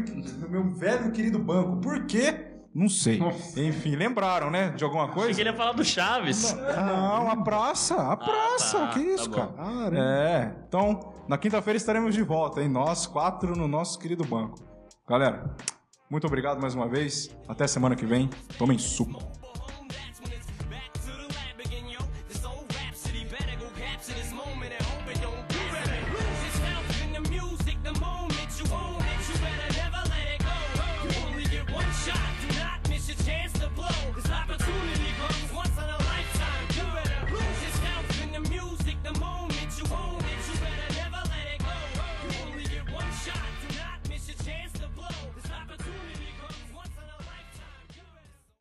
meu 0.47 0.71
velho 0.75 1.07
e 1.07 1.11
querido 1.11 1.39
banco. 1.39 1.81
Por 1.81 2.05
quê? 2.05 2.52
Não 2.73 2.89
sei. 2.89 3.19
Enfim, 3.55 3.95
lembraram, 3.95 4.49
né? 4.49 4.69
De 4.71 4.83
alguma 4.83 5.03
Achei 5.03 5.13
coisa? 5.15 5.33
que 5.35 5.41
ele 5.41 5.49
ia 5.49 5.55
falar 5.55 5.73
do 5.73 5.85
Chaves. 5.85 6.53
Não, 6.53 7.29
a 7.29 7.43
praça, 7.43 7.95
a 7.95 8.17
praça. 8.17 8.79
tá, 8.79 8.87
que 8.87 8.99
isso, 8.99 9.29
tá 9.29 9.47
cara? 9.47 9.95
É. 9.95 10.55
Então, 10.67 11.13
na 11.27 11.37
quinta-feira 11.37 11.77
estaremos 11.77 12.15
de 12.15 12.23
volta, 12.23 12.61
hein? 12.61 12.67
Nós 12.69 13.05
quatro 13.05 13.55
no 13.55 13.67
nosso 13.67 13.99
querido 13.99 14.25
banco. 14.25 14.57
Galera, 15.07 15.55
muito 16.09 16.25
obrigado 16.25 16.59
mais 16.59 16.73
uma 16.73 16.87
vez. 16.87 17.29
Até 17.47 17.67
semana 17.67 17.95
que 17.95 18.05
vem. 18.05 18.29
Tomem 18.57 18.79
suco. 18.79 19.21